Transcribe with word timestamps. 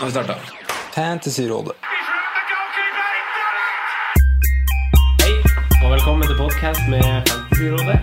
Nå 0.00 0.06
har 0.06 0.10
vi 0.10 0.12
starta. 0.12 0.34
Fantasyrådet. 0.94 1.72
Hei, 5.20 5.32
og 5.84 5.90
velkommen 5.92 6.24
til 6.24 6.36
podcast 6.38 6.80
med 6.88 7.02
Fantasyrådet. 7.28 7.98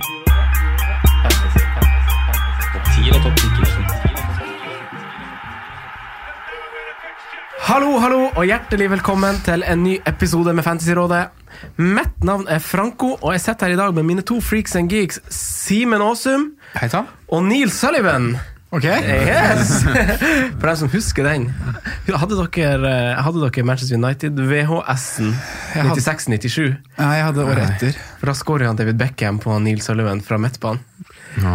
Fantasy, 1.24 1.62
fantasy, 1.74 2.12
fantasy. 2.28 2.68
Topp 2.74 2.86
10 2.94 3.02
eller 3.08 3.22
topp 3.24 3.38
10? 3.38 3.42
Hallo, 7.66 7.98
hallo, 7.98 8.20
og 8.36 8.46
hjertelig 8.46 8.92
velkommen 8.92 9.40
til 9.48 9.66
en 9.66 9.82
ny 9.84 9.96
episode 10.06 10.54
med 10.54 10.64
Fantasyrådet. 10.68 11.24
Mitt 11.82 12.24
navn 12.24 12.46
er 12.48 12.60
Franco, 12.60 13.16
og 13.22 13.34
jeg 13.34 13.42
sitter 13.42 13.66
her 13.66 13.74
i 13.74 13.82
dag 13.82 13.98
med 13.98 14.06
mine 14.06 14.22
to 14.22 14.38
freaks 14.42 14.76
and 14.76 14.94
geeks, 14.94 15.18
Simen 15.34 16.02
Aasum 16.06 16.52
og 17.28 17.44
Neil 17.50 17.72
Sullivan. 17.74 18.38
Ok. 18.70 18.84
Yes! 18.84 19.84
For 20.60 20.68
dem 20.68 20.76
som 20.76 20.90
husker 20.92 21.24
den. 21.24 21.46
Hadde 22.12 22.36
dere, 22.36 22.90
eh, 22.92 23.22
hadde 23.24 23.40
dere 23.46 23.64
Manchester 23.64 23.96
United 23.96 24.42
VHS-en 24.50 25.32
96-97? 25.88 26.74
Nei, 26.98 27.14
jeg 27.16 27.28
hadde 27.30 27.46
året 27.48 27.64
etter. 27.78 28.02
For 28.20 28.28
da 28.28 28.36
skårer 28.36 28.68
han 28.68 28.80
David 28.80 29.00
Beckham 29.00 29.40
på 29.40 29.56
Neil 29.64 29.80
Sullivan 29.86 30.20
fra 30.26 30.40
midtbanen. 30.42 30.84
Ja. 31.38 31.54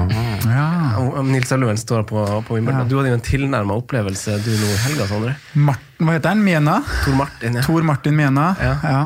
Og 1.03 1.19
og 1.21 1.47
Sullivan 1.49 1.81
står 1.81 2.07
på, 2.09 2.25
på 2.49 2.57
Wimbledon. 2.57 2.89
Du 2.89 2.97
hadde 2.97 3.13
jo 3.13 3.19
en 3.19 3.27
tilnærma 3.29 3.77
opplevelse 3.83 4.39
du 4.47 4.51
nå 4.55 4.73
i 4.73 4.81
helga, 4.87 5.09
Sondre. 5.11 5.37
Martin, 5.53 6.07
hva 6.07 6.17
heter 6.17 6.33
han? 6.33 6.45
Mjena? 6.49 6.81
Tor 7.05 7.19
Martin, 7.21 7.61
ja. 7.61 7.67
Tor 7.67 7.89
Martin 7.93 8.17
Mjena. 8.17 8.49
Ja. 8.63 8.75
Ja. 8.89 9.05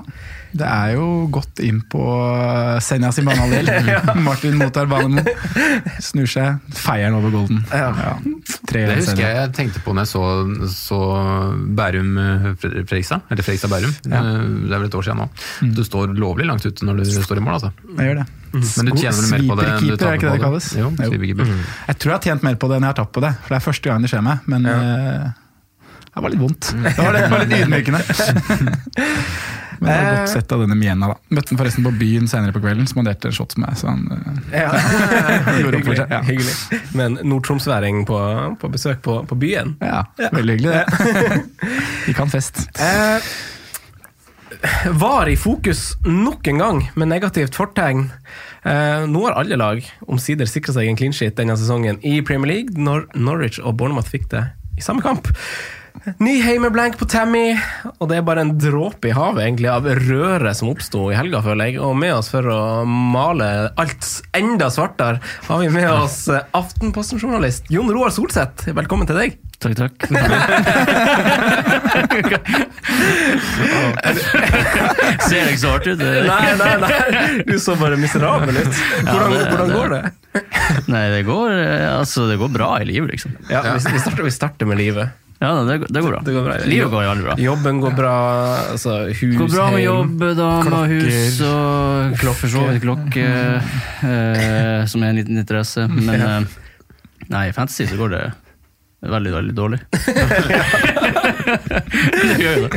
Det 0.56 0.64
er 0.66 0.94
jo 0.96 1.06
godt 1.32 1.60
inn 1.64 1.82
på 1.92 2.00
Senja 2.84 3.10
sin 3.12 3.26
banehalvdel. 3.28 3.68
Martin 4.26 4.56
mottar 4.60 4.88
Banemo. 4.90 5.22
Snur 6.02 6.28
seg, 6.30 6.62
feier 6.76 7.10
den 7.10 7.18
over 7.18 7.34
golden. 7.34 7.60
Ja. 7.70 7.90
Ja. 7.96 8.14
Det 8.66 8.96
husker 8.98 9.20
jeg 9.22 9.36
jeg 9.36 9.52
tenkte 9.56 9.82
på 9.84 9.92
når 9.96 10.06
jeg 10.06 10.10
så, 10.12 10.22
så 10.72 10.98
Bærum 11.76 12.16
eh, 12.22 12.48
Fredrikstad. 12.62 13.26
Eller 13.30 13.44
Fredrikstad 13.46 13.72
Bærum. 13.72 13.94
Ja. 14.08 14.22
Eh, 14.22 14.42
Det 14.66 14.72
er 14.72 14.80
vel 14.82 14.88
et 14.88 14.96
år 14.98 15.06
siden 15.06 15.20
nå. 15.22 15.28
Du 15.76 15.82
står 15.86 16.16
lovlig 16.16 16.48
langt 16.48 16.64
ute 16.66 16.88
når 16.88 17.02
du 17.04 17.12
står 17.20 17.40
i 17.40 17.46
mål, 17.46 17.58
altså. 17.60 17.72
Jeg 18.00 18.10
gjør 18.10 18.20
det. 18.22 18.26
Men 18.56 18.88
du 18.88 18.92
tjener 18.96 19.16
vel 19.20 19.32
mer 19.34 19.42
på 19.50 19.56
det 19.60 19.64
enn 19.68 19.80
du 19.82 19.86
er 19.86 19.96
det 19.96 20.00
taper 20.00 20.30
på 20.30 20.42
kalles? 20.46 20.68
det? 20.72 20.80
Jo, 20.80 20.92
Jo. 20.96 21.08
Mm. 21.44 21.58
Jeg 21.90 21.98
tror 22.00 22.10
jeg 22.12 22.16
har 22.16 22.24
tjent 22.30 22.46
mer 22.46 22.56
på 22.62 22.70
det 22.70 22.78
enn 22.78 22.86
jeg 22.86 22.94
har 22.94 23.00
tapt 23.02 23.12
på 23.16 23.22
det, 23.24 23.32
for 23.42 23.52
det 23.52 23.58
er 23.60 23.64
første 23.66 23.90
gang 23.90 24.06
det 24.06 24.10
skjer 24.14 24.24
meg. 24.24 24.46
Men 24.48 24.68
eh, 24.72 25.26
det 26.16 26.22
var 26.24 26.32
litt 26.32 26.40
vondt. 26.40 26.70
Det 26.72 26.94
var 26.96 27.12
litt, 27.12 27.26
det 27.26 27.34
var 27.34 27.44
litt 27.44 27.58
ydmykende. 27.66 28.00
Men 29.80 29.90
det 29.90 29.96
var 29.96 30.16
godt 30.20 30.32
sett 30.32 30.52
av 30.56 30.62
denne 30.64 30.76
Mjena, 30.78 31.10
da. 31.12 31.16
Møtte 31.36 31.52
han 31.52 31.60
forresten 31.60 31.84
på 31.86 31.92
byen 32.00 32.28
senere 32.30 32.54
på 32.54 32.62
kvelden, 32.64 32.86
spanderte 32.90 33.32
shots 33.34 33.58
med 33.58 33.68
meg. 33.68 33.80
Så 33.80 33.90
han, 33.90 34.06
eh, 34.12 34.62
Ja. 34.62 34.70
Hyggelig, 35.56 35.98
ja. 36.10 36.22
hyggelig. 36.26 36.54
Men 36.96 37.18
nord-tromsværing 37.22 38.04
på, 38.08 38.20
på 38.60 38.70
besøk 38.72 39.02
på, 39.04 39.20
på 39.28 39.38
byen. 39.40 39.76
ja, 39.84 40.04
veldig 40.32 40.56
hyggelig 40.56 40.72
det. 40.72 41.42
Vi 42.06 42.14
kan 42.16 42.30
fest. 42.32 42.66
Eh, 42.80 43.20
var 44.96 45.28
i 45.28 45.36
fokus 45.36 45.96
nok 46.06 46.46
en 46.48 46.58
gang, 46.58 46.82
med 46.94 47.08
negativt 47.10 47.54
fortegn. 47.58 48.06
Eh, 48.66 49.06
nå 49.10 49.24
har 49.26 49.36
alle 49.40 49.58
lag 49.60 49.82
omsider 50.10 50.48
sikra 50.50 50.74
seg 50.74 50.88
en 50.90 50.98
clean 50.98 51.14
sheet 51.14 51.36
denne 51.38 51.56
sesongen 51.58 51.98
i 52.06 52.20
Premier 52.26 52.52
League, 52.54 52.78
når 52.78 53.06
Norwich 53.14 53.60
og 53.62 53.76
Bournemouth 53.78 54.10
fikk 54.10 54.30
det 54.32 54.46
i 54.78 54.84
samme 54.84 55.04
kamp. 55.04 55.28
Ny 56.22 56.36
heimeblank 56.44 56.94
på 57.00 57.06
Tammy, 57.10 57.56
og 57.98 58.08
det 58.10 58.18
er 58.20 58.24
bare 58.26 58.42
en 58.46 58.52
dråpe 58.60 59.08
i 59.10 59.14
havet 59.16 59.42
egentlig 59.46 59.70
av 59.72 59.86
røret 60.06 60.54
som 60.58 60.70
oppsto 60.70 61.08
i 61.10 61.16
helga, 61.18 61.40
føler 61.44 61.64
jeg. 61.72 61.80
Og 61.82 61.96
med 61.98 62.12
oss 62.14 62.30
for 62.30 62.46
å 62.52 62.58
male 62.86 63.48
alt 63.80 64.06
enda 64.36 64.68
svartere, 64.72 65.18
har 65.48 65.58
vi 65.64 65.68
med 65.74 65.88
oss 65.90 66.20
Aftenposten-journalist 66.30 67.70
Jon 67.74 67.90
Roar 67.94 68.10
Solseth. 68.14 68.68
Velkommen 68.76 69.08
til 69.10 69.18
deg. 69.18 69.30
Takk, 69.56 69.72
takk. 69.80 69.96
Ser 75.26 75.48
ikke 75.48 75.58
så 75.62 75.70
hardt 75.74 75.86
ut? 75.90 75.98
Nei, 76.02 76.52
nei, 76.60 76.74
nei. 76.82 76.90
Du 77.48 77.56
så 77.62 77.72
bare 77.80 77.96
miserabel 78.00 78.56
ut. 78.60 78.72
Hvordan, 79.06 79.30
det- 79.32 79.48
hvordan 79.50 79.68
det- 79.68 79.76
går 79.76 79.88
det? 79.96 80.02
Nei, 80.92 81.04
det 81.16 81.22
går, 81.26 81.50
eh, 81.50 81.98
altså, 81.98 82.28
det 82.30 82.36
går 82.38 82.48
bra 82.52 82.70
i 82.80 82.84
livet, 82.84 83.10
liksom. 83.16 83.32
Ja, 83.50 83.62
vi, 83.62 83.70
vi, 83.92 83.98
starter, 83.98 84.22
vi 84.22 84.30
starter 84.30 84.66
med 84.66 84.78
livet. 84.78 85.08
Ja, 85.38 85.62
det, 85.68 85.78
det 85.88 86.00
går 86.00 86.10
bra. 86.10 86.20
Det 86.24 86.32
går 86.32 86.42
bra. 86.46 86.54
Livet 86.64 86.90
går 86.90 87.02
jo 87.04 87.10
aldri 87.10 87.24
bra. 87.26 87.34
Jobben 87.44 87.80
går 87.82 87.90
bra, 87.98 88.12
altså 88.72 88.94
hus, 89.10 89.34
går 89.36 89.50
bra 89.52 89.66
med 89.74 89.82
jobb, 89.84 90.22
dame, 90.38 90.78
hus 90.94 91.40
og 91.44 92.14
klokke. 92.22 92.48
Klokke, 92.54 92.78
klokke, 92.86 93.26
eh, 94.08 94.80
som 94.88 95.04
er 95.04 95.08
en 95.12 95.18
liten 95.20 95.36
interesse. 95.42 95.84
Men 95.92 96.16
eh, 96.16 96.40
nei, 97.28 97.44
i 97.50 97.54
fantasy 97.56 97.84
så 97.90 97.96
går 98.00 98.08
det 98.16 98.22
veldig, 99.12 99.32
veldig 99.36 99.54
dårlig. 99.60 99.78
det 102.46 102.54
gjør 102.54 102.64
jo. 102.64 102.68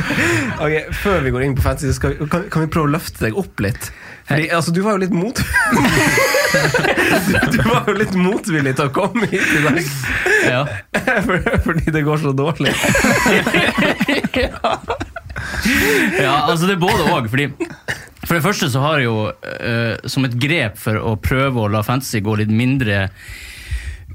Ok, 0.60 0.94
Før 1.00 1.24
vi 1.24 1.32
går 1.34 1.46
inn 1.46 1.56
på 1.58 1.64
fancy, 1.64 1.90
vi, 1.90 2.28
kan, 2.30 2.46
kan 2.52 2.66
vi 2.66 2.70
prøve 2.72 2.90
å 2.90 2.94
løfte 2.96 3.24
deg 3.26 3.38
opp 3.40 3.62
litt? 3.64 3.90
Fordi, 4.30 4.46
altså, 4.54 4.70
du 4.74 4.82
var 4.84 4.94
jo 4.94 5.02
litt 5.02 5.14
mot... 5.14 5.40
du, 5.40 7.38
du 7.54 7.58
var 7.66 7.88
jo 7.88 7.96
litt 7.98 8.14
motvillig 8.14 8.76
til 8.78 8.90
å 8.90 8.92
komme 8.94 9.26
hit 9.30 9.54
i 9.56 9.62
dag. 9.64 9.80
Ja. 10.46 10.60
Fordi 11.66 11.94
det 11.96 12.04
går 12.06 12.22
så 12.22 12.34
dårlig. 12.36 12.74
Ja, 16.20 16.34
altså 16.50 16.66
det 16.68 16.74
er 16.74 16.80
både 16.82 17.06
og. 17.14 17.28
Fordi 17.32 17.46
for 18.26 18.36
det 18.36 18.42
første 18.44 18.68
så 18.70 18.82
har 18.84 19.00
jeg 19.00 19.06
jo, 19.08 19.30
uh, 19.30 20.08
som 20.10 20.26
et 20.26 20.36
grep 20.40 20.76
for 20.78 20.98
å 21.00 21.14
prøve 21.22 21.64
å 21.64 21.70
la 21.72 21.80
fantasy 21.86 22.20
gå 22.24 22.34
litt 22.42 22.52
mindre 22.52 23.06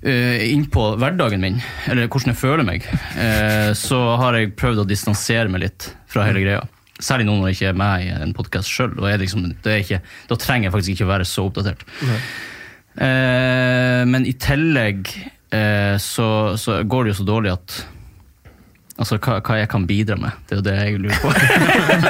uh, 0.06 0.38
innpå 0.46 0.88
hverdagen 1.02 1.44
min, 1.44 1.60
eller 1.92 2.08
hvordan 2.08 2.34
jeg 2.34 2.40
føler 2.40 2.68
meg, 2.68 2.88
uh, 3.18 3.74
så 3.78 4.00
har 4.22 4.40
jeg 4.40 4.56
prøvd 4.60 4.86
å 4.86 4.90
distansere 4.90 5.52
meg 5.52 5.66
litt 5.66 5.92
fra 6.12 6.28
hele 6.30 6.46
greia. 6.46 6.64
Særlig 7.04 7.28
nå 7.28 7.36
når 7.36 7.50
jeg 7.50 7.58
ikke 7.58 7.72
er 7.74 7.80
med 7.82 8.04
i 8.06 8.12
en 8.16 8.36
podkast 8.38 8.72
sjøl. 8.72 8.94
Liksom, 9.20 9.50
da 9.60 10.38
trenger 10.40 10.70
jeg 10.70 10.76
faktisk 10.78 10.94
ikke 10.94 11.08
å 11.10 11.12
være 11.12 11.28
så 11.28 11.50
oppdatert. 11.50 11.84
Uh, 12.96 14.06
men 14.08 14.24
i 14.24 14.32
tillegg 14.40 15.10
eh, 15.56 15.98
så, 16.02 16.30
så 16.58 16.80
går 16.84 17.04
det 17.04 17.14
jo 17.14 17.20
så 17.20 17.28
dårlig 17.28 17.54
at 17.56 17.76
Altså, 18.96 19.18
hva, 19.20 19.42
hva 19.44 19.58
jeg 19.60 19.68
kan 19.68 19.84
bidra 19.90 20.16
med. 20.16 20.32
Det 20.48 20.56
er 20.56 20.60
jo 20.62 20.64
det 20.64 20.76
jeg 20.80 21.00
lurer 21.04 21.18
på. 21.20 21.32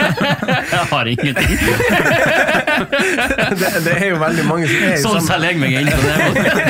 jeg 0.75 0.83
har 0.91 1.09
ingenting. 1.15 1.55
Det, 3.55 3.69
det 3.85 3.91
er 3.95 4.09
jo 4.09 4.17
veldig 4.19 4.43
mange 4.47 4.67
som 4.67 4.81
er 4.83 4.97
Sånn 4.99 5.21
samme, 5.23 5.47
jeg 5.47 5.59
meg 5.61 5.75
inn 5.79 5.87
på 5.87 6.01
det. 6.03 6.15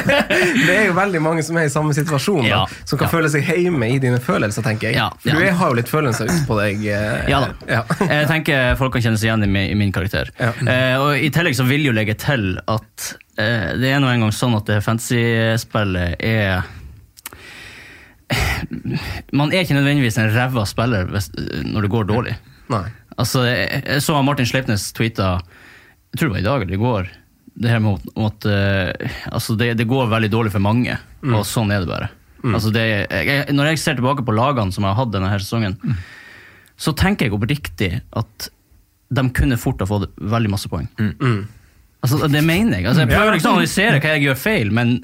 det 0.67 0.75
er 0.75 0.83
jo 0.85 0.93
veldig 0.97 1.21
mange 1.25 1.41
som 1.47 1.57
er 1.57 1.65
i 1.65 1.71
samme 1.73 1.95
situasjon, 1.97 2.45
Ja, 2.45 2.59
da, 2.69 2.83
som 2.87 2.99
kan 3.01 3.07
ja. 3.07 3.11
føle 3.15 3.31
seg 3.33 3.47
hjemme 3.49 3.89
i 3.89 3.97
dine 4.03 4.19
følelser, 4.21 4.61
tenker 4.65 4.91
jeg. 4.91 4.99
Ja, 4.99 5.07
For 5.23 5.33
du 5.33 5.49
har 5.59 5.73
jo 5.73 5.79
litt 5.79 5.89
følelser 5.89 6.29
utpå 6.29 6.59
deg. 6.61 6.85
eh, 6.93 7.25
Ja 7.31 7.41
da. 7.47 7.81
Jeg 8.05 8.29
tenker 8.29 8.77
folk 8.79 8.93
kan 8.95 9.05
kjenne 9.07 9.17
seg 9.21 9.31
igjen 9.31 9.47
i 9.47 9.49
min, 9.49 9.67
i 9.73 9.77
min 9.81 9.93
karakter. 9.95 10.29
Eh, 10.37 10.95
og 11.01 11.17
I 11.17 11.31
tillegg 11.33 11.57
så 11.57 11.65
vil 11.67 11.81
jeg 11.81 11.89
jo 11.89 11.97
legge 11.97 12.17
til 12.21 12.47
at 12.61 13.09
eh, 13.41 13.73
det 13.81 13.95
er 13.95 14.03
nå 14.03 14.13
engang 14.13 14.33
sånn 14.35 14.55
at 14.59 14.69
det 14.69 14.79
fantasy-spillet 14.85 16.21
er 16.21 16.61
Man 19.35 19.51
er 19.53 19.61
ikke 19.63 19.77
nødvendigvis 19.77 20.17
en 20.21 20.31
ræva 20.33 20.63
spiller 20.69 21.09
når 21.65 21.85
det 21.85 21.91
går 21.93 22.07
dårlig. 22.09 22.35
Nei. 22.73 22.85
Altså, 23.21 23.43
jeg, 23.47 24.01
så 24.03 24.17
Martin 24.25 24.47
Sleipnes 24.49 24.89
tweeta 24.97 25.37
Jeg 25.37 26.17
tror 26.19 26.27
det 26.27 26.33
var 26.33 26.41
i 26.41 26.47
dag 26.47 26.65
eller 26.65 26.75
i 26.75 26.81
går. 26.81 27.11
Det 27.55 27.71
her 27.71 27.79
med 27.79 28.01
at 28.19 28.47
eh, 28.51 29.11
altså 29.31 29.55
det, 29.55 29.69
det 29.79 29.85
går 29.87 30.09
veldig 30.11 30.31
dårlig 30.33 30.51
for 30.51 30.63
mange, 30.63 30.97
og 31.23 31.45
sånn 31.47 31.71
er 31.71 31.85
det 31.85 31.91
bare. 31.91 32.09
Altså 32.45 32.69
det, 32.75 32.81
jeg, 33.09 33.45
når 33.55 33.71
jeg 33.71 33.79
ser 33.81 33.95
tilbake 33.97 34.25
på 34.27 34.33
lagene 34.35 34.75
som 34.75 34.83
jeg 34.85 34.91
har 34.91 34.99
hatt 34.99 35.13
denne 35.13 35.29
her 35.31 35.41
sesongen, 35.41 35.77
så 36.77 36.91
tenker 36.97 37.25
jeg 37.29 37.33
oppriktig 37.37 37.89
at 38.19 38.49
de 39.15 39.23
kunne 39.37 39.57
fort 39.61 39.79
ha 39.81 39.87
fått 39.87 40.09
veldig 40.19 40.51
masse 40.51 40.69
poeng. 40.69 40.89
Altså, 42.03 42.27
det 42.29 42.43
mener 42.45 42.77
jeg. 42.81 42.85
Altså, 42.91 43.05
jeg 43.05 43.13
prøver 43.15 43.39
ikke 43.39 43.49
å 43.49 43.55
analysere 43.55 44.01
hva 44.03 44.11
jeg 44.17 44.25
gjør 44.27 44.37
feil, 44.43 44.73
men 44.75 44.97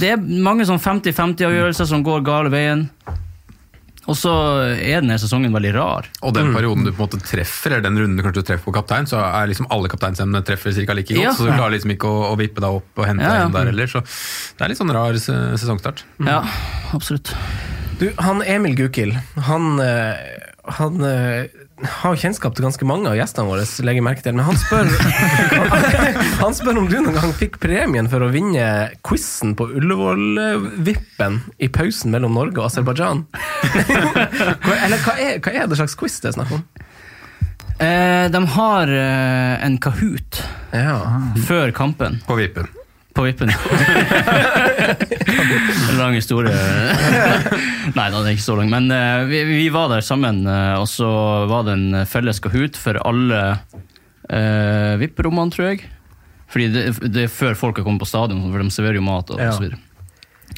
det 0.00 0.10
er 0.14 0.22
mange 0.42 0.66
sånn 0.68 0.80
50-50-avgjørelser 0.82 1.88
som 1.90 2.02
går 2.06 2.24
gale 2.26 2.50
veien. 2.52 2.88
Og 4.06 4.14
så 4.14 4.30
er 4.78 5.00
denne 5.02 5.16
sesongen 5.18 5.50
veldig 5.50 5.72
rar. 5.74 6.06
Og 6.22 6.30
den 6.36 6.52
perioden 6.54 6.84
du 6.86 6.92
på 6.92 7.00
en 7.02 7.08
måte 7.08 7.18
treffer, 7.26 7.72
eller 7.74 7.88
den 7.88 7.96
runden 7.98 8.20
du 8.20 8.22
kanskje 8.22 8.44
treffer 8.52 8.68
på 8.68 8.74
kaptein, 8.76 9.08
så 9.10 9.18
er 9.18 9.48
liksom 9.50 9.66
alle 9.74 9.90
kapteinsemnene 9.90 10.44
treffer 10.46 10.70
ca. 10.86 10.94
like 10.94 11.10
godt, 11.10 11.24
Ja. 11.24 11.32
så 11.34 11.42
du 11.48 11.50
klarer 11.50 11.74
liksom 11.74 11.90
ikke 11.96 12.06
å, 12.06 12.20
å 12.30 12.36
vippe 12.38 12.62
deg 12.62 12.70
opp 12.78 13.02
og 13.02 13.08
hente 13.08 13.26
Ja, 13.26 13.34
ja. 13.40 13.46
en 13.48 13.56
der 13.56 13.66
heller. 13.72 13.90
Så 13.90 14.04
det 14.06 14.62
er 14.62 14.68
litt 14.70 14.78
sånn 14.78 14.94
rar 14.94 15.18
sesongstart. 15.18 15.58
sesongstart. 15.58 16.04
Ja, 16.22 16.38
absolutt. 16.94 17.34
Du, 17.98 18.06
han 18.22 18.42
Emil 18.46 18.76
Gukild, 18.78 19.18
han, 19.48 19.80
eh, 19.82 20.14
han 20.78 21.02
eh, 21.02 21.48
har 21.84 22.16
kjennskap 22.16 22.54
til 22.56 22.64
ganske 22.64 22.86
mange 22.88 23.10
av 23.10 23.16
gjestene 23.18 23.50
våre, 23.50 23.64
legger 23.84 24.04
merke 24.06 24.22
til, 24.24 24.32
men 24.38 24.46
han 24.46 24.56
spør, 24.56 24.88
han 26.42 26.54
spør 26.56 26.80
om 26.80 26.86
du 26.88 26.94
noen 27.02 27.16
gang 27.18 27.34
fikk 27.36 27.58
premien 27.60 28.08
for 28.08 28.24
å 28.24 28.30
vinne 28.32 28.64
quizen 29.04 29.52
på 29.58 29.66
Ullevål-vippen 29.76 31.40
i 31.60 31.68
pausen 31.72 32.14
mellom 32.14 32.32
Norge 32.38 32.62
og 32.62 32.70
Aserbajdsjan. 32.70 33.26
Eller 34.86 35.04
hva 35.04 35.16
er, 35.20 35.36
hva 35.44 35.52
er 35.52 35.68
det 35.68 35.78
slags 35.82 35.98
quiz 36.00 36.16
det 36.24 36.32
er 36.32 36.38
snakk 36.38 36.54
om? 36.56 36.64
Eh, 37.76 38.24
de 38.32 38.40
har 38.56 38.88
eh, 38.96 39.54
en 39.66 39.76
Kahoot 39.84 40.40
Ja. 40.72 40.96
før 41.44 41.74
kampen. 41.76 42.22
På 42.26 42.38
vippen. 42.40 42.70
På 43.16 43.24
vippen. 43.24 43.50
En 45.90 45.98
lang 45.98 46.14
historie. 46.16 46.52
Nei 47.96 48.06
det 48.12 48.18
er 48.20 48.30
ikke 48.34 48.44
så 48.44 48.56
lang. 48.58 48.70
Men 48.72 48.88
uh, 48.92 49.24
vi, 49.28 49.40
vi 49.48 49.66
var 49.72 49.88
der 49.92 50.04
sammen, 50.04 50.42
uh, 50.48 50.76
og 50.82 50.88
så 50.90 51.08
var 51.50 51.66
det 51.66 51.76
en 51.76 52.00
felles 52.08 52.40
Kahoot 52.44 52.78
for 52.80 52.98
alle 53.06 53.40
uh, 53.56 54.92
VIP-rommene, 55.00 55.52
tror 55.54 55.70
jeg. 55.72 55.84
Fordi 56.52 56.68
det, 56.74 56.84
det 57.14 57.26
er 57.26 57.32
før 57.32 57.56
folk 57.58 57.80
har 57.80 57.86
kommet 57.86 58.02
på 58.04 58.08
stadion, 58.10 58.44
for 58.52 58.62
de 58.62 58.70
serverer 58.74 59.00
jo 59.00 59.06
mat 59.06 59.32
og, 59.34 59.40
Ja. 59.42 59.50
og 59.50 59.58
så 59.58 59.64
videre. 59.66 59.80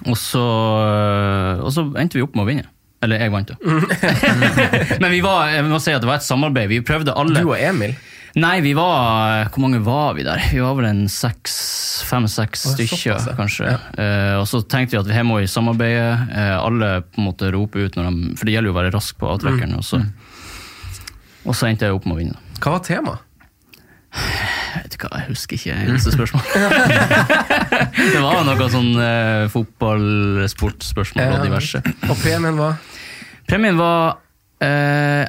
Og 0.07 0.15
så, 0.21 0.43
eh, 0.85 1.63
og 1.65 1.73
så 1.75 1.83
endte 1.99 2.19
vi 2.19 2.23
opp 2.23 2.37
med 2.39 2.45
å 2.45 2.49
vinne. 2.51 2.69
Eller 3.03 3.23
jeg 3.25 3.33
vant, 3.33 3.49
da. 3.51 3.57
Men 5.03 5.11
vi 5.11 5.23
var, 5.25 5.49
jeg 5.55 5.65
må 5.67 5.81
si 5.83 5.95
at 5.95 6.05
det 6.05 6.11
var 6.11 6.21
et 6.21 6.27
samarbeid. 6.27 6.69
Vi 6.71 6.83
prøvde 6.87 7.15
alle. 7.19 7.41
Du 7.43 7.51
og 7.51 7.59
Emil? 7.59 7.97
Nei, 8.39 8.61
vi 8.63 8.73
var 8.77 9.49
Hvor 9.51 9.63
mange 9.65 9.81
var 9.83 10.15
vi 10.15 10.25
der? 10.27 10.43
Vi 10.53 10.61
var 10.63 10.77
vel 10.79 10.89
en 10.89 11.05
seks, 11.11 11.55
fem-seks 12.09 12.67
stykker, 12.75 13.19
kanskje. 13.39 13.73
ja. 13.73 13.79
Eh, 13.99 14.35
og 14.39 14.47
så 14.49 14.61
tenkte 14.63 14.97
vi 14.97 15.01
at 15.01 15.11
her 15.17 15.27
må 15.27 15.41
vi 15.41 15.49
samarbeide. 15.51 16.13
Uh, 16.31 16.57
alle 16.63 16.91
på 17.03 17.23
en 17.23 17.29
måte 17.29 17.51
rope 17.55 17.83
ut 17.83 17.99
når 17.99 18.11
de 18.11 18.37
For 18.39 18.49
det 18.49 18.55
gjelder 18.55 18.71
jo 18.71 18.77
å 18.77 18.79
være 18.79 18.93
rask 18.95 19.19
på 19.19 19.31
avtrekkeren. 19.33 19.75
Mm. 19.75 19.81
Og, 19.81 19.85
så, 19.85 20.03
og 21.45 21.59
så 21.59 21.71
endte 21.71 21.89
jeg 21.89 21.99
opp 21.99 22.07
med 22.07 22.15
å 22.15 22.21
vinne. 22.21 22.39
Hva 22.63 22.77
var 22.77 22.85
temaet? 22.87 23.25
Jeg 24.09 24.85
vet 24.85 24.95
ikke 24.97 25.11
hva, 25.11 25.21
jeg 25.21 25.35
husker 25.35 25.59
ikke 25.59 25.75
eneste 25.85 26.15
spørsmål. 26.15 26.47
det 28.15 28.23
var 28.25 28.47
noe 28.47 28.71
sånn 28.73 28.93
uh, 28.97 29.45
fotball, 29.53 30.09
sportsspørsmål 30.53 31.39
og 31.41 31.47
diverse. 31.49 31.83
Og 32.07 32.17
premien 32.23 32.59
var? 32.61 32.79
Premien 33.49 33.81
var 33.81 34.21
uh, 34.63 35.25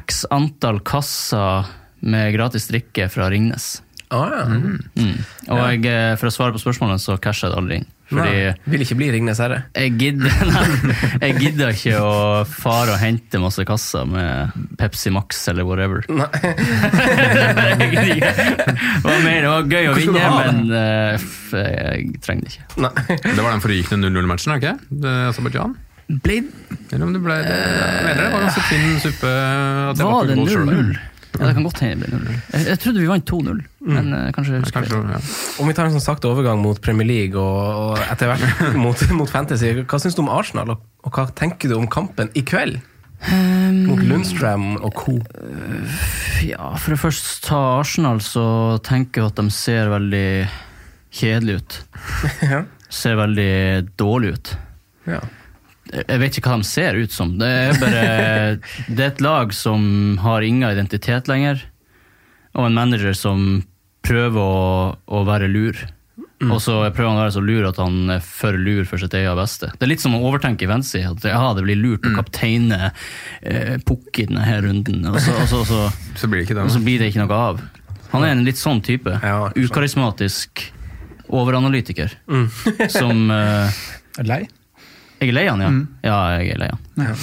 x 0.00 0.24
antall 0.34 0.82
kasser 0.86 1.76
med 2.02 2.32
gratis 2.36 2.66
drikke 2.70 3.08
fra 3.12 3.28
Ringnes. 3.32 3.80
Ah, 4.10 4.26
ja. 4.34 4.44
Mm. 4.50 5.18
Og 5.54 5.58
jeg, 5.70 5.84
eh, 5.86 6.16
for 6.18 6.26
å 6.26 6.34
svare 6.34 6.50
på 6.56 6.58
spørsmålet, 6.58 6.98
så 6.98 7.14
casha 7.22 7.46
jeg 7.46 7.52
det 7.54 7.58
aldri 7.60 7.76
inn. 7.78 7.88
Fordi 8.10 8.30
Nei, 8.42 8.54
vil 8.72 8.82
ikke 8.82 8.96
bli 8.98 9.06
Ringnes 9.14 9.38
Herre. 9.38 9.60
jeg 9.78 9.92
gidder, 10.00 10.32
nei, 10.50 10.94
jeg 11.28 11.36
gidder 11.44 11.68
ikke 11.76 12.00
å 12.02 12.14
fare 12.50 12.96
og 12.96 12.98
hente 12.98 13.38
masse 13.38 13.62
kasser 13.68 14.08
med 14.10 14.56
Pepsi 14.80 15.12
Max 15.14 15.44
eller 15.52 15.62
whatever. 15.68 16.02
Nei. 16.10 16.26
Jeg 16.42 18.18
det, 18.18 19.04
var 19.04 19.22
mer, 19.22 19.38
det 19.44 19.52
var 19.52 19.70
gøy 19.76 19.88
å 19.92 19.94
vinne, 19.94 20.24
men 20.40 20.74
eh, 20.74 21.14
f- 21.20 21.54
jeg 21.54 22.10
trenger 22.26 22.48
det 22.48 22.56
ikke. 22.56 22.66
Nei. 22.82 23.20
Det 23.30 23.38
var 23.44 23.52
den 23.54 23.62
forrykende 23.62 24.10
0-0-matchen, 24.10 24.56
er 24.56 24.58
ikke? 24.64 24.74
Det- 24.90 25.14
Aserbajdsjan? 25.30 25.76
Ble, 26.10 26.40
Eller 26.90 27.04
om 27.06 27.12
det 27.14 27.20
ble 27.22 27.36
det, 27.46 27.58
mener 28.02 28.16
det 28.18 28.30
var 28.34 28.42
ganske 28.48 28.62
tynn 28.66 28.96
suppe. 29.04 29.30
at 29.92 30.00
var 30.02 30.26
det 30.26 30.34
goal 30.40 30.66
0-0? 30.66 30.96
Ja, 31.40 31.48
det 31.48 31.54
kan 31.56 31.64
godt 31.64 31.80
hende 31.80 32.04
det 32.04 32.10
blir 32.10 32.20
0-0. 32.20 32.40
Jeg, 32.52 32.66
jeg 32.68 32.80
trodde 32.82 33.00
vi 33.00 33.08
vant 33.08 33.30
2-0, 33.30 33.60
men 33.88 34.12
uh, 34.12 34.26
kanskje 34.36 34.58
jeg 34.58 34.66
Ja, 34.66 34.72
Kanskje, 34.76 34.98
ja. 35.14 35.20
Om 35.62 35.70
vi 35.70 35.76
tar 35.78 35.88
en 35.88 35.94
sånn 35.96 36.04
sakte 36.04 36.28
overgang 36.28 36.60
mot 36.60 36.80
Premier 36.84 37.08
League 37.08 37.40
og, 37.40 37.96
og 37.96 38.02
etter 38.12 38.28
hvert 38.28 38.76
mot, 38.84 39.04
mot 39.16 39.32
Fantasy, 39.32 39.72
hva 39.80 40.00
syns 40.02 40.18
du 40.18 40.20
om 40.20 40.30
Arsenal, 40.34 40.74
og, 40.76 40.84
og 41.08 41.16
hva 41.16 41.24
tenker 41.40 41.72
du 41.72 41.78
om 41.78 41.88
kampen 41.90 42.28
i 42.36 42.44
kveld? 42.44 42.76
Mot 43.20 44.00
Lundstrøm 44.00 44.78
og 44.80 44.94
co. 44.96 45.18
Ja, 46.44 46.70
for 46.80 46.96
å 46.96 47.00
først 47.02 47.42
ta 47.44 47.58
Arsenal, 47.80 48.22
så 48.24 48.78
tenker 48.86 49.20
jeg 49.20 49.32
at 49.32 49.40
de 49.42 49.52
ser 49.52 49.90
veldig 49.92 50.28
kjedelige 51.20 51.60
ut. 51.60 51.80
Ja. 52.52 52.64
Ser 52.90 53.20
veldig 53.20 53.52
dårlig 54.00 54.32
ut. 54.34 54.48
Ja. 55.06 55.20
Jeg 55.90 56.20
vet 56.22 56.38
ikke 56.38 56.52
hva 56.52 56.60
de 56.60 56.68
ser 56.68 56.98
ut 56.98 57.14
som. 57.14 57.32
Det 57.40 57.48
er 57.48 57.78
bare 57.80 58.02
Det 58.94 59.04
er 59.04 59.08
et 59.10 59.24
lag 59.24 59.54
som 59.56 60.18
har 60.22 60.46
ingen 60.46 60.68
identitet 60.70 61.30
lenger, 61.30 61.64
og 62.54 62.66
en 62.68 62.76
manager 62.76 63.14
som 63.16 63.64
prøver 64.06 64.40
å, 64.40 64.92
å 65.06 65.24
være 65.28 65.50
lur. 65.50 65.78
Og 66.40 66.56
så 66.64 66.72
prøver 66.96 67.10
han 67.10 67.18
å 67.18 67.24
være 67.26 67.34
så 67.34 67.42
lur 67.44 67.66
at 67.68 67.78
han 67.82 68.14
er 68.14 68.22
for 68.24 68.56
lur 68.56 68.86
for 68.88 69.02
sitt 69.02 69.12
eget 69.18 69.36
beste. 69.36 69.68
Det 69.76 69.84
er 69.84 69.90
litt 69.90 70.00
som 70.00 70.14
å 70.16 70.22
overtenke 70.24 70.64
i 70.64 70.70
Vensi. 70.70 71.02
At 71.04 71.26
ja, 71.28 71.42
det 71.56 71.64
blir 71.66 71.76
lurt 71.76 72.06
å 72.08 72.14
kapteine 72.16 72.94
eh, 73.42 73.76
Pukk 73.84 74.22
i 74.22 74.26
denne 74.30 74.46
her 74.46 74.64
runden, 74.64 75.04
og 75.10 75.18
så, 75.20 75.34
og 75.36 75.50
så, 75.50 75.60
og 75.60 75.68
så 75.68 75.82
Så 76.22 76.30
blir 76.32 76.48
og 76.56 76.72
så 76.72 76.80
blir 76.84 77.02
det 77.02 77.10
ikke 77.12 77.26
noe 77.26 77.42
av. 77.50 77.60
Han 78.14 78.24
er 78.24 78.32
en 78.32 78.46
litt 78.46 78.58
sånn 78.58 78.80
type. 78.84 79.12
Ja, 79.20 79.50
Ukarismatisk 79.52 80.64
overanalytiker. 81.28 82.16
Som 82.88 83.28
eh, 83.36 83.84
Lei? 84.24 84.46
Jeg 85.20 85.30
er 85.30 85.36
lei 85.36 85.46
han, 85.50 85.60
ja. 85.60 85.70
Ja, 86.06 86.18
jeg 86.40 86.54
er 86.54 86.60
lei 86.62 86.70
han. 86.72 87.14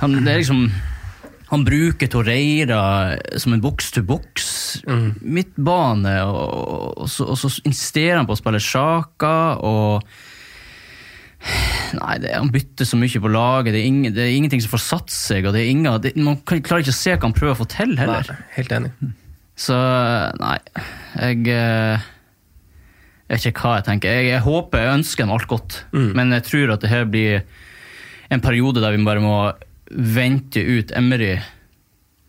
han 0.00 0.18
det 0.22 0.32
er 0.32 0.42
liksom 0.42 0.64
han 1.50 1.64
bruker 1.66 2.06
Torreira 2.06 2.82
som 3.42 3.56
en 3.56 3.62
boks 3.62 3.88
to 3.96 4.04
boks. 4.06 4.50
Midtbane, 5.18 6.12
og, 6.22 6.92
og, 6.94 7.08
så, 7.10 7.26
og 7.26 7.40
så 7.40 7.50
insisterer 7.66 8.20
han 8.20 8.28
på 8.28 8.36
å 8.36 8.38
spille 8.38 8.62
Sjaka, 8.62 9.32
og 9.58 10.06
Nei, 11.96 12.18
det, 12.20 12.34
han 12.36 12.50
bytter 12.52 12.84
så 12.84 12.98
mye 13.00 13.22
på 13.22 13.30
laget. 13.32 13.72
Det 13.72 13.80
er, 13.80 13.86
ingen, 13.88 14.12
det 14.14 14.22
er 14.26 14.34
ingenting 14.34 14.60
som 14.62 14.74
får 14.74 14.82
satt 14.84 15.14
seg. 15.14 15.48
og 15.48 15.56
det 15.56 15.64
er 15.64 15.70
ingen, 15.72 15.88
det, 16.04 16.12
Man 16.20 16.36
kan, 16.44 16.60
klarer 16.62 16.84
ikke 16.84 16.92
å 16.92 16.98
se 17.00 17.14
hva 17.14 17.24
han 17.24 17.36
prøver 17.36 17.56
å 17.56 17.60
få 17.62 17.66
til, 17.72 17.94
heller. 17.98 18.28
Nei, 18.28 18.48
helt 18.58 18.74
enig. 18.76 18.92
Så 19.60 19.76
nei, 20.40 20.58
jeg 21.16 21.48
eh, 21.56 22.04
Jeg 23.30 23.38
vet 23.38 23.46
ikke 23.52 23.62
hva 23.62 23.76
jeg 23.78 23.86
tenker. 23.86 24.10
Jeg, 24.18 24.26
jeg 24.32 24.42
håper, 24.42 24.82
jeg 24.82 24.98
ønsker 24.98 25.22
dem 25.24 25.32
alt 25.36 25.46
godt, 25.46 25.76
men 25.94 26.32
jeg 26.34 26.42
tror 26.50 26.72
at 26.74 26.82
det 26.82 26.90
her 26.90 27.04
blir 27.06 27.44
en 28.34 28.42
periode 28.42 28.82
der 28.82 28.94
vi 28.96 29.04
bare 29.06 29.22
må 29.22 29.36
vente 29.90 30.62
ut 30.66 30.90
Emery 30.98 31.36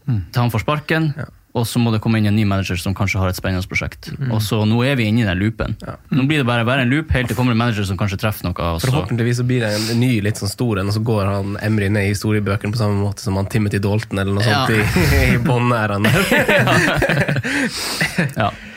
til 0.06 0.42
han 0.42 0.51
får 0.53 0.62
sparken. 0.65 1.12
Og 1.51 1.65
så 1.68 1.81
må 1.83 1.92
det 1.92 2.00
komme 2.00 2.15
inn 2.21 2.30
en 2.30 2.36
ny 2.38 2.45
manager 2.48 2.77
som 2.80 2.94
kanskje 2.95 3.19
har 3.19 3.27
et 3.27 3.36
spennende 3.36 3.68
prosjekt. 3.68 4.07
Og 4.31 4.39
så 4.45 4.62
Nå 4.65 4.77
er 4.88 4.95
vi 4.95 5.09
inne 5.09 5.25
i 5.25 5.27
den 5.27 5.42
loopen. 5.42 5.74
Nå 6.15 6.24
blir 6.30 6.39
det 6.39 6.48
bare, 6.48 6.63
bare 6.63 6.86
en 6.86 6.92
loop 6.94 7.12
helt 7.12 7.27
til 7.27 7.33
det 7.33 7.38
kommer 7.42 7.51
en 7.51 7.59
manager 7.59 7.83
som 7.89 7.98
kanskje 8.00 8.21
treffer 8.21 8.48
noe. 8.48 8.56
Og 8.56 8.80
så, 8.80 8.88
Forhåpentligvis 8.88 9.42
så 9.42 9.45
blir 9.50 9.65
det 9.65 9.74
en 9.75 10.00
ny, 10.00 10.13
litt 10.24 10.39
sånn 10.39 10.51
stor 10.53 10.80
en, 10.80 10.88
og 10.88 10.95
så 10.95 11.03
går 11.03 11.27
han 11.27 11.57
Emry 11.65 11.89
ned 11.92 12.07
i 12.07 12.13
historiebøkene 12.13 12.71
på 12.71 12.80
samme 12.80 13.01
måte 13.03 13.25
som 13.25 13.36
han 13.42 13.51
Timothy 13.51 13.81
Dalton 13.83 14.24
eller 14.24 14.38
noe 14.39 14.48
Ja. 14.48 14.63
sånt 14.63 14.77
i, 14.80 15.36
i 15.36 15.38
båndæraen 15.44 16.07
der. 16.07 17.42
ja. 18.45 18.51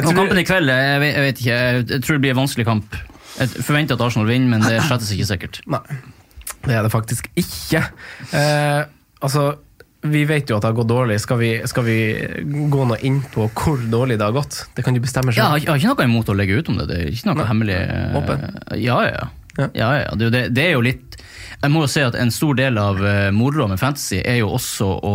Og 0.00 0.16
kampen 0.16 0.40
i 0.40 0.46
kveld, 0.46 0.70
jeg 0.72 1.02
vet, 1.02 1.12
jeg 1.14 1.26
vet 1.26 1.42
ikke. 1.42 1.58
Jeg, 1.58 2.00
tror 2.06 2.16
det 2.16 2.22
blir 2.24 2.34
en 2.34 2.40
vanskelig 2.42 2.66
kamp. 2.68 2.96
Jeg 3.34 3.64
forventer 3.66 3.98
at 3.98 4.04
Arsenal 4.06 4.30
vinner, 4.30 4.50
men 4.54 4.64
det 4.64 4.76
er 4.78 4.86
slett 4.86 5.06
ikke 5.14 5.28
sikkert. 5.28 5.60
Nei, 5.70 5.82
det 6.64 6.78
er 6.78 6.86
det 6.86 6.92
faktisk 6.94 7.28
ikke. 7.38 7.82
Eh, 8.34 8.80
altså, 9.24 9.46
vi 10.04 10.24
vet 10.28 10.50
jo 10.50 10.58
at 10.58 10.64
det 10.64 10.70
har 10.70 10.76
gått 10.76 10.90
dårlig. 10.90 11.18
Skal 11.22 11.40
vi, 11.40 11.50
skal 11.68 11.86
vi 11.86 11.98
gå 12.72 12.88
noe 12.90 12.98
inn 13.06 13.22
på 13.34 13.46
hvor 13.48 13.80
dårlig 13.90 14.18
det 14.20 14.26
har 14.26 14.36
gått? 14.36 14.64
Det 14.76 14.84
kan 14.84 14.96
du 14.96 15.00
bestemme 15.04 15.32
Ja, 15.36 15.54
jeg 15.56 15.70
har 15.70 15.80
ikke 15.80 15.94
noe 15.94 16.08
imot 16.10 16.28
å 16.28 16.36
legge 16.36 16.58
ut 16.58 16.68
om 16.72 16.80
det. 16.80 16.88
Det 16.90 17.00
er 17.00 17.14
ikke 17.14 17.30
noe 17.30 17.40
Nei. 17.40 17.48
hemmelig. 17.50 17.80
Åpen. 18.20 18.44
Ja, 18.76 19.00
ja, 19.06 19.16
ja. 19.16 19.30
Ja. 19.54 19.68
ja, 19.74 19.90
ja. 20.02 20.14
Det, 20.18 20.30
det, 20.34 20.48
det 20.50 20.64
er 20.66 20.72
jo 20.74 20.80
litt 20.82 21.14
Jeg 21.62 21.70
må 21.70 21.84
jo 21.84 21.90
si 21.90 22.02
at 22.02 22.16
en 22.18 22.32
stor 22.34 22.56
del 22.58 22.78
av 22.80 22.98
uh, 22.98 23.28
moroa 23.30 23.68
med 23.70 23.78
fantasy 23.78 24.18
er 24.18 24.40
jo 24.40 24.48
også 24.56 24.88
å 24.98 25.14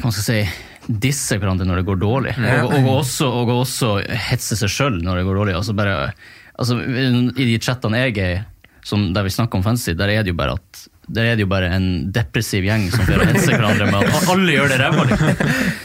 Hva 0.00 0.08
skal 0.08 0.22
jeg 0.22 0.28
si 0.30 0.67
Disse 0.88 1.36
hverandre 1.36 1.66
når 1.68 1.82
det 1.82 1.88
går 1.88 1.98
dårlig. 2.00 2.34
Og, 2.64 2.74
og, 2.78 2.90
også, 3.02 3.28
og 3.28 3.50
også 3.58 3.94
hetse 4.30 4.56
seg 4.56 4.72
sjøl 4.72 5.00
når 5.04 5.20
det 5.20 5.26
går 5.28 5.40
dårlig. 5.42 5.56
Altså 5.58 5.74
bare, 5.76 6.12
altså, 6.56 6.78
I 6.80 7.48
de 7.50 7.58
chattene 7.60 8.00
jeg 8.06 8.16
er 8.24 8.38
i, 8.38 9.02
der 9.12 9.26
vi 9.26 9.34
snakker 9.34 9.60
om 9.60 9.66
fancy, 9.66 9.92
der 9.98 10.14
er 10.14 10.24
det 10.24 10.32
jo 10.32 10.38
bare 10.38 10.56
at 10.56 10.86
der 11.08 11.30
er 11.30 11.36
det 11.36 11.46
jo 11.46 11.50
bare 11.50 11.70
en 11.72 12.08
depressiv 12.12 12.66
gjeng 12.68 12.88
som 12.92 13.04
å 13.08 13.20
hetse 13.30 13.52
hverandre 13.54 13.88
med 13.88 14.08
at 14.08 14.32
alle 14.32 14.56
gjør 14.56 14.72
det 14.72 14.80
ræva. 14.82 15.04
Liksom. 15.08 15.78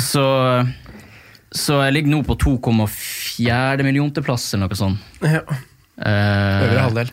Så, 0.00 0.24
så 1.56 1.80
jeg 1.84 1.96
ligger 1.96 2.14
nå 2.14 2.22
på 2.28 2.36
2,4 2.40 3.84
millionteplass 3.84 4.48
eller 4.54 4.68
noe 4.68 4.80
sånt. 4.80 5.20
Ja. 5.24 5.42
Eh, 6.00 6.64
Øvre 6.64 6.84
halvdel. 6.86 7.12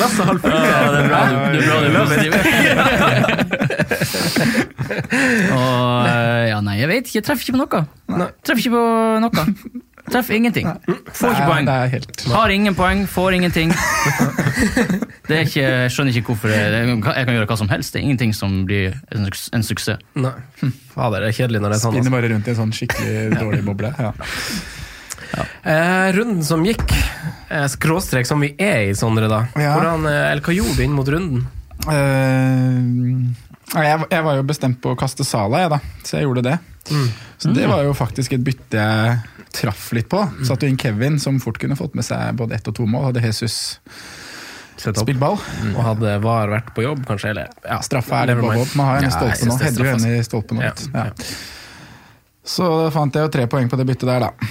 Lasse 0.00 0.22
fullt. 0.24 0.44
ja, 0.44 0.90
det 0.92 0.98
er 1.00 1.06
bra 1.10 1.20
du, 1.26 1.34
det 1.54 1.60
er 1.60 1.92
bra 1.94 2.04
du. 2.06 2.28
Og 5.50 6.06
eh, 6.08 6.48
ja, 6.50 6.58
nei, 6.64 6.76
jeg 6.80 6.88
vet 6.90 7.04
ikke. 7.06 7.18
Jeg 7.20 7.26
treffer 7.28 7.44
ikke 7.46 7.54
på 7.56 7.62
noe. 7.62 7.80
Nei. 8.20 8.28
Treffer 8.46 8.62
ikke 8.64 8.74
på 8.74 8.82
noe. 9.24 9.30
Treffer 10.10 10.34
ingenting. 10.34 10.66
Får 11.14 11.30
ikke 11.36 11.46
poeng. 11.46 11.66
Helt 11.92 12.24
Har 12.32 12.48
ingen 12.54 12.74
poeng, 12.78 13.04
får 13.10 13.30
ingenting. 13.36 13.70
Det 15.28 15.34
er 15.36 15.44
ikke, 15.46 15.62
jeg 15.62 15.90
skjønner 15.94 16.16
ikke 16.18 16.32
hvorfor 16.32 16.48
jeg, 16.50 16.60
jeg 16.74 17.02
kan 17.04 17.34
gjøre 17.36 17.46
hva 17.52 17.58
som 17.60 17.70
helst. 17.70 17.92
Det 17.94 18.00
er 18.00 18.04
ingenting 18.08 18.32
som 18.34 18.50
blir 18.66 18.96
en, 19.14 19.28
suks- 19.28 19.50
en 19.54 19.62
suksess. 19.66 20.00
Nei. 20.18 20.34
Fader, 20.96 21.18
det 21.22 21.28
er 21.30 21.36
kjedelig 21.38 21.60
når 21.62 21.68
det 21.70 21.76
er 21.78 21.82
sånn. 21.84 21.94
Spinner 21.94 22.10
Altså. 22.10 22.16
bare 22.16 22.28
rundt 22.34 22.46
i 22.48 22.50
en 22.54 22.60
sånn 22.64 22.74
skikkelig 22.74 23.14
dårlig 23.38 23.62
boble. 23.68 23.90
Ja. 24.00 24.10
Eh, 25.38 26.08
runden 26.16 26.42
som 26.44 26.64
gikk, 26.66 26.92
eh, 27.48 27.66
skråstrek 27.70 28.26
som 28.26 28.40
vi 28.42 28.54
er 28.58 28.90
i, 28.90 28.94
Sondre, 28.98 29.28
da. 29.30 29.44
Ja. 29.54 29.76
Hvordan, 29.76 30.06
eh, 30.10 30.30
eller 30.32 30.44
hva 30.44 30.56
gjorde 30.56 30.76
du 30.76 30.84
inn 30.84 30.96
mot 30.96 31.08
runden? 31.08 31.46
Eh, 31.90 33.80
jeg, 33.80 34.06
jeg 34.10 34.26
var 34.26 34.40
jo 34.40 34.46
bestemt 34.48 34.80
på 34.82 34.94
å 34.94 34.98
kaste 34.98 35.26
Sala, 35.26 35.64
jeg, 35.64 35.74
da. 35.76 35.80
Så 36.02 36.18
jeg 36.18 36.28
gjorde 36.28 36.46
det. 36.48 36.56
Så 37.40 37.52
det 37.54 37.68
var 37.70 37.84
jo 37.86 37.92
faktisk 37.94 38.34
et 38.34 38.42
bytte 38.44 38.80
jeg 38.80 39.20
traff 39.54 39.92
litt 39.92 40.08
på. 40.10 40.20
Mm. 40.22 40.46
jo 40.46 40.68
inn 40.68 40.78
Kevin, 40.78 41.18
som 41.22 41.40
fort 41.42 41.58
kunne 41.58 41.76
fått 41.78 41.94
med 41.98 42.06
seg 42.06 42.36
både 42.38 42.58
ett 42.58 42.68
og 42.70 42.76
to 42.76 42.86
mål. 42.86 43.10
Hadde 43.10 43.24
Jesus 43.24 43.78
spilt 44.80 45.20
ball. 45.20 45.38
Og 45.74 45.80
hadde 45.84 46.16
VAR 46.24 46.52
vært 46.54 46.74
på 46.76 46.84
jobb, 46.86 47.04
kanskje? 47.08 47.34
Eller, 47.34 47.50
ja, 47.66 47.80
Straffa 47.84 48.22
er 48.22 48.30
det 48.30 48.36
never 48.38 48.54
mind. 48.56 48.76
Man 48.78 48.90
har 48.92 49.04
en 49.04 49.14
stolpe 49.14 49.48
nå. 49.50 49.58
er 49.60 49.78
jo 49.78 49.88
henne 49.90 50.12
i 50.16 50.26
stolpen. 50.26 50.62
Ja, 50.64 50.74
ja. 50.94 51.06
Ja. 51.10 51.30
Så 52.50 52.66
fant 52.94 53.14
jeg 53.14 53.26
jo 53.26 53.32
tre 53.32 53.46
poeng 53.50 53.68
på 53.70 53.78
det 53.78 53.86
byttet 53.90 54.08
der, 54.08 54.28
da. 54.30 54.50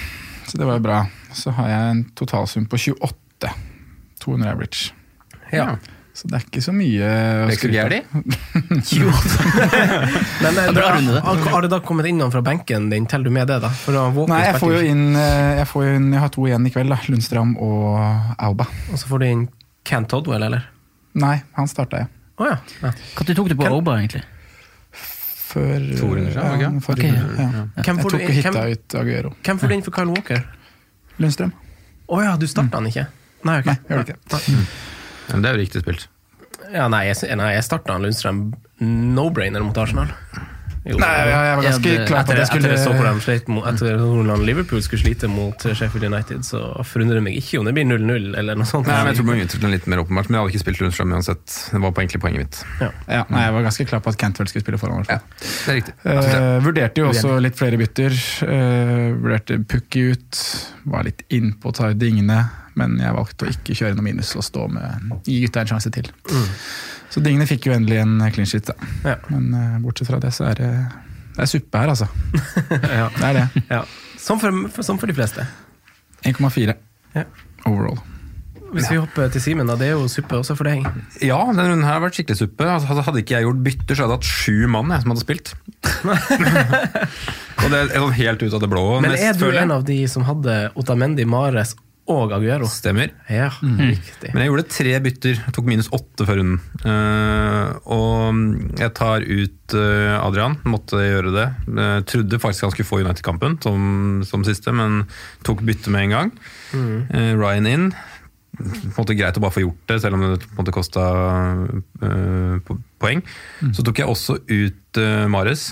Så 0.50 0.58
det 0.58 0.66
var 0.66 0.80
jo 0.80 0.82
bra. 0.82 1.04
Så 1.36 1.52
har 1.54 1.70
jeg 1.70 1.94
en 1.94 2.04
totalsum 2.18 2.66
på 2.66 2.78
28. 2.90 3.54
200 4.20 4.50
average. 4.50 4.90
Ja. 5.54 5.76
Så 6.12 6.26
det 6.28 6.40
er 6.40 6.42
ikke 6.48 6.60
så 6.64 6.72
mye 6.74 7.06
å 7.06 7.44
er 7.46 7.54
skryte 7.54 7.84
av. 7.84 7.92
gærent. 7.94 8.08
Men 10.42 10.58
eh, 10.58 10.72
bra 10.74 10.88
da, 10.98 11.20
har 11.22 11.44
har 11.54 11.64
det 11.64 11.70
da 11.70 11.78
kommet 11.86 12.08
inn 12.10 12.18
noen 12.18 12.34
fra 12.34 12.42
benken 12.44 12.90
din? 12.90 13.06
Teller 13.08 13.30
du 13.30 13.36
med 13.38 13.46
det, 13.48 13.60
da? 13.62 13.70
Nei, 14.28 14.40
jeg 14.48 14.58
får 14.58 14.74
jo 14.74 14.82
inn 14.90 15.04
eh, 15.14 15.60
Jeg, 15.60 15.68
får 15.70 15.86
jo 15.86 15.94
inn, 16.00 16.10
jeg 16.16 16.24
har 16.24 16.34
to 16.34 16.48
igjen 16.50 16.66
i 16.66 16.74
kveld, 16.74 16.92
da. 16.92 16.98
Lundstrand 17.14 17.62
og 17.62 18.34
Auba. 18.42 18.66
Og 18.90 18.98
så 19.00 19.06
får 19.06 19.22
du 19.22 19.28
inn 19.30 19.46
Kent 19.86 20.10
Todwell, 20.10 20.44
eller? 20.50 20.66
Nei, 21.20 21.36
han 21.56 21.70
starta 21.70 22.02
jeg. 22.02 22.10
Oh, 22.40 22.50
ja. 22.50 22.58
ja. 22.82 22.92
Når 23.16 23.38
tok 23.38 23.54
du 23.54 23.56
på 23.62 23.70
Auba, 23.70 23.96
egentlig? 24.02 24.26
Før 25.50 25.82
To 25.98 26.10
ja, 26.14 26.44
ikke? 26.54 26.68
forrige 26.84 27.10
okay, 27.10 27.34
ja. 27.34 27.46
ja. 27.56 27.64
Jeg 27.80 27.96
tok 28.04 28.14
og 28.14 28.34
hitta 28.36 28.62
ut 28.70 28.94
Aguero. 29.00 29.32
Hvem 29.42 29.58
får 29.58 29.72
du 29.72 29.74
inn 29.74 29.84
for 29.86 29.96
Kyle 29.96 30.12
Walker? 30.14 30.44
Lundstrøm? 31.20 31.50
Å 32.10 32.22
ja, 32.22 32.36
du 32.38 32.46
starta 32.50 32.78
han 32.78 32.86
ikke? 32.90 33.08
Nei, 33.48 33.58
okay. 33.62 33.74
Nei, 33.74 33.90
gjør 33.90 34.04
det 34.04 34.14
ikke. 34.14 34.54
Men 35.30 35.42
det 35.42 35.50
er 35.50 35.56
jo 35.56 35.62
riktig 35.62 35.82
spilt. 35.82 36.06
Ja, 36.70 36.86
nei, 36.92 37.02
jeg, 37.08 37.18
nei, 37.40 37.50
jeg 37.56 37.66
starta 37.66 37.98
Lundstrøm 37.98 38.44
no-brainer 39.16 39.64
mot 39.66 39.78
Arsenal. 39.80 40.12
Jo. 40.90 40.98
Nei, 40.98 41.10
jeg, 41.16 41.30
var 41.30 41.64
ganske 41.66 41.90
Ja, 41.90 42.04
klar 42.08 42.24
på 42.24 42.32
Etter, 42.32 42.32
at 42.32 42.40
jeg 42.40 42.48
skulle 42.50 43.60
etter 43.70 44.00
hvordan 44.00 44.44
Liverpool 44.46 44.82
skulle 44.82 45.02
slite 45.04 45.30
mot 45.30 45.66
Sheffield 45.68 46.06
United, 46.10 46.42
så 46.46 46.60
forundrer 46.86 47.20
det 47.20 47.24
meg 47.28 47.38
ikke 47.38 47.60
om 47.60 47.68
det 47.68 47.74
blir 47.76 47.86
0-0 47.86 48.34
eller 48.40 48.58
noe 48.58 48.68
sånt. 48.68 48.88
Nei, 48.90 48.98
men 49.04 49.12
jeg 49.42 49.50
tror 49.52 49.62
det 49.62 49.68
var 49.68 49.74
litt 49.76 49.88
mer 49.92 50.02
åpenbart, 50.02 50.30
men 50.30 50.38
jeg 50.38 50.44
hadde 50.44 50.54
ikke 50.54 50.64
spilt 50.64 50.82
Lundstrøm 50.82 51.14
uansett. 51.16 51.56
Det 51.70 51.82
var 51.84 51.94
på 51.94 52.04
egentlig 52.04 52.22
poenget 52.24 52.44
mitt. 52.44 52.60
ja, 52.82 53.22
nei, 53.30 53.44
jeg 53.46 53.56
var 53.56 53.66
ganske 53.68 53.88
klar 53.92 54.04
på 54.04 54.14
at 54.14 54.20
Cantwell 54.20 54.50
skulle 54.50 54.66
spille 54.66 54.80
foran. 54.82 55.06
Ja, 55.10 55.20
det 55.40 55.74
er 55.74 55.78
riktig. 55.80 55.96
Eh, 56.10 56.56
vurderte 56.64 57.04
jo 57.04 57.10
også 57.12 57.36
litt 57.42 57.58
flere 57.60 57.80
bytter. 57.80 58.16
Eh, 58.46 59.06
vurderte 59.20 59.60
Pukki 59.70 60.06
ut. 60.14 60.42
Var 60.90 61.06
litt 61.06 61.26
innpå 61.30 61.70
å 61.70 61.76
ta 61.76 61.90
ut 61.92 62.00
dingene, 62.00 62.42
men 62.80 62.98
jeg 63.02 63.16
valgte 63.16 63.46
å 63.46 63.52
ikke 63.52 63.76
kjøre 63.82 63.98
noe 63.98 64.06
minus 64.06 64.32
og 64.38 64.46
stå 64.46 64.66
med 64.72 65.20
gi 65.28 65.42
gutta 65.44 65.64
en 65.64 65.74
sjanse 65.74 65.92
til. 65.94 66.10
Så 67.10 67.22
dingene 67.24 67.46
fikk 67.50 67.66
jo 67.66 67.74
endelig 67.74 67.98
en 68.04 68.18
clean 68.34 68.46
sheet, 68.46 68.70
da. 68.70 68.90
Ja. 69.04 69.16
Men 69.32 69.48
uh, 69.54 69.78
bortsett 69.82 70.10
fra 70.10 70.20
det, 70.22 70.30
så 70.36 70.44
er 70.50 70.60
det, 70.60 70.68
det 71.34 71.42
er 71.46 71.50
suppe 71.50 71.80
her, 71.82 71.90
altså. 71.94 72.06
ja. 73.00 73.08
Det 73.16 73.26
er 73.32 73.38
det. 73.40 73.64
Ja. 73.70 73.82
Som, 74.20 74.38
for, 74.42 74.54
for, 74.70 74.86
som 74.86 75.00
for 75.00 75.10
de 75.10 75.16
fleste. 75.18 75.46
1,4 76.28 76.76
Ja. 77.16 77.24
overall. 77.66 77.98
Hvis 78.70 78.86
vi 78.86 79.00
hopper 79.00 79.26
til 79.34 79.42
Simen, 79.42 79.66
da. 79.66 79.74
Det 79.74 79.88
er 79.88 79.96
jo 79.98 80.04
suppe 80.06 80.36
også 80.38 80.54
for 80.54 80.68
deg. 80.68 80.84
Ja, 81.26 81.40
denne 81.48 81.64
runden 81.66 81.82
her 81.82 81.96
har 81.96 82.04
vært 82.04 82.14
skikkelig 82.20 82.38
suppe. 82.44 82.68
Altså, 82.70 82.86
hadde- 82.92 83.02
hadde 83.08 83.22
ikke 83.24 83.34
jeg 83.34 83.46
gjort 83.48 83.64
bytter, 83.66 83.96
så 83.98 84.04
hadde 84.04 84.14
jeg 84.14 84.20
hatt 84.20 84.30
sju 84.30 84.68
mann 84.70 84.92
jeg, 84.94 85.02
som 85.02 85.10
hadde 85.10 85.24
spilt. 85.24 85.50
og 87.64 87.66
det 87.72 87.80
er 87.82 88.06
helt 88.20 88.44
ut 88.46 88.54
av 88.54 88.62
det 88.62 88.70
blå. 88.70 88.84
Men 89.02 89.16
er 89.18 89.34
du 89.40 89.48
en 89.50 89.74
av 89.74 89.82
de 89.88 89.98
som 90.12 90.22
hadde 90.28 90.54
Otamendi, 90.78 91.26
Mares 91.26 91.74
og 92.10 92.32
Aguero? 92.34 92.66
Stemmer. 92.70 93.12
Ja, 93.30 93.50
riktig. 93.60 94.32
Men 94.32 94.42
jeg 94.42 94.50
gjorde 94.50 94.66
tre 94.72 94.94
bytter. 95.04 95.40
Jeg 95.44 95.54
tok 95.54 95.66
minus 95.68 95.90
åtte 95.94 96.26
før 96.26 96.40
runden. 96.40 96.60
Uh, 96.82 97.76
og 97.92 98.80
jeg 98.80 98.94
tar 98.98 99.26
ut 99.26 99.76
uh, 99.76 100.16
Adrian, 100.18 100.56
måtte 100.66 100.98
gjøre 101.04 101.34
det. 101.36 101.48
Uh, 101.68 101.98
trodde 102.10 102.40
faktisk 102.42 102.66
han 102.66 102.74
skulle 102.74 102.88
få 102.88 103.02
United-kampen 103.04 103.58
som, 103.62 103.82
som 104.26 104.46
siste, 104.46 104.74
men 104.74 105.04
tok 105.46 105.62
bytte 105.66 105.92
med 105.94 106.08
en 106.08 106.16
gang. 106.16 106.32
Eh, 106.74 107.34
Ryan 107.38 107.68
inn. 107.70 107.86
På 108.60 108.64
en 108.64 108.96
måte 108.96 109.14
greit 109.16 109.38
å 109.38 109.42
bare 109.44 109.54
få 109.54 109.62
gjort 109.62 109.84
det, 109.88 110.00
selv 110.02 110.18
om 110.18 110.24
det 110.26 110.40
på 110.42 110.50
en 110.50 110.58
måte 110.58 110.74
kosta 110.74 111.04
poeng. 113.00 113.22
Så 113.72 113.84
tok 113.86 114.02
jeg 114.02 114.10
også 114.10 114.40
ut 114.50 115.00
Mares 115.30 115.70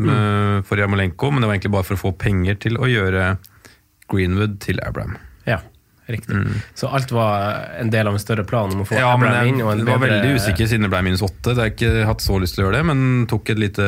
eh, 0.00 0.58
for 0.66 0.80
Jamolenko, 0.80 1.30
men 1.30 1.44
det 1.44 1.50
var 1.50 1.58
egentlig 1.58 1.74
bare 1.76 1.86
for 1.90 1.98
å 1.98 2.02
få 2.06 2.14
penger 2.18 2.58
til 2.64 2.80
å 2.80 2.88
gjøre 2.90 3.34
Greenwood 4.12 4.58
til 4.64 4.80
Abraham. 4.84 5.20
Ja, 6.08 6.16
Mm. 6.28 6.56
Så 6.74 6.88
alt 6.92 7.10
var 7.14 7.70
en 7.80 7.88
del 7.90 8.06
av 8.08 8.12
en 8.14 8.20
større 8.20 8.44
plan 8.44 8.70
om 8.74 8.80
å 8.82 8.86
få 8.86 8.96
Ja, 8.98 9.12
Abraham 9.14 9.46
jeg 9.46 9.52
inn? 9.54 9.60
En 9.60 9.84
var 9.86 9.98
bedre- 9.98 10.18
veldig 10.20 10.34
usikker 10.36 10.66
siden 10.68 10.82
det 10.82 10.90
ble 10.90 11.02
minus 11.06 11.22
åtte. 11.22 11.54
Det 11.54 11.56
har 11.56 11.68
jeg 11.70 11.76
ikke 11.78 12.06
hatt 12.08 12.20
så 12.20 12.40
lyst 12.42 12.54
til 12.56 12.64
å 12.64 12.66
gjøre 12.68 12.76
det, 12.80 12.84
men 12.90 13.26
tok 13.30 13.50
et 13.54 13.58
lite 13.62 13.86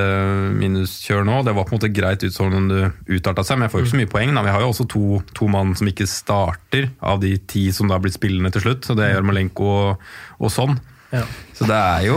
minuskjør 0.55 1.25
nå. 1.27 1.41
Det 1.45 1.55
var 1.57 1.65
på 1.67 1.75
en 1.75 1.79
måte 1.81 1.93
greit 1.95 2.23
ut 2.25 2.33
sånn 2.35 2.69
det 2.71 2.93
utarta 3.19 3.45
seg, 3.45 3.59
men 3.59 3.67
jeg 3.69 3.75
får 3.75 3.81
jo 3.81 3.85
ikke 3.87 3.95
så 3.95 4.01
mye 4.03 4.13
poeng. 4.15 4.35
Da. 4.35 4.43
Vi 4.47 4.55
har 4.55 4.61
jo 4.65 4.71
også 4.73 4.87
to, 4.89 5.05
to 5.35 5.49
mann 5.51 5.75
som 5.79 5.91
ikke 5.91 6.07
starter, 6.09 6.91
av 7.03 7.21
de 7.21 7.37
ti 7.51 7.67
som 7.75 7.89
da 7.91 7.99
har 7.99 8.05
blitt 8.05 8.17
spillende 8.19 8.53
til 8.55 8.63
slutt. 8.63 8.87
Så 8.89 8.97
det 8.99 9.11
gjør 9.13 9.27
Malenko 9.29 9.69
og, 9.75 9.99
og 10.41 10.51
sånn. 10.55 10.79
Ja. 11.15 11.25
Så 11.55 11.67
det 11.69 11.77
er 11.79 12.07
jo 12.09 12.17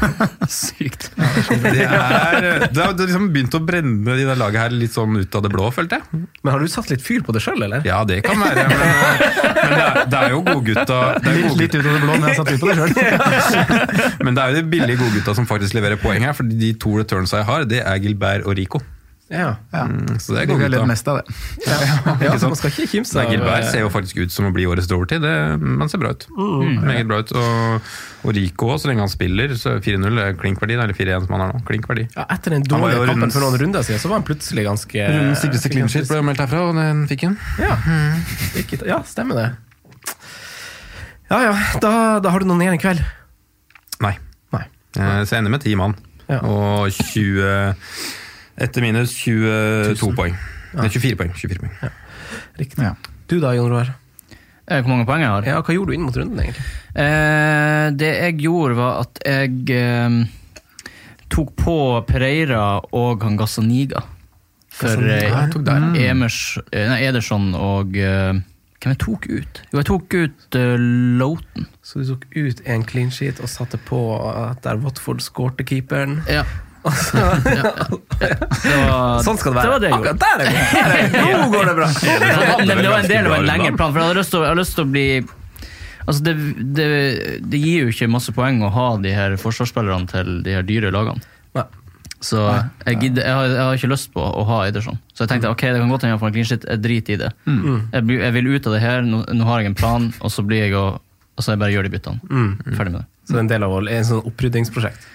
Sykt. 0.50 1.04
Det, 1.14 1.84
er, 1.86 2.64
det 2.66 2.82
har 2.82 2.96
liksom 2.98 3.28
begynt 3.34 3.54
å 3.54 3.60
brenne 3.62 4.16
i 4.18 4.24
det 4.26 4.34
laget 4.40 4.64
her 4.64 4.74
litt 4.74 4.94
sånn 4.96 5.14
ut 5.20 5.36
av 5.38 5.44
det 5.44 5.52
blå, 5.52 5.68
følte 5.74 6.00
jeg. 6.00 6.22
Men 6.42 6.50
har 6.54 6.62
du 6.62 6.70
satt 6.72 6.90
litt 6.90 7.04
fyr 7.04 7.22
på 7.22 7.34
det 7.36 7.44
sjøl, 7.44 7.62
eller? 7.68 7.86
Ja, 7.86 8.00
det 8.08 8.18
kan 8.26 8.42
være, 8.42 8.64
men, 8.72 8.82
men 8.82 9.76
det, 9.76 9.84
er, 9.84 10.00
det 10.10 10.22
er 10.22 10.34
jo 10.34 10.42
godgutta 10.48 10.98
Litt, 11.22 11.54
litt 11.60 11.76
ut 11.76 11.84
av 11.84 11.92
det 11.92 12.00
blå, 12.02 12.16
men 12.16 12.26
jeg 12.26 12.32
har 12.32 12.40
satt 12.40 12.50
fyr 12.50 12.62
på 12.64 12.72
det 12.72 12.76
sjøl. 12.80 12.90
Men 14.26 14.36
det 14.36 14.42
er 14.42 14.52
jo 14.52 14.58
de 14.58 14.64
billige 14.72 14.98
godgutta 15.00 15.34
som 15.36 15.46
faktisk 15.48 15.76
leverer 15.76 15.98
poeng 16.00 16.24
her. 16.26 16.34
For 16.36 16.46
de 16.46 16.72
to 16.82 16.96
returnsa 16.98 17.40
jeg 17.40 17.48
har, 17.48 17.64
det 17.70 17.80
er 17.84 18.02
Gilbert 18.02 18.46
og 18.46 18.58
Rico. 18.58 18.82
Ja. 19.32 19.54
Ja. 19.72 19.82
Mm, 19.88 20.18
Så 20.20 20.34
det 20.34 20.42
er 20.42 20.46
Det 20.46 20.52
har 20.52 20.60
godgutta. 20.60 20.70
ledd 20.74 20.88
mest 20.90 21.08
av 21.08 21.16
det. 21.18 21.34
ja 22.26 22.32
man 22.42 22.56
skal 22.58 22.68
ikke 22.74 22.84
kimse 22.90 23.16
av 23.22 23.30
Gilbert 23.32 23.62
eh, 23.64 23.70
ser 23.72 23.80
jo 23.80 23.88
faktisk 23.94 24.18
ut 24.26 24.34
som 24.34 24.44
å 24.44 24.52
bli 24.52 24.66
årets 24.68 24.90
Doverty. 24.90 25.16
Det, 25.22 25.32
han 25.56 25.88
ser 25.88 26.02
bra 26.02 26.10
ut. 26.12 26.26
Meget 26.84 27.08
bra 27.08 27.22
ut. 27.24 27.32
Og, 27.32 27.88
og 28.28 28.34
Rico 28.36 28.68
òg, 28.74 28.82
så 28.82 28.90
lenge 28.90 29.06
han 29.06 29.12
spiller. 29.12 29.54
Så 29.56 29.78
4-0 29.80 30.20
er 30.20 30.36
klinkverdi, 30.36 30.76
eller 30.76 30.92
4-1 30.98 31.24
som 31.24 31.32
han 31.38 31.44
har 31.46 31.54
nå. 31.56 31.62
Klinkverdi. 31.70 32.04
ja, 32.12 32.26
Etter 32.36 32.58
den 32.58 32.66
dårlige 32.68 33.00
kampen 33.06 33.14
rundens- 33.24 33.38
for 33.38 33.46
noen 33.46 33.56
runder 33.64 33.86
siden, 33.88 34.02
så 34.04 34.12
var 34.12 34.20
han 34.20 34.28
plutselig 34.28 34.66
ganske 34.68 35.08
Rundens 35.08 35.40
sikreste 35.46 35.72
clean 35.72 35.88
sheet 35.88 36.12
ble 36.12 36.20
meldt 36.28 36.44
herfra, 36.44 36.66
og 36.68 36.76
den 36.76 37.06
fikk 37.08 37.24
han. 37.30 37.38
Ja, 37.62 37.78
mm. 37.88 38.86
ja 38.92 39.00
stemmer 39.08 39.40
det. 39.40 39.48
Ja 41.32 41.38
ja, 41.48 41.52
da, 41.80 41.92
da 42.20 42.30
har 42.34 42.44
du 42.44 42.48
noen 42.50 42.60
igjen 42.66 42.76
i 42.76 42.80
kveld. 42.82 43.00
Nei. 44.04 44.12
Nei. 44.52 44.64
Eh, 44.98 45.22
Så 45.24 45.32
jeg 45.38 45.40
ender 45.46 45.54
med 45.56 45.64
10 45.64 45.78
mann. 45.80 45.96
Ja. 46.28 46.42
Og 46.44 46.92
20 46.92 47.72
Etter 48.60 48.84
minus 48.84 49.14
22 49.24 50.12
poeng. 50.16 50.36
Nei, 50.76 50.88
24 50.88 51.16
poeng. 51.20 51.32
24 51.36 51.62
poeng. 51.62 51.74
Riktig. 52.60 52.82
Ja. 52.84 52.94
Du 53.28 53.38
da, 53.40 53.54
Jon 53.56 53.70
Roar? 53.72 53.94
Eh, 54.68 54.80
Hvor 54.80 54.92
mange 54.92 55.06
poeng 55.08 55.24
jeg 55.24 55.32
har? 55.32 55.48
Ja, 55.48 55.58
hva 55.64 55.74
gjorde 55.74 55.92
du 55.92 55.96
inn 55.96 56.06
mot 56.06 56.16
runden, 56.16 56.38
egentlig? 56.42 56.64
Eh, 56.94 57.86
det 57.98 58.12
jeg 58.12 58.38
gjorde, 58.44 58.78
var 58.78 59.02
at 59.02 59.22
jeg 59.26 59.76
eh, 59.76 60.18
tok 61.32 61.54
på 61.58 61.76
Pereira 62.08 62.64
og 62.92 63.24
han 63.26 63.38
Gazzaniga. 63.40 64.04
For 64.72 65.02
eh, 65.02 65.26
jeg 65.28 65.52
tok 65.52 65.66
der. 65.66 65.88
Emers, 66.06 66.38
eh, 66.70 66.88
nei, 66.88 67.02
Ederson 67.08 67.52
og 67.58 67.96
eh, 67.98 68.32
Hvem 68.82 68.96
jeg 68.96 68.98
tok 68.98 69.26
ut? 69.30 69.58
Jo, 69.70 69.78
jeg 69.78 69.86
tok 69.86 70.14
ut 70.18 70.56
uh, 70.58 70.72
Loughton. 71.20 71.68
Så 71.86 72.00
du 72.00 72.08
tok 72.08 72.24
ut 72.34 72.62
en 72.66 72.82
clean 72.82 73.12
sheet 73.14 73.38
og 73.38 73.46
satte 73.46 73.78
på 73.86 74.00
at 74.18 74.64
der 74.64 74.80
Watford 74.82 75.22
skårte 75.22 75.62
keeperen? 75.62 76.16
Ja. 76.26 76.42
Og 76.82 76.92
så- 76.98 77.22
Sånn 79.22 79.38
skal 79.38 79.52
det 79.52 79.58
være. 79.58 79.62
Det 79.62 79.70
var 79.70 79.80
det 79.82 79.88
jeg. 79.90 79.98
Akkurat 79.98 80.18
der 80.18 80.34
er 80.34 80.38
det! 80.42 80.52
Nå 81.22 81.50
går 81.52 81.68
det 81.70 81.74
bra! 81.78 81.88
det, 81.92 82.88
var 82.88 82.98
en 82.98 83.08
del 83.08 83.26
av 83.26 83.36
en 83.38 83.46
lengre 83.46 83.76
plan, 83.76 83.92
for 83.92 84.00
jeg 84.00 84.08
hadde 84.08 84.18
lyst 84.20 84.30
til, 84.34 84.40
å- 84.42 84.56
lyst 84.58 84.74
til 84.78 84.84
å 84.84 84.90
bli 84.90 85.06
Altså 86.02 86.24
det, 86.26 86.32
det, 86.74 86.86
det 87.46 87.58
gir 87.62 87.84
jo 87.84 87.90
ikke 87.92 88.08
masse 88.10 88.32
poeng 88.34 88.56
å 88.66 88.70
ha 88.74 88.86
de 88.98 89.12
her 89.14 89.36
forsvarsspillerne 89.38 90.08
til 90.10 90.40
de 90.42 90.50
her 90.56 90.64
dyre 90.66 90.90
lagene. 90.90 91.22
Nei. 91.54 91.62
Så 92.22 92.40
jeg, 92.86 92.96
gidder, 93.04 93.22
jeg, 93.22 93.34
har, 93.38 93.46
jeg 93.52 93.62
har 93.68 93.78
ikke 93.78 93.90
lyst 93.92 94.10
på 94.14 94.18
å 94.26 94.42
ha 94.48 94.58
Ederson. 94.66 94.98
Så 95.14 95.22
jeg 95.22 95.30
tenkte 95.30 95.52
ok, 95.54 95.62
det 95.62 95.78
kan 95.78 95.88
godt 95.94 96.02
hende 96.02 96.16
jeg 96.16 96.22
får 96.24 96.26
en 96.32 96.34
clean 96.34 96.48
shit, 96.50 96.66
jeg 96.66 96.82
driter 96.82 97.14
i 97.14 97.20
det. 97.22 97.30
Jeg, 97.46 98.02
blir- 98.08 98.22
jeg 98.26 98.34
vil 98.34 98.50
ut 98.56 98.66
av 98.66 98.74
det 98.74 98.82
her, 98.82 99.06
nå, 99.06 99.22
nå 99.30 99.46
har 99.46 99.62
jeg 99.62 99.70
en 99.70 99.78
plan, 99.78 100.10
og 100.18 100.30
så 100.34 100.42
blir 100.46 100.64
jeg 100.66 100.74
og 100.74 100.98
så 101.38 101.54
jeg 101.54 101.62
bare 101.62 101.70
gjør 101.72 101.86
de 101.86 101.94
byttene. 101.94 102.18
Ferdig 102.74 102.92
med 102.92 103.00
det. 103.00 103.06
Så 103.22 103.32
det 103.32 103.38
er 103.38 103.44
en 103.46 103.52
del 103.54 103.62
av 103.70 103.78
en 103.86 104.04
sånn 104.10 104.26
oppryddingsprosjekt. 104.26 105.06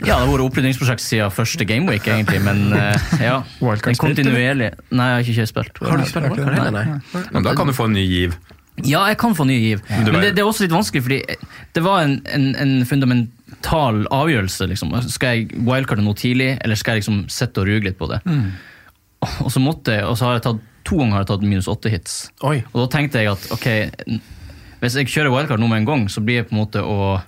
Ja, 0.00 0.16
det 0.16 0.24
har 0.24 0.30
vært 0.30 0.46
opprydningsprosjekt 0.46 1.04
siden 1.04 1.32
første 1.34 1.66
gameweek, 1.68 2.06
egentlig, 2.08 2.40
men 2.44 2.70
eh, 2.76 3.10
ja. 3.20 3.40
en 3.44 4.00
kontinuerlig 4.00 4.70
Nei, 4.88 5.08
jeg 5.10 5.18
har 5.18 5.28
ikke 5.34 5.50
spilt. 5.50 5.82
Har 5.84 6.00
du 6.00 6.08
spilt 6.08 6.30
wildcard 6.30 6.56
heller, 6.56 6.78
nei? 6.78 7.20
Men 7.34 7.46
da 7.46 7.54
kan 7.58 7.68
du 7.68 7.76
få 7.76 7.90
en 7.90 7.96
ny 7.98 8.06
giv. 8.08 8.38
Ja, 8.86 9.02
jeg 9.10 9.18
kan 9.20 9.34
få 9.36 9.44
ny 9.44 9.58
giv. 9.60 9.82
Men 9.90 10.08
Men 10.12 10.24
det, 10.24 10.32
det 10.38 10.42
er 10.42 10.48
også 10.48 10.64
litt 10.64 10.72
vanskelig, 10.72 11.04
fordi 11.04 11.20
det 11.76 11.84
var 11.84 12.06
en, 12.06 12.16
en, 12.32 12.48
en 12.56 12.74
fundamental 12.88 14.06
avgjørelse. 14.14 14.70
Liksom. 14.72 14.96
Skal 15.12 15.36
jeg 15.36 15.62
wildcarde 15.68 16.04
noe 16.06 16.16
tidlig, 16.16 16.54
eller 16.64 16.80
skal 16.80 16.96
jeg 16.96 17.04
liksom 17.04 17.22
sitte 17.32 17.60
og 17.60 17.68
ruge 17.68 17.90
litt 17.90 18.00
på 18.00 18.08
det? 18.10 18.22
Og 19.44 19.50
så 19.52 19.60
måtte 19.60 19.98
jeg, 19.98 20.06
og 20.08 20.16
så 20.16 20.30
har 20.30 20.38
jeg 20.38 20.46
tatt 20.48 20.66
to 20.88 20.96
ganger 20.96 21.18
har 21.18 21.24
jeg 21.26 21.32
tatt 21.34 21.44
minus 21.44 21.68
åtte 21.68 21.92
hits. 21.92 22.20
Oi. 22.46 22.60
Og 22.72 22.84
da 22.84 22.86
tenkte 22.94 23.20
jeg 23.20 23.34
at 23.34 23.50
ok, 23.52 23.66
hvis 24.80 24.96
jeg 24.96 25.10
kjører 25.12 25.34
wildcard 25.34 25.60
nå 25.60 25.68
med 25.68 25.82
en 25.82 25.90
gang, 25.90 26.06
så 26.08 26.22
blir 26.24 26.40
jeg 26.40 26.48
på 26.48 26.56
en 26.56 26.62
måte 26.62 26.80
å 26.80 27.18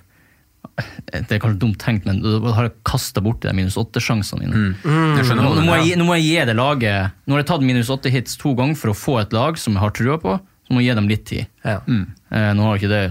Det 0.75 1.35
er 1.35 1.39
kanskje 1.43 1.59
dumt 1.61 1.77
tenkt, 1.77 2.05
men 2.09 2.17
da 2.23 2.53
har 2.57 2.65
jeg 2.69 2.73
kasta 2.87 3.21
bort 3.21 3.41
de 3.45 3.51
minus 3.53 3.75
åtte-sjansene 3.77 4.41
mine. 4.41 4.61
Jeg 4.83 5.27
skjønner 5.27 5.43
Nå, 5.45 5.51
nå, 5.59 5.65
må 5.67 5.75
jeg, 5.83 5.97
nå 5.99 6.07
må 6.07 6.15
jeg 6.17 6.25
gi 6.31 6.45
det 6.49 6.55
laget 6.57 7.11
Nå 7.27 7.35
har 7.35 7.43
jeg 7.43 7.49
tatt 7.51 7.61
minus 7.67 7.91
åtte 7.93 8.09
hits 8.09 8.39
to 8.41 8.55
ganger 8.57 8.75
for 8.79 8.89
å 8.89 8.95
få 8.97 9.19
et 9.21 9.33
lag 9.37 9.59
som 9.61 9.77
jeg 9.77 9.83
har 9.83 9.93
trua 9.93 10.17
på. 10.23 10.39
Så 10.65 10.73
må 10.73 10.81
jeg 10.81 10.89
gi 10.89 10.95
dem 10.97 11.09
litt 11.11 11.25
tid. 11.29 11.45
Ja. 11.67 11.77
Eh, 11.85 12.51
nå 12.57 12.65
har 12.65 12.77
jeg 12.77 12.87
ikke 12.87 12.93
det 12.95 13.03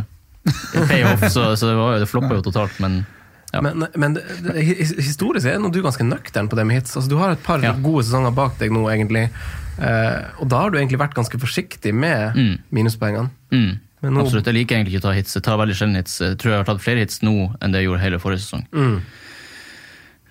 payoff, 0.89 1.23
så, 1.31 1.53
så 1.55 1.69
det, 1.71 1.75
var, 1.79 1.99
det 2.03 2.09
floppa 2.11 2.35
jo 2.41 2.47
totalt, 2.51 2.79
men 2.83 3.05
Ja. 3.53 3.61
Men, 3.61 3.85
men 4.01 4.15
det, 4.17 4.23
det, 4.47 4.63
historisk 5.05 5.45
er 5.47 5.59
nå 5.61 5.69
du 5.69 5.83
ganske 5.85 6.03
nøktern 6.09 6.49
på 6.49 6.57
det 6.57 6.65
med 6.67 6.79
hits. 6.81 6.95
Altså, 6.97 7.11
du 7.13 7.19
har 7.21 7.35
et 7.35 7.43
par 7.45 7.61
Ja. 7.63 7.75
gode 7.85 8.03
sesonger 8.09 8.33
bak 8.35 8.55
deg 8.59 8.73
nå, 8.73 8.87
egentlig. 8.89 9.27
Eh, 9.77 10.21
og 10.41 10.49
da 10.49 10.63
har 10.65 10.73
du 10.73 10.79
egentlig 10.81 10.99
vært 11.03 11.15
ganske 11.19 11.37
forsiktig 11.39 11.93
med 11.95 12.33
Mm. 12.35 12.55
minuspoengene. 12.73 13.29
Mm. 13.53 13.75
Men 14.03 14.15
nå- 14.15 14.25
Absolutt. 14.27 14.45
Jeg 14.47 14.55
liker 14.55 14.77
egentlig 14.77 14.95
ikke 14.97 15.05
å 15.05 15.09
ta 15.09 15.13
hits. 15.15 15.35
Jeg 15.35 15.43
tar 15.47 15.57
veldig 15.59 15.75
sjelden 15.79 15.97
hits. 15.97 16.19
Jeg 16.21 16.37
tror 16.39 16.51
jeg 16.53 16.59
har 16.59 16.65
tatt 16.75 16.83
flere 16.83 16.99
hits 17.05 17.21
nå 17.23 17.55
enn 17.63 17.71
det 17.73 17.83
jeg 17.83 17.89
gjorde 17.91 18.01
hele 18.03 18.19
forrige 18.19 18.43
sesong. 18.43 18.67
Mm. 18.75 19.03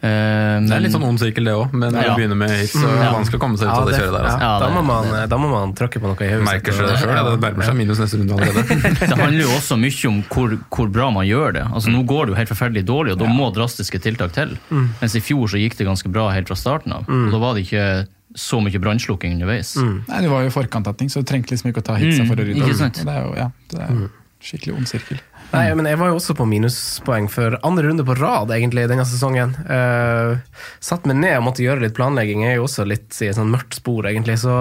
Men, 0.01 0.65
Det 0.65 0.73
er 0.73 0.81
litt 0.81 0.93
sånn 0.95 1.03
ond 1.05 1.19
sirkel, 1.21 1.45
det 1.45 1.53
òg. 1.53 1.73
Men 1.77 1.93
når 1.93 2.01
Ja. 2.01 2.15
du 2.15 2.21
begynner 2.21 2.35
med 2.37 2.49
hits, 2.49 2.73
så 2.73 2.87
er 2.89 2.97
det 2.97 3.05
Ja. 3.05 3.11
vanskelig 3.13 3.37
å 3.37 3.41
komme 3.43 3.57
seg 3.59 3.67
ut 3.69 3.73
av 3.77 3.85
det 3.85 3.99
kjøret 3.99 4.11
der. 4.17 4.23
Altså. 4.25 4.39
Ja, 4.41 4.59
da, 4.59 4.69
må 4.73 4.83
man, 4.83 5.03
det- 5.11 5.29
da 5.29 5.37
må 5.37 5.49
man 5.51 5.73
tråkke 5.75 6.01
på 6.01 6.09
noe 6.09 6.17
i 6.25 6.31
hodet. 6.31 6.43
Merker 6.43 6.73
seg 6.73 6.87
det 6.87 6.97
sjøl. 6.97 7.13
Ja, 7.15 7.23
det 7.29 7.39
nærmer 7.39 7.63
seg 7.63 7.75
minus 7.75 7.99
neste 7.99 8.17
runde 8.17 8.33
allerede. 8.33 8.65
Det 9.11 9.17
handler 9.19 9.41
jo 9.45 9.49
også 9.53 9.77
mye 9.77 10.07
om 10.09 10.23
hvor, 10.23 10.57
hvor 10.71 10.91
bra 10.91 11.11
man 11.11 11.25
gjør 11.27 11.53
det. 11.53 11.63
Altså 11.71 11.89
Nå 11.93 12.03
går 12.07 12.25
det 12.25 12.29
jo 12.33 12.35
helt 12.35 12.49
forferdelig 12.49 12.83
dårlig, 12.85 13.11
og 13.11 13.19
da 13.19 13.25
må 13.27 13.53
drastiske 13.53 14.01
tiltak 14.01 14.31
til. 14.33 14.57
Mens 14.71 15.15
i 15.15 15.19
fjor 15.21 15.45
så 15.47 15.61
gikk 15.61 15.77
det 15.77 15.85
ganske 15.85 16.11
bra 16.11 16.31
helt 16.31 16.47
fra 16.47 16.55
starten 16.55 16.91
av. 16.93 17.05
Og 17.07 17.31
da 17.31 17.37
var 17.37 17.53
det 17.53 17.67
ikke 17.69 18.07
så 18.35 18.61
mye 18.63 18.79
brannslukking 18.79 19.35
underveis. 19.35 19.75
Nei, 19.81 20.21
Det 20.23 20.31
var 20.31 20.45
jo 20.45 20.53
forkant 20.53 20.87
av 20.87 20.95
ting, 20.99 21.09
så 21.11 21.21
du 21.21 21.27
trengte 21.27 21.55
liksom 21.55 21.71
ikke 21.71 21.83
å 21.83 21.89
ta 21.91 21.99
hitsa 21.99 22.23
Mm, 22.23 22.29
for 22.31 22.39
å 22.41 22.47
rydde 22.47 22.63
ikke 22.63 22.79
sant. 22.79 23.01
Det 23.03 23.11
er 23.11 23.25
jo 23.25 23.35
ja, 23.37 23.49
det 23.73 23.81
er 23.81 23.93
jo 23.97 24.09
skikkelig 24.41 24.77
ond 24.77 24.89
sirkel. 24.89 25.19
Nei, 25.51 25.65
men 25.75 25.87
jeg 25.89 25.99
var 25.99 26.07
jo 26.07 26.15
også 26.15 26.33
på 26.39 26.45
minuspoeng 26.47 27.25
for 27.31 27.57
andre 27.67 27.89
runde 27.89 28.05
på 28.07 28.15
rad 28.15 28.53
egentlig 28.55 28.85
denne 28.87 29.03
sesongen. 29.07 29.51
Uh, 29.67 30.39
satt 30.79 31.03
meg 31.09 31.19
ned 31.19 31.35
og 31.41 31.43
måtte 31.49 31.65
gjøre 31.65 31.83
litt 31.83 31.97
planlegging. 31.97 32.45
Jeg 32.45 32.55
er 32.55 32.61
jo 32.61 32.69
også 32.69 32.85
litt 32.87 33.11
i 33.19 33.27
et 33.27 33.35
sånn 33.35 33.51
mørkt 33.51 33.75
spor, 33.81 34.07
egentlig. 34.07 34.37
Så 34.39 34.53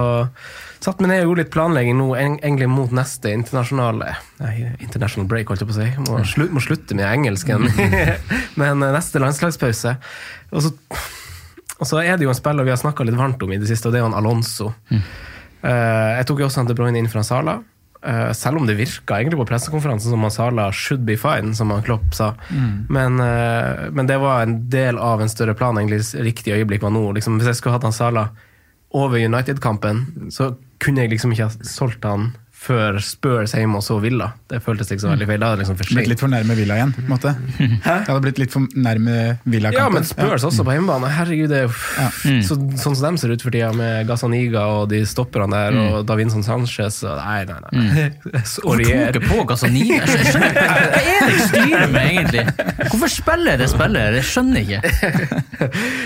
satt 0.83 0.99
meg 0.99 1.13
ned 1.13 1.23
og 1.23 1.31
gjorde 1.31 1.45
litt 1.45 1.55
planlegging 1.55 1.95
nå, 2.01 2.09
egentlig 2.19 2.69
mot 2.73 2.91
neste 2.97 3.31
internasjonale 3.37 4.17
Nei, 4.41 4.55
international 4.83 5.31
break, 5.31 5.53
holdt 5.53 5.63
jeg 5.63 5.71
på 5.71 5.77
å 5.77 5.79
si. 5.79 5.89
Må, 6.09 6.19
slu, 6.27 6.49
må 6.51 6.65
slutte 6.65 6.99
med 6.99 7.07
engelsken. 7.07 7.71
men 8.61 8.83
neste 8.83 9.23
landslagspause. 9.23 9.95
Og 10.51 10.67
så, 10.67 10.75
og 11.81 11.89
så 11.89 12.03
er 12.05 12.17
det 12.17 12.27
jo 12.27 12.33
en 12.33 12.39
spiller 12.39 12.67
vi 12.67 12.73
har 12.75 12.81
snakka 12.81 13.07
litt 13.09 13.19
varmt 13.19 13.43
om 13.43 13.53
i 13.53 13.59
det 13.61 13.69
siste, 13.71 13.89
og 13.89 13.95
det 13.95 14.01
er 14.01 14.05
jo 14.05 14.13
en 14.13 14.19
Alonso. 14.21 14.71
Eh, 15.61 16.11
jeg 16.21 16.27
tok 16.29 16.43
jo 16.43 16.47
også 16.47 16.63
han 16.63 16.69
De 16.71 16.77
Bruyne 16.77 17.01
inn 17.01 17.11
fra 17.13 17.25
Sala. 17.27 17.61
uh, 18.01 18.33
selv 18.33 18.57
om 18.57 18.67
det 18.67 18.79
virka 18.79 19.19
egentlig 19.19 19.37
på 19.43 19.45
pressekonferansen 19.51 20.15
som 20.15 20.31
Sala 20.33 20.71
should 20.73 21.05
be 21.05 21.19
fine, 21.21 21.55
som 21.55 21.71
han 21.71 21.83
Klopp 21.85 22.15
sa. 22.17 22.35
Men, 22.89 23.21
uh, 23.21 23.91
men 23.93 24.09
det 24.09 24.17
var 24.23 24.43
en 24.43 24.71
del 24.73 24.99
av 24.99 25.21
en 25.21 25.29
større 25.29 25.55
plan. 25.55 25.77
egentlig 25.77 26.01
Riktig 26.25 26.55
øyeblikk 26.57 26.83
var 26.83 26.95
nå. 26.97 27.11
Liksom, 27.13 27.39
hvis 27.39 27.51
jeg 27.53 27.61
skulle 27.61 27.77
hatt 27.77 27.85
han 27.85 27.97
Sala 27.97 28.31
over 28.91 29.21
United-kampen, 29.21 30.31
så 30.33 30.55
kunne 30.81 31.05
jeg 31.05 31.13
liksom 31.13 31.33
ikke 31.35 31.51
ha 31.51 31.69
solgt 31.69 32.05
han 32.09 32.33
før 32.61 32.99
Spurs 33.01 33.55
hjemme 33.57 33.79
og 33.79 33.85
så 33.87 33.95
Villa. 34.03 34.27
Det 34.51 34.59
føltes 34.61 34.91
liksom 34.93 35.15
veldig 35.15 35.27
feil. 35.31 35.41
Da 35.41 35.49
det 35.55 35.63
liksom 35.63 35.79
for 35.81 35.89
Blitt 35.95 36.11
litt 36.11 36.21
for 36.21 36.29
nærme 36.29 36.53
Villa 36.59 36.75
igjen, 36.77 36.91
på 36.93 37.01
en 37.01 37.09
måte. 37.09 37.31
Det 37.57 38.09
hadde 38.11 38.21
blitt 38.27 38.41
litt 38.43 38.53
for 38.53 38.67
nærme 38.77 39.15
Villa-kampen. 39.49 39.79
Ja, 39.81 39.87
men 39.95 40.05
Spurs 40.05 40.45
også 40.45 40.67
på 40.67 40.75
hjemmebane. 40.77 41.09
Herregud, 41.17 41.49
det 41.49 41.63
er 41.63 41.65
jo 41.65 41.73
Ja. 41.97 42.11
så, 42.45 42.59
sånn 42.83 42.99
som 43.01 43.17
de 43.17 43.23
ser 43.23 43.33
ut 43.33 43.43
for 43.47 43.55
tida, 43.55 43.71
med 43.77 44.05
Gazzaniga 44.11 44.67
og 44.77 44.91
de 44.93 45.01
stopperne 45.09 45.49
der, 45.57 45.79
og 45.81 46.05
Davinson 46.11 46.45
Sanchez 46.45 47.01
og 47.09 47.17
Nei, 47.17 47.45
nei, 47.49 47.57
nei. 47.65 48.05
Så 48.51 48.61
Hvorfor 48.67 48.85
tok 48.85 49.17
du 49.17 49.21
på? 49.25 49.41
Jeg 49.65 49.87
ikke. 49.97 50.21
Hva 50.37 50.51
er 50.51 50.93
det 50.93 51.33
jeg 51.33 51.49
styrer 51.49 51.89
med, 51.97 52.11
egentlig? 52.13 52.45
Hvorfor 52.91 53.13
spiller 53.17 53.55
jeg 53.55 53.63
det 53.65 53.71
spillet? 53.73 54.19
Jeg 54.21 54.29
skjønner 54.35 54.61
ikke. 54.67 55.31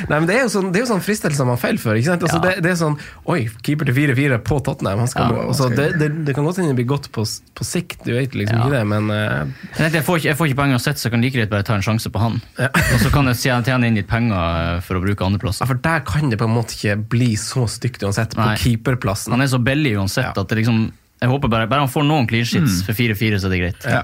Nei, 0.08 0.18
men 0.20 0.26
Det 0.30 0.36
er 0.38 0.42
jo 0.46 0.52
sånn, 0.54 0.70
det 0.74 0.80
er 0.80 0.86
jo 0.86 0.90
sånn 0.94 1.02
fristelser 1.04 1.48
man 1.48 1.58
faller 1.60 1.82
for. 1.82 1.98
Ikke 1.98 2.12
sant? 2.12 2.24
Altså, 2.26 2.38
Ja. 2.38 2.46
det, 2.46 2.62
det 2.64 2.72
er 2.74 2.78
sånn 2.80 2.96
Oi, 3.30 3.40
keeper 3.66 3.88
til 3.90 3.96
4-4 3.98 4.38
på 4.46 4.58
Tottenham. 4.64 5.02
Han 5.04 5.10
skal, 5.10 5.34
Ja, 5.34 5.44
altså, 5.50 5.68
skal- 5.70 5.76
det, 5.78 5.98
det, 6.00 6.10
det 6.28 6.34
kan 6.36 6.43
godt 6.46 6.60
hende 6.60 6.72
det 6.72 6.78
blir 6.78 6.88
godt 6.90 7.08
på, 7.14 7.24
på 7.26 7.66
sikt, 7.66 8.04
du 8.06 8.12
vet 8.14 8.34
liksom 8.36 8.58
Ja. 8.58 8.64
ikke 8.64 8.76
det, 8.76 8.82
men 8.90 9.10
uh... 9.10 9.68
Jeg, 9.78 10.04
får 10.06 10.20
ikke, 10.20 10.28
jeg 10.28 10.38
får 10.38 10.50
ikke 10.50 10.58
penger 10.62 10.78
uansett, 10.78 11.00
så 11.00 11.08
jeg 11.08 11.14
kan 11.14 11.24
like 11.24 11.36
greit 11.38 11.52
bare 11.52 11.66
ta 11.66 11.76
en 11.78 11.84
sjanse 11.84 12.10
på 12.14 12.22
han. 12.22 12.40
Og 12.60 12.98
så 13.02 13.12
kan 13.14 13.30
jeg 13.32 13.40
tjene, 13.42 13.88
inn 13.88 13.98
litt 13.98 14.08
penger 14.10 14.36
eh, 14.38 14.80
for 14.86 14.98
å 14.98 15.04
bruke 15.04 15.20
ja, 15.20 15.28
andreplass. 15.30 15.62
For 15.64 15.80
der 15.84 16.02
kan 16.08 16.32
det 16.32 16.40
på 16.40 16.48
en 16.48 16.56
måte 16.56 16.76
ikke 16.76 16.96
bli 17.14 17.30
så 17.40 17.66
stygt 17.70 18.04
uansett, 18.06 18.36
på 18.36 18.44
Nei. 18.44 18.56
keeperplassen. 18.60 19.34
Han 19.36 19.44
er 19.44 19.50
så 19.52 19.60
billig 19.62 19.96
uansett 19.98 20.36
at 20.36 20.50
det 20.50 20.60
liksom 20.62 20.84
Jeg 21.22 21.30
håper 21.30 21.48
bare, 21.48 21.68
bare 21.70 21.86
han 21.86 21.88
får 21.88 22.04
noen 22.04 22.26
clean 22.28 22.44
sheets 22.44 22.82
for 22.84 22.92
4-4, 22.96 23.38
så 23.40 23.48
er 23.48 23.52
det 23.54 23.60
greit. 23.62 23.86
Ja. 23.88 24.02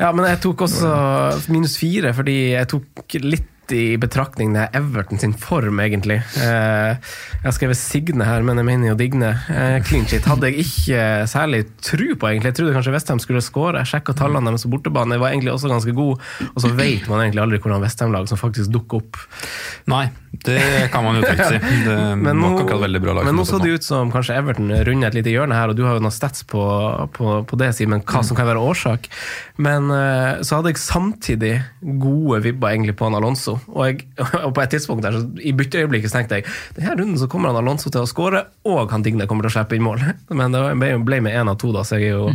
ja, 0.00 0.08
men 0.16 0.26
jeg 0.26 0.40
tok 0.42 0.64
også 0.66 0.88
minus 1.52 1.76
fire, 1.78 2.10
fordi 2.16 2.36
jeg 2.56 2.68
tok 2.72 3.18
litt 3.22 3.46
i 3.74 3.96
betraktning 4.00 4.52
det 4.54 4.66
er 4.66 4.78
Everton 4.80 5.20
sin 5.20 5.34
form, 5.36 5.80
egentlig. 5.82 6.18
Eh, 6.40 6.94
jeg 7.38 7.44
har 7.44 7.56
skrevet 7.56 7.78
Signe 7.78 8.26
her, 8.26 8.44
men 8.46 8.60
jeg 8.60 8.66
mener 8.68 8.90
jo 8.90 8.96
Digne. 8.98 9.32
Eh, 9.52 9.78
clean 9.86 10.06
sheet 10.08 10.26
hadde 10.28 10.50
jeg 10.50 10.64
ikke 10.66 11.02
særlig 11.30 11.64
tru 11.84 12.06
på, 12.14 12.30
egentlig. 12.30 12.52
Jeg 12.52 12.58
trodde 12.60 12.76
kanskje 12.76 12.94
Westham 12.94 13.22
skulle 13.22 13.42
skåre. 13.44 13.82
Jeg 13.82 13.92
sjekka 13.94 14.16
tallene 14.18 14.50
deres 14.50 14.66
på 14.66 14.72
bortebane, 14.76 15.18
var 15.20 15.34
egentlig 15.34 15.54
også 15.54 15.70
ganske 15.72 15.94
god. 15.96 16.24
Og 16.52 16.62
så 16.64 16.72
vet 16.78 17.08
man 17.10 17.24
egentlig 17.24 17.44
aldri 17.44 17.60
hvordan 17.62 17.84
Westham-lag 17.84 18.28
som 18.30 18.40
faktisk 18.40 18.72
dukker 18.74 19.02
opp. 19.02 19.20
Nei, 19.90 20.06
det 20.44 20.60
kan 20.92 21.04
man 21.06 21.20
jo 21.20 21.26
trygt 21.26 21.46
si. 21.48 21.60
Det 21.88 21.96
Men 22.18 22.32
var 22.32 22.38
nå, 22.40 22.48
ikke 22.54 22.64
akkurat 22.66 22.84
veldig 22.86 23.00
bra 23.04 23.14
lag. 23.16 23.28
men 23.28 23.38
nå 23.38 23.44
så 23.48 23.58
det 23.62 23.70
ut 23.78 23.86
som 23.86 24.10
kanskje 24.12 24.36
Everton 24.36 24.72
runder 24.84 25.08
et 25.08 25.16
lite 25.16 25.32
hjørne 25.32 25.56
her, 25.56 25.70
og 25.72 25.78
du 25.78 25.84
har 25.86 25.96
jo 25.96 26.02
noen 26.04 26.14
stats 26.14 26.44
på, 26.48 26.62
på, 27.16 27.38
på 27.48 27.58
det, 27.60 27.70
Simen, 27.78 28.02
hva 28.04 28.22
som 28.26 28.36
kan 28.38 28.48
være 28.48 28.60
årsak. 28.62 29.08
Men 29.58 29.90
eh, 29.90 30.40
så 30.46 30.58
hadde 30.58 30.70
jeg 30.70 30.78
samtidig 30.78 31.52
gode 31.98 32.38
vibber 32.44 32.70
egentlig 32.70 32.94
på 32.98 33.08
han 33.08 33.16
Alonso. 33.18 33.56
Og, 33.72 33.88
jeg, 33.88 34.06
og 34.46 34.52
på 34.54 34.62
et 34.62 34.74
tidspunkt 34.76 35.02
der, 35.02 35.18
så, 35.18 35.26
i 35.42 35.54
bytteøyeblikket 35.58 36.12
så 36.12 36.20
tenkte 36.20 36.38
jeg 36.38 36.46
denne 36.76 36.94
runden 36.94 37.18
så 37.18 37.26
kommer 37.30 37.50
han 37.50 37.58
Alonso 37.58 37.90
til 37.90 38.04
å 38.04 38.08
skåre, 38.08 38.44
og 38.70 38.94
han 38.94 39.02
Digne 39.02 39.26
kommer 39.26 39.46
til 39.46 39.52
å 39.52 39.56
slippe 39.56 39.74
inn 39.74 39.86
mål. 39.86 40.04
Men 40.38 40.54
det 40.54 40.62
ble, 40.78 41.20
med 41.26 41.34
én 41.34 41.50
av 41.50 41.58
to, 41.58 41.72
da, 41.74 41.82
så 41.86 41.98
jeg 41.98 42.12
er 42.12 42.20
jo 42.20 42.32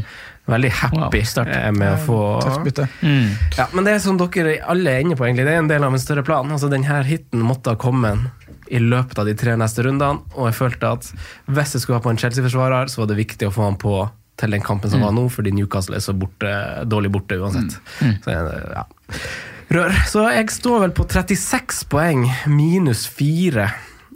veldig 0.52 0.72
happy 0.76 1.22
Wow, 1.24 1.48
eh, 1.48 1.70
med 1.72 1.88
å 1.88 2.00
få 2.04 2.20
Tøft 2.44 2.66
bytte. 2.66 2.88
Mm. 3.00 3.30
ja, 3.56 3.68
men 3.72 3.86
det 3.88 3.94
er 3.94 4.02
som 4.04 4.18
dere 4.20 4.58
alle 4.68 4.92
er 4.92 5.06
inne 5.06 5.16
på, 5.16 5.24
egentlig. 5.24 5.46
Det 5.48 5.54
er 5.54 5.62
en 5.62 5.70
del 5.72 5.86
av 5.88 5.96
en 5.96 6.02
større 6.04 6.26
plan. 6.28 6.50
Altså, 6.52 6.68
Denne 6.68 6.98
hiten 7.08 7.46
måtte 7.48 7.72
ha 7.72 7.80
kommet 7.80 8.44
i 8.68 8.82
løpet 8.84 9.22
av 9.22 9.30
de 9.30 9.38
tre 9.40 9.56
neste 9.60 9.86
rundene, 9.88 10.20
og 10.36 10.50
jeg 10.50 10.58
følte 10.58 10.92
at 10.98 11.08
hvis 11.48 11.78
jeg 11.78 11.86
skulle 11.86 12.02
ha 12.02 12.04
på 12.04 12.12
en 12.12 12.20
Chelsea-forsvarer, 12.20 12.92
så 12.92 13.04
var 13.04 13.14
det 13.14 13.22
viktig 13.22 13.48
å 13.48 13.56
få 13.56 13.70
han 13.70 13.80
på 13.80 13.96
til 14.40 14.56
den 14.56 14.64
kampen 14.66 14.90
som 14.92 15.04
var 15.06 15.14
nå, 15.16 15.28
fordi 15.32 15.54
Newcastle 15.54 15.98
er 16.00 16.04
så 16.04 16.16
borte, 16.18 16.52
dårlig 16.90 17.12
borte 17.14 17.38
uansett. 17.38 17.76
Så, 18.26 18.34
ja. 18.34 18.86
Rør. 19.74 19.96
Så 20.10 20.26
jeg 20.34 20.50
står 20.54 20.84
vel 20.88 20.94
på 20.98 21.06
36 21.10 21.86
poeng, 21.90 22.26
minus 22.50 23.06
4. 23.10 23.68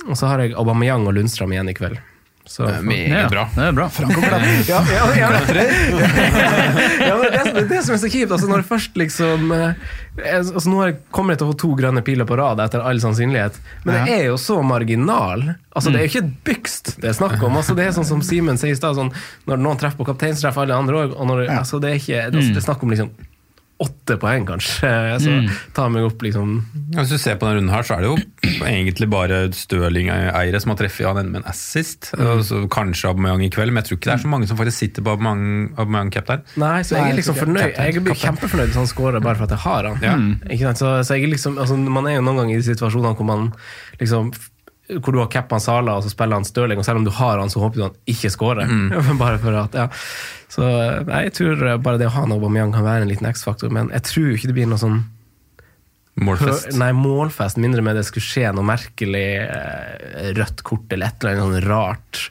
Og 0.07 0.17
så 0.17 0.29
har 0.29 0.43
jeg 0.43 0.55
Aubameyang 0.57 1.07
og 1.09 1.15
Lundstrøm 1.17 1.53
igjen 1.53 1.71
i 1.71 1.75
kveld. 1.77 1.99
Så, 2.47 2.63
Det 2.65 2.75
er 2.79 2.83
meget 2.87 3.29
bra. 3.31 3.43
Det 3.53 3.65
er 3.67 3.73
bra. 3.75 3.87
ja, 4.71 4.79
ja, 4.91 5.05
ja. 5.19 5.29
ja, 7.07 7.17
men 7.17 7.31
det, 7.31 7.41
det 7.53 7.63
er 7.63 7.69
det 7.69 7.81
som 7.85 7.95
er 7.95 8.01
så 8.01 8.09
kjipt. 8.11 8.31
Altså, 8.31 8.47
når 8.49 8.63
det 8.63 8.67
først 8.69 8.95
liksom 8.99 9.51
eh, 9.51 9.73
altså, 10.37 10.63
Nå 10.71 10.87
kommer 11.13 11.35
jeg 11.35 11.41
til 11.41 11.47
å 11.47 11.51
få 11.51 11.57
to 11.63 11.71
grønne 11.79 12.03
piler 12.07 12.27
på 12.29 12.37
rad 12.39 12.61
etter 12.63 12.83
all 12.87 13.01
sannsynlighet, 13.03 13.59
men 13.85 13.99
det 14.07 14.15
er 14.17 14.23
jo 14.29 14.37
så 14.41 14.59
marginal. 14.65 15.43
Altså, 15.77 15.91
Det 15.93 15.99
er 15.99 16.07
jo 16.07 16.11
ikke 16.13 16.23
et 16.25 16.33
bygst 16.47 16.93
det 17.03 17.11
er 17.11 17.17
snakk 17.19 17.37
om. 17.45 17.57
Altså, 17.59 17.75
det 17.77 17.85
er 17.89 17.95
sånn 17.97 18.07
som 18.07 18.23
Simen 18.25 18.57
sier 18.57 18.73
i 18.73 18.79
stad, 18.79 18.95
sånn, 18.97 19.11
når 19.49 19.59
noen 19.61 19.77
treffer 19.81 19.99
på 20.01 20.07
kaptein, 20.09 20.33
så 20.37 20.47
treffer 20.47 20.65
alle 20.65 20.79
andre 20.79 21.03
òg. 21.05 21.17
Altså, 21.51 21.79
det, 21.83 21.91
er 21.91 21.99
ikke- 22.01 22.29
det, 22.33 22.47
det 22.55 22.61
er 22.63 22.65
snakk 22.65 22.83
om 22.87 22.89
liksom 22.95 23.11
åtte 23.83 24.15
poeng, 24.17 24.45
kanskje. 24.47 24.89
Så 25.21 25.33
ta 25.77 25.83
meg 25.93 26.07
opp 26.07 26.23
liksom 26.25 26.55
Hvis 26.95 27.11
du 27.13 27.17
ser 27.21 27.35
på 27.37 27.45
denne 27.45 27.59
runden 27.59 27.73
her, 27.75 27.85
så 27.85 27.97
er 27.97 28.01
det 28.01 28.09
jo 28.09 28.63
egentlig 28.65 29.05
bare 29.11 29.41
Stirling-eiere 29.53 30.61
som 30.63 30.73
har 30.73 30.79
treffet 30.79 31.05
han 31.05 31.19
ender 31.21 31.35
med 31.35 31.43
en 31.43 31.51
assist. 31.51 32.09
Og 32.17 32.41
så 32.47 32.63
kanskje 32.73 33.11
Aubameyang 33.11 33.45
i 33.45 33.51
kveld, 33.53 33.69
men 33.75 33.83
jeg 33.83 33.91
tror 33.91 33.99
ikke 33.99 34.09
det 34.09 34.15
er 34.17 34.23
så 34.25 34.31
mange 34.33 34.49
som 34.49 34.57
faktisk 34.57 34.81
sitter 34.81 35.05
på 35.05 35.13
Aubameyang- 35.13 35.69
Aubameyang-captain. 35.77 36.41
Nei, 36.57 36.81
så 36.87 36.97
jeg 36.97 37.11
er 37.13 37.19
liksom 37.21 37.37
fornøyd. 37.37 37.77
Jeg 37.77 38.03
blir 38.07 38.17
kjempefornøyd 38.25 38.71
hvis 38.73 38.81
han 38.81 38.89
scorer 38.89 39.21
bare 39.21 39.37
for 39.37 39.45
at 39.49 39.55
jeg 39.57 39.63
har 39.67 39.91
han. 39.91 40.01
Ja. 40.01 40.17
Ikke 40.49 40.71
sant? 40.71 40.81
Så, 40.81 40.93
så 41.05 41.17
jeg 41.19 41.27
er 41.29 41.35
liksom, 41.37 41.57
altså, 41.61 41.77
man 41.77 42.09
er 42.09 42.17
jo 42.17 42.25
noen 42.25 42.41
ganger 42.43 42.57
i 42.57 42.65
situasjoner 42.71 43.13
hvor 43.19 43.29
man 43.29 43.51
liksom 44.01 44.33
hvor 44.87 45.11
du 45.11 45.19
har 45.19 45.29
cappa 45.31 45.59
Sala 45.59 45.97
og 45.97 46.05
så 46.05 46.11
spiller 46.13 46.39
han 46.39 46.47
Stirling, 46.47 46.79
og 46.79 46.87
selv 46.87 47.01
om 47.01 47.07
du 47.07 47.11
har 47.11 47.41
han, 47.41 47.51
så 47.51 47.59
håper 47.63 47.79
du 47.79 47.85
han 47.89 47.99
ikke 48.07 48.31
scorer. 48.31 48.71
bare 49.23 49.41
for 49.43 49.57
at, 49.59 49.75
ja. 49.75 49.89
Så 50.51 50.63
nei, 51.09 51.25
jeg 51.27 51.35
tror 51.41 51.67
bare 51.83 51.99
det 51.99 52.07
å 52.07 52.15
ha 52.15 52.23
en 52.23 52.37
Aubameyang 52.37 52.71
kan 52.75 52.87
være 52.87 53.05
en 53.05 53.11
liten 53.11 53.27
X-faktor, 53.29 53.73
men 53.73 53.91
jeg 53.95 54.07
tror 54.07 54.33
ikke 54.35 54.51
det 54.51 54.57
blir 54.59 54.69
noe 54.71 54.81
sånn 54.81 55.05
Målfest. 56.17 56.71
Nei, 56.81 56.89
målfest, 56.97 57.59
mindre 57.61 57.83
med 57.85 57.93
det 57.99 58.01
skulle 58.07 58.25
skje 58.25 58.49
noe 58.57 58.65
merkelig 58.65 59.27
eh, 59.43 60.31
rødt 60.33 60.63
kort 60.65 60.89
eller 60.95 61.11
et 61.11 61.21
eller 61.21 61.35
annet 61.35 61.43
sånn 61.45 61.67
rart. 61.69 62.21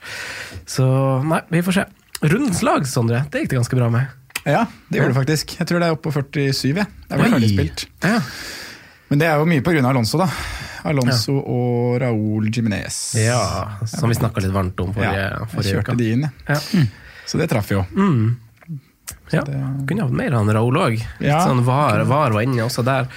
Så 0.66 0.86
nei, 1.22 1.38
vi 1.54 1.62
får 1.62 1.76
se. 1.76 1.84
Rundens 2.26 2.64
lag, 2.66 2.86
Sondre, 2.90 3.22
det 3.30 3.44
gikk 3.44 3.52
det 3.52 3.60
ganske 3.60 3.78
bra 3.78 3.90
med. 3.94 4.10
Ja, 4.42 4.64
det 4.88 4.98
gjorde 4.98 5.12
det 5.12 5.20
faktisk. 5.20 5.54
Jeg 5.60 5.70
tror 5.70 5.82
det 5.82 5.90
er 5.90 5.94
oppe 5.94 6.10
på 6.10 6.16
47. 6.18 6.72
jeg. 6.72 6.86
Det 6.86 7.14
er 7.14 7.22
vel 7.22 7.28
Oi. 7.28 7.32
ferdig 7.36 7.52
spilt. 7.52 7.86
Ja. 8.02 8.18
Men 9.10 9.22
det 9.22 9.28
er 9.30 9.38
jo 9.38 9.46
mye 9.50 9.62
pga. 9.62 9.82
Alonso, 9.86 10.18
da. 10.18 10.26
Alonso 10.90 11.34
og 11.40 12.00
Raúl 12.02 12.48
Jiminez. 12.54 13.14
Ja, 13.20 13.78
som 13.86 14.08
vi 14.12 14.16
snakka 14.18 14.40
litt 14.44 14.52
varmt 14.54 14.78
om 14.80 14.92
forrige, 14.94 15.46
forrige 15.52 15.72
kjørte 15.76 15.92
uke. 15.92 15.98
de 16.00 16.10
inn. 16.16 16.26
Ja. 16.48 16.58
Så 17.26 17.38
det 17.40 17.48
traff 17.50 17.70
jo. 17.74 17.84
Ja. 19.32 19.42
det- 19.42 19.86
Kunne 19.88 20.02
hatt 20.06 20.12
mer 20.12 20.32
av 20.34 20.44
han 20.44 20.54
Raoul 20.54 20.76
òg. 20.78 21.00
Ja. 21.20 21.40
sånn 21.46 21.64
var, 21.66 22.04
var 22.06 22.30
var 22.34 22.42
inne 22.46 22.62
også 22.66 22.84
der. 22.86 23.08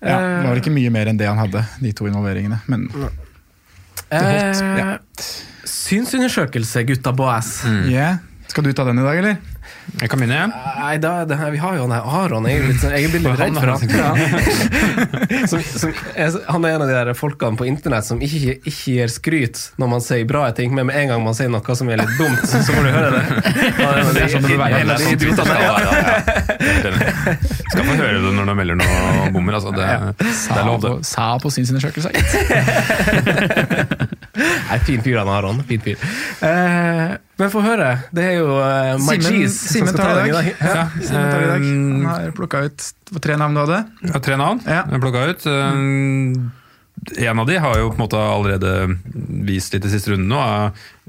Ja, 0.00 0.18
det 0.40 0.48
var 0.48 0.56
ikke 0.62 0.72
mye 0.72 0.90
mer 0.90 1.06
enn 1.10 1.18
det 1.20 1.26
han 1.28 1.36
hadde, 1.38 1.64
de 1.80 1.92
to 1.92 2.06
involveringene. 2.08 2.60
Men 2.66 2.88
Eh, 4.10 4.78
ja. 4.78 4.96
Synsundersøkelse, 5.64 6.82
gutta 6.88 7.12
boys. 7.14 7.60
yeah. 7.86 8.16
Skal 8.50 8.64
du 8.66 8.72
ta 8.74 8.84
den 8.88 8.98
i 8.98 9.02
dag, 9.06 9.18
eller? 9.20 9.36
Jeg 10.00 10.08
kan 10.12 10.20
begynne. 10.22 10.46
Nei, 10.80 10.94
da, 11.02 11.24
det 11.28 11.36
her, 11.40 11.50
vi 11.54 11.58
har 11.60 11.74
jo 11.76 11.82
han 11.86 11.92
her 11.96 12.04
Aron. 12.20 12.46
Jeg 12.48 12.60
er, 12.60 12.66
litt, 12.70 12.80
sånn- 12.80 12.94
jeg 12.94 13.04
er 13.04 13.12
litt 13.16 13.26
redd 13.40 13.56
for 13.58 13.68
han. 13.74 13.80
Ja. 13.90 14.10
Som, 15.50 15.62
som, 15.62 15.92
han 16.50 16.64
er 16.66 16.74
en 16.76 16.82
av 16.84 16.88
de 16.90 16.94
der 16.94 17.10
folkene 17.16 17.56
på 17.58 17.64
internett 17.68 18.04
som 18.06 18.18
ikke, 18.22 18.56
ikke 18.66 18.92
gir 18.92 19.08
skryt 19.12 19.60
når 19.80 19.88
man 19.92 20.02
sier 20.04 20.26
bra 20.28 20.42
ting, 20.56 20.74
men 20.76 20.88
med 20.90 20.98
en 21.00 21.08
gang 21.12 21.22
man 21.24 21.34
sier 21.38 21.48
noe 21.52 21.76
som 21.78 21.88
er 21.90 22.00
litt 22.02 22.12
dumt, 22.18 22.42
så 22.50 22.60
må 22.74 22.82
du 22.84 22.90
høre 22.92 23.10
det. 23.14 23.22
Er 23.80 23.94
er 24.10 24.28
sånn. 24.28 24.44
Skal 27.70 27.84
få 27.86 27.94
høre 27.96 28.18
det 28.20 28.32
når 28.36 28.50
du 28.50 28.54
melder 28.58 28.78
noe 28.80 29.30
bommer. 29.34 29.56
Altså. 29.58 29.72
Det, 29.76 29.86
det 30.20 30.58
er 30.58 30.66
lov, 30.68 30.80
det. 30.84 30.92
sa 31.08 31.30
på 31.42 31.52
sin 31.54 31.66
undersøkelse. 31.70 32.08
gitt. 32.14 32.30
Nei, 34.40 34.78
fin 34.86 35.02
fyr 35.04 35.20
han 35.22 35.30
Aron. 35.32 35.62
Fin 35.68 35.82
fyr. 35.84 35.96
Eh, 36.46 37.08
men 37.40 37.50
få 37.52 37.62
høre. 37.64 37.88
Det 38.14 38.22
er 38.24 38.38
jo 38.38 38.46
uh, 38.54 38.94
My 39.00 39.16
Simen- 39.16 39.26
Cheese 39.26 39.56
som 39.56 39.74
Simen 39.74 39.90
skal 39.90 39.98
ta 39.98 40.06
tar 40.14 40.22
i 40.22 40.28
i 40.28 40.32
dag. 40.36 40.48
Ja. 40.60 40.86
Simen 41.00 41.26
tar 41.32 41.42
i 41.42 41.50
dag. 41.50 41.66
Han 41.66 42.06
har 42.10 42.32
plukka 42.36 42.62
ut 42.68 42.86
tre 43.24 43.36
navn 43.40 43.56
du 43.58 43.60
hadde. 43.64 43.80
Ja, 44.06 44.20
tre 44.22 44.36
navn 44.40 44.60
Ja. 44.68 44.82
jeg 44.90 45.00
plukka 45.02 45.26
ut. 45.32 45.46
Um, 45.46 46.50
En 47.16 47.38
av 47.40 47.46
de 47.48 47.54
har 47.56 47.78
jo 47.80 47.86
på 47.88 47.96
en 47.96 48.02
måte 48.02 48.18
allerede 48.20 48.72
vist 49.48 49.72
litt 49.72 49.86
i 49.88 49.88
siste 49.88 50.12
runde 50.12 50.28
nå. 50.28 50.40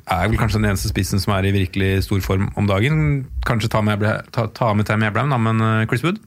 Er 0.08 0.30
vel 0.32 0.38
kanskje 0.40 0.62
den 0.62 0.70
eneste 0.72 0.88
spissen 0.88 1.20
som 1.20 1.34
er 1.36 1.44
i 1.50 1.52
virkelig 1.52 2.06
stor 2.06 2.22
form 2.24 2.48
om 2.56 2.66
dagen. 2.70 3.26
Kanskje 3.46 3.70
ta 3.74 3.82
med, 3.84 4.00
ta, 4.32 4.48
ta 4.48 4.72
med 4.74 4.88
Tam 4.88 5.04
da, 5.04 5.38
men 5.38 5.60
uh, 5.60 5.86
Chris 5.92 6.02
Wood 6.06 6.22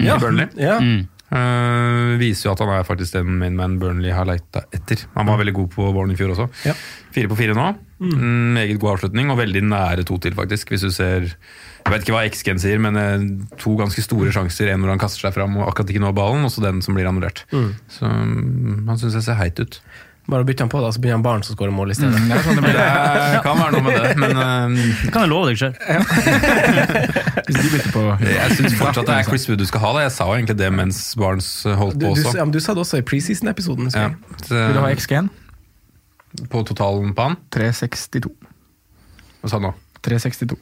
i 0.00 0.08
Burnley. 0.08 0.48
Ja. 0.56 0.78
Mm. 0.80 1.04
Uh, 1.34 2.14
viser 2.20 2.46
jo 2.46 2.52
at 2.52 2.60
han 2.62 2.70
er 2.76 2.84
faktisk 2.86 3.16
den 3.16 3.32
mainman 3.40 3.78
Burnley 3.82 4.12
har 4.14 4.28
leita 4.28 4.62
etter. 4.74 5.00
Han 5.16 5.26
var 5.26 5.40
veldig 5.40 5.54
god 5.56 5.72
på 5.72 5.88
våren 5.96 6.12
i 6.14 6.18
fjor 6.18 6.30
også. 6.36 6.46
Ja. 6.68 6.74
Fire 7.14 7.30
på 7.30 7.38
fire 7.40 7.56
nå. 7.58 7.72
Mm, 8.04 8.54
Meget 8.54 8.78
god 8.82 8.92
avslutning, 8.96 9.30
og 9.32 9.40
veldig 9.40 9.62
nære 9.66 10.04
to 10.06 10.18
til, 10.22 10.34
faktisk. 10.36 10.70
Hvis 10.70 10.84
du 10.86 10.90
ser 10.94 11.26
Jeg 11.84 11.92
vet 11.92 12.04
ikke 12.06 12.14
hva 12.14 12.22
X-gen 12.30 12.58
sier, 12.62 12.78
men 12.80 12.96
eh, 12.96 13.24
to 13.60 13.74
ganske 13.76 14.00
store 14.00 14.30
sjanser. 14.32 14.70
En 14.72 14.80
hvor 14.80 14.88
han 14.94 15.02
kaster 15.02 15.26
seg 15.26 15.34
fram 15.36 15.58
og 15.58 15.66
akkurat 15.68 15.90
ikke 15.92 16.00
når 16.00 16.14
ballen, 16.16 16.46
og 16.46 16.52
så 16.54 16.62
den 16.64 16.80
som 16.86 16.96
blir 16.96 17.10
annullert. 17.10 17.42
Så 17.92 18.08
mm, 18.08 18.86
han 18.88 19.00
syns 19.02 19.18
jeg 19.18 19.26
ser 19.26 19.36
heit 19.42 19.60
ut. 19.60 19.80
Bare 20.24 20.44
bytte 20.48 20.64
han 20.64 20.70
på, 20.72 20.80
da, 20.80 20.88
så 20.92 21.00
blir 21.04 21.12
han 21.12 21.22
barn 21.24 21.42
som 21.44 21.52
skårer 21.52 21.72
mål 21.76 21.90
i 21.92 21.94
stedet. 21.98 22.16
Det 22.16 22.32
ja, 22.32 22.38
sånn 22.46 22.56
det 22.56 22.62
blir. 22.64 22.78
Det 23.34 23.40
kan 23.44 23.58
være 23.60 23.74
noe 23.74 23.84
med 23.84 23.98
det, 24.00 24.12
men 24.22 24.38
um, 24.40 24.76
Det 25.02 25.12
kan 25.12 25.26
jeg 25.26 25.30
love 25.34 25.50
deg 25.50 25.60
sjøl. 25.60 25.74
Hvis 27.48 27.58
de 27.60 27.72
bytter 27.74 27.90
på 27.92 28.04
jeg 28.24 28.56
syns 28.56 28.76
fortsatt 28.80 29.10
det 29.10 29.18
er 29.18 29.28
Chris 29.28 29.44
Wood 29.50 29.60
du 29.60 29.66
skal 29.68 29.84
ha. 29.84 29.90
da 29.98 30.06
Jeg 30.06 30.14
sa 30.16 30.28
jo 30.30 30.38
egentlig 30.38 30.56
det 30.62 30.70
mens 30.72 31.00
Barnes 31.20 31.50
holdt 31.68 31.98
på 31.98 32.06
på 32.06 32.14
du, 32.16 32.22
også. 32.24 32.36
ja, 32.40 32.46
men 32.48 32.54
du 32.56 32.60
sa 32.64 32.72
det 32.72 32.84
også 32.86 33.02
i 33.02 33.04
preseason-episoden. 33.04 33.92
Ja. 33.92 34.08
Vil 34.48 34.78
du 34.78 34.80
ha 34.80 34.92
XG-en? 34.96 35.28
på 36.50 36.62
totalen 36.66 37.12
på 37.14 37.28
han? 37.28 37.36
362. 37.54 38.32
Hva 39.42 39.50
sa 39.50 39.58
han 39.60 39.68
nå? 39.68 39.74
362 40.04 40.56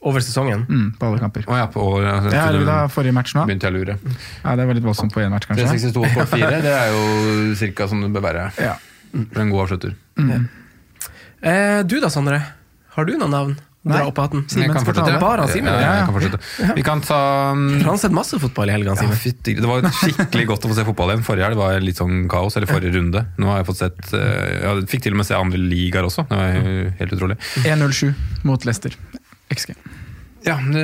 Over 0.00 0.20
sesongen. 0.22 0.64
mm, 0.68 0.92
på 0.98 1.06
alle 1.08 1.18
kamper. 1.18 1.44
Oh, 1.48 1.56
ja, 1.58 1.66
på 1.66 1.82
år. 1.82 2.02
ja, 2.06 2.16
Ja, 2.30 2.64
da 2.64 2.76
forrige 2.88 3.12
match 3.16 3.34
nå? 3.34 3.44
begynte 3.48 3.66
jeg 3.66 3.74
å 3.74 3.78
lure. 3.78 3.98
Ja, 4.44 4.54
Det 4.56 4.66
var 4.68 4.74
litt 4.74 4.84
voldsomt 4.84 5.12
på 5.12 5.20
én 5.24 5.30
match, 5.30 5.46
kanskje. 5.48 5.66
362 5.66 6.14
på 6.14 6.26
4, 6.38 6.60
det 6.62 6.74
er 6.74 6.92
jo 6.94 7.54
cirka 7.58 7.88
som 7.88 8.00
det 8.00 8.12
bør 8.14 8.22
være 8.28 8.52
Ja. 8.62 8.76
for 9.32 9.40
en 9.42 9.50
god 9.50 9.64
avslutter. 9.68 9.94
Eh, 11.42 11.82
du 11.86 12.00
da, 12.00 12.08
Sondre? 12.10 12.42
Har 12.94 13.04
du 13.06 13.16
noen 13.18 13.30
navn? 13.30 13.56
Dra 13.88 14.02
opp 14.10 14.18
hatten. 14.20 14.42
Simen 14.50 14.72
kan 14.74 14.82
skal 14.82 14.92
ta 14.92 15.00
fortsette. 15.04 15.20
Bare 15.22 15.44
av 15.46 15.48
Simen, 15.52 15.70
Ja, 15.72 15.80
ja. 15.80 15.92
jeg 15.96 16.06
kan 16.08 16.14
fortsette. 16.16 16.74
Vi 16.76 16.82
kan 16.84 17.00
ta 17.00 17.18
um, 17.54 17.62
han 17.78 17.86
har 17.88 17.96
sett 18.02 18.12
masse 18.12 18.36
fotball 18.42 18.68
i 18.68 18.72
helgene, 18.74 18.96
ja, 18.96 19.02
Simen. 19.06 19.16
fytti, 19.22 19.54
Det 19.54 19.64
var 19.70 19.86
skikkelig 20.02 20.46
godt 20.50 20.66
å 20.66 20.70
få 20.72 20.74
se 20.74 20.84
fotball 20.84 21.12
igjen. 21.14 21.22
Forrige 21.24 21.46
helg 21.46 21.56
var 21.56 21.78
litt 21.80 21.96
sånn 21.96 22.26
kaos, 22.28 22.56
eller 22.58 22.66
forrige 22.68 22.92
runde. 22.98 23.22
Nå 23.38 23.46
har 23.52 23.62
jeg 23.62 23.68
fått 23.70 23.80
sett 23.80 24.12
eh, 24.18 24.66
Jeg 24.66 24.88
fikk 24.90 25.02
til 25.06 25.14
og 25.14 25.22
med 25.22 25.26
se 25.30 25.34
andre 25.38 25.58
ligaer 25.62 26.04
også. 26.10 26.26
Det 26.28 26.36
var 26.36 26.92
helt 27.00 27.12
utrolig. 27.16 27.38
1-0-7 27.64 28.12
mot 28.50 28.66
Leicester. 28.68 28.98
XG. 29.54 29.74
Ja, 30.46 30.54
det, 30.62 30.82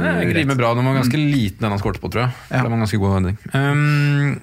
greit. 0.00 0.36
rimer 0.36 0.58
bra. 0.58 0.74
Den 0.76 0.86
var 0.86 0.98
ganske 0.98 1.18
liten 1.18 1.64
den 1.64 1.72
han 1.72 1.80
skåret 1.80 2.00
på, 2.02 2.10
tror 2.12 2.26
jeg. 2.26 2.34
Ja. 2.50 2.60
Det 2.60 2.68
var 2.68 2.76
en 2.76 2.84
ganske 2.84 3.00
god 3.00 3.14
vending. 3.16 3.38
Um, 3.54 4.40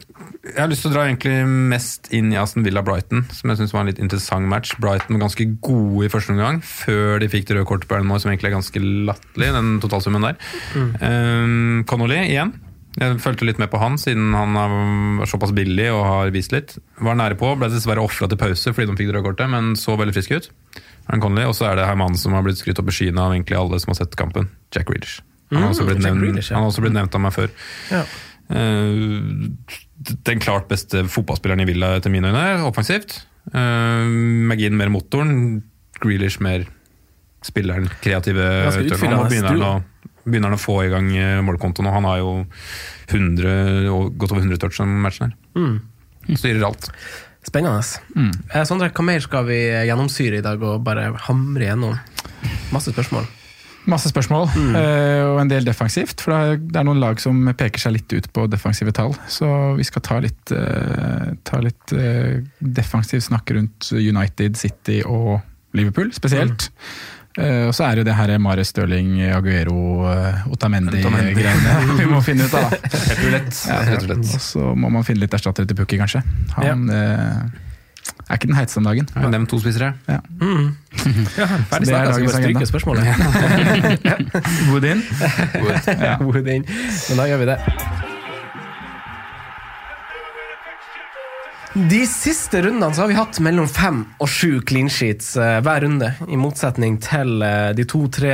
jeg 0.47 0.57
har 0.57 0.71
lyst 0.71 0.83
til 0.85 0.91
å 0.91 0.95
dra 0.95 1.05
egentlig 1.05 1.35
mest 1.45 2.09
inn 2.15 2.31
i 2.33 2.39
Aston 2.41 2.65
Villa-Brighton, 2.65 3.25
som 3.35 3.51
jeg 3.51 3.61
synes 3.61 3.75
var 3.75 3.83
en 3.83 3.91
litt 3.91 4.01
interessant 4.01 4.49
match. 4.49 4.73
Brighton 4.81 5.17
var 5.17 5.27
ganske 5.27 5.47
gode 5.63 6.07
i 6.07 6.11
første 6.11 6.33
omgang, 6.33 6.61
før 6.65 7.21
de 7.21 7.29
fikk 7.31 7.49
det 7.49 7.59
røde 7.59 7.69
kortet 7.69 7.89
på 7.89 7.95
Burnmore, 7.95 8.23
som 8.23 8.33
egentlig 8.33 8.51
er 8.51 8.57
ganske 8.57 8.83
latterlig, 8.83 9.51
den 9.55 9.75
totalsummen 9.83 10.29
der. 10.29 10.39
Um, 11.03 11.83
Connolly 11.89 12.23
igjen. 12.25 12.55
Jeg 12.97 13.19
fulgte 13.21 13.45
litt 13.45 13.59
med 13.61 13.69
på 13.69 13.77
han, 13.77 13.99
siden 14.01 14.31
han 14.33 14.57
er 14.57 15.27
såpass 15.29 15.53
billig 15.53 15.91
og 15.93 16.01
har 16.01 16.31
vist 16.33 16.55
litt. 16.55 16.79
Var 16.97 17.19
nære 17.19 17.37
på, 17.37 17.51
ble 17.59 17.69
dessverre 17.69 18.01
ofra 18.01 18.25
til 18.29 18.39
pause 18.41 18.73
fordi 18.73 18.89
de 18.89 18.97
fikk 18.97 19.11
det 19.11 19.19
røde 19.19 19.27
kortet, 19.27 19.51
men 19.53 19.75
så 19.77 19.93
veldig 19.99 20.15
frisk 20.17 20.33
ut. 20.33 20.49
Aaron 21.07 21.23
Connolly, 21.23 21.45
Og 21.47 21.55
så 21.55 21.69
er 21.69 21.79
det 21.79 21.87
her 21.87 21.95
mannen 21.99 22.19
som 22.19 22.33
har 22.35 22.43
blitt 22.45 22.59
skrytt 22.59 22.79
opp 22.81 22.89
i 22.91 22.95
skyene 22.95 23.23
av 23.23 23.33
egentlig 23.35 23.57
alle 23.59 23.79
som 23.79 23.93
har 23.93 23.99
sett 24.01 24.15
kampen. 24.19 24.49
Jack 24.75 24.89
Reeders. 24.91 25.21
Han 25.51 25.63
har 25.63 25.71
også 25.71 25.85
blitt, 25.87 26.01
Mm, 26.03 26.07
nevnt, 26.09 26.23
Grealish, 26.25 26.49
ja. 26.51 26.57
han 26.57 26.65
har 26.65 26.71
også 26.73 26.83
blitt 26.83 26.95
nevnt 26.97 27.15
av 27.15 27.21
meg 27.23 27.33
før. 27.35 27.51
Ja. 27.91 28.03
Uh, 28.51 29.47
den 30.27 30.39
klart 30.43 30.67
beste 30.67 31.03
fotballspilleren 31.07 31.63
i 31.63 31.67
Villa 31.67 31.93
etter 31.97 32.11
mine 32.11 32.31
øyne, 32.31 32.65
offensivt. 32.67 33.21
Uh, 33.53 34.03
McGinn 34.03 34.75
mer 34.79 34.91
motoren, 34.91 35.63
Grealish 36.03 36.41
mer 36.43 36.67
spilleren, 37.47 37.87
kreative 38.03 38.43
utøveren. 38.75 39.15
Nå 39.15 39.23
begynner 39.29 39.53
han, 39.53 39.63
å, 39.63 40.11
begynner 40.27 40.51
han 40.51 40.57
å 40.57 40.61
få 40.61 40.81
i 40.83 40.89
gang 40.91 41.07
eh, 41.15 41.37
målkontoen, 41.45 41.87
og 41.87 41.95
han 41.95 42.07
har 42.09 42.17
jo 42.19 42.31
100, 43.13 44.11
godt 44.19 44.33
over 44.33 44.43
100 44.43 44.59
touch 44.59 44.81
om 44.83 44.91
matchen 45.05 45.29
her. 45.29 45.37
Mm. 45.55 46.35
Styrer 46.35 46.65
alt. 46.67 46.89
Spennende. 47.47 47.81
Eh, 48.51 48.63
Sondre, 48.67 48.91
hva 48.91 49.07
mer 49.07 49.23
skal 49.23 49.47
vi 49.47 49.61
gjennomsyre 49.87 50.41
i 50.41 50.45
dag 50.45 50.61
og 50.67 50.83
bare 50.85 51.13
hamre 51.27 51.69
gjennom? 51.69 51.97
Masse 52.75 52.91
spørsmål. 52.91 53.27
Masse 53.87 54.09
spørsmål, 54.11 54.49
eh, 54.75 55.23
og 55.23 55.37
en 55.39 55.47
del 55.47 55.63
defensivt. 55.63 56.19
For 56.19 56.35
det 56.59 56.75
er, 56.75 56.83
noen 56.83 56.99
lag 56.99 57.21
som 57.23 57.39
peker 57.55 57.79
seg 57.79 57.93
litt 57.95 58.11
ut 58.11 58.27
på 58.35 58.43
defensive 58.51 58.91
tall. 58.91 59.15
Så 59.31 59.47
vi 59.77 59.85
skal 59.87 60.03
ta 60.03 60.19
litt, 60.19 60.51
eh, 60.51 61.29
ta 61.47 61.61
litt 61.63 61.95
defensiv 62.59 63.23
snakk 63.23 63.55
rundt 63.55 63.93
United, 63.95 64.59
City 64.59 64.99
og 65.07 65.39
Liverpool 65.77 66.11
spesielt. 66.15 66.67
Eh, 66.67 67.16
og 67.37 67.73
så 67.75 67.85
er 67.85 67.95
det 67.95 68.01
jo 68.01 68.07
det 68.07 68.15
her 68.17 68.33
Mare 68.41 68.63
Stirling, 68.65 69.11
Aguero, 69.35 69.77
uh, 70.07 70.47
Otamendi-greiene 70.53 71.75
vi 72.01 72.07
må 72.09 72.21
finne 72.25 72.47
ut 72.47 72.57
av. 72.57 72.71
da. 72.73 72.77
Helt 73.21 73.61
Ja, 73.67 74.17
og 74.17 74.41
så 74.41 74.73
må 74.77 74.89
man 74.93 75.05
finne 75.07 75.25
litt 75.25 75.37
erstattere 75.37 75.69
til 75.69 75.77
Pukki, 75.77 75.99
kanskje. 76.01 76.23
Han 76.57 76.89
eh, 76.93 77.37
er 78.27 78.39
ikke 78.39 78.49
den 78.49 78.57
heiteste 78.57 78.81
om 78.81 78.89
dagen. 78.89 79.07
Ja. 79.13 79.29
Nevn 79.33 79.47
to 79.49 79.59
spissere. 79.61 79.93
Ja. 80.09 80.19
Mm. 80.41 80.75
Ja, 81.37 81.45
ferdig 81.69 81.91
er 81.93 82.09
snakka, 82.09 82.11
skal 82.11 82.25
dagens 82.25 82.33
bare 82.33 82.41
stryke 82.41 82.65
spørsmålet. 82.71 83.03
Wood 84.71 84.85
in. 84.89 85.03
Ja. 86.01 86.17
Wood 86.23 86.47
in. 86.49 86.65
Men 86.65 87.21
da 87.21 87.29
gjør 87.29 87.43
vi 87.43 87.49
det. 87.53 87.57
De 91.77 91.99
siste 92.09 92.57
rundene 92.63 92.89
så 92.95 93.03
har 93.03 93.09
vi 93.11 93.17
hatt 93.19 93.37
mellom 93.45 93.67
fem 93.69 93.99
og 94.23 94.29
sju 94.31 94.63
clean 94.65 94.87
sheets 94.89 95.35
eh, 95.37 95.59
hver 95.61 95.83
runde, 95.83 96.07
i 96.25 96.39
motsetning 96.39 96.95
til 97.05 97.43
eh, 97.45 97.69
de 97.77 97.85
to-tre 97.85 98.31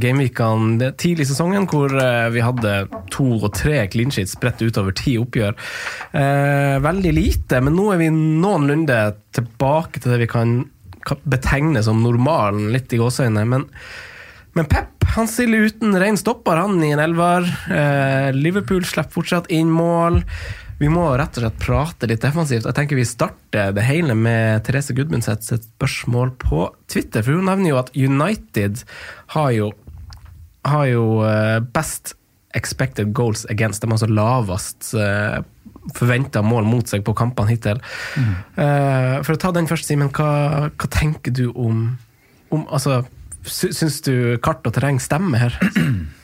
gameweekene 0.00 0.88
tidlig 0.96 1.26
i 1.26 1.28
sesongen, 1.28 1.66
hvor 1.68 1.92
eh, 1.92 2.30
vi 2.32 2.40
hadde 2.40 2.72
to 3.12 3.26
og 3.36 3.50
tre 3.58 3.82
clean 3.92 4.14
sheets 4.14 4.32
spredt 4.38 4.64
utover 4.64 4.96
ti 4.96 5.18
oppgjør. 5.20 5.58
Veldig 6.86 7.12
lite, 7.12 7.60
men 7.60 7.76
nå 7.76 7.90
er 7.92 8.00
vi 8.00 8.08
noenlunde 8.16 9.00
tilbake 9.36 10.00
til 10.00 10.14
det 10.14 10.22
vi 10.24 10.32
kan 10.32 10.58
betegne 11.28 11.84
som 11.84 12.00
normalen, 12.00 12.70
litt 12.72 12.96
i 12.96 13.02
gåseøynene. 13.02 13.44
Men 13.52 13.68
men 14.56 14.64
Pep 14.72 14.96
han 15.16 15.28
stiller 15.28 15.68
uten 15.68 15.96
ren 16.00 16.16
stopper, 16.16 16.56
han 16.56 16.80
i 16.84 16.94
en 16.94 17.00
elver. 17.00 17.44
Eh, 17.72 18.30
Liverpool 18.36 18.84
slipper 18.88 19.18
fortsatt 19.18 19.50
inn 19.52 19.68
mål. 19.72 20.22
Vi 20.76 20.88
må 20.92 21.06
rett 21.16 21.38
og 21.38 21.44
slett 21.44 21.62
prate 21.62 22.08
litt 22.10 22.24
defensivt. 22.24 22.66
Jeg 22.68 22.76
tenker 22.76 22.98
Vi 22.98 23.06
starter 23.08 23.72
det 23.76 23.86
hele 23.86 24.16
med 24.18 24.64
Therese 24.66 24.92
Gudmundseth 24.96 25.48
sitt 25.48 25.64
spørsmål 25.70 26.34
på 26.42 26.66
Twitter. 26.92 27.24
For 27.24 27.38
Hun 27.38 27.48
nevner 27.48 27.72
jo 27.72 27.80
at 27.80 27.92
United 27.96 28.82
har 29.32 29.50
jo, 29.56 29.70
har 30.68 30.86
jo 30.90 31.06
eh, 31.24 31.58
best 31.64 32.14
expected 32.56 33.14
goals 33.16 33.46
against. 33.52 33.82
De 33.82 33.88
har 33.88 33.96
altså 33.96 34.08
lavest 34.08 34.90
uh, 34.96 35.40
forventa 35.96 36.40
mål 36.44 36.64
mot 36.68 36.88
seg 36.88 37.04
på 37.04 37.12
kampene 37.16 37.52
hittil. 37.52 37.82
Mm. 38.16 38.32
for 39.26 39.34
å 39.34 39.40
ta 39.40 39.50
den 39.52 39.68
først, 39.68 39.90
Simen. 39.90 40.08
Hva, 40.08 40.70
hva 40.72 40.88
tenker 40.88 41.34
du 41.36 41.50
om, 41.52 41.90
om 42.48 42.64
altså, 42.72 43.04
Syns 43.46 44.00
du 44.02 44.40
kart 44.42 44.64
og 44.66 44.74
terreng 44.74 44.96
stemmer 44.98 45.44
her? 45.44 45.58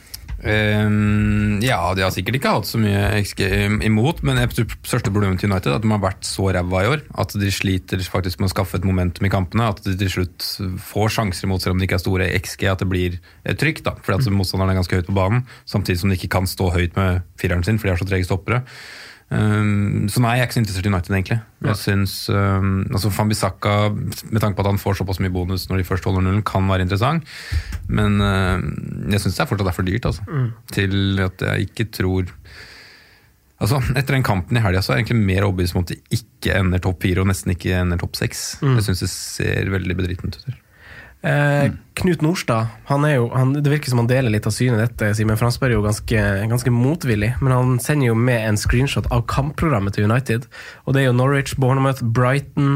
Ehm, 0.42 1.60
ja, 1.62 1.78
de 1.94 2.02
har 2.02 2.10
sikkert 2.10 2.40
ikke 2.40 2.52
hatt 2.56 2.66
så 2.66 2.80
mye 2.82 3.02
XG 3.22 3.42
imot, 3.86 4.24
men 4.26 4.40
det 4.40 4.66
største 4.82 5.12
problemet 5.12 5.38
til 5.38 5.52
United 5.52 5.70
er 5.70 5.76
at 5.78 5.84
de 5.84 5.92
har 5.92 6.02
vært 6.02 6.26
så 6.26 6.48
ræva 6.50 6.80
i 6.82 6.88
år 6.90 7.04
at 7.22 7.36
de 7.38 7.50
sliter 7.54 8.02
faktisk 8.02 8.42
med 8.42 8.50
å 8.50 8.54
skaffe 8.54 8.80
et 8.80 8.88
momentum 8.88 9.28
i 9.28 9.32
kampene. 9.32 9.70
At 9.70 9.84
de 9.86 9.94
til 10.00 10.10
slutt 10.16 10.48
får 10.90 11.14
sjanser 11.18 11.46
imot 11.46 11.62
selv 11.62 11.76
om 11.76 11.82
de 11.82 11.86
ikke 11.86 12.00
er 12.00 12.04
store 12.04 12.26
i 12.26 12.42
XG, 12.42 12.66
at 12.72 12.82
det 12.82 12.90
blir 12.90 13.20
trygt. 13.60 13.84
da, 13.86 13.94
fordi 14.02 14.18
at 14.18 14.34
motstanderen 14.34 14.74
er 14.74 14.80
ganske 14.80 14.98
høyt 14.98 15.10
på 15.10 15.16
banen, 15.16 15.46
samtidig 15.66 16.02
som 16.02 16.10
de 16.10 16.18
ikke 16.18 16.34
kan 16.34 16.50
stå 16.50 16.72
høyt 16.74 16.98
med 16.98 17.22
fireren 17.38 17.62
sin, 17.66 17.78
for 17.78 17.86
de 17.86 17.94
har 17.94 18.02
så 18.02 18.08
trege 18.08 18.26
stoppere. 18.26 18.62
Um, 19.32 20.08
så 20.12 20.20
nei, 20.20 20.34
jeg 20.36 20.42
er 20.42 20.48
ikke 20.48 20.56
så 20.58 20.60
interessert 20.60 20.86
i 20.88 20.90
United, 20.92 21.14
egentlig. 21.16 21.38
Jeg 21.64 21.78
synes, 21.80 22.16
um, 22.28 22.82
altså 22.92 23.12
Fambisaka, 23.14 23.76
med 23.94 24.42
tanke 24.42 24.58
på 24.58 24.64
at 24.64 24.68
han 24.68 24.80
får 24.82 24.98
såpass 24.98 25.22
mye 25.24 25.32
bonus 25.32 25.68
når 25.70 25.80
de 25.80 25.86
først 25.88 26.04
holder 26.08 26.26
nullen, 26.26 26.42
kan 26.44 26.68
være 26.68 26.84
interessant. 26.84 27.24
Men 27.88 28.18
uh, 28.20 28.60
jeg 29.12 29.22
syns 29.22 29.38
det 29.38 29.46
er 29.46 29.48
fortsatt 29.54 29.72
er 29.72 29.78
for 29.78 29.88
dyrt, 29.88 30.10
altså. 30.10 30.26
Til 30.74 31.24
at 31.24 31.48
jeg 31.48 31.70
ikke 31.70 31.88
tror 32.02 32.28
Altså, 33.62 33.78
Etter 33.94 34.16
den 34.16 34.24
kampen 34.26 34.58
i 34.58 34.60
helga 34.64 34.80
så 34.82 34.90
er 34.90 34.96
jeg 34.98 35.04
egentlig 35.04 35.22
mer 35.28 35.44
overbevist 35.46 35.76
om 35.76 35.84
at 35.84 35.92
de 35.92 36.16
ikke 36.16 36.56
ender 36.58 36.80
topp 36.82 37.04
fire, 37.04 37.22
og 37.22 37.28
nesten 37.30 37.52
ikke 37.54 37.76
ender 37.78 38.00
topp 38.00 38.16
seks. 38.18 38.40
Jeg 38.58 38.82
syns 38.88 39.02
det 39.04 39.10
ser 39.12 39.70
veldig 39.70 39.94
bedritent 40.00 40.40
ut. 40.40 40.48
Eh, 41.22 41.70
Knut 41.94 42.18
Norstad 42.24 42.66
han 42.88 43.04
er 43.06 43.12
jo, 43.14 43.28
han, 43.30 43.52
Det 43.54 43.70
virker 43.70 43.92
som 43.92 44.00
han 44.00 44.08
deler 44.10 44.32
litt 44.32 44.46
av 44.48 44.52
synet 44.56 44.80
dette, 44.80 45.14
Simen, 45.14 45.36
for 45.38 45.46
han 45.46 45.54
spør 45.54 45.74
jo 45.76 45.84
ganske, 45.84 46.18
ganske 46.50 46.70
motvillig. 46.74 47.30
Men 47.44 47.52
han 47.54 47.68
sender 47.82 48.06
jo 48.08 48.14
med 48.18 48.48
en 48.48 48.58
screenshot 48.58 49.06
av 49.14 49.20
kampprogrammet 49.30 49.92
til 49.96 50.04
United. 50.10 50.40
Og 50.86 50.90
det 50.94 51.00
er 51.02 51.06
jo 51.10 51.18
Norwich, 51.18 51.52
Bournemouth, 51.62 52.02
Brighton, 52.02 52.70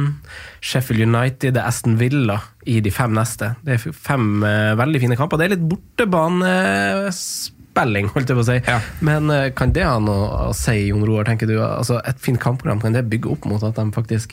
Sheffield 0.61 1.03
United, 1.09 1.51
det 1.57 1.63
er 1.63 1.71
Aston 1.73 1.97
Villa 2.01 2.39
i 2.67 2.81
de 2.85 2.91
fem 2.95 3.13
neste. 3.17 3.47
Det 3.67 3.73
er 3.75 3.81
fem 3.93 4.45
eh, 4.47 4.79
veldig 4.79 5.01
fine 5.07 5.17
kamper. 5.19 5.37
Det 5.41 5.47
er 5.47 5.55
litt 5.57 5.71
bortebanespilling, 5.73 8.07
holdt 8.15 8.29
jeg 8.31 8.39
på 8.39 8.45
å 8.45 8.51
si. 8.53 8.59
Ja. 8.69 8.79
Men 9.07 9.23
eh, 9.33 9.53
kan 9.57 9.71
det 9.75 9.89
ha 9.89 9.97
noe 10.03 10.23
å 10.51 10.53
si, 10.57 10.77
Jon 10.91 11.07
Roar, 11.09 11.25
tenker 11.29 11.47
du? 11.51 11.57
Altså, 11.65 11.95
et 12.07 12.19
fint 12.23 12.41
kampprogram, 12.43 12.81
kan 12.85 12.95
det 12.95 13.11
bygge 13.11 13.29
opp 13.35 13.43
mot 13.51 13.63
at 13.67 13.77
de 13.81 13.85
faktisk 13.97 14.29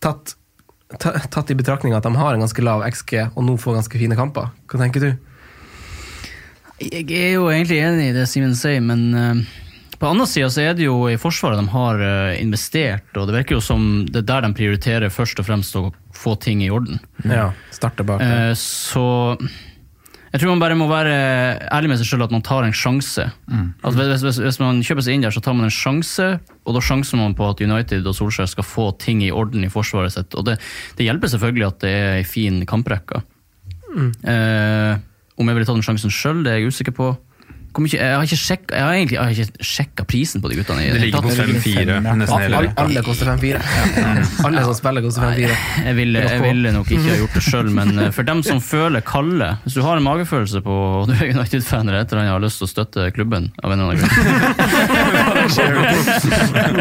tatt, 0.00 0.24
ta, 0.24 0.39
tatt 0.98 1.50
i 1.50 1.56
betraktning 1.58 1.94
at 1.94 2.06
de 2.06 2.14
har 2.16 2.34
en 2.34 2.42
ganske 2.42 2.64
lav 2.64 2.82
XG, 2.88 3.16
og 3.34 3.46
nå 3.46 3.56
får 3.60 3.80
ganske 3.80 4.00
fine 4.02 4.18
kamper? 4.18 4.50
Hva 4.66 4.80
tenker 4.82 5.04
du? 5.04 5.10
Jeg 6.80 7.06
er 7.12 7.34
jo 7.36 7.50
egentlig 7.52 7.82
enig 7.84 8.10
i 8.10 8.14
det 8.16 8.26
Simen 8.30 8.56
sier, 8.56 8.80
men 8.82 9.02
eh, 9.14 9.42
på 10.00 10.08
andre 10.08 10.24
sida 10.26 10.48
så 10.48 10.62
er 10.64 10.76
det 10.78 10.86
jo 10.86 10.96
i 11.10 11.18
Forsvaret 11.20 11.60
de 11.60 11.68
har 11.74 12.00
eh, 12.00 12.40
investert, 12.40 13.10
og 13.14 13.28
det 13.28 13.36
virker 13.36 13.58
jo 13.58 13.64
som 13.64 14.06
det 14.08 14.22
er 14.22 14.28
der 14.30 14.46
de 14.46 14.54
prioriterer 14.56 15.12
først 15.12 15.42
og 15.42 15.46
fremst 15.50 15.76
å 15.76 15.90
få 16.16 16.38
ting 16.40 16.64
i 16.64 16.70
orden. 16.72 17.02
Ja, 17.28 17.50
starte 17.74 18.06
bak. 18.08 18.24
Eh, 18.24 18.54
så 18.56 19.36
jeg 20.30 20.40
tror 20.40 20.52
man 20.52 20.62
bare 20.62 20.76
må 20.78 20.86
være 20.86 21.14
ærlig 21.74 21.90
med 21.90 21.98
seg 21.98 22.06
selv 22.06 22.28
at 22.28 22.34
man 22.34 22.44
tar 22.46 22.62
en 22.62 22.74
sjanse. 22.76 23.24
Altså, 23.82 23.96
hvis, 23.98 24.22
hvis, 24.22 24.38
hvis 24.44 24.60
man 24.62 24.78
kjøper 24.86 25.02
seg 25.02 25.16
inn 25.16 25.24
der, 25.26 25.34
så 25.34 25.42
tar 25.42 25.56
man 25.58 25.66
en 25.66 25.74
sjanse, 25.74 26.28
og 26.62 26.76
da 26.76 26.82
sjanser 26.86 27.18
man 27.18 27.34
på 27.34 27.48
at 27.50 27.62
United 27.64 28.06
og 28.06 28.14
Solskjær 28.14 28.46
skal 28.52 28.66
få 28.66 28.90
ting 29.02 29.24
i 29.26 29.32
orden 29.34 29.66
i 29.66 29.72
forsvaret 29.72 30.14
sitt. 30.14 30.36
Og 30.38 30.46
det, 30.46 30.60
det 30.98 31.08
hjelper 31.08 31.32
selvfølgelig 31.32 31.66
at 31.66 31.80
det 31.82 31.90
er 31.90 32.12
ei 32.20 32.22
en 32.22 32.30
fin 32.30 32.62
kamprekke. 32.70 33.24
Eh, 33.98 34.94
om 35.40 35.50
jeg 35.50 35.56
ville 35.56 35.66
tatt 35.66 35.80
den 35.80 35.86
sjansen 35.88 36.14
sjøl, 36.14 36.44
det 36.44 36.52
er 36.52 36.60
jeg 36.60 36.70
usikker 36.70 36.94
på. 36.94 37.10
Mye, 37.78 37.86
jeg 37.94 38.02
har 38.18 38.24
ikke 38.26 38.36
sjekka, 38.36 38.74
jeg 38.74 38.82
har 38.82 38.92
egentlig 38.98 39.14
jeg 39.14 39.22
har 39.22 39.30
ikke 39.30 39.64
sjekka 39.64 40.04
prisen 40.10 40.42
på 40.42 40.48
de 40.50 40.56
guttene. 40.58 40.82
Det 40.90 41.00
ligger 41.04 41.22
på 41.22 41.30
tatt. 41.30 41.46
ligger 41.46 41.60
5-4 41.62 41.86
ja. 41.86 42.14
Alle, 42.34 42.72
alle 42.82 43.02
koster 43.06 43.26
5-4. 43.30 43.60
Alle 44.48 44.64
som 44.66 44.74
spiller, 44.74 45.04
koster 45.06 45.22
5-4. 45.22 45.54
Jeg 45.86 45.94
ville, 46.00 46.18
jeg 46.26 46.40
ville 46.42 46.72
nok 46.74 46.90
ikke 46.90 47.06
ha 47.06 47.16
gjort 47.22 47.34
det 47.38 47.44
sjøl, 47.46 47.70
men 47.78 47.88
eh, 48.02 48.10
for 48.16 48.22
dem 48.26 48.42
som 48.42 48.58
føler 48.74 49.00
kalde 49.06 49.52
Hvis 49.62 49.78
du 49.78 49.82
har 49.86 49.94
en 50.00 50.06
magefølelse 50.08 50.60
på 50.66 50.74
du 51.08 51.14
er 51.14 51.30
United-fan 51.30 51.86
eller 51.88 52.00
et 52.02 52.10
eller 52.10 52.24
annet 52.24 52.34
har 52.34 52.42
lyst 52.44 52.58
til 52.60 52.66
å 52.66 52.72
støtte 52.74 53.06
klubben 53.16 53.48
av 53.62 53.70
en 53.70 53.78
eller 53.80 53.94
annen 53.94 54.02
grunn 54.02 55.70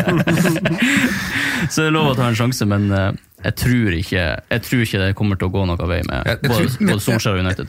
Så 1.69 1.82
det 1.84 1.88
er 1.89 1.93
lov 1.93 2.12
å 2.12 2.17
ta 2.17 2.28
en 2.32 2.38
sjanse, 2.38 2.65
men 2.69 2.89
eh, 2.95 3.12
jeg 3.45 3.56
tror 3.62 3.95
ikke, 3.99 4.23
jeg 4.56 4.62
tror 4.65 4.82
ikke 4.86 5.02
det 5.04 5.13
kommer 5.19 5.39
til 5.39 5.49
å 5.49 5.54
gå 5.54 5.62
noe 5.69 5.88
vei 5.89 6.02
med 6.08 6.25
både, 6.43 6.49
tror- 6.49 6.75
både 6.89 7.04
Solskjær 7.06 7.38
og 7.38 7.43
United. 7.45 7.67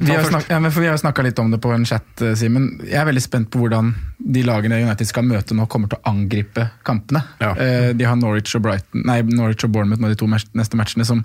Vi 0.00 0.14
har, 0.14 0.24
snak, 0.24 0.46
ja, 0.48 0.58
vi 0.58 0.86
har 0.88 0.96
snakka 0.96 1.22
litt 1.26 1.38
om 1.42 1.50
det 1.52 1.58
på 1.60 1.72
en 1.74 1.84
chat, 1.84 2.06
eh, 2.24 2.32
Simen. 2.38 2.70
Jeg 2.86 2.96
er 3.02 3.04
veldig 3.10 3.22
spent 3.22 3.50
på 3.52 3.60
hvordan 3.60 3.90
de 4.18 4.42
lagene 4.46 4.78
United 4.80 5.10
skal 5.10 5.26
møte 5.28 5.52
nå, 5.56 5.66
kommer 5.68 5.90
til 5.92 6.00
å 6.00 6.08
angripe 6.08 6.70
kampene. 6.88 7.20
Ja. 7.42 7.52
Eh, 7.52 7.92
De 7.92 8.06
har 8.08 8.16
Norwich 8.16 8.54
og, 8.56 8.62
Brighton, 8.64 9.04
nei, 9.04 9.20
Norwich 9.28 9.66
og 9.68 9.74
Bournemouth 9.74 10.00
nå 10.00 10.08
de 10.08 10.16
to 10.16 10.26
neste 10.26 10.78
matchene, 10.80 11.04
som 11.04 11.20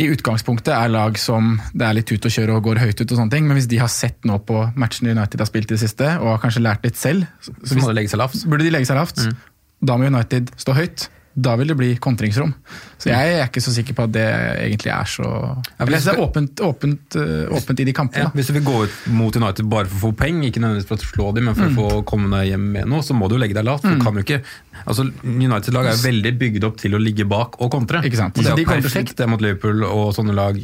i 0.00 0.06
utgangspunktet 0.08 0.72
er 0.72 0.88
lag 0.88 1.18
som 1.20 1.58
det 1.76 1.84
er 1.84 1.98
litt 1.98 2.10
ut 2.14 2.24
og 2.24 2.32
kjøre 2.32 2.56
og 2.56 2.64
går 2.64 2.80
høyt 2.80 3.00
ut, 3.02 3.10
og 3.12 3.18
sånne 3.18 3.30
ting, 3.34 3.46
men 3.46 3.58
hvis 3.60 3.68
de 3.68 3.76
har 3.82 3.92
sett 3.92 4.24
nå 4.24 4.38
på 4.48 4.62
matchene 4.80 5.12
United 5.12 5.44
har 5.44 5.50
spilt 5.50 5.68
i 5.68 5.76
det 5.76 5.82
siste, 5.84 6.14
og 6.16 6.30
har 6.32 6.40
kanskje 6.46 6.64
lært 6.64 6.86
litt 6.88 6.96
selv, 6.96 7.26
så, 7.44 7.52
Så 7.60 8.16
lavt. 8.16 8.46
burde 8.48 8.64
de 8.64 8.72
legge 8.72 8.88
seg 8.88 8.96
lavt. 8.96 9.20
Da 9.84 9.98
må 9.98 10.08
United 10.08 10.48
stå 10.56 10.72
høyt. 10.78 11.08
Da 11.34 11.54
vil 11.56 11.70
det 11.72 11.76
bli 11.78 11.88
kontringsrom. 12.02 12.50
Så 13.00 13.08
jeg 13.08 13.36
er 13.38 13.46
ikke 13.46 13.62
så 13.64 13.72
sikker 13.72 13.96
på 13.96 14.04
at 14.04 14.12
det 14.12 14.24
egentlig 14.66 14.92
er 14.92 15.08
så 15.08 15.28
Ja, 15.78 15.86
Det 15.86 16.00
er 16.12 16.20
åpent, 16.20 16.60
åpent, 16.60 17.16
øh, 17.16 17.48
åpent 17.56 17.80
i 17.80 17.86
de 17.88 17.94
kampene. 17.96 18.26
Ja, 18.28 18.32
hvis 18.36 18.50
du 18.50 18.52
vil 18.52 18.64
gå 18.66 18.82
ut 18.84 18.98
mot 19.16 19.36
United 19.36 19.68
bare 19.72 19.88
for 19.88 19.96
å 19.96 20.12
få 20.12 20.16
poeng, 20.20 20.42
ikke 20.44 20.60
nødvendigvis 20.60 20.88
for 20.90 21.00
å 21.00 21.10
slå 21.12 21.30
dem, 21.34 21.48
men 21.48 21.56
for 21.56 21.70
å 21.70 21.72
få 21.78 22.02
komme 22.04 22.28
deg 22.36 22.52
hjem 22.52 22.66
med 22.76 22.90
noe, 22.92 23.00
så 23.06 23.16
må 23.16 23.28
du 23.28 23.36
jo 23.38 23.40
legge 23.42 23.56
deg 23.56 23.64
lavt. 23.64 23.88
kan 24.02 24.14
jo 24.14 24.24
ikke, 24.26 24.42
altså 24.84 25.08
United-lag 25.24 25.86
er 25.92 26.02
veldig 26.04 26.34
bygd 26.38 26.64
opp 26.68 26.76
til 26.82 26.94
å 26.94 27.00
ligge 27.00 27.24
bak 27.28 27.60
og 27.60 27.72
kontre. 27.72 28.02
Og 28.04 28.04
det 28.04 28.20
De 28.44 28.50
er 28.52 28.58
jo 28.60 28.66
perfekt 28.68 29.16
det 29.16 29.28
mot 29.28 29.40
Liverpool 29.40 29.84
og 29.88 30.12
sånne 30.14 30.36
lag 30.36 30.60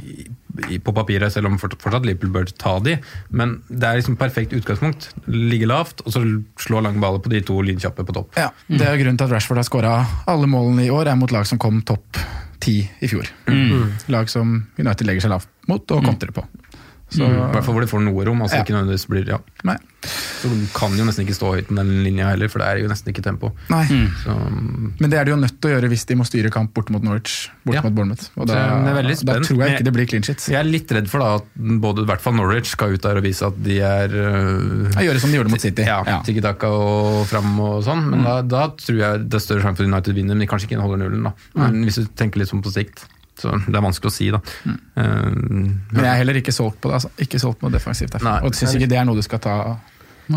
på 0.84 0.94
papiret, 0.96 1.32
selv 1.32 1.46
om 1.50 1.58
fortsatt 1.60 2.06
Liverpool 2.06 2.32
bør 2.34 2.48
ta 2.58 2.78
de. 2.84 2.96
Men 3.30 3.58
det 3.68 3.84
er 3.88 4.00
liksom 4.00 4.18
perfekt 4.20 4.54
utgangspunkt. 4.56 5.10
Ligge 5.26 5.68
lavt, 5.70 6.02
og 6.04 6.12
så 6.14 6.24
slå 6.60 6.82
lang 6.84 6.98
baller 7.02 7.22
på 7.24 7.32
de 7.32 7.40
to 7.46 7.60
lynkjappe 7.64 8.04
på 8.04 8.16
topp. 8.16 8.34
Ja, 8.38 8.50
Det 8.68 8.82
er 8.86 8.98
grunnen 9.00 9.18
til 9.20 9.28
at 9.28 9.36
Rashford 9.36 9.62
har 9.62 9.68
skåra 9.68 9.94
alle 10.26 10.46
målene 10.50 10.86
i 10.86 10.90
år, 10.90 11.08
er 11.08 11.16
mot 11.20 11.32
lag 11.34 11.46
som 11.46 11.58
kom 11.58 11.82
topp 11.82 12.18
ti 12.60 12.80
i 13.00 13.08
fjor. 13.10 13.28
Lag 14.10 14.28
som 14.30 14.66
United 14.78 15.06
legger 15.06 15.26
seg 15.26 15.30
lavt 15.36 15.48
mot 15.70 15.94
og 15.94 16.04
kontrer 16.04 16.32
på. 16.34 16.42
Så, 17.08 17.24
I 17.24 17.36
hvert 17.54 17.64
fall 17.64 17.72
hvor 17.72 17.80
det 17.80 17.88
får 17.88 18.02
noe 18.04 18.24
rom. 18.28 18.42
altså 18.44 18.58
Ja. 18.58 18.64
ikke 18.66 18.74
nødvendigvis 18.76 19.06
blir, 19.08 19.26
ja. 19.32 19.38
nei. 19.64 19.76
Så 20.38 20.46
Du 20.52 20.66
kan 20.76 20.92
jo 20.94 21.04
nesten 21.08 21.24
ikke 21.26 21.34
stå 21.34 21.54
høyt 21.56 21.70
med 21.72 21.86
den 21.88 22.04
linja 22.04 22.28
heller, 22.28 22.48
for 22.52 22.60
det 22.60 22.68
er 22.68 22.82
jo 22.82 22.88
nesten 22.90 23.08
ikke 23.14 23.22
tempo. 23.24 23.48
nei. 23.72 23.86
Så 24.22 24.34
Men 25.00 25.08
det 25.10 25.18
er 25.18 25.24
de 25.24 25.30
jo 25.32 25.36
nødt 25.40 25.56
til 25.60 25.70
å 25.70 25.72
gjøre 25.80 25.88
hvis 25.88 26.04
de 26.06 26.14
må 26.20 26.26
styre 26.28 26.50
kamp 26.52 26.74
bort 26.74 26.90
mot 26.90 27.02
Norwich. 27.02 27.48
Bort 27.64 27.74
Ja. 27.76 27.82
mot 27.82 27.94
Bournemouth. 27.96 28.28
Og 28.36 28.46
da, 28.46 28.54
er 28.54 29.02
da 29.24 29.38
tror 29.40 29.58
jeg 29.64 29.78
ikke 29.78 29.84
det 29.88 29.92
blir 29.96 30.06
clean 30.06 30.22
shit. 30.22 30.44
Jeg 30.52 30.60
er 30.60 30.68
litt 30.68 30.92
redd 30.92 31.08
for 31.08 31.18
da 31.24 31.34
at 31.40 31.44
både 31.56 32.02
i 32.04 32.08
hvert 32.12 32.20
fall 32.20 32.34
Norwich 32.34 32.68
skal 32.76 32.92
ut 32.92 33.00
der 33.02 33.16
og 33.16 33.24
vise 33.24 33.42
at 33.46 33.56
de 33.64 33.80
er 33.80 34.08
uh, 34.12 34.92
Gjøre 34.92 35.08
gjør 35.08 35.12
det 35.14 35.20
som 35.24 35.30
de 35.32 35.36
gjorde 35.40 35.50
mot 35.50 35.60
City. 35.60 35.82
Ja, 35.88 36.02
Ja. 36.06 36.20
Tiki 36.22 36.40
Taka 36.44 36.68
og 36.68 37.26
fram 37.26 37.58
og 37.58 37.82
sånn. 37.88 38.04
Men 38.10 38.22
da, 38.22 38.42
da 38.42 38.68
tror 38.76 38.98
jeg 39.00 39.28
det 39.30 39.34
er 39.34 39.44
større 39.48 39.62
sjanse 39.64 39.80
for 39.80 39.84
United 39.88 40.14
vinner, 40.14 40.36
men 40.36 40.44
de 40.44 40.46
kanskje 40.46 40.68
ikke 40.68 40.80
holder 40.84 40.98
nullen. 41.08 41.22
da. 41.24 41.32
Men 41.56 41.82
hvis 41.88 41.96
du 41.96 42.06
tenker 42.14 42.38
litt 42.38 42.48
sånn 42.52 42.62
på 42.62 42.70
sikt, 42.70 43.06
så 43.38 43.54
det 43.66 43.74
er 43.78 43.84
vanskelig 43.84 44.10
å 44.10 44.14
si, 44.18 44.28
da. 44.34 44.40
Eh, 44.66 45.30
Men 45.32 46.02
jeg 46.02 46.10
er 46.12 46.20
heller 46.24 46.38
ikke 46.42 46.54
solgt 46.54 46.80
på 46.82 46.90
det. 46.90 46.98
Altså. 47.00 47.10
Ikke 47.22 47.38
solgt 47.42 47.60
på 47.62 47.68
noe 47.68 47.76
defensivt. 47.78 48.12
derfor. 48.16 48.28
Nei. 48.30 48.38
Og 48.48 48.54
syns 48.58 48.74
ikke 48.76 48.90
det 48.90 48.98
er 49.00 49.08
noe 49.08 49.18
du 49.18 49.22
skal 49.26 49.38
ta, 49.44 49.56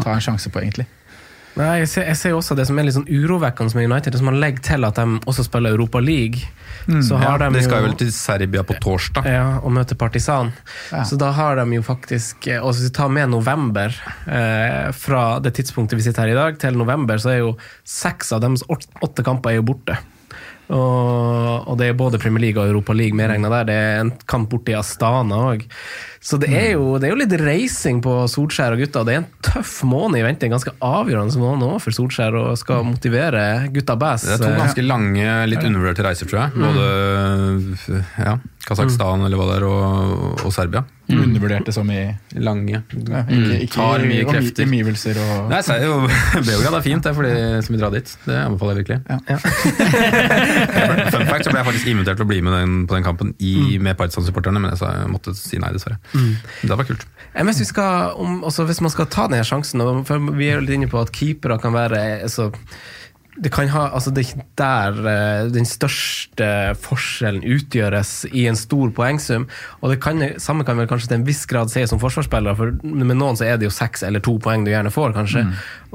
ta 0.02 0.16
en 0.18 0.22
sjanse 0.24 0.50
på, 0.54 0.62
egentlig. 0.64 0.88
Nei, 1.60 1.82
jeg 1.82 1.88
ser, 1.92 2.06
jeg 2.08 2.16
ser 2.16 2.32
også 2.38 2.56
det 2.56 2.64
som 2.70 2.78
er 2.80 2.86
litt 2.88 2.96
sånn 2.96 3.10
urovekkende 3.12 3.76
med 3.76 3.90
United, 3.90 4.16
hvis 4.16 4.24
man 4.24 4.38
legger 4.40 4.64
til 4.70 4.88
at 4.88 4.96
de 5.02 5.18
også 5.28 5.44
spiller 5.44 5.74
Europa 5.76 6.00
League. 6.00 6.46
Så 6.88 7.18
ja, 7.18 7.26
har 7.26 7.42
de 7.42 7.50
de 7.58 7.64
skal 7.66 7.82
jo 7.84 7.88
vel 7.90 7.98
til 8.00 8.12
Serbia 8.16 8.64
på 8.66 8.78
torsdag. 8.82 9.28
ja, 9.28 9.58
og 9.60 9.74
møte 9.76 9.98
Partisan. 10.00 10.54
Ja. 10.94 11.04
Så 11.06 11.18
da 11.20 11.34
har 11.36 11.60
de 11.60 11.66
jo 11.76 11.84
faktisk 11.86 12.48
eh, 12.48 12.58
Og 12.64 12.72
hvis 12.72 12.88
vi 12.88 12.94
tar 12.96 13.12
med 13.12 13.30
november, 13.30 13.92
eh, 14.32 14.88
fra 14.96 15.26
det 15.44 15.52
tidspunktet 15.60 16.00
vi 16.00 16.08
sitter 16.08 16.24
her 16.24 16.32
i 16.32 16.40
dag, 16.40 16.58
til 16.64 16.80
november, 16.80 17.20
så 17.22 17.34
er 17.36 17.42
jo 17.44 17.52
seks 17.84 18.32
av 18.32 18.42
deres 18.48 18.64
åtte 18.72 19.22
kamper 19.28 19.52
er 19.52 19.60
jo 19.60 19.68
borte. 19.74 20.00
Og, 20.72 21.68
og 21.68 21.78
det 21.80 21.90
er 21.92 21.98
både 22.00 22.20
Premier 22.22 22.48
League 22.48 22.62
og 22.62 22.70
Europa 22.72 22.96
League 22.96 23.18
medregna 23.18 23.52
der. 23.52 23.68
Det 23.68 23.76
er 23.76 24.04
en 24.06 24.14
kamp 24.30 24.50
borti 24.52 24.76
Astana 24.78 25.42
òg. 25.52 25.66
Så 26.22 26.38
det 26.38 26.52
er, 26.54 26.68
jo, 26.76 27.00
det 27.02 27.08
er 27.08 27.16
jo 27.16 27.18
litt 27.18 27.34
reising 27.42 27.98
på 28.06 28.14
Solskjær 28.30 28.76
og 28.76 28.84
gutta. 28.84 29.02
Det 29.08 29.16
er 29.16 29.22
en 29.24 29.30
tøff 29.42 29.80
måned 29.90 30.20
i 30.20 30.24
vente, 30.26 30.46
en 30.46 30.54
ganske 30.54 30.74
avgjørende 30.86 31.42
måned 31.42 31.66
òg 31.66 31.80
for 31.82 31.98
Solskjær, 31.98 32.38
og 32.38 32.60
skal 32.62 32.86
motivere 32.86 33.46
gutta 33.74 33.98
bass. 34.00 34.28
Det 34.30 34.38
er 34.38 34.44
to 34.46 34.54
ganske 34.60 34.86
lange, 34.86 35.26
litt 35.50 35.66
undervurderte 35.66 36.06
reiser, 36.06 36.30
tror 36.30 36.44
jeg. 36.44 36.62
Både 36.62 38.02
ja, 38.22 38.38
Kasakhstan 38.68 39.24
eller 39.26 39.38
hva 39.40 39.46
det 39.50 39.56
er, 39.60 39.64
og, 39.68 39.80
og 40.46 40.52
Serbia. 40.54 40.82
Undervurderte 41.12 41.72
som 41.76 41.90
i 41.92 42.02
Lange. 42.40 42.78
ja, 42.94 43.22
ikke, 43.26 43.56
ikke 43.66 43.74
Tar 43.74 44.00
mye 44.08 44.22
krefter. 44.24 44.38
krefter. 44.38 44.64
omgivelser 44.70 45.16
og 45.20 45.50
Nei, 45.52 45.62
så 45.66 45.72
er 45.76 45.82
jo 45.90 45.96
Beograd 46.48 46.74
er 46.78 46.84
fint, 46.86 47.04
det 47.04 47.10
er 47.12 47.16
for 47.18 47.26
de 47.28 47.34
som 47.66 47.72
vil 47.76 47.82
dra 47.84 47.90
dit. 47.96 48.08
Det 48.28 48.38
anbefaler 48.38 48.74
jeg 48.78 48.82
virkelig. 48.84 49.00
Fun 51.12 51.26
fact, 51.28 51.46
så 51.46 51.52
ble 51.52 51.60
jeg 51.60 51.68
faktisk 51.72 51.88
invitert 51.92 52.18
til 52.22 52.28
å 52.28 52.32
bli 52.32 52.40
med 52.46 52.54
den, 52.56 52.72
på 52.88 52.94
den 52.98 53.06
kampen 53.08 53.28
i, 53.44 53.54
med 53.82 53.94
Partisan-supporterne, 54.00 54.60
men 54.62 54.70
jeg, 54.74 54.80
sa, 54.84 54.88
jeg 55.02 55.10
måtte 55.12 55.32
si 55.38 55.56
nei, 55.62 55.72
dessverre. 55.76 55.98
Det 56.14 56.78
var 56.78 56.86
kult. 56.88 57.04
Hvis, 57.36 57.62
vi 57.66 57.70
skal, 57.74 57.92
om, 58.22 58.32
altså 58.48 58.62
hvis 58.70 58.82
man 58.86 58.94
skal 58.94 59.06
ta 59.12 59.24
denne 59.32 59.48
sjansen, 59.48 59.78
for 60.08 60.16
vi 60.38 60.46
er 60.52 60.56
jo 60.60 60.66
litt 60.66 60.78
inne 60.78 60.92
på 60.92 61.02
at 61.02 61.14
keepere 61.16 61.56
kan 61.62 61.74
være 61.76 62.00
altså, 62.28 62.44
det, 63.38 63.52
kan 63.54 63.70
ha, 63.72 63.86
altså 63.96 64.12
det 64.12 64.24
er 64.24 64.30
ikke 64.32 64.48
der 64.60 64.98
eh, 65.08 65.46
den 65.54 65.68
største 65.68 66.50
forskjellen 66.84 67.46
utgjøres 67.48 68.26
i 68.28 68.44
en 68.52 68.60
stor 68.60 68.92
poengsum. 68.96 69.48
Og 69.80 69.94
det 69.94 70.02
kan, 70.04 70.20
samme 70.42 70.68
kan 70.68 70.80
vel 70.80 70.90
kanskje 70.90 71.14
til 71.14 71.22
en 71.22 71.28
viss 71.28 71.46
grad 71.48 71.72
sies 71.72 71.94
som 71.94 72.02
forsvarsspillere, 72.02 72.58
for 72.60 72.76
med 72.84 73.16
noen 73.16 73.40
så 73.40 73.48
er 73.48 73.62
det 73.62 73.70
jo 73.70 73.74
seks 73.76 74.04
eller 74.08 74.24
to 74.24 74.36
poeng 74.44 74.68
du 74.68 74.74
gjerne 74.74 74.92
får, 74.92 75.16
kanskje. 75.16 75.46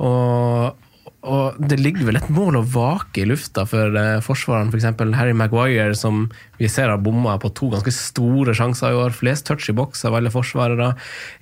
Og, 0.01 0.87
og 1.29 1.59
det 1.61 1.79
ligger 1.83 2.09
vel 2.09 2.21
et 2.23 2.33
mål 2.33 2.63
å 2.63 2.65
vake 2.73 3.21
i 3.21 3.29
lufta 3.29 3.67
for 3.69 3.93
uh, 3.93 4.17
forsvareren, 4.25 4.73
f.eks. 4.73 4.89
Harry 5.19 5.37
Maguire, 5.37 5.93
som 5.99 6.31
vi 6.57 6.71
ser 6.73 6.89
har 6.89 7.05
bomma 7.05 7.37
på 7.43 7.53
to 7.59 7.69
ganske 7.75 7.93
store 7.93 8.57
sjanser 8.57 8.97
i 8.97 9.01
år. 9.05 9.13
Flest 9.13 9.45
touch 9.51 9.69
i 9.69 9.77
boks 9.77 10.07
av 10.09 10.17
alle 10.17 10.33
forsvarere. 10.33 10.95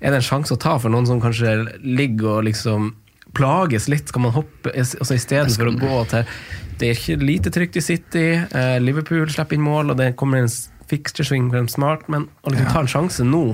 Er 0.03 0.11
det 0.11 0.25
en 0.25 0.29
sjanse 0.33 0.57
å 0.57 0.61
ta 0.61 0.75
for 0.83 0.91
noen 0.91 1.07
som 1.07 1.23
kanskje 1.23 1.61
ligger 1.87 2.41
og 2.41 2.47
liksom 2.51 2.93
plages 3.37 3.89
litt? 3.93 4.11
Skal 4.11 4.27
man 4.27 4.35
hoppe 4.37 4.73
altså 4.75 5.17
istedenfor 5.17 5.71
å 5.71 5.75
gå 5.81 5.99
til 6.13 6.31
Det 6.79 6.89
er 6.89 6.99
ikke 6.99 7.19
lite 7.23 7.53
trygt 7.55 7.77
i 7.79 7.85
City. 7.85 8.27
eh, 8.43 8.79
Liverpool 8.83 9.29
slipper 9.31 9.55
inn 9.55 9.67
mål, 9.67 9.93
og 9.93 10.01
det 10.01 10.17
kommer 10.19 10.43
en 10.43 10.51
fixture 10.91 11.27
swing 11.27 11.51
for 11.51 11.61
dem 11.61 11.69
smart, 11.71 12.09
men 12.09 12.27
å 12.43 12.51
liksom 12.51 12.73
ta 12.73 12.83
en 12.83 12.91
sjanse 12.91 13.27
nå 13.27 13.45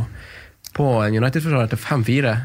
på 0.76 0.86
en 1.04 1.18
United-forsvarer 1.18 1.70
til 1.72 1.82
5-4. 1.82 2.38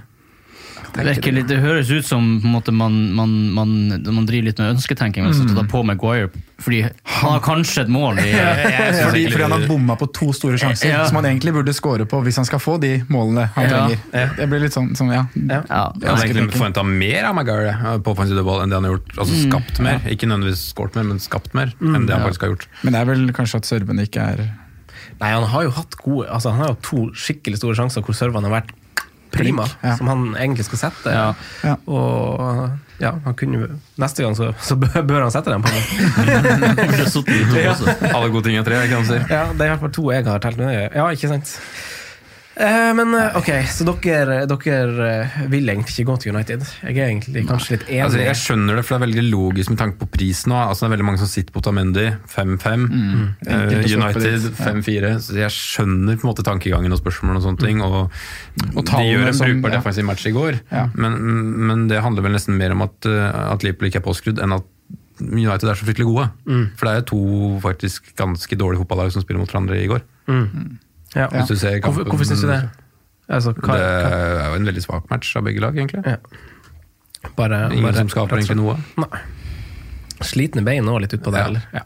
Det, 0.95 1.43
det 1.48 1.58
høres 1.60 1.91
ut 1.91 2.06
som 2.08 2.26
måte, 2.43 2.71
man, 2.76 2.93
man, 3.15 3.32
man, 3.56 3.71
man 4.04 4.28
driver 4.28 4.50
litt 4.50 4.60
med 4.62 4.76
ønsketenking. 4.76 5.28
Mm. 5.28 5.56
Ta 5.56 5.65
på 5.69 5.84
Maguire, 5.88 6.30
fordi 6.57 6.81
han 7.03 7.31
har 7.31 7.41
kanskje 7.43 7.83
et 7.83 7.89
mål 7.91 8.19
i 8.23 8.29
fordi, 8.31 9.25
fordi, 9.27 9.41
han 9.43 9.51
har 9.51 9.65
bomma 9.67 9.97
på 9.99 10.07
to 10.15 10.29
store 10.35 10.59
sjanser 10.59 10.87
ja. 10.87 11.01
som 11.09 11.19
han 11.19 11.27
egentlig 11.27 11.51
burde 11.57 11.73
score 11.75 12.07
på 12.07 12.21
hvis 12.23 12.39
han 12.39 12.47
skal 12.47 12.61
få 12.63 12.77
de 12.81 12.93
målene 13.11 13.49
han 13.57 13.67
ja. 13.67 13.71
trenger. 13.73 14.31
Det 14.37 14.47
blir 14.51 14.63
litt 14.63 14.75
sånn, 14.75 14.93
sånn 14.95 15.11
ja. 15.11 15.25
ja. 15.35 15.61
ja. 15.67 15.81
Jeg 15.99 16.09
har 16.09 16.23
egentlig 16.23 16.55
forventa 16.55 16.85
mer 16.87 17.27
av 17.27 17.35
Maguire 17.35 17.97
på 18.05 18.15
offensive 18.15 18.45
ball 18.47 18.63
enn 18.63 18.71
det 18.71 18.79
han 18.79 18.87
har 18.87 18.95
gjort. 18.95 19.11
Altså 19.17 19.35
mm. 19.35 19.41
Skapt 19.49 19.81
mer, 19.83 19.99
ikke 20.15 20.29
nødvendigvis 20.31 20.63
skåret 20.71 20.99
mer, 20.99 21.09
men 21.11 21.19
skapt 21.23 21.57
mer 21.57 21.75
mm. 21.81 21.91
enn 21.91 22.07
det 22.07 22.15
han 22.15 22.23
faktisk 22.29 22.47
har 22.47 22.55
gjort. 22.55 22.69
Men 22.85 22.95
det 22.95 23.01
er 23.01 23.11
vel 23.11 23.27
kanskje 23.35 23.61
at 23.61 23.69
servene 23.73 24.07
ikke 24.07 24.29
er 24.35 24.47
Nei, 25.19 25.29
han 25.31 25.45
har 25.47 25.63
jo 25.63 25.71
hatt 25.71 25.95
gode 26.01 26.25
altså 26.27 26.51
Han 26.51 26.59
har 26.59 26.73
jo 26.73 26.79
to 26.83 27.01
skikkelig 27.15 27.61
store 27.61 27.77
sjanser 27.77 28.03
hvor 28.03 28.17
servene 28.17 28.49
har 28.49 28.57
vært 28.57 28.73
prima, 29.36 29.67
ja. 29.84 29.95
som 30.00 30.10
han 30.12 30.26
egentlig 30.34 30.65
skal 30.67 30.82
sette. 30.88 31.13
Ja. 31.13 31.28
Ja. 31.63 31.76
Og 31.86 32.69
ja, 33.02 33.12
han 33.26 33.36
kunne 33.36 33.67
Neste 34.00 34.24
gang 34.24 34.36
så, 34.38 34.54
så 34.63 34.76
bør 35.10 35.21
han 35.21 35.32
sette 35.34 35.52
den 35.52 35.63
på 35.65 35.71
meg. 35.71 35.84
Alle 38.12 38.30
gode 38.32 38.45
ting 38.48 38.60
er 38.60 38.67
tre, 38.67 38.80
ikke 38.88 39.04
si. 39.08 39.19
Ja, 39.30 39.50
det 39.52 39.65
er 39.65 39.69
i 39.69 39.74
hvert 39.74 39.84
fall 39.84 39.95
to 40.00 40.08
jeg 40.13 40.28
har 40.28 40.43
telt 40.43 40.62
med. 40.62 40.74
Ja, 40.95 41.10
ikke 41.12 41.32
sant? 41.32 41.58
Eh, 42.55 42.91
men 42.95 43.11
eh, 43.13 43.35
ok, 43.35 43.49
så 43.67 43.83
dere, 43.83 44.37
dere, 44.47 45.07
eh, 45.09 45.39
vil 45.51 45.67
egentlig 45.67 45.91
ikke 45.91 46.07
gå 46.07 46.15
til 46.23 46.31
United? 46.31 46.61
Jeg 46.85 46.95
er 46.95 47.09
egentlig 47.09 47.43
kanskje 47.49 47.75
litt 47.75 47.87
enig. 47.89 48.03
Altså, 48.05 48.21
jeg 48.21 48.39
skjønner 48.39 48.79
det, 48.79 48.85
for 48.85 48.95
det 48.95 48.99
er 48.99 49.03
veldig 49.09 49.25
logisk 49.27 49.73
med 49.73 49.81
tanke 49.81 49.99
på 49.99 50.07
prisen 50.13 50.53
nå. 50.53 50.61
Altså, 50.61 50.85
det 50.85 50.87
er 50.87 50.93
veldig 50.95 51.07
mange 51.09 51.21
som 51.23 51.31
sitter 51.31 51.55
på 51.55 51.63
Tamendi 51.65 52.05
5-5. 52.31 52.85
Mm. 52.85 53.25
Uh, 53.49 53.73
United 53.81 54.47
5-4. 54.61 55.11
Så 55.25 55.39
jeg 55.41 55.55
skjønner 55.57 56.21
på 56.21 56.27
en 56.27 56.31
måte 56.31 56.47
tankegangen 56.47 56.95
og 56.95 57.01
spørsmålene 57.01 57.41
og 57.41 57.49
sånne 57.49 57.65
ting. 57.65 57.83
Og, 57.83 57.99
og 58.71 58.87
de 58.87 59.03
gjør 59.03 59.33
en 59.33 59.41
brukbar 59.41 59.75
ja. 59.75 59.81
defensiv 59.81 60.07
match 60.07 60.29
i 60.29 60.33
går, 60.35 60.61
ja. 60.71 60.87
men, 60.95 61.19
men, 61.67 61.83
det 61.91 61.99
handler 62.01 62.23
vel 62.25 62.37
nesten 62.37 62.55
mer 62.57 62.73
om 62.73 62.85
at, 62.85 62.95
at 63.05 63.65
Liverpool 63.65 63.91
ikke 63.91 63.99
er 63.99 64.07
påskrudd, 64.07 64.39
enn 64.41 64.55
at 64.55 64.71
United 65.19 65.67
er 65.67 65.77
så 65.77 65.85
fryktelig 65.87 66.07
gode. 66.07 66.29
Mm. 66.47 66.65
For 66.79 66.87
det 66.87 66.95
er 66.95 67.05
to 67.11 67.21
faktisk 67.63 68.09
ganske 68.19 68.57
dårlige 68.59 68.83
fotballag 68.83 69.11
som 69.11 69.23
spiller 69.23 69.43
mot 69.43 69.51
hverandre 69.51 69.83
i 69.83 69.91
går. 69.91 70.03
Mm. 70.31 70.79
Ja. 71.15 71.28
Hvis 71.32 71.47
du 71.51 71.56
ser 71.56 71.80
kampen, 71.80 72.04
hvorfor 72.04 72.10
hvorfor 72.12 72.28
syns 72.32 72.43
du 72.43 72.49
det? 72.51 72.62
Altså, 73.30 73.56
hva, 73.58 73.78
det 73.80 73.86
er 73.86 74.49
jo 74.51 74.60
en 74.60 74.67
veldig 74.69 74.84
svak 74.84 75.08
match 75.10 75.32
av 75.39 75.47
begge 75.47 75.63
lag, 75.63 75.78
egentlig. 75.78 76.04
Ja. 76.06 76.17
Bare, 77.36 77.63
Ingen 77.73 77.88
bare, 77.88 77.97
som 78.04 78.12
skaper 78.13 78.38
egentlig 78.38 78.60
noe. 78.60 78.75
Nei. 79.01 79.21
Slitne 80.23 80.63
bein 80.65 80.88
òg, 80.88 81.01
litt 81.04 81.13
utpå 81.17 81.34
der. 81.34 81.60
Ja. 81.73 81.82
ja. 81.82 81.84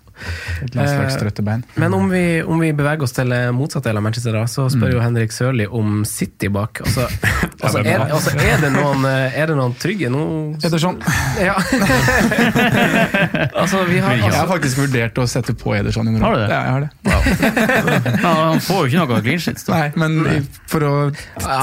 Et 0.64 0.76
landslagstrøtte 0.76 1.44
bein. 1.46 1.64
Eh, 1.64 1.80
men 1.80 1.94
om 1.96 2.10
vi, 2.12 2.42
om 2.44 2.60
vi, 2.60 2.72
beveger 2.76 3.06
oss 3.06 3.16
til 3.16 3.32
motsatt 3.56 3.86
del 3.88 4.00
av 4.00 4.04
Manchester, 4.04 4.36
da, 4.36 4.44
så 4.52 4.68
spør 4.72 4.90
mm. 4.90 4.96
jo 4.96 5.04
Henrik 5.04 5.36
Sørli 5.36 5.68
om 5.80 6.02
City 6.08 6.50
bak. 6.52 6.82
Altså, 6.84 7.08
altså, 7.64 7.84
er, 7.84 8.04
altså 8.04 8.34
er, 8.36 8.60
det 8.64 8.72
noen, 8.76 9.06
er, 9.08 9.46
det 9.48 9.56
noen, 9.58 9.76
trygge 9.80 10.12
nå 10.14 10.24
Ederson. 10.60 11.00
Ja. 11.40 11.56
altså, 13.56 13.84
vi 13.88 14.00
har, 14.04 14.12
altså, 14.12 14.28
jeg 14.28 14.36
har 14.36 14.48
faktisk 14.50 14.80
vurdert 14.82 15.20
å 15.22 15.26
sette 15.30 15.54
på 15.58 15.72
Ederson. 15.78 16.10
Har 16.20 16.36
du 16.36 16.42
det? 16.42 16.50
Ja, 16.52 16.60
jeg 16.66 16.74
har 16.74 16.82
det. 16.84 16.90
Wow. 17.08 17.22
han 18.26 18.64
får 18.66 18.82
jo 18.82 18.90
ikke 18.90 19.06
noe 19.06 19.22
clean 19.24 19.44
shit. 19.44 19.64
Nei, 19.72 19.88
men 20.00 20.48
for 20.70 20.86
å 20.86 20.94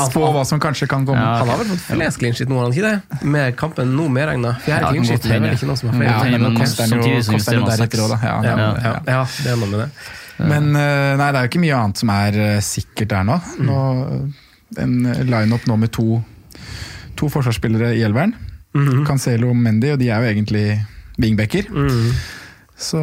spå 0.08 0.30
hva 0.32 0.46
som 0.48 0.62
kanskje 0.62 0.88
kan 0.90 1.04
komme. 1.08 1.20
Han 1.20 1.50
har 1.50 1.60
vel 1.60 1.70
fått 1.74 1.84
flest 1.90 2.22
clean 2.22 2.36
shit 2.36 2.48
nå, 2.50 2.56
har 2.60 2.70
han 2.70 2.76
ikke 2.76 2.88
det? 2.88 3.22
Med 3.36 3.58
kampen 3.60 3.92
nå 3.98 4.08
medregna. 4.12 4.56
Fjerde 4.64 4.94
clean 4.94 5.08
shit 5.10 5.28
er 5.28 5.44
vel 5.44 5.58
ikke 5.58 5.68
noe 5.68 5.80
som 5.80 5.92
har 5.92 6.00
flere. 6.00 6.55
Koster 6.62 6.90
den 6.90 7.02
jo, 7.02 7.18
koster 7.32 7.58
den 7.58 7.68
deretter 7.68 8.02
òg, 8.04 8.14
da. 8.14 8.18
Ja, 8.22 8.36
ja, 8.44 8.70
ja, 8.84 8.94
ja, 9.06 9.20
det 9.44 9.52
er 9.52 9.60
noe 9.60 9.70
med 9.72 9.84
det. 9.84 9.90
Men 10.36 10.72
eh, 10.76 11.12
nei, 11.16 11.28
det 11.32 11.38
er 11.38 11.46
jo 11.46 11.50
ikke 11.52 11.62
mye 11.62 11.76
annet 11.78 12.02
som 12.02 12.12
er 12.12 12.40
eh, 12.44 12.58
sikkert 12.64 13.12
der 13.14 13.28
nå. 13.28 13.38
Mm. 13.56 13.70
nå 13.70 13.78
en 14.82 14.96
line-up 15.30 15.68
nå 15.70 15.76
med 15.80 15.92
to, 15.94 16.18
to 17.16 17.30
forsvarsspillere 17.32 17.94
i 17.96 18.02
elveren. 18.04 18.34
Mm 18.74 18.88
-hmm. 18.88 19.06
Cancelo 19.06 19.48
og 19.48 19.56
Mendy, 19.56 19.92
og 19.92 19.98
de 20.00 20.10
er 20.10 20.18
jo 20.20 20.24
egentlig 20.24 20.84
wingbacker. 21.18 21.64
Mm. 21.70 22.12
Så 22.76 22.98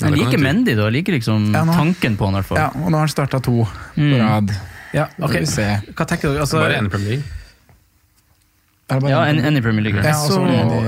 Jeg 0.00 0.12
liker 0.12 0.38
Mendy, 0.38 0.74
da. 0.74 0.82
Jeg 0.84 0.92
liker 0.92 1.12
liksom 1.12 1.54
ja, 1.54 1.64
nå, 1.64 1.72
tanken 1.72 2.16
på 2.16 2.24
han 2.24 2.34
i 2.34 2.36
hvert 2.40 2.46
fall. 2.46 2.58
Ja, 2.58 2.68
og 2.74 2.90
nå 2.90 2.96
har 2.96 3.06
han 3.06 3.08
starta 3.08 3.38
to 3.38 3.62
på 3.94 4.00
mm. 4.00 4.16
rad. 4.18 4.50
Ja, 4.94 5.06
okay. 5.18 5.44
Hva 5.96 6.04
tenker 6.04 6.32
du? 6.32 6.38
Altså, 6.40 6.58
Bare 6.58 6.78
én 6.78 6.88
Premier 6.90 7.08
League? 7.08 7.24
Ja, 8.86 9.26
en, 9.26 9.40
en, 9.42 9.56
i 9.56 9.62
Premier 9.62 9.82
League. 9.82 10.02
Jeg 10.04 10.14
så, 10.14 10.36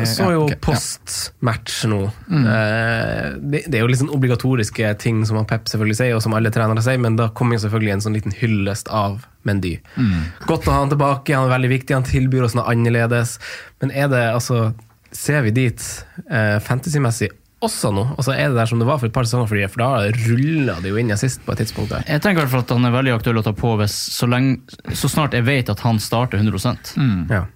så, 0.06 0.26
jo 0.30 0.44
post-match 0.62 1.80
nå. 1.90 2.04
Mm. 2.30 2.44
Eh, 2.46 3.24
det, 3.42 3.62
det, 3.66 3.80
er 3.80 3.82
jo 3.82 3.98
sånn 3.98 4.12
obligatoriske 4.14 4.92
ting 5.02 5.24
som 5.26 5.40
Pep 5.50 5.66
selvfølgelig 5.66 5.98
sier, 5.98 6.14
og 6.14 6.22
som 6.22 6.36
alle 6.38 6.52
trenere 6.54 6.84
sier, 6.84 7.00
men 7.02 7.18
da 7.18 7.26
kommer 7.34 7.58
jo 7.58 7.64
selvfølgelig 7.64 7.96
en 7.96 8.04
sånn 8.06 8.14
liten 8.14 8.36
hyllest 8.38 8.92
av 8.94 9.24
Mendy. 9.48 9.80
Mm. 9.98 10.28
Godt 10.46 10.70
å 10.70 10.76
ha 10.76 10.84
han 10.84 10.94
tilbake, 10.94 11.34
han 11.34 11.50
er 11.50 11.56
veldig 11.56 11.72
viktig, 11.74 11.96
han 11.98 12.06
tilbyr 12.06 12.46
oss 12.46 12.54
noe 12.54 12.70
annerledes. 12.70 13.34
Men 13.82 13.94
er 13.94 14.12
det, 14.14 14.28
altså 14.34 14.68
Ser 15.08 15.40
vi 15.40 15.54
dit 15.56 15.80
eh, 16.28 16.58
fantasymessig 16.60 17.30
også 17.64 17.90
nå? 17.96 18.02
Og 18.14 18.26
så 18.26 18.34
Er 18.36 18.50
det 18.50 18.58
der 18.58 18.68
som 18.70 18.78
det 18.78 18.86
var 18.86 19.00
for 19.00 19.08
et 19.08 19.14
par 19.14 19.26
sesonger, 19.26 19.48
for, 19.50 19.72
for 19.72 19.82
da 19.82 20.10
rulla 20.28 20.78
det 20.84 20.92
jo 20.92 20.98
inn 21.00 21.10
assist 21.14 21.40
på 21.46 21.54
et 21.54 21.62
tidspunkt 21.64 21.94
der. 21.94 22.04
Jeg 22.06 22.22
tenker 22.22 22.42
i 22.42 22.44
hvert 22.44 22.52
fall 22.52 22.66
at 22.66 22.74
han 22.76 22.86
er 22.86 22.94
veldig 22.94 23.14
aktuell 23.16 23.40
å 23.40 23.44
ta 23.46 23.54
på 23.56 23.72
hvis, 23.80 23.96
så, 24.14 24.28
lenge, 24.30 24.76
så 24.92 25.10
snart 25.10 25.34
jeg 25.34 25.46
vet 25.48 25.72
at 25.72 25.82
han 25.82 25.98
starter 26.02 26.38
100 26.38 26.94
mm. 27.00 27.22
ja. 27.32 27.46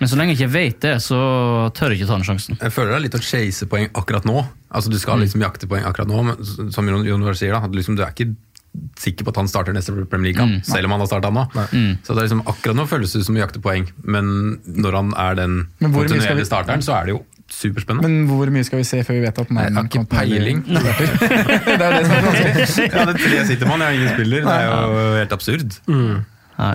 Men 0.00 0.10
så 0.10 0.18
lenge 0.18 0.34
jeg 0.34 0.42
ikke 0.42 0.54
vet 0.54 0.78
det, 0.84 0.94
så 1.04 1.18
tør 1.76 1.92
jeg 1.94 2.02
ikke 2.02 2.10
ta 2.10 2.18
den 2.20 2.28
sjansen. 2.28 2.60
Jeg 2.60 2.74
føler 2.74 2.94
det 2.94 3.00
er 3.00 3.04
litt 3.08 3.18
å 3.18 3.24
chase 3.24 3.68
poeng 3.70 3.90
akkurat 3.98 4.28
nå. 4.28 4.44
Altså 4.72 4.92
Du 4.92 4.98
skal 5.00 5.18
mm. 5.18 5.26
liksom 5.26 5.44
jakte 5.44 5.68
poeng 5.70 5.84
akkurat 5.88 6.10
nå, 6.10 6.22
men 6.30 6.72
som 6.72 6.88
Jon 6.88 7.28
Var 7.28 7.38
sier, 7.38 7.54
da, 7.54 7.68
liksom, 7.72 7.98
du 7.98 8.04
er 8.06 8.14
ikke 8.14 8.32
sikker 8.96 9.26
på 9.26 9.32
at 9.34 9.40
han 9.42 9.50
starter 9.50 9.74
neste 9.76 9.92
Premier 9.92 10.30
League-kamp, 10.30 10.62
mm. 10.62 10.64
selv 10.64 10.88
om 10.88 10.94
han 10.94 11.02
har 11.04 11.10
starta 11.10 11.32
nå. 11.34 11.44
Mm. 11.74 11.90
Så 12.00 12.14
det 12.14 12.22
er 12.22 12.28
liksom, 12.28 12.40
akkurat 12.48 12.78
nå 12.78 12.86
føles 12.88 13.12
det 13.12 13.24
som 13.26 13.36
å 13.36 13.42
jakte 13.42 13.60
poeng, 13.62 13.84
men 14.04 14.32
når 14.64 14.96
han 14.98 15.12
er 15.20 15.38
den 15.42 15.58
kontinuerlige 15.82 16.48
starteren, 16.48 16.84
så 16.84 16.96
er 16.96 17.10
det 17.10 17.16
jo 17.16 17.22
superspennende. 17.52 18.08
Men 18.08 18.30
hvor 18.30 18.50
mye 18.52 18.64
skal 18.64 18.80
vi 18.80 18.86
se 18.88 19.02
før 19.04 19.18
vi 19.18 19.24
vet 19.26 19.40
at 19.42 19.50
han 19.50 19.60
Jeg 19.60 19.76
har 19.76 19.88
ikke 19.90 20.04
peiling. 20.08 20.62
det 20.68 21.76
er 21.76 21.96
det 21.98 22.04
som 22.06 22.14
er 22.16 22.26
vanskelig. 22.30 22.86
ja, 22.88 23.06
det 23.10 23.16
tre 23.20 23.40
sitter 23.50 23.68
man, 23.68 23.84
jeg 23.84 23.90
har 23.90 23.98
ingen 23.98 24.14
spiller. 24.14 24.46
Det 24.46 24.54
er 24.56 24.68
jo 24.70 25.16
helt 25.18 25.36
absurd. 25.36 25.80
Mm. 25.86 26.14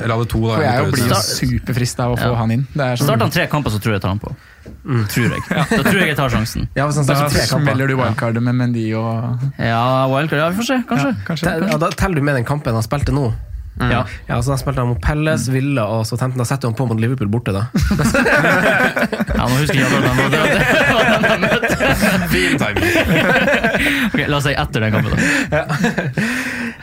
Eller 0.02 0.18
hadde 0.18 0.30
to, 0.34 0.44
da. 0.44 0.58
For 0.58 0.68
jeg 0.68 0.92
blir 0.94 1.16
superfrista 1.30 2.08
av 2.08 2.16
å 2.16 2.20
få 2.20 2.30
ja. 2.30 2.38
han 2.42 2.54
inn. 2.58 2.68
Sånn. 2.74 3.02
Starter 3.04 3.26
han 3.28 3.34
tre 3.38 3.48
kamper, 3.52 3.74
så 3.74 3.82
tror 3.84 3.96
jeg 3.96 4.00
jeg 4.00 4.06
tar 4.06 4.16
han 4.16 4.22
på. 4.24 4.36
Mm. 4.84 5.04
Tror 5.12 5.28
jeg. 5.32 5.44
Ja. 5.58 5.64
Da 5.72 5.82
tror 5.84 6.00
jeg 6.02 6.12
jeg 6.12 6.20
tar 6.20 6.32
sjansen. 6.34 6.70
Ja, 6.78 6.88
sånn, 6.92 7.10
han 7.10 7.32
tre. 7.32 7.44
Smeller 7.50 7.92
du 7.92 7.98
wildcardet 8.00 8.44
med 8.44 8.58
Mendy 8.60 8.88
og 9.00 9.48
Ja, 9.60 9.84
wildcard, 10.12 10.42
ja, 10.44 10.50
vi 10.54 10.62
får 10.62 10.72
se. 10.72 10.80
Kanskje. 10.90 11.12
Ja, 11.14 11.28
kanskje, 11.28 11.52
kanskje. 11.52 11.74
Ja, 11.74 11.82
da 11.82 11.92
teller 11.96 12.20
du 12.20 12.28
med 12.28 12.40
den 12.40 12.48
kampen 12.48 12.78
han 12.78 12.86
spilte 12.86 13.16
nå. 13.16 13.30
Mm. 13.78 13.92
Ja. 13.92 14.06
ja, 14.26 14.42
så 14.42 14.52
Da 14.52 14.58
spilte 14.58 14.82
han 14.82 14.90
mot 14.90 15.02
Pelles, 15.02 15.48
mm. 15.48 15.54
Villa 15.54 15.86
og 15.86 16.06
så 16.06 16.16
Southampton. 16.16 16.42
Da 16.42 16.48
setter 16.50 16.72
han 16.72 16.78
på 16.78 16.88
mot 16.90 17.00
Liverpool 17.00 17.30
borte, 17.30 17.54
da. 17.54 17.68
ja, 19.38 19.44
nå 19.44 19.60
husker 19.60 19.78
jeg 19.78 19.90
hvordan 19.92 20.14
han 20.18 21.46
Fin 22.34 22.58
timing. 22.58 22.88
okay, 24.10 24.26
la 24.26 24.40
oss 24.40 24.48
si 24.48 24.56
etter 24.58 24.88
den 24.88 24.98
kampen, 24.98 25.14
da. 25.14 25.20
Ja. 25.54 25.64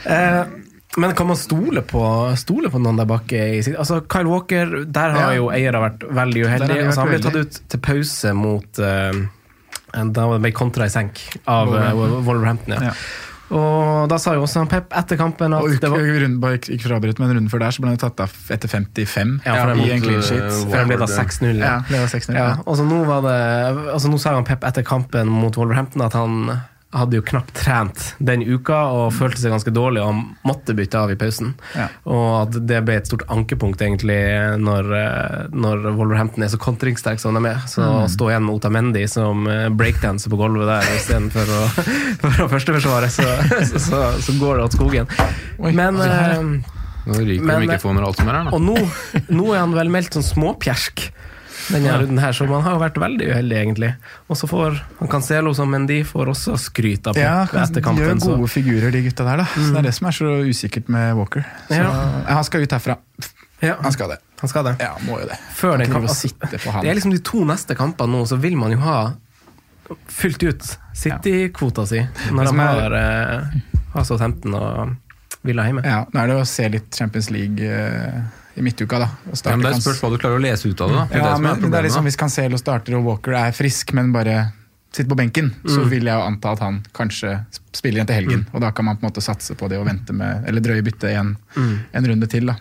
Uh, 0.04 0.73
men 0.96 1.14
kan 1.14 1.26
man 1.26 1.36
stole 1.36 1.82
på, 1.82 2.02
stole 2.38 2.70
på 2.70 2.80
noen 2.82 3.00
der 3.00 3.08
bak 3.08 3.32
Altså, 3.34 4.00
Kyle 4.10 4.30
Walker, 4.30 4.76
der 4.86 5.16
har 5.16 5.32
ja. 5.32 5.38
jo 5.40 5.50
eiere 5.54 5.82
vært 5.82 6.06
veldig 6.06 6.44
uheldige. 6.46 6.86
Altså, 6.86 7.02
han 7.02 7.12
ble 7.12 7.20
tatt 7.24 7.38
ut 7.40 7.60
til 7.72 7.82
pause 7.82 8.34
mot 8.38 8.82
uh, 8.82 9.22
Da 10.14 10.26
ble 10.36 10.52
kontra 10.54 10.86
i 10.86 10.92
senk 10.94 11.22
av 11.50 11.72
uh, 11.74 11.90
Wolverhampton. 12.26 12.76
Ja. 12.78 12.92
ja. 12.92 13.30
Og 13.54 14.08
da 14.08 14.16
sa 14.18 14.32
jo 14.34 14.44
også 14.46 14.64
Pep 14.70 14.94
etter 14.96 15.18
kampen 15.20 15.52
at 15.52 15.62
og, 15.62 15.74
det 15.80 15.90
var 15.92 16.04
bare 16.40 16.58
ikke 16.58 16.86
for 16.86 16.96
avbryte, 16.96 17.20
men 17.20 17.34
runden 17.36 17.50
før 17.52 17.66
der 17.66 17.74
så 17.76 17.84
ble 17.84 17.92
han 17.92 18.00
tatt 18.00 18.22
av 18.24 18.32
etter 18.54 18.70
55 18.72 19.34
ja, 19.44 19.58
for 19.58 19.82
i 19.84 19.90
en 19.92 20.04
clean 20.04 20.24
sheet. 20.24 20.46
Før 20.70 20.80
han 20.80 20.90
ble 20.90 20.98
da 21.02 21.08
6-0. 21.10 21.60
Ja. 21.60 21.74
Ja, 21.92 22.04
ja. 22.34 22.46
Og 22.64 22.78
så 22.80 22.86
nå, 22.88 23.02
var 23.08 23.20
det, 23.26 23.40
altså 23.92 24.10
nå 24.10 24.20
sa 24.22 24.32
han 24.38 24.48
Pep 24.48 24.64
etter 24.66 24.86
kampen 24.86 25.30
mot 25.30 25.58
Wolverhampton 25.60 26.06
at 26.06 26.16
han 26.16 26.54
hadde 26.94 27.18
jo 27.18 27.24
knapt 27.26 27.54
trent 27.58 28.02
den 28.22 28.44
uka 28.46 28.76
og 28.94 29.14
følte 29.16 29.42
seg 29.42 29.54
ganske 29.54 29.72
dårlig 29.74 30.02
og 30.04 30.20
måtte 30.46 30.76
bytte 30.76 31.00
av 31.00 31.12
i 31.12 31.18
pausen. 31.18 31.54
Ja. 31.74 31.88
Og 32.10 32.28
at 32.44 32.58
det 32.68 32.80
ble 32.86 32.98
et 33.00 33.10
stort 33.10 33.26
ankepunkt 33.32 33.82
egentlig 33.82 34.18
når, 34.62 34.90
eh, 34.98 35.40
når 35.54 35.88
Wolverhampton 35.98 36.46
er 36.46 36.52
så 36.52 36.60
kontringssterk 36.62 37.22
som 37.22 37.36
de 37.38 37.42
er. 37.50 37.64
Så 37.70 37.82
mm. 37.82 37.96
å 38.04 38.12
stå 38.12 38.30
igjen 38.30 38.46
med 38.46 38.58
Otamendi 38.58 39.04
som 39.10 39.48
eh, 39.50 39.66
breakdanser 39.74 40.32
på 40.32 40.38
gulvet 40.40 40.70
der 40.70 40.94
istedenfor 40.94 41.50
å, 41.58 41.64
for 42.22 42.46
å 42.46 42.48
førsteforsvare, 42.52 43.10
så, 43.12 43.28
så, 43.72 43.82
så, 43.88 44.04
så, 44.22 44.38
går 44.40 44.60
det 44.60 44.68
åt 44.68 44.78
skogen. 44.78 45.12
Oi, 45.58 45.74
Men 45.74 46.00
eh, 46.04 46.72
Nå 47.04 47.20
ryker 47.20 47.44
men, 47.44 47.66
mikrofoner 47.66 48.04
og 48.04 48.12
alt 48.12 48.22
som 48.22 48.30
er 48.30 48.38
her, 48.38 48.48
da. 48.48 48.56
Og 48.56 48.62
nå, 48.64 48.78
nå 49.28 49.50
er 49.52 49.60
han 49.60 49.74
vel 49.76 49.90
meldt 49.92 50.16
sånn 50.16 50.24
småpjersk 50.24 51.08
denne 51.70 51.88
ja. 51.88 51.98
runden 52.00 52.18
her, 52.20 52.34
så 52.36 52.46
man 52.48 52.64
har 52.64 52.76
jo 52.76 52.82
vært 52.82 52.98
veldig 53.00 53.28
uheldig, 53.30 53.56
egentlig. 53.60 53.90
Og 54.28 54.38
så 54.38 54.48
får 54.50 54.76
han 54.98 55.10
Cancelo 55.12 55.54
som 55.56 55.70
Mendy 55.72 56.02
får 56.06 56.32
også 56.34 56.58
skryt 56.60 57.08
av 57.10 57.18
ja, 57.18 57.44
etter 57.46 57.84
kampen. 57.84 58.02
De 58.02 58.10
gjør 58.10 58.36
gode 58.38 58.48
så. 58.48 58.52
figurer, 58.56 58.90
de 58.94 59.02
gutta 59.06 59.26
der. 59.28 59.42
da. 59.44 59.48
Mm. 59.48 59.64
Så 59.64 59.70
Det 59.70 59.80
er 59.80 59.88
det 59.88 59.94
som 59.98 60.10
er 60.10 60.18
så 60.18 60.34
usikkert 60.44 60.92
med 60.92 61.16
Walker. 61.20 61.46
Så, 61.68 61.80
ja. 61.80 61.90
Han 62.28 62.46
skal 62.48 62.66
ut 62.66 62.76
herfra. 62.76 62.98
Ja. 63.64 63.76
Han 63.80 63.96
skal 63.96 64.14
det. 64.14 64.20
Han 64.42 64.52
skal 64.52 64.66
det. 64.68 64.74
Ja, 64.84 64.92
må 65.06 65.20
jo 65.22 65.28
det. 65.30 65.38
Før 65.56 65.78
den 65.80 65.92
kampen, 65.92 66.10
altså, 66.10 66.28
det 66.50 66.90
er 66.90 66.98
liksom 66.98 67.14
de 67.14 67.22
to 67.24 67.44
neste 67.48 67.76
kampene 67.78 68.12
nå, 68.12 68.24
så 68.28 68.36
vil 68.40 68.58
man 68.60 68.74
jo 68.74 68.80
ha 68.84 68.98
fylt 70.12 70.42
ut 70.44 70.66
City-kvota 70.96 71.86
si. 71.88 72.02
Når 72.32 72.50
de 72.50 72.58
har, 72.58 72.96
eh, 72.98 73.56
har 73.94 74.04
Southampton 74.04 74.56
og 74.58 74.96
Villa 75.44 75.66
hjemme. 75.68 75.84
Ja, 75.84 76.04
nå 76.08 76.22
er 76.22 76.30
det 76.30 76.38
å 76.40 76.46
se 76.48 76.68
litt 76.72 76.94
Champions 76.96 77.30
League. 77.32 77.60
I 78.56 78.62
midtuka. 78.62 78.98
da. 79.02 79.08
og 79.30 79.38
Ja, 79.44 79.56
men 79.56 79.64
det 79.66 79.72
er 79.76 79.80
spørs 79.82 80.00
hva 80.04 80.10
du 80.12 80.18
klarer 80.22 80.38
å 80.38 80.42
lese 80.44 80.68
ut 80.70 80.80
av 80.80 80.88
det. 80.92 80.96
da. 80.96 81.06
Det 81.10 81.18
Ja, 81.18 81.30
det 81.34 81.42
men, 81.42 81.64
er 81.64 81.70
det 81.70 81.78
er 81.80 81.88
liksom. 81.88 82.04
Hvis 82.06 82.16
Cancelo 82.20 82.58
starter 82.60 82.94
og 82.98 83.04
Walker 83.08 83.32
er 83.34 83.52
frisk, 83.52 83.92
men 83.92 84.12
bare 84.14 84.52
sitter 84.94 85.10
på 85.10 85.16
benken, 85.18 85.48
så 85.66 85.82
vil 85.90 86.04
jeg 86.06 86.14
jo 86.14 86.22
anta 86.22 86.52
at 86.54 86.60
han 86.62 86.76
kanskje 86.94 87.32
spiller 87.74 87.98
igjen 87.98 88.06
til 88.06 88.14
helgen. 88.20 88.44
Og 88.54 88.60
da 88.62 88.70
kan 88.70 88.84
man 88.86 88.96
på 88.96 89.02
en 89.02 89.10
måte 89.10 89.24
satse 89.26 89.56
på 89.58 89.66
det 89.68 89.80
og 89.80 89.88
vente 89.88 90.14
med, 90.14 90.44
eller 90.46 90.62
drøye 90.62 90.84
byttet 90.86 91.16
en, 91.18 91.32
en 91.58 92.06
runde 92.06 92.28
til. 92.30 92.46
da. 92.46 92.54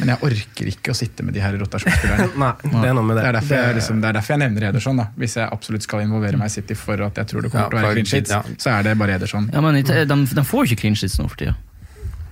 Men 0.00 0.14
jeg 0.14 0.22
orker 0.24 0.70
ikke 0.72 0.94
å 0.94 0.96
sitte 0.96 1.20
med 1.22 1.34
de 1.36 1.42
her 1.44 1.52
rotasjonsspillerne. 1.60 2.30
Nei, 2.40 2.52
det 2.64 2.88
er 2.88 2.94
noe 2.96 3.04
med 3.04 3.18
det. 3.18 3.24
Det 3.26 3.28
er, 3.28 3.36
derfor 3.36 3.54
jeg, 3.60 3.74
liksom, 3.76 4.00
det 4.00 4.08
er 4.08 4.16
derfor 4.16 4.32
jeg 4.32 4.40
nevner 4.40 4.68
Ederson. 4.70 4.96
da. 5.02 5.06
Hvis 5.20 5.36
jeg 5.36 5.48
absolutt 5.52 5.84
skal 5.84 6.00
involvere 6.06 6.40
meg 6.40 6.48
i 6.48 6.54
City 6.56 6.72
for 6.80 7.04
at 7.04 7.20
jeg 7.20 7.28
tror 7.28 7.44
det 7.44 7.50
kommer 7.52 7.66
Ja, 7.66 7.68
til 7.68 7.76
å 7.76 7.82
være 7.84 7.92
clean 7.98 8.08
sheets, 8.08 8.32
ja. 8.32 8.40
så 8.56 8.72
er 8.78 8.88
det 8.88 8.94
bare 8.96 9.18
Ederson. 9.20 9.50
Ja, 9.52 9.60
men 9.60 9.76
de, 9.76 9.82
de, 10.08 10.16
de 10.40 10.44
får 10.48 10.64
jo 10.64 10.70
ikke 10.72 10.80
clean 10.86 10.96
sheets 10.96 11.18
nå 11.20 11.28
for 11.28 11.36
tida. 11.44 11.52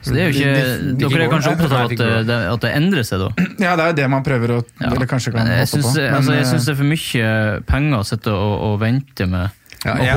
Så 0.02 0.12
det 0.14 0.20
er 0.22 0.28
jo 0.28 0.34
ikke, 0.38 0.50
De- 0.54 0.62
de- 0.78 0.92
de 0.94 1.08
dere 1.10 1.24
er 1.26 1.30
kanskje 1.32 1.52
opptatt 1.56 1.72
av 1.74 1.90
at 1.90 2.30
at 2.54 2.60
det 2.62 2.70
endrer 2.78 3.02
seg, 3.04 3.18
da? 3.24 3.46
Ja, 3.58 3.72
det 3.76 3.82
er 3.84 3.88
jo 3.90 3.96
det 3.98 4.08
man 4.10 4.22
prøver 4.24 4.52
å 4.54 4.58
Ja. 4.80 4.92
Eller 4.92 5.06
kanskje 5.10 5.32
kan 5.34 5.42
Men 5.44 5.52
jeg 5.56 5.66
håpe 5.66 5.72
syns, 5.74 5.88
på. 5.88 5.94
Men, 5.98 6.14
altså, 6.14 6.32
jeg 6.36 6.44
eh, 6.44 6.50
syns 6.52 6.64
det 6.68 6.72
er 6.72 6.78
for 6.78 6.90
mye 6.92 7.32
penger 7.66 7.98
å 7.98 8.04
sitte 8.06 8.30
og, 8.32 8.54
og 8.68 8.76
vente 8.80 9.26
med. 9.26 9.50
Ja, 9.84 9.92
jeg- 10.04 10.14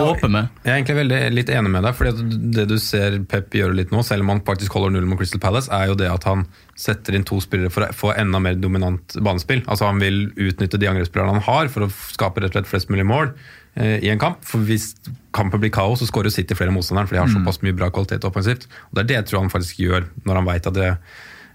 Jeg 0.65 0.71
er 0.73 0.77
egentlig 0.83 0.95
veldig 0.97 1.33
litt 1.35 1.49
enig 1.53 1.69
med 1.69 1.83
deg, 1.83 1.93
fordi 1.95 2.51
det 2.51 2.67
du 2.67 2.77
ser 2.79 3.19
Pep 3.29 3.51
gjøre 3.51 3.75
litt 3.75 3.91
nå, 3.91 4.01
selv 4.03 4.21
om 4.21 4.29
han 4.29 4.41
faktisk 4.41 4.71
holder 4.73 4.91
null 4.95 5.05
mot 5.05 5.19
Crystal 5.19 5.39
Palace, 5.39 5.69
er 5.71 5.87
jo 5.87 5.95
det 5.95 6.09
at 6.09 6.23
han 6.23 6.47
setter 6.75 7.13
inn 7.13 7.23
to 7.23 7.35
spillere 7.39 7.69
for 7.71 7.85
å 7.85 7.93
få 7.93 8.15
enda 8.17 8.39
mer 8.41 8.55
dominant 8.55 9.07
banespill. 9.21 9.61
Altså 9.67 9.85
Han 9.85 9.99
vil 9.99 10.31
utnytte 10.35 10.79
de 10.79 10.87
angrepsspillerne 10.87 11.33
han 11.37 11.41
har 11.45 11.67
for 11.69 11.81
å 11.85 11.91
skape 11.91 12.41
rett 12.41 12.55
og 12.55 12.63
slett 12.63 12.71
flest 12.71 12.89
mulig 12.89 13.05
mål 13.05 13.33
eh, 13.77 13.99
i 14.01 14.09
en 14.09 14.17
kamp. 14.19 14.43
For 14.43 14.57
hvis 14.65 14.95
kampen 15.33 15.59
blir 15.61 15.69
kaos, 15.71 15.99
så 16.01 16.07
skårer 16.09 16.31
City 16.31 16.55
flere 16.55 16.73
motstandere, 16.73 17.07
for 17.07 17.15
de 17.15 17.21
har 17.21 17.27
såpass 17.29 17.61
mye 17.61 17.75
bra 17.77 17.89
kvalitet 17.91 18.25
offensivt. 18.25 18.65
Og 18.89 18.95
Det 18.95 18.99
er 19.03 19.07
det 19.07 19.15
jeg 19.17 19.25
tror 19.27 19.41
han 19.41 19.49
faktisk 19.53 19.77
gjør 19.77 20.09
når 20.25 20.35
han 20.41 20.45
veit 20.45 20.65
at 20.67 20.73
det 20.73 20.97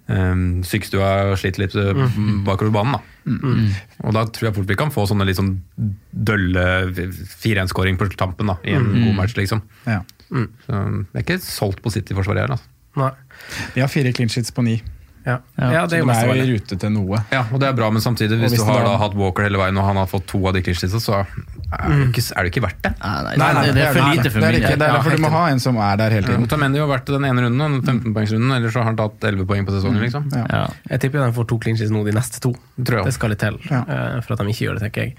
Um, 0.06 0.62
Sykestua 0.62 1.34
sliter 1.34 1.64
litt 1.64 1.74
mm. 1.74 2.44
bakover 2.46 2.70
banen. 2.74 2.98
Da. 2.98 3.00
Og 4.06 4.14
da 4.14 4.22
tror 4.30 4.48
jeg 4.48 4.56
fort 4.58 4.70
vi 4.70 4.78
kan 4.78 4.92
få 4.94 5.06
sånne 5.10 5.26
litt 5.26 5.38
sånn 5.40 5.56
dølle 6.10 6.66
4-1-skåring 6.94 7.98
på 7.98 8.08
tampen 8.14 8.52
da, 8.52 8.58
i 8.62 8.76
en 8.78 8.86
god 8.92 9.16
match, 9.18 9.34
liksom. 9.38 9.64
ja. 9.88 10.02
Så 10.26 10.74
jeg 10.74 11.20
er 11.20 11.22
ikke 11.22 11.38
solgt 11.42 11.82
på 11.84 11.92
City-forsvaret 11.94 12.42
her. 12.42 12.54
Altså. 12.56 12.70
Nei. 12.98 13.12
De 13.74 13.82
har 13.84 13.90
fire 13.92 14.10
clean 14.16 14.30
sheets 14.32 14.54
på 14.54 14.64
ni. 14.66 14.80
Ja. 15.26 15.40
Ja, 15.58 15.86
det 15.90 15.98
er 15.98 16.04
Så 16.04 16.06
de 16.06 16.14
er 16.14 16.28
jo 16.30 16.42
i 16.44 16.52
rute 16.54 16.76
til 16.78 16.90
noe. 16.94 17.18
Ja, 17.32 17.40
og 17.52 17.58
det 17.58 17.66
er 17.68 17.72
bra, 17.74 17.88
men 17.90 18.00
samtidig, 18.04 18.36
hvis, 18.38 18.52
hvis 18.54 18.60
du 18.62 18.68
har 18.70 18.84
da- 18.86 18.96
hatt 19.00 19.14
Walker 19.18 19.42
hele 19.42 19.58
veien, 19.58 19.76
og 19.76 19.84
han 19.88 19.96
har 19.98 20.06
fått 20.06 20.26
to 20.30 20.38
av 20.46 20.54
de 20.54 20.62
clinchene, 20.62 21.00
så 21.02 21.16
er 21.18 21.26
det, 21.90 22.08
ikke, 22.12 22.22
er 22.36 22.42
det 22.46 22.52
ikke 22.52 22.62
verdt 22.62 22.82
det. 22.86 22.92
Nei, 23.02 23.14
nei, 23.26 23.34
Nei, 23.36 23.48
nei, 23.56 23.64
det, 23.66 23.74
det 23.74 23.82
er 23.88 23.92
for 23.96 24.14
lite 24.14 24.30
for 24.30 24.40
det 24.40 24.48
er 24.52 24.58
ikke, 24.60 24.76
det 24.78 24.86
er 24.86 24.94
derfor 24.96 25.16
du 25.18 25.22
må 25.26 25.30
ha 25.34 25.42
en 25.50 25.58
som 25.64 25.76
er 25.82 25.96
der 25.98 26.14
hele 26.14 26.26
tiden. 26.30 26.44
Ja. 26.46 26.46
Otamendi 26.46 26.78
har 26.84 26.90
vært 26.92 27.10
den 27.10 27.24
ene 27.26 27.42
runden, 27.48 27.80
den 27.82 28.00
15-poengsrunden, 28.00 28.54
ellers 28.56 28.72
så 28.76 28.84
har 28.84 28.86
han 28.92 29.00
tatt 29.02 29.26
11 29.32 29.46
poeng 29.50 29.66
på 29.66 29.74
sesongen. 29.74 29.98
liksom. 30.06 30.28
Ja. 30.36 30.44
Ja. 30.52 30.66
Jeg 30.92 31.00
tipper 31.00 31.26
de 31.26 31.32
får 31.40 31.48
to 31.50 31.58
clean 31.58 31.76
nå 31.96 32.04
de 32.06 32.12
neste 32.14 32.40
to. 32.40 32.52
Tror 32.78 33.00
jeg. 33.02 33.08
Det 33.10 33.14
skal 33.18 33.30
litt 33.34 33.42
til 33.42 33.58
Ja. 33.70 33.82
eh, 33.88 34.20
for 34.22 34.32
at 34.34 34.38
de 34.38 34.46
ikke 34.54 34.66
gjør 34.68 34.78
det, 34.78 34.86
tenker 34.86 35.02
jeg. 35.08 35.16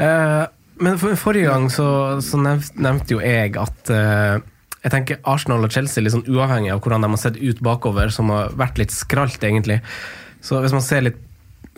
Eh, 0.00 0.46
men 0.80 0.96
for, 0.96 1.12
forrige 1.20 1.50
gang 1.52 1.68
så, 1.68 2.16
så 2.24 2.40
nev- 2.40 2.72
nevnte 2.80 3.12
jo 3.12 3.20
jeg 3.20 3.52
at 3.60 3.90
eh, 3.92 4.40
jeg 4.80 4.92
tenker 4.94 5.20
Arsenal 5.28 5.66
og 5.66 5.74
Chelsea, 5.74 6.02
litt 6.02 6.14
sånn 6.14 6.28
uavhengig 6.30 6.72
av 6.72 6.80
hvordan 6.80 7.04
de 7.04 7.10
har 7.12 7.20
sett 7.20 7.36
ut 7.40 7.60
bakover, 7.64 8.12
som 8.14 8.32
har 8.32 8.54
vært 8.56 8.80
litt 8.80 8.94
skralt, 8.94 9.42
egentlig. 9.44 9.80
Så 10.44 10.62
hvis 10.64 10.72
man 10.72 10.84
ser 10.84 11.04
litt, 11.04 11.18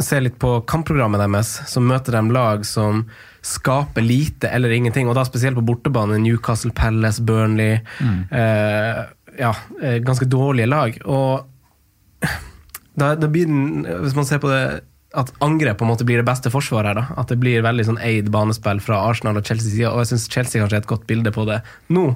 ser 0.03 0.23
litt 0.23 0.39
på 0.41 0.55
kampprogrammet 0.71 1.21
deres, 1.21 1.51
så 1.69 1.83
møter 1.83 2.15
de 2.15 2.23
lag 2.35 2.63
som 2.67 3.05
skaper 3.43 4.05
lite 4.07 4.53
eller 4.55 4.71
ingenting, 4.71 5.11
og 5.11 5.19
da 5.19 5.27
spesielt 5.27 5.59
på 5.59 5.67
bortebane. 5.67 6.21
Newcastle 6.23 6.71
Palace, 6.79 7.23
Burnley. 7.27 7.81
Eh, 8.31 9.03
ja, 9.41 9.53
eh, 9.83 9.99
ganske 10.07 10.29
dårlige 10.31 10.71
lag. 10.71 10.99
Og 11.03 11.43
da, 12.95 13.15
da 13.19 13.29
blir 13.29 13.51
den, 13.51 13.83
hvis 14.05 14.15
man 14.15 14.29
ser 14.29 14.39
på 14.43 14.53
det 14.53 14.63
at 15.19 15.33
angrep 15.45 15.79
på 15.79 15.87
en 15.87 15.91
måte 15.93 16.07
blir 16.09 16.21
det 16.21 16.27
beste 16.29 16.51
forsvaret 16.53 16.97
da. 16.97 17.07
At 17.21 17.33
det 17.33 17.39
blir 17.43 17.65
veldig 17.65 17.87
sånn 17.89 18.01
eid 18.05 18.31
banespill 18.33 18.81
fra 18.85 19.01
Arsenal 19.11 19.41
og 19.41 19.49
Chelsea 19.49 19.71
side, 19.71 19.91
og 19.91 20.03
jeg 20.03 20.13
syns 20.13 20.29
Chelsea 20.33 20.63
kanskje 20.63 20.79
er 20.79 20.85
et 20.85 20.91
godt 20.91 21.09
bilde 21.11 21.33
på 21.35 21.47
det 21.49 21.61
nå. 21.93 22.07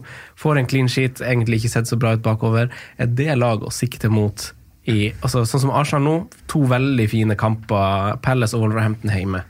Får 0.41 0.61
en 0.61 0.69
clean 0.71 0.91
sheet, 0.93 1.23
egentlig 1.25 1.61
ikke 1.61 1.75
sett 1.77 1.91
så 1.91 1.99
bra 2.01 2.15
ut 2.17 2.25
bakover. 2.25 2.71
Er 2.97 3.11
det 3.13 3.37
lag 3.39 3.65
å 3.65 3.75
sikte 3.75 4.13
mot 4.13 4.51
i 4.87 5.11
altså, 5.25 5.43
Sånn 5.49 5.65
som 5.65 5.75
Arsenal 5.75 6.05
nå, 6.07 6.15
to 6.51 6.63
veldig 6.71 7.09
fine 7.11 7.37
kamper, 7.39 8.17
Palace 8.23 8.57
og 8.57 8.63
Wolverhampton 8.65 9.13
hjemme. 9.13 9.43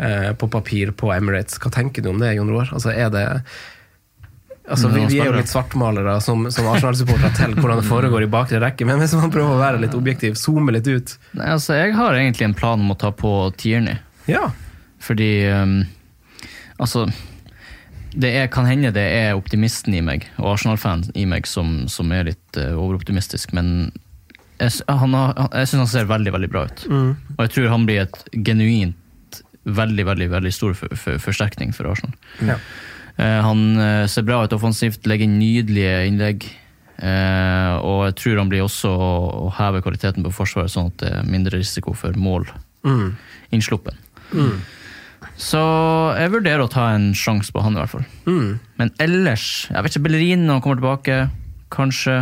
Eh, 0.00 0.30
på 0.38 0.48
papir 0.48 0.94
på 0.96 1.12
Emirates. 1.12 1.58
Hva 1.60 1.72
tenker 1.74 2.04
du 2.04 2.08
om 2.12 2.22
det, 2.22 2.34
Jon 2.38 2.50
Roar? 2.50 2.72
Altså, 2.72 2.94
er 2.94 3.12
det 3.12 3.26
Altså, 4.62 4.88
vi, 4.92 5.02
vi 5.10 5.18
er 5.18 5.26
jo 5.26 5.34
litt 5.34 5.50
svartmalere 5.50 6.14
som, 6.22 6.44
som 6.54 6.68
Arsenal-supportere 6.70 7.32
til 7.34 7.56
hvordan 7.58 7.80
det 7.80 7.88
foregår 7.88 8.26
i 8.26 8.30
bakre 8.30 8.60
rekke, 8.62 8.86
men 8.86 9.00
hvis 9.02 9.16
man 9.18 9.32
prøver 9.34 9.56
å 9.56 9.58
være 9.58 9.80
litt 9.82 9.96
objektiv, 9.98 10.36
zoome 10.38 10.74
litt 10.76 10.86
ut 10.86 11.16
Nei, 11.34 11.48
altså, 11.56 11.74
jeg 11.80 11.96
har 11.98 12.14
egentlig 12.14 12.46
en 12.46 12.54
plan 12.54 12.78
om 12.78 12.94
å 12.94 12.98
ta 12.98 13.10
på 13.10 13.32
Tierney. 13.58 13.98
Ja. 14.30 14.52
Fordi 15.02 15.32
um, 15.50 15.80
Altså 16.78 17.08
det 18.12 18.28
er, 18.36 18.48
kan 18.52 18.68
hende 18.68 18.92
det 18.92 19.06
er 19.16 19.34
optimisten 19.34 19.94
i 19.96 20.02
meg 20.04 20.28
og 20.36 20.52
Arsenal-fan 20.52 21.06
i 21.16 21.24
meg 21.26 21.46
som, 21.48 21.86
som 21.90 22.12
er 22.12 22.26
litt 22.28 22.58
uh, 22.60 22.76
overoptimistisk, 22.76 23.54
men 23.56 23.90
jeg, 24.60 24.82
han 24.86 25.16
har, 25.16 25.32
jeg 25.48 25.70
syns 25.70 25.80
han 25.80 25.90
ser 25.90 26.10
veldig 26.10 26.34
veldig 26.34 26.50
bra 26.52 26.66
ut. 26.68 26.84
Og 26.92 27.40
jeg 27.40 27.54
tror 27.54 27.70
han 27.72 27.86
blir 27.88 28.04
et 28.04 28.18
genuint 28.46 29.40
veldig 29.64 30.04
veldig, 30.06 30.28
veldig 30.30 30.52
stor 30.54 30.74
for, 30.76 30.94
for, 30.98 31.18
forsterkning 31.22 31.72
for 31.74 31.88
Arsenal. 31.90 32.14
Ja. 32.44 32.58
Eh, 33.18 33.38
han 33.44 33.62
eh, 33.78 34.06
ser 34.10 34.26
bra 34.26 34.42
ut 34.44 34.54
offensivt, 34.56 35.06
legger 35.06 35.28
inn 35.28 35.38
nydelige 35.40 35.96
innlegg. 36.08 36.46
Eh, 37.02 37.72
og 37.82 38.04
jeg 38.08 38.16
tror 38.20 38.38
han 38.42 38.50
blir 38.52 38.64
også 38.64 38.92
å, 38.92 39.48
heve 39.58 39.82
kvaliteten 39.84 40.24
på 40.26 40.32
forsvaret, 40.34 40.70
sånn 40.72 40.92
at 40.92 41.02
det 41.02 41.10
er 41.18 41.28
mindre 41.28 41.58
risiko 41.58 41.96
for 41.98 42.16
mål 42.18 42.48
Mm. 42.82 43.12
innsluppen. 43.54 43.94
Mm. 44.34 44.56
Så 45.38 45.60
jeg 46.18 46.32
vurderer 46.32 46.64
å 46.64 46.70
ta 46.70 46.88
en 46.96 47.12
sjanse 47.14 47.52
på 47.54 47.62
han, 47.62 47.76
i 47.76 47.78
hvert 47.78 47.92
fall. 47.92 48.04
Mm. 48.26 48.58
Men 48.76 48.90
ellers 48.98 49.68
Jeg 49.70 49.82
vet 49.84 49.94
ikke, 49.94 50.02
Bellerin 50.08 50.46
når 50.46 50.58
han 50.58 50.62
kommer 50.64 50.80
tilbake, 50.80 51.30
kanskje. 51.70 52.16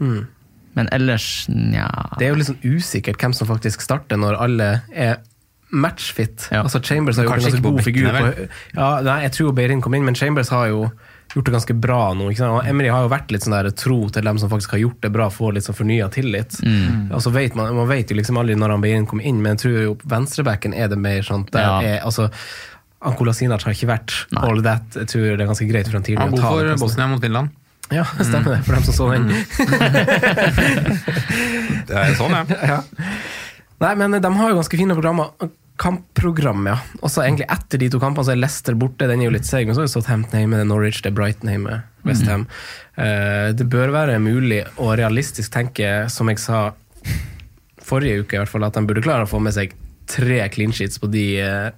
Mm. 0.00 0.26
Men 0.74 0.88
ellers, 0.94 1.46
nja 1.48 1.86
Det 2.18 2.26
er 2.26 2.32
jo 2.32 2.40
litt 2.40 2.50
sånn 2.50 2.62
usikkert 2.64 3.18
hvem 3.22 3.34
som 3.34 3.46
faktisk 3.46 3.82
starter 3.82 4.18
når 4.18 4.38
alle 4.38 4.68
er 4.92 5.18
matchfit. 5.70 6.48
Ja. 6.50 6.62
Altså 6.64 6.80
Chambers 6.82 7.16
har 7.16 7.24
gjort 7.28 7.36
en 7.38 7.44
ganske 7.50 7.62
god 7.62 7.82
figur. 7.86 8.10
På, 8.10 8.14
ja, 8.74 8.88
nei, 9.06 9.18
jeg 9.26 9.32
tror 9.36 9.52
Beirin 9.56 9.80
kom 9.84 9.94
inn, 9.94 10.04
men 10.04 10.14
Chambers 10.18 10.50
har 10.54 10.66
jo 10.72 10.80
gjort 11.30 11.46
det 11.46 11.52
ganske 11.54 11.74
bra 11.78 12.00
nå. 12.18 12.24
Ikke 12.32 12.42
sant? 12.42 12.56
Og 12.58 12.66
Emery 12.66 12.88
har 12.90 13.02
jo 13.06 13.10
vært 13.12 13.30
litt 13.30 13.42
sånn 13.46 13.54
der 13.54 13.70
tro 13.78 14.00
til 14.10 14.24
dem 14.26 14.38
som 14.42 14.50
faktisk 14.50 14.70
har 14.74 14.80
gjort 14.82 14.98
det 15.04 15.10
bra, 15.14 15.28
får 15.30 15.52
litt 15.54 15.64
sånn 15.68 15.78
fornya 15.78 16.08
tillit. 16.10 16.52
Mm. 16.66 17.12
Altså 17.14 17.30
vet 17.34 17.54
man, 17.58 17.70
man 17.76 17.86
vet 17.90 18.10
jo 18.10 18.16
liksom 18.18 18.36
aldri 18.40 18.54
når 18.58 18.70
han 18.74 18.82
Beirin 18.82 19.06
kom 19.10 19.20
inn, 19.22 19.38
men 19.44 19.50
jeg 19.54 19.60
tror 19.64 19.76
jo 19.84 19.92
venstrebacken 20.10 20.72
er 20.74 20.86
det 20.90 20.98
mer 20.98 21.22
sånn 21.26 21.44
der 21.54 21.62
Ja. 21.68 21.78
er, 21.80 21.98
altså, 22.02 22.28
Ankola 23.00 23.32
Sinac 23.32 23.62
har 23.64 23.72
ikke 23.72 23.88
vært 23.88 24.12
Nei. 24.34 24.42
all 24.44 24.60
that. 24.66 24.82
Jeg 24.98 25.06
tror 25.08 25.22
det 25.36 25.40
er 25.40 25.46
ganske 25.48 25.66
greit 25.70 25.86
for 25.88 25.96
han 25.96 26.02
tidlig 26.04 26.20
Han 26.20 26.30
god 26.34 26.40
ta 26.42 26.48
for. 26.50 26.76
Bosnia 26.82 27.06
mot 27.08 27.20
Finland. 27.22 27.48
Ja, 27.90 28.04
stemmer 28.20 28.50
det, 28.56 28.64
for 28.66 28.72
dem 28.74 28.82
som 28.86 28.94
så 28.94 29.10
den. 29.14 29.30
Det 31.90 31.96
er 31.96 32.14
sånn, 32.18 32.34
ja. 32.34 32.44
ja. 32.74 32.80
Nei, 33.80 33.94
men 33.96 34.18
de 34.20 34.30
har 34.36 34.52
jo 34.52 34.58
ganske 34.60 34.78
fine 34.80 34.96
programmer. 34.96 35.50
Kampprogram, 35.80 36.66
ja. 36.68 36.76
Og 37.00 37.08
så 37.08 37.22
egentlig 37.24 37.46
etter 37.48 37.80
de 37.80 37.88
to 37.92 38.00
kampene 38.02 38.26
så 38.28 38.34
er 38.34 38.40
Leicester 38.42 38.76
borte. 38.76 39.08
Den 39.08 39.22
er 39.22 39.30
jo 39.30 39.32
litt 39.32 39.48
seig, 39.48 39.64
men 39.64 39.76
så 39.76 39.84
er 39.84 39.88
det 39.88 39.94
Southampton 39.94 40.42
hjemme, 40.42 40.58
det 40.60 40.66
er 40.66 40.68
Norwich, 40.68 41.00
det 41.00 41.12
er 41.12 41.16
Brighton 41.16 41.48
hjemme, 41.54 41.78
Westham. 42.04 42.44
Eh, 43.00 43.48
det 43.56 43.64
bør 43.72 43.94
være 43.94 44.18
mulig 44.20 44.60
og 44.76 44.92
realistisk 45.00 45.54
tenke, 45.56 45.88
som 46.12 46.28
jeg 46.28 46.42
sa 46.42 46.66
forrige 47.90 48.20
uke, 48.26 48.36
i 48.36 48.42
hvert 48.42 48.52
fall, 48.52 48.66
at 48.68 48.76
de 48.76 48.84
burde 48.86 49.02
klare 49.06 49.24
å 49.24 49.30
få 49.30 49.40
med 49.42 49.56
seg 49.56 49.72
tre 50.10 50.42
clean 50.52 50.74
sheets 50.74 51.00
på 51.00 51.08
de 51.10 51.24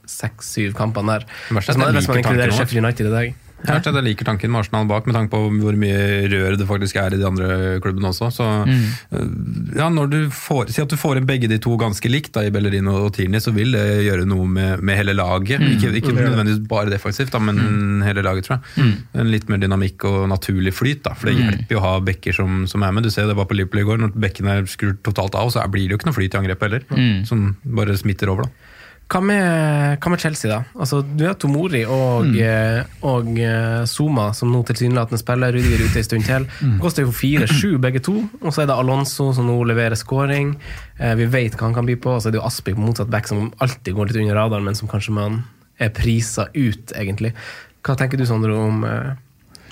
seks-syv 0.08 0.74
kampene 0.76 1.18
der. 1.18 1.26
Det 1.28 1.54
er 1.54 1.66
Hvis 1.68 1.78
man, 1.78 1.94
hvis 1.94 2.08
man 2.10 2.22
inkluderer. 2.22 2.54
Sheffield 2.56 2.82
United 2.84 3.10
i 3.10 3.14
dag. 3.14 3.34
Vet 3.62 3.86
at 3.86 3.96
jeg 3.98 4.06
liker 4.06 4.26
tanken 4.26 4.50
med 4.52 4.62
Arsenal 4.62 4.88
bak, 4.90 5.06
med 5.06 5.16
tanke 5.16 5.32
på 5.32 5.40
hvor 5.62 5.76
mye 5.78 6.28
rør 6.32 6.56
det 6.58 6.66
faktisk 6.68 6.98
er 7.00 7.14
i 7.14 7.20
de 7.20 7.26
andre 7.26 7.78
klubbene 7.84 8.10
også. 8.10 8.30
Så, 8.34 8.46
mm. 8.66 9.76
ja, 9.78 9.88
når 9.92 10.10
du 10.12 10.18
får, 10.34 10.72
Si 10.72 10.82
at 10.82 10.90
du 10.90 10.98
får 10.98 11.20
inn 11.20 11.28
begge 11.28 11.50
de 11.50 11.58
to 11.62 11.76
ganske 11.80 12.10
likt 12.10 12.32
da, 12.34 12.44
i 12.46 12.52
Bellerin 12.54 12.90
og 12.90 13.12
Tierney, 13.16 13.42
så 13.42 13.54
vil 13.54 13.74
det 13.76 13.84
gjøre 14.06 14.26
noe 14.28 14.48
med, 14.50 14.82
med 14.82 14.98
hele 14.98 15.14
laget. 15.16 15.62
Ikke, 15.74 15.92
ikke 16.00 16.14
nødvendigvis 16.16 16.62
bare 16.70 16.92
defensivt, 16.92 17.32
da, 17.34 17.42
men 17.42 18.02
hele 18.06 18.24
laget, 18.26 18.48
tror 18.48 18.58
jeg. 18.58 18.90
En 19.22 19.30
litt 19.32 19.48
mer 19.52 19.62
dynamikk 19.62 20.08
og 20.10 20.26
naturlig 20.32 20.74
flyt. 20.76 21.04
Da, 21.06 21.14
for 21.18 21.30
det 21.30 21.38
hjelper 21.38 21.76
jo 21.76 21.82
å 21.82 21.86
ha 21.86 21.94
bekker 22.04 22.36
som, 22.36 22.64
som 22.70 22.84
er 22.84 22.94
med. 22.94 23.06
Du 23.06 23.14
ser 23.14 23.30
det 23.30 23.38
var 23.38 23.48
på 23.50 23.58
Liverpool 23.58 23.82
i 23.84 23.86
går, 23.88 24.02
når 24.02 24.18
bekkene 24.26 24.58
er 24.58 24.68
skrudd 24.70 25.02
totalt 25.06 25.38
av, 25.38 25.52
så 25.54 25.64
blir 25.72 25.86
det 25.86 25.96
jo 25.96 26.02
ikke 26.02 26.10
noe 26.10 26.18
flyt 26.18 26.34
i 26.36 26.42
angrepet 26.42 26.68
heller. 26.68 26.86
Som 27.28 27.52
bare 27.78 27.98
smitter 27.98 28.32
over, 28.32 28.48
da. 28.48 28.71
Hva 29.12 29.20
med, 29.20 29.98
hva 30.00 30.10
med 30.12 30.22
Chelsea, 30.22 30.48
da? 30.48 30.62
Altså, 30.72 31.02
du 31.04 31.26
har 31.26 31.34
Tomori 31.36 31.82
og, 31.84 32.30
mm. 32.30 33.02
og 33.08 33.26
eh, 33.44 33.82
Zuma, 33.90 34.30
som 34.36 34.52
nå 34.52 34.62
tilsynelatende 34.68 35.20
spiller. 35.20 35.52
Rudiger 35.52 35.82
ute 35.84 36.00
en 36.00 36.06
stund 36.06 36.28
til. 36.28 36.46
Koster 36.80 37.04
jo 37.04 37.12
4-7 37.12 37.76
begge 37.84 38.00
to. 38.04 38.14
Og 38.40 38.54
så 38.54 38.64
er 38.64 38.70
det 38.70 38.78
Alonso, 38.78 39.28
som 39.36 39.50
nå 39.50 39.58
leverer 39.68 39.98
scoring. 40.00 40.54
Eh, 40.96 41.12
vi 41.20 41.28
vet 41.28 41.58
hva 41.58 41.68
han 41.68 41.76
kan 41.76 41.88
by 41.88 41.98
på. 42.00 42.16
Og 42.16 42.22
så 42.22 42.30
er 42.30 42.36
det 42.36 42.40
jo 42.40 42.46
Aspik 42.48 42.78
på 42.78 42.86
motsatt 42.86 43.12
back, 43.12 43.28
som 43.28 43.50
alltid 43.60 43.98
går 43.98 44.08
litt 44.08 44.22
under 44.22 44.40
radaren, 44.40 44.64
men 44.70 44.78
som 44.78 44.88
kanskje 44.88 45.16
man 45.18 45.42
er 45.82 45.92
prisa 45.92 46.48
ut, 46.54 46.96
egentlig. 46.96 47.34
Hva 47.82 47.98
tenker 47.98 48.20
du, 48.20 48.24
Sondre, 48.28 48.56
om 48.56 48.84
eh, 48.86 49.12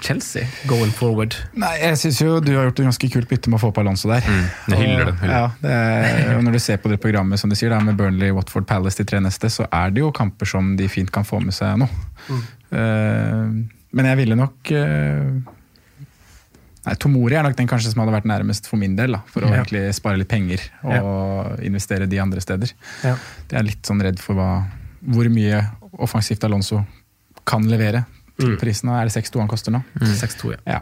Chelsea 0.00 0.46
going 0.70 0.92
forward? 0.96 1.36
Nei, 1.60 1.74
jeg 1.82 1.98
syns 2.00 2.20
jo 2.22 2.38
du 2.44 2.52
har 2.56 2.68
gjort 2.68 2.80
et 2.80 2.88
ganske 2.88 3.10
kult 3.12 3.28
bytte 3.30 3.50
med 3.52 3.58
å 3.60 3.62
få 3.66 3.70
på 3.76 3.82
Alonso 3.84 4.08
der. 4.10 4.24
Mm, 4.24 4.46
det, 4.72 4.78
hyller 4.80 5.10
det. 5.10 5.14
Ja, 5.28 5.42
det 5.62 5.74
er, 5.76 6.32
og 6.36 6.44
når 6.46 6.56
du 6.56 6.62
ser 6.64 6.80
på 6.82 6.90
det 6.92 7.00
programmet 7.02 7.40
som 7.42 7.52
du 7.52 7.56
sier, 7.58 7.72
da, 7.74 7.80
med 7.84 7.98
Burnley, 8.00 8.32
Watford, 8.36 8.66
Palace 8.70 9.00
de 9.00 9.06
tre 9.10 9.20
neste, 9.22 9.50
så 9.52 9.68
er 9.68 9.92
det 9.94 10.02
jo 10.04 10.10
kamper 10.16 10.48
som 10.48 10.74
de 10.78 10.88
fint 10.92 11.12
kan 11.12 11.26
få 11.28 11.42
med 11.44 11.56
seg 11.56 11.78
nå. 11.82 11.88
Eh, 12.30 13.46
men 13.90 14.06
jeg 14.06 14.18
ville 14.20 14.36
nok 14.38 14.70
uh, 14.70 15.56
Nei, 16.86 16.94
Tomori 17.02 17.34
er 17.36 17.42
nok 17.44 17.56
den 17.58 17.68
kanskje 17.68 17.90
som 17.92 18.00
hadde 18.04 18.14
vært 18.14 18.28
nærmest 18.30 18.68
for 18.70 18.80
min 18.80 18.94
del, 18.96 19.16
da, 19.18 19.20
for 19.28 19.44
å 19.44 19.50
Ja. 19.50 19.58
egentlig 19.58 19.82
spare 19.98 20.20
litt 20.20 20.30
penger 20.30 20.62
og 20.86 21.58
investere 21.66 22.06
de 22.08 22.20
andre 22.22 22.40
steder. 22.40 22.72
Ja. 23.04 23.16
Jeg 23.50 23.58
er 23.60 23.66
litt 23.66 23.84
sånn 23.84 24.00
redd 24.00 24.22
for 24.22 24.38
hva, 24.38 24.48
hvor 25.04 25.28
mye 25.32 25.60
offensivt 26.00 26.46
Alonso 26.48 26.80
kan 27.44 27.66
levere. 27.68 28.06
Mm. 28.40 28.56
Prisen 28.60 28.88
er 28.94 29.04
det 29.08 29.12
6-2 29.14 29.38
han 29.42 29.48
koster 29.50 29.72
nå. 29.74 29.82
6-2, 30.00 30.52
ja. 30.56 30.60
Ja. 30.66 30.80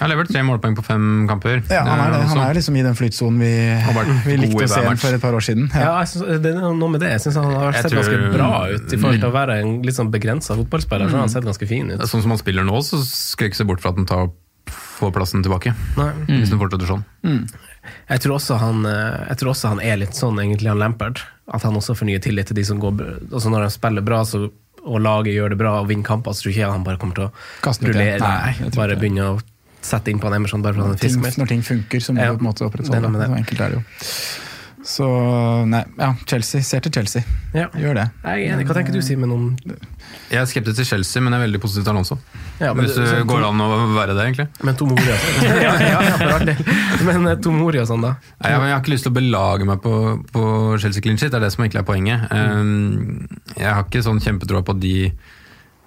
Han 0.00 0.10
har 0.10 0.24
tre 0.26 0.42
målpoeng 0.46 0.74
på 0.76 0.82
fem 0.84 1.26
kamper. 1.28 1.62
Ja, 1.70 1.82
han 1.86 2.00
er, 2.00 2.10
det. 2.14 2.20
han 2.30 2.38
Eh, 2.38 2.48
er 2.50 2.54
liksom 2.58 2.76
i 2.76 2.82
den 2.82 2.94
flytsonen 2.98 3.38
vi, 3.42 3.50
vi 4.26 4.36
likte 4.40 4.64
å 4.64 4.68
se 4.70 4.82
ham 4.84 4.96
for 5.00 5.14
et 5.16 5.22
par 5.22 5.34
år 5.38 5.44
siden. 5.44 5.68
Ja, 5.74 5.98
jeg 6.02 6.08
synes, 6.12 6.40
det 6.42 6.52
er 6.54 6.60
noe 6.74 6.88
med 6.90 7.00
det. 7.04 7.10
Jeg 7.14 7.20
syns 7.26 7.38
han 7.40 7.50
har 7.54 7.72
Jeg 7.72 7.82
sett 7.82 7.92
tror- 7.92 8.02
ganske 8.02 8.32
bra 8.34 8.50
ut 8.74 8.92
i 8.92 8.96
forhold 8.96 9.20
til 9.20 9.28
å 9.30 9.34
være 9.34 9.58
en 9.62 9.74
litt 9.82 9.94
sånn 9.98 10.10
begrensa 10.14 10.56
fotballspiller. 10.58 11.08
Så 11.10 11.18
har 11.18 11.24
han 11.26 11.34
sett 11.34 11.44
ganske 11.46 11.68
fin 11.68 11.90
ut. 11.90 12.00
Sånn 12.10 12.22
som 12.22 12.30
han 12.34 12.38
spiller 12.42 12.64
nå, 12.66 12.78
så 12.82 12.98
skal 13.04 13.46
jeg 13.46 13.52
ikke 13.54 13.62
se 13.62 13.68
bort 13.70 13.80
fra 13.84 13.90
at 13.94 13.96
han 14.02 14.06
tar, 14.06 14.30
får 14.98 15.12
plassen 15.14 15.42
tilbake. 15.44 15.74
Nei. 15.98 16.10
Hvis 16.30 16.50
han 16.54 16.58
fortsetter 16.62 16.86
sånn. 16.90 17.04
Jeg 18.08 18.20
tror, 18.24 18.36
også 18.38 18.56
han, 18.58 18.84
eh, 18.86 19.26
jeg 19.28 19.36
tror 19.42 19.50
også 19.52 19.68
han 19.74 19.80
er 19.80 19.96
litt 20.00 20.14
sånn, 20.16 20.38
egentlig, 20.40 20.68
han 20.72 20.78
Lampard. 20.80 21.20
At 21.52 21.62
han 21.62 21.74
også 21.76 21.92
fornyer 21.98 22.22
tillit 22.24 22.46
til 22.48 22.56
de 22.56 22.62
som 22.64 22.78
går 22.80 22.94
altså 23.28 23.50
Når 23.52 23.66
han 23.66 23.70
spiller 23.74 24.00
bra 24.00 24.22
så, 24.24 24.46
og 24.84 25.00
laget 25.00 25.34
gjør 25.34 25.48
det 25.54 25.58
bra 25.58 25.74
og 25.80 25.88
vinner 25.88 26.04
kamper, 26.04 26.32
så 26.36 26.42
tror 26.46 26.52
ikke 26.54 26.70
han 26.72 26.84
bare 26.84 27.00
kommer 27.00 27.14
til 27.14 27.24
å 27.28 27.74
rullere. 27.88 28.20
Nei, 28.20 28.70
bare 28.76 28.96
begynne 29.00 29.28
å 29.34 29.38
sette 29.84 30.08
inn 30.12 30.18
på 30.20 30.28
en 30.30 30.38
Emerson 30.38 30.62
bare 30.64 30.74
for 30.76 30.80
at 30.80 30.86
han 30.86 30.96
er 30.96 31.00
Ting, 31.02 31.18
frisk. 31.22 31.38
når 31.42 31.46
ting 31.50 31.62
funker, 31.62 32.00
så 32.00 32.14
må 32.16 32.20
Ja, 32.24 32.32
du 32.32 32.38
på 32.38 32.44
en 32.44 32.48
måte 32.50 32.64
opprettholde 32.68 33.10
det. 33.12 33.20
det. 33.20 33.28
Så 33.28 33.38
enkelt 33.42 33.60
er 33.60 33.68
det 33.68 33.76
jo. 33.78 33.82
Så 34.84 35.06
nei, 35.64 35.80
ja, 35.96 36.10
Chelsea. 36.28 36.60
Ser 36.60 36.82
til 36.84 36.92
Chelsea. 36.92 37.22
Ja. 37.56 37.70
Gjør 37.72 37.94
det. 37.96 38.02
Jeg 38.20 38.42
er 38.50 38.52
enig. 38.52 38.66
Hva 38.68 38.74
tenker 38.76 38.92
du, 38.92 38.98
Simen, 39.00 39.30
om 39.32 39.46
Jeg 40.28 40.36
er 40.42 40.44
skeptisk 40.50 40.76
til 40.82 40.84
Chelsea, 40.90 41.22
men 41.24 41.32
jeg 41.32 41.40
er 41.40 41.44
veldig 41.46 41.60
positiv 41.62 41.86
til 41.86 41.92
Alonso. 41.94 42.18
ja, 42.60 42.74
men 42.74 42.84
Hvis 42.84 42.94
det- 42.98 43.06
det 43.14 43.22
går 43.30 43.46
an 43.48 43.62
å 43.64 43.68
være 43.94 44.12
det, 44.18 44.26
egentlig. 44.26 44.48
Men 44.62 44.76
Tomori 44.76 45.06
og 45.08 45.18
sånn. 45.24 45.62
ja, 45.62 45.72
ja, 45.80 46.02
ja. 46.02 46.56
Men 47.08 47.26
eh, 47.32 47.36
Tomori 47.40 47.80
og 47.80 47.88
sånn, 47.88 48.02
da? 48.04 48.12
Nei, 48.42 48.50
jeg, 48.52 48.60
jeg 48.60 48.74
har 48.76 48.82
ikke 48.84 48.92
lyst 48.94 49.08
til 49.08 49.12
å 49.14 49.18
belage 49.22 49.64
meg 49.72 49.80
på, 49.80 49.94
på 50.36 50.44
Chelsea 50.84 51.00
clean 51.02 51.16
shit, 51.16 51.30
det 51.32 51.40
er 51.40 51.46
det 51.48 51.52
som 51.56 51.64
egentlig 51.64 51.80
er 51.80 51.88
poenget. 51.88 52.28
Mm. 52.30 53.28
jeg 53.56 53.72
har 53.72 53.84
ikke 53.88 54.04
sånn 54.04 54.20
kjempetroa 54.20 54.62
på 54.68 54.76
de 54.84 54.94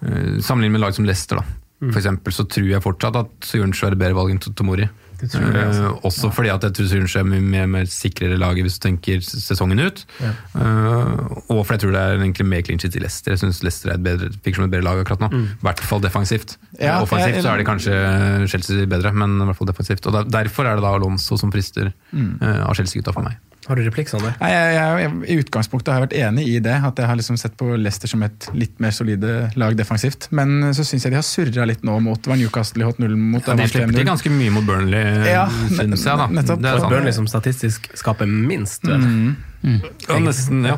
uh, 0.01 0.41
Sammenlignet 0.41 0.71
med 0.79 0.81
lag 0.81 0.93
som 0.97 1.05
Leicester, 1.05 1.37
da. 1.37 1.45
For 1.91 1.99
eksempel, 2.01 2.33
så 2.33 2.47
tror 2.49 2.65
jeg 2.71 2.81
fortsatt 2.81 3.15
at 3.21 3.29
Sørensen 3.45 3.91
er 3.91 3.93
et 3.93 4.01
bedre 4.01 4.17
valg 4.17 4.31
enn 4.33 4.41
Tomori. 4.41 4.87
Det 5.19 5.29
tror 5.33 5.45
jeg, 5.49 5.65
altså. 5.67 5.87
Uh, 5.89 6.05
også 6.05 6.29
fordi 6.35 6.49
at 6.53 6.63
jeg 6.67 6.73
tror 6.77 6.87
Sørensen 6.91 7.19
er 7.23 7.29
mye 7.31 7.41
mer, 7.41 7.65
mer 7.67 7.85
sikrere 7.89 8.37
laget 8.37 8.67
hvis 8.67 8.77
du 8.77 8.83
tenker 8.87 9.23
sesongen 9.25 9.79
ut. 9.81 10.03
Ja. 10.21 10.31
Uh, 10.53 11.39
og 11.49 11.63
fordi 11.65 11.77
jeg 11.77 11.83
tror 11.85 11.95
det 11.95 12.01
er 12.03 12.21
egentlig 12.21 12.45
mer 12.45 12.61
clean 12.67 12.79
shit 12.83 12.95
i 12.95 13.01
Leicester. 13.01 13.33
Jeg 13.33 13.41
syns 13.41 13.63
Leicester 13.65 13.89
er 13.93 13.97
et 13.97 14.05
bedre, 14.05 14.29
fikk 14.45 14.59
som 14.59 14.67
et 14.67 14.73
bedre 14.75 14.85
lag 14.85 15.01
akkurat 15.01 15.25
nå. 15.25 15.31
I 15.33 15.65
hvert 15.65 15.81
fall 15.89 16.03
defensivt. 16.05 16.57
Ja, 16.79 16.99
Offensivt 17.01 17.35
jeg- 17.39 17.43
så 17.47 17.53
er 17.55 17.57
det 17.63 17.67
kanskje 17.67 18.47
Chelsea 18.51 18.85
bedre, 18.85 19.11
men 19.13 19.39
i 19.41 19.45
hvert 19.49 19.57
fall 19.57 19.67
defensivt. 19.73 20.05
Og 20.05 20.13
der, 20.13 20.23
Derfor 20.37 20.65
er 20.69 20.75
det 20.77 20.83
da 20.85 20.93
Alonso 20.99 21.37
som 21.37 21.51
frister 21.51 21.91
uh, 22.13 22.69
av 22.69 22.75
Chelsea-gutta 22.77 23.13
for 23.13 23.25
meg. 23.25 23.37
Har 23.67 23.75
du 23.75 23.83
replikk, 23.83 24.07
Sander? 24.07 24.33
Nei, 24.39 24.49
jeg, 24.53 24.75
jeg, 24.77 25.01
jeg, 25.03 25.11
I 25.27 25.37
utgangspunktet 25.43 25.91
har 25.91 25.99
jeg 25.99 26.05
vært 26.07 26.17
enig 26.23 26.47
i 26.47 26.57
det, 26.63 26.77
at 26.87 27.01
jeg 27.03 27.09
har 27.11 27.19
liksom 27.19 27.37
sett 27.41 27.57
på 27.59 27.73
Leicester 27.75 28.07
som 28.07 28.23
et 28.23 28.47
litt 28.55 28.79
mer 28.83 28.95
solide 28.95 29.35
lag 29.59 29.75
defensivt. 29.75 30.29
Men 30.31 30.71
så 30.77 30.85
syns 30.87 31.03
jeg 31.03 31.11
de 31.11 31.19
har 31.19 31.27
surra 31.27 31.67
litt 31.67 31.83
nå 31.87 31.99
mot 32.05 32.29
Van 32.29 32.37
var 32.37 32.43
Newcastle 32.45 32.83
i 32.83 32.87
hot 32.87 32.99
null 32.99 33.15
mot. 33.17 33.45
Ja, 33.47 33.55
de 33.57 33.67
slipper 33.67 33.93
til 33.97 34.07
ganske 34.07 34.31
mye 34.31 34.53
mot 34.53 34.65
Burnley, 34.67 35.03
Ja, 35.31 35.47
syns 35.71 36.05
jeg. 36.05 36.17
da. 36.17 36.27
nettopp. 36.27 36.61
Det 36.61 36.69
er 36.71 36.81
sånn. 36.83 36.93
Burnley 36.93 37.15
som 37.15 37.27
statistisk 37.29 37.89
skaper 37.97 38.29
minst, 38.29 38.85
vel? 38.85 39.01
Mm. 39.01 39.81
Ja, 40.07 40.19
nesten, 40.21 40.63
ja. 40.67 40.77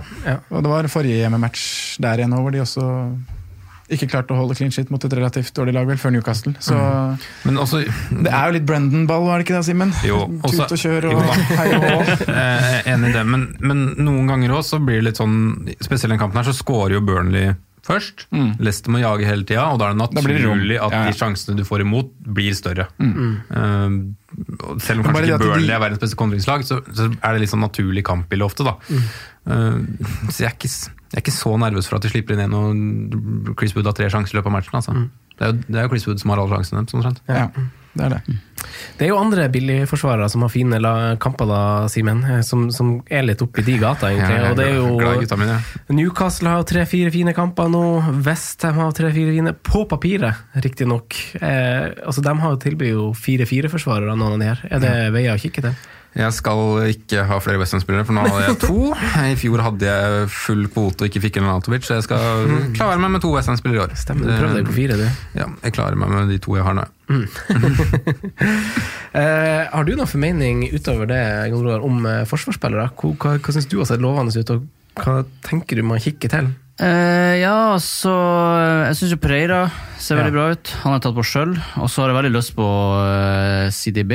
Og 0.49 0.63
det 0.63 0.71
var 0.71 0.87
forrige 0.91 1.19
hjemmematch 1.19 1.99
der 2.01 2.21
igjen 2.23 2.33
hvor 2.33 2.51
de 2.55 2.63
også 2.63 2.85
ikke 3.95 4.07
klarte 4.11 4.35
å 4.35 4.39
holde 4.39 4.55
clean 4.59 4.71
shit 4.73 4.89
mot 4.93 5.03
et 5.05 5.13
relativt 5.17 5.53
dårlig 5.57 5.73
lag, 5.77 5.87
vel, 5.89 5.97
før 6.01 6.13
Newcastle. 6.15 6.53
Så 6.63 6.75
Men 7.47 7.57
også 7.61 7.83
det 7.85 8.29
er 8.31 8.49
jo 8.51 8.57
litt 8.59 8.67
Brendan-ball, 8.69 9.25
var 9.27 9.39
det 9.41 9.47
ikke 9.47 9.57
det, 9.59 9.65
Simen? 9.69 9.93
Tut 10.01 10.75
og 10.75 10.77
kjør 10.83 11.09
og 11.13 11.23
hei 11.59 11.69
og 11.77 11.87
hå. 11.87 12.19
Er 12.39 12.91
enig 12.93 13.09
i 13.13 13.17
det, 13.17 13.25
men, 13.27 13.47
men 13.61 13.87
noen 13.99 14.29
ganger 14.29 14.53
også 14.59 14.77
så 14.77 14.83
blir 14.83 14.99
det 15.01 15.07
litt 15.09 15.19
sånn 15.19 15.39
Spesielt 15.79 16.11
i 16.11 16.13
den 16.13 16.21
kampen 16.21 16.39
her, 16.41 16.47
så 16.47 16.53
scorer 16.55 16.97
jo 16.99 17.01
Burnley 17.05 17.55
først. 17.89 18.27
Leicester 18.61 18.93
må 18.93 18.99
jage 19.01 19.25
hele 19.25 19.45
tida, 19.49 19.63
og 19.73 19.79
da 19.81 19.87
er 19.89 19.95
det 19.95 20.01
naturlig 20.03 20.35
blir 20.43 20.67
det 20.75 20.77
at 20.77 20.93
Ja, 20.93 20.99
ja. 21.07 21.09
de 21.09 21.17
sjansene 21.17 21.55
du 21.57 21.63
får 21.65 21.81
imot, 21.85 22.11
blir 22.37 22.53
større. 22.53 22.85
Mm. 23.01 23.31
Uh, 23.49 24.77
selv 24.83 25.01
om 25.01 25.07
kanskje 25.09 25.23
ikke 25.31 25.39
de- 25.41 25.47
Burnley 25.47 25.73
er 25.73 25.81
verdens 25.81 26.03
beste 26.03 26.19
kontringslag, 26.19 26.65
så, 26.67 26.81
så 26.93 27.07
er 27.09 27.33
det 27.33 27.41
litt 27.45 27.53
sånn 27.53 27.63
naturlig 27.65 28.03
kampbilde 28.05 28.45
ofte, 28.45 28.67
da. 28.67 28.75
Mm. 28.93 29.09
Uh, 29.49 30.29
så 30.29 30.43
jeg 30.45 30.51
er, 30.51 30.57
ikke, 30.59 30.71
jeg 31.09 31.17
er 31.17 31.23
ikke 31.25 31.33
så 31.33 31.55
nervøs 31.57 31.87
for 31.89 31.97
at 31.97 32.05
de 32.05 32.11
slipper 32.13 32.35
inn 32.37 32.45
en 32.45 32.53
og 32.59 33.55
Chris 33.57 33.73
Wood 33.75 33.89
har 33.89 33.97
tre 33.97 34.09
sjanser 34.13 34.35
i 34.35 34.37
løpet 34.37 34.51
av 34.51 34.55
matchen. 34.59 34.75
Altså. 34.77 34.93
Mm. 34.93 35.09
Det, 35.33 35.41
er 35.41 35.51
jo, 35.51 35.59
det 35.65 35.79
er 35.79 35.87
jo 35.87 35.91
Chris 35.95 36.07
Wood 36.07 36.21
som 36.21 36.33
har 36.33 36.41
alle 36.43 36.59
sjansene. 36.61 36.85
Sånn. 36.91 37.17
Ja, 37.25 37.47
det 37.97 38.05
er 38.05 38.13
det. 38.13 38.37
Det 38.99 39.05
er 39.07 39.09
jo 39.09 39.17
andre 39.17 39.47
billigforsvarere 39.49 40.27
som 40.29 40.43
har 40.45 40.51
fine 40.53 40.77
kamper, 41.23 41.47
da, 41.49 41.59
Simen. 41.89 42.21
eh, 42.27 42.41
Som, 42.45 42.67
som 42.75 42.91
er 43.09 43.23
litt 43.25 43.41
oppi 43.41 43.63
de 43.65 43.79
gata, 43.81 44.11
egentlig. 44.11 44.37
Ja, 44.37 44.51
og 44.51 44.59
det 44.59 44.67
er 44.67 44.77
jo 44.77 45.37
mine. 45.41 45.57
Newcastle 45.97 46.53
har 46.53 46.67
tre-fire 46.69 47.09
fine 47.15 47.33
kamper 47.33 47.71
nå. 47.73 47.83
Westham 48.27 48.77
har 48.83 48.93
tre-fire 48.93 49.33
fine, 49.33 49.55
på 49.65 49.85
papiret, 49.89 50.43
riktignok. 50.61 51.17
Eh, 51.41 51.89
altså, 52.05 52.21
de 52.21 52.35
har 52.43 52.53
jo 52.53 52.61
tilbyr 52.67 52.93
jo 52.93 53.07
fire-fire-forsvarere, 53.17 54.13
noen 54.19 54.37
av 54.37 54.43
de 54.43 54.51
her. 54.51 54.65
Er 54.69 54.83
det 54.85 54.93
veier 55.15 55.33
å 55.33 55.41
kikke 55.41 55.65
til? 55.65 55.79
Jeg 56.17 56.33
skal 56.33 56.89
ikke 56.89 57.21
ha 57.29 57.35
flere 57.43 57.59
Western-spillere, 57.61 58.03
for 58.07 58.17
nå 58.17 58.23
hadde 58.25 58.47
jeg 58.47 58.57
to. 58.63 58.87
I 59.29 59.35
fjor 59.37 59.61
hadde 59.61 59.85
jeg 59.91 60.29
full 60.33 60.63
kvote 60.73 61.05
og 61.05 61.11
ikke 61.11 61.21
fikk 61.27 61.37
en 61.39 61.45
Anatovic, 61.51 61.85
så 61.85 61.99
jeg 61.99 62.07
skal 62.07 62.49
klare 62.75 62.97
meg 63.01 63.13
med 63.13 63.21
to 63.23 63.29
Western-spillere 63.35 63.77
i 63.77 63.83
år. 63.85 63.93
Stemmer, 63.99 64.25
du 64.25 64.33
prøvde 64.33 64.57
deg 64.57 64.67
på 64.71 64.75
fire, 64.79 64.97
du. 64.97 65.05
Ja, 65.37 65.45
jeg 65.63 65.75
klarer 65.77 65.99
meg 66.01 66.09
med 66.15 66.31
de 66.33 66.39
to 66.41 66.57
jeg 66.57 66.65
har 66.65 66.79
nå. 66.79 66.87
Eh, 69.09 69.63
har 69.73 69.85
du 69.87 69.95
noen 69.97 70.05
formening 70.05 70.59
utover 70.69 71.07
det 71.09 71.17
Jon 71.49 71.65
om 71.81 72.03
eh, 72.05 72.19
forsvarsspillere? 72.29 72.91
Hva, 72.93 73.09
hva, 73.17 73.31
hva 73.41 73.53
syns 73.55 73.65
du 73.65 73.79
har 73.79 73.87
sett 73.89 74.03
lovende 74.03 74.29
ut, 74.37 74.51
og 74.53 74.67
hva 75.01 75.15
tenker 75.47 75.79
du 75.79 75.85
man 75.89 75.97
kikker 76.03 76.29
til? 76.29 76.51
Uh, 76.79 77.33
ja, 77.41 77.55
så 77.81 78.13
Jeg 78.85 78.99
syns 78.99 79.15
jo 79.15 79.17
Pereira 79.19 79.63
ser 79.99 80.15
Ja. 80.15 80.21
veldig 80.21 80.35
bra 80.37 80.45
ut. 80.53 80.75
Han 80.83 80.93
har 80.93 81.01
tatt 81.03 81.17
på 81.17 81.25
sjøl. 81.25 81.57
Og 81.81 81.89
så 81.91 82.03
har 82.05 82.13
jeg 82.13 82.19
veldig 82.21 82.31
lyst 82.37 82.53
på 82.55 82.67
uh, 82.69 83.65
CDB 83.73 84.13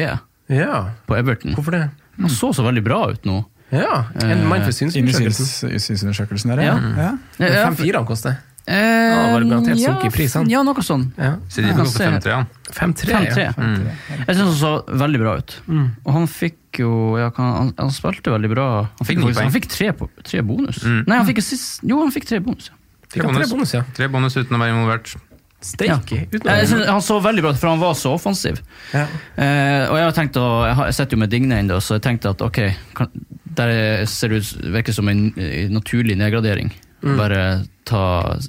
Ja, 0.55 0.85
på 1.09 1.17
Everton. 1.19 1.55
hvorfor 1.59 1.71
det? 1.77 1.85
Han 2.21 2.31
så 2.31 2.53
så 2.55 2.63
veldig 2.65 2.85
bra 2.87 3.03
ut 3.11 3.25
nå. 3.27 3.45
Ja, 3.75 4.05
En 4.23 4.45
mann 4.47 4.63
for 4.63 4.71
synsundersøkelsen. 4.77 5.47
syns- 5.47 5.87
synsundersøkelsen 5.89 6.51
der, 6.55 6.61
ja. 6.63 6.75
Ja. 6.79 7.13
ja. 7.39 7.47
Ja, 7.49 7.71
5-4 7.71 7.95
han 7.97 8.07
koster. 8.07 8.37
Eh, 8.67 8.73
Han 8.73 9.33
var 9.35 9.43
garantert 9.45 9.77
ja, 9.77 9.91
sunket 9.93 10.07
i 10.07 10.11
pris, 10.15 10.35
han. 10.39 10.47
Ja, 10.49 10.63
noe 10.65 10.81
sånn. 10.81 11.03
Ja. 11.19 11.35
Så 11.53 11.61
de 11.61 11.73
kan 11.77 11.85
5-3, 11.85 12.31
ja. 12.31 12.39
5-3. 12.73 13.11
5-3. 13.13 13.43
Ja. 13.43 13.53
Mm. 13.59 13.83
Jeg 14.29 14.37
syns 14.39 14.47
han 14.47 14.55
så 14.57 14.71
veldig 14.89 15.21
bra 15.21 15.35
ut. 15.43 15.57
Mm. 15.69 15.91
Og 16.07 16.13
han 16.15 16.27
fikk 16.27 16.81
jo 16.81 16.93
ja, 17.21 17.29
han, 17.37 17.75
han 17.77 17.91
spilte 17.93 18.33
veldig 18.33 18.51
bra. 18.55 18.69
Han 19.01 19.07
fikk, 19.11 19.21
han 19.37 19.53
fikk 19.53 19.69
tre, 19.69 19.91
på- 19.93 20.09
tre 20.25 20.41
bonus. 20.41 20.81
Mm. 20.85 21.03
Nei, 21.07 21.19
han 21.19 21.27
fikk 21.29 21.43
sist, 21.45 21.83
Jo, 21.85 21.99
han 22.01 22.15
fikk 22.15 22.25
tre 22.31 22.39
bonus. 22.41 22.71
ja. 22.73 22.79
Fikk 23.13 23.27
han 23.27 23.35
tre 23.37 23.51
bonus, 23.51 23.75
ja. 23.75 23.83
Tre 23.95 24.09
bonus 24.09 24.37
uten 24.41 24.57
å 24.57 24.63
være 24.63 24.73
involvert. 24.73 25.17
Steike. 25.65 26.19
Ja. 26.31 26.57
Jeg 26.61 26.85
han 26.91 27.01
så 27.03 27.17
veldig 27.25 27.43
bra 27.45 27.53
ut, 27.55 27.59
for 27.61 27.73
han 27.73 27.81
var 27.83 27.95
så 27.99 28.13
offensiv. 28.19 28.61
Ja. 28.93 29.07
Eh, 29.41 29.85
og 29.89 29.97
jeg 29.99 30.05
har 30.11 30.17
tenkt 30.17 30.37
å, 30.41 30.47
jeg, 30.69 30.75
har, 30.79 30.91
jeg 30.91 30.99
sitter 30.99 31.17
jo 31.17 31.23
med 31.25 31.33
Digne 31.33 31.59
ennå, 31.63 31.81
så 31.83 31.97
jeg 31.99 32.05
tenkte 32.05 32.35
at 32.35 32.45
ok, 32.45 32.61
kan, 32.99 33.11
der 33.57 33.73
er- 33.73 34.05
ser 34.11 34.29
det 34.35 34.43
ut 34.43 34.53
virker 34.77 34.93
som 34.97 35.09
en 35.09 35.25
naturlig 35.73 36.17
nedgradering. 36.21 36.73
Mm. 37.05 37.17
Bare 37.21 37.41
ta 37.85 38.05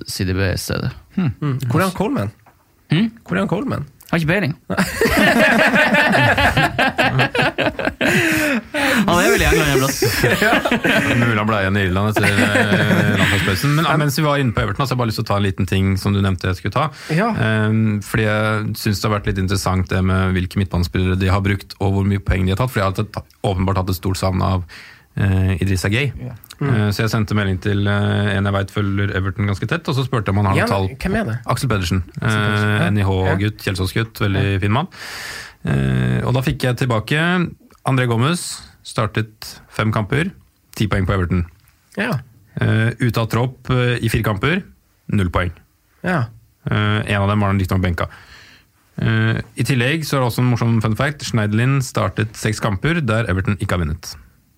CDB 0.07 0.51
i 0.53 0.57
stedet. 0.59 0.91
Mm. 1.18 1.32
Hvor 1.70 1.80
er 1.80 1.88
han 1.89 1.95
Coleman? 1.97 2.32
Mm? 2.91 3.09
Hvor 3.26 3.36
er 3.36 3.41
han 3.43 3.49
Coleman? 3.51 3.86
Har 4.16 4.22
ikke 4.22 4.30
peiling. 4.32 4.53
han 9.05 9.18
er 9.20 9.32
vel 9.34 9.41
i 9.41 9.47
England 9.49 9.72
en 9.74 9.82
plass. 9.82 9.97
Mulig 11.20 11.39
han 11.41 11.49
ble 11.49 11.57
igjen 11.66 11.80
i 11.80 11.84
Irland 11.89 12.13
etter 12.13 12.24
eh, 12.32 13.09
landslagspausen. 13.20 13.74
Men 13.76 13.84
mens 13.99 14.16
vi 14.16 14.24
var 14.24 14.39
inne 14.39 14.55
på 14.55 14.63
Everton, 14.63 14.86
så 14.86 14.93
har 14.93 14.95
jeg 14.95 15.01
bare 15.01 15.11
lyst 15.11 15.20
til 15.20 15.28
å 15.28 15.30
ta 15.34 15.39
en 15.41 15.47
liten 15.49 15.68
ting 15.68 15.86
som 15.99 16.16
du 16.16 16.22
nevnte 16.24 16.47
jeg 16.47 16.61
skulle 16.61 16.78
ta. 16.78 16.86
Ja. 17.11 17.28
Um, 17.36 17.99
fordi 18.05 18.24
jeg 18.30 18.72
syns 18.80 19.03
det 19.03 19.09
har 19.09 19.16
vært 19.18 19.28
litt 19.34 19.41
interessant 19.43 19.91
det 19.91 19.99
med 20.07 20.22
hvilke 20.38 20.63
midtbanespillere 20.63 21.20
de 21.20 21.28
har 21.36 21.43
brukt, 21.43 21.76
og 21.82 21.88
hvor 21.97 22.07
mye 22.07 22.24
poeng 22.24 22.47
de 22.47 22.55
har 22.55 22.61
tatt. 22.61 22.72
For 22.72 22.80
jeg 22.80 22.88
har 22.88 22.95
åpenbart 23.51 23.84
hatt 23.84 23.91
et 23.91 23.99
stort 23.99 24.22
savn 24.22 24.39
av 24.47 24.63
uh, 24.63 25.51
Idrissa 25.59 25.91
Gay. 25.91 26.07
Eh, 26.62 26.89
så 26.95 27.03
jeg 27.03 27.12
sendte 27.12 27.36
melding 27.36 27.58
til 27.64 27.88
eh, 27.88 28.30
en 28.38 28.45
jeg 28.47 28.53
veit 28.56 28.72
følger 28.72 29.12
Everton 29.18 29.49
ganske 29.49 29.68
tett, 29.68 29.88
og 29.91 29.95
så 29.97 30.06
spurte 30.06 30.32
jeg 30.32 30.38
om 30.38 30.43
han 30.45 30.51
har 30.53 30.62
Ja, 30.62 30.68
tall. 30.70 30.88
hvem 30.95 31.16
er 31.20 31.26
det? 31.32 31.36
Aksel 31.51 31.70
Pedersen. 31.72 32.03
Pedersen, 32.20 32.70
ja. 32.72 32.86
Uh, 32.86 32.91
NIH-gutt, 32.95 33.58
Kjelsås-gutt. 33.66 34.22
Veldig 34.24 34.45
fin 34.64 34.72
mann. 34.78 34.88
Eh, 35.66 36.22
og 36.24 36.34
da 36.38 36.43
fikk 36.45 36.64
jeg 36.68 36.78
tilbake 36.84 37.20
André 37.86 38.08
Gommes. 38.08 38.45
Startet 38.86 39.49
fem 39.74 39.91
kamper. 39.91 40.30
Ti 40.78 40.88
poeng 40.91 41.08
på 41.10 41.14
Everton. 41.18 41.45
Ja. 41.97 42.20
Ute 42.56 43.20
av 43.20 43.28
tropp 43.32 43.70
eh, 43.74 43.97
i 43.99 44.10
fire 44.14 44.24
kamper. 44.24 44.62
Null 45.16 45.30
poeng. 45.34 45.51
ja. 46.06 46.26
Eh, 46.66 47.01
en 47.14 47.22
av 47.22 47.28
dem 47.30 47.39
var 47.43 47.51
han 47.51 47.60
riktignok 47.62 47.84
benka. 47.84 48.08
Eh, 48.97 49.38
I 49.60 49.64
tillegg 49.68 50.01
så 50.08 50.16
er 50.18 50.24
det 50.24 50.30
også 50.32 50.41
en 50.41 50.47
morsom 50.49 50.78
fun 50.82 50.95
fact. 50.97 51.22
Schneiderlin 51.28 51.76
startet 51.86 52.34
seks 52.39 52.58
kamper 52.64 53.01
der 53.06 53.28
Everton 53.30 53.58
ikke 53.62 53.76
har 53.76 53.84
vunnet. 53.84 54.16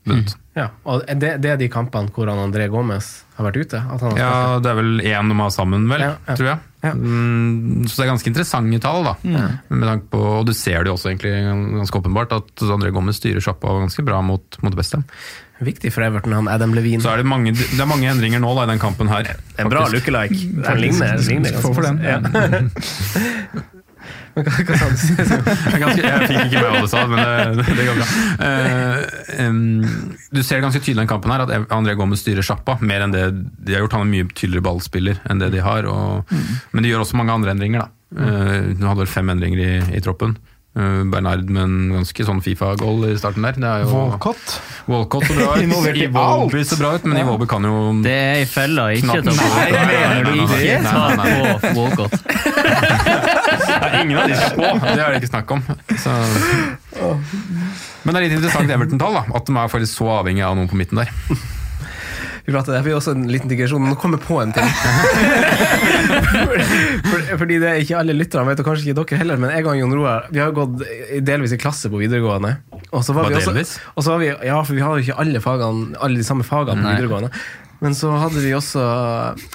Vunnet. 0.10 0.36
Ja, 0.58 0.68
og 0.90 1.04
det, 1.22 1.36
det 1.44 1.52
er 1.54 1.60
de 1.62 1.68
kampene 1.70 2.10
hvor 2.14 2.30
han 2.32 2.40
André 2.42 2.66
Gomez 2.74 3.10
har 3.38 3.46
vært 3.46 3.60
ute? 3.62 3.78
At 3.78 4.02
han 4.02 4.16
har 4.16 4.20
Ja, 4.20 4.60
det 4.64 4.72
er 4.72 4.80
vel 4.80 4.94
én 5.06 5.30
de 5.30 5.38
har 5.38 5.52
sammen, 5.54 5.86
vel, 5.92 6.02
Ja, 6.02 6.16
ja. 6.26 6.36
tror 6.36 6.50
jeg. 6.50 6.60
Ja. 6.86 6.94
Mm, 6.94 7.86
så 7.90 8.00
det 8.00 8.06
er 8.06 8.12
ganske 8.14 8.32
interessante 8.32 8.80
tall, 8.82 9.04
da. 9.06 9.16
Med 9.24 9.86
tanke 9.90 10.10
på, 10.14 10.22
og 10.40 10.48
du 10.50 10.54
ser 10.58 10.82
det 10.82 10.92
jo 10.92 10.96
også 10.98 11.12
egentlig 11.12 11.34
ganske 11.78 12.02
åpenbart, 12.02 12.34
at 12.38 12.66
André 12.74 12.94
Gomez 12.96 13.22
styrer 13.22 13.44
sjappa 13.44 13.78
ganske 13.84 14.06
bra 14.08 14.22
mot, 14.26 14.60
mot 14.64 14.74
det 14.74 14.82
beste. 14.82 15.04
Viktig 15.58 15.90
for 15.94 16.06
Everton, 16.06 16.36
han 16.38 16.50
Adam 16.54 16.74
Levine. 16.78 17.02
Så 17.02 17.14
er 17.14 17.24
det 17.24 17.30
mange, 17.30 17.54
det 17.58 17.80
er 17.82 17.90
mange 17.90 18.10
endringer 18.10 18.42
nå 18.42 18.54
da, 18.58 18.68
i 18.68 18.74
den 18.74 18.82
kampen 18.82 19.10
her. 19.10 19.36
en 19.58 19.70
bra 19.74 19.88
lookalike. 19.90 20.38
Den 20.54 20.82
ligner, 20.82 21.18
ligner 21.26 21.58
ganske 21.58 21.66
Få 21.66 21.74
for 21.74 21.86
den. 21.86 22.02
Ja. 22.06 22.22
Men 24.36 24.46
hva, 24.46 24.54
hva 24.68 24.78
sa 24.78 24.88
du? 24.90 24.98
Jeg, 25.18 25.82
ganske, 25.82 26.04
jeg 26.04 26.30
fikk 26.30 26.42
ikke 26.46 26.62
med 26.62 26.74
hva 26.74 26.82
du 26.84 26.90
sa, 26.92 27.04
men 27.10 27.22
det, 27.22 27.68
det 27.80 27.88
går 27.88 28.00
bra. 28.00 28.08
Uh, 28.42 29.48
um, 29.48 29.62
du 30.34 30.42
ser 30.46 30.62
ganske 30.66 30.82
tydelig 30.82 30.98
i 30.98 31.02
den 31.04 31.12
kampen 31.12 31.34
her 31.34 31.46
at 31.48 31.74
André 31.74 31.96
Gomez 31.98 32.22
styrer 32.22 32.46
sjappa 32.46 32.78
mer 32.82 33.06
enn 33.08 33.16
det 33.16 33.24
de 33.34 33.78
har 33.78 33.86
gjort. 33.86 33.98
Han 33.98 34.06
er 34.06 34.14
mye 34.14 34.30
tydeligere 34.34 34.68
ballspiller 34.70 35.24
enn 35.30 35.42
det 35.42 35.52
de 35.56 35.64
har. 35.66 35.90
Og, 35.90 36.36
Men 36.76 36.86
de 36.86 36.94
gjør 36.94 37.06
også 37.06 37.18
mange 37.20 37.34
andre 37.34 37.56
endringer. 37.56 37.88
da. 37.88 37.94
Uh, 38.18 38.76
de 38.78 38.86
hadde 38.86 39.02
vel 39.04 39.16
fem 39.18 39.34
endringer 39.34 39.64
i, 39.64 39.74
i 39.98 40.04
troppen. 40.06 40.38
Eh, 40.78 41.04
Bernard 41.10 41.50
med 41.50 41.64
en 41.64 41.78
ganske 41.96 42.26
sånn 42.28 42.40
Fifa-goal 42.46 43.08
i 43.10 43.16
starten 43.18 43.46
der. 43.48 43.56
Det 43.58 43.66
er 43.66 43.86
jo 43.86 43.96
Walcott. 43.96 44.58
Walcott 44.86 45.26
så 45.26 45.34
bra 45.34 45.56
ut. 45.56 45.62
Involvert 45.66 45.98
i 45.98 46.10
alt. 46.22 46.58
ser 46.70 46.82
bra 46.82 46.92
ut, 46.94 47.08
men 47.10 47.22
Iwobi 47.24 47.48
kan 47.50 47.66
jo 47.66 47.80
Det 48.06 48.14
er 48.14 48.42
ei 48.44 48.46
felle. 48.50 48.86
Ikke 49.00 49.18
ta 49.26 49.34
på 49.34 49.48
Nei, 49.58 50.22
du 50.22 50.32
Ikke 50.44 50.60
det? 50.62 50.78
ta 50.86 51.08
Nei, 51.16 51.32
nei, 51.34 51.58
på 51.66 51.74
Walcott. 51.80 52.20
Nei, 52.22 53.37
ingen 54.02 54.18
av 54.22 54.32
de 54.32 54.40
små, 54.42 54.72
det 54.84 54.96
er 54.96 55.14
det 55.14 55.22
ikke 55.22 55.34
snakk 55.34 55.54
om. 55.58 55.62
Så. 55.98 56.16
Men 58.04 58.14
det 58.14 58.18
er 58.18 58.26
litt 58.28 58.38
interessant 58.40 58.74
Everton-tall. 58.74 59.22
At 59.36 59.48
de 59.48 59.56
er 59.58 59.72
faktisk 59.72 60.02
så 60.02 60.10
avhengig 60.22 60.44
av 60.48 60.58
noen 60.58 60.70
på 60.72 60.80
midten 60.80 61.04
der. 61.04 61.14
Vi 62.48 62.54
prater, 62.56 62.78
det 62.78 62.86
blir 62.86 62.96
også 62.96 63.12
en 63.12 63.26
liten 63.28 63.50
digresjon, 63.52 63.84
nå 63.84 63.98
kommer 64.00 64.22
jeg 64.22 64.24
på 64.24 64.38
en 64.40 64.54
ting. 64.56 64.70
Fordi 67.42 67.58
det 67.60 67.68
er 67.68 67.82
ikke 67.84 67.98
alle 68.00 68.16
lytterne 68.16 68.48
vet, 68.48 68.62
og 68.64 68.70
kanskje 68.70 68.88
ikke 68.88 69.02
dere 69.02 69.20
heller, 69.20 69.42
men 69.44 69.52
jeg 69.52 69.68
og 69.68 69.76
Jon 69.76 69.96
Roar 69.98 70.30
vi 70.32 70.40
har 70.40 70.54
gått 70.56 70.80
delvis 71.28 71.58
i 71.58 71.60
klasse 71.60 71.92
på 71.92 72.00
videregående. 72.00 72.54
Og 72.96 73.04
så 73.04 73.12
var 73.18 73.28
Hva, 73.28 73.34
vi 73.36 73.42
også, 73.42 73.82
og 73.92 74.06
så 74.06 74.14
var 74.14 74.24
vi, 74.24 74.30
ja, 74.48 74.62
for 74.64 74.78
vi 74.78 74.86
har 74.86 74.96
jo 74.96 75.04
ikke 75.04 75.18
alle, 75.26 75.42
fagene, 75.44 76.00
alle 76.00 76.22
de 76.22 76.28
samme 76.30 76.48
fagene 76.48 76.80
på 76.80 76.94
videregående. 76.94 77.34
Men 77.84 78.00
så 78.00 78.16
hadde 78.16 78.40
vi 78.42 78.56
også 78.58 78.82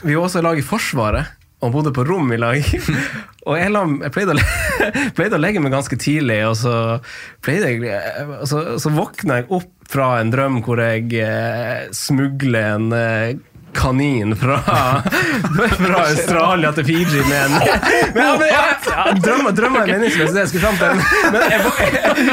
Vi 0.05 0.13
var 0.15 0.29
også 0.29 0.43
i 0.43 0.45
lag 0.47 0.61
i 0.61 0.63
Forsvaret. 0.67 1.33
Og 1.63 1.71
bodde 1.75 1.93
på 1.95 2.05
rom 2.07 2.33
i 2.35 2.41
lag. 2.41 2.59
og 3.49 3.59
jeg, 3.59 3.71
la, 3.75 3.85
jeg 4.07 4.15
pleide, 4.15 4.35
å, 4.35 4.43
pleide 5.19 5.39
å 5.39 5.43
legge 5.43 5.63
meg 5.63 5.75
ganske 5.75 5.99
tidlig, 6.01 6.41
og 6.49 6.57
så, 6.59 6.75
jeg, 7.47 8.03
så, 8.51 8.65
så 8.83 8.93
våkna 8.95 9.41
jeg 9.41 9.51
opp 9.55 9.71
fra 9.93 10.15
en 10.21 10.33
drøm 10.33 10.63
hvor 10.65 10.81
jeg 10.81 11.11
eh, 11.21 11.89
smugler 11.95 12.69
en 12.77 12.93
eh, 12.97 13.35
kanin 13.75 14.37
fra, 14.37 14.59
fra 15.77 16.01
Australia 16.05 16.73
til 16.77 16.85
Fiji 16.89 17.23
med 17.29 17.39
en 17.45 17.53
men, 17.53 18.23
ja, 18.25 18.37
men, 18.39 18.47
ja, 18.49 18.63
ja, 18.87 19.05
Drømmer, 19.25 19.55
drømmer 19.57 19.81
er 19.85 19.87
meningsløse, 19.97 20.33
det 20.35 20.45
jeg 20.45 20.51
skulle 20.53 20.67
fram 20.67 20.79
til. 20.81 20.87
Men 21.33 21.41
jeg, 21.41 21.51
jeg, 21.51 21.91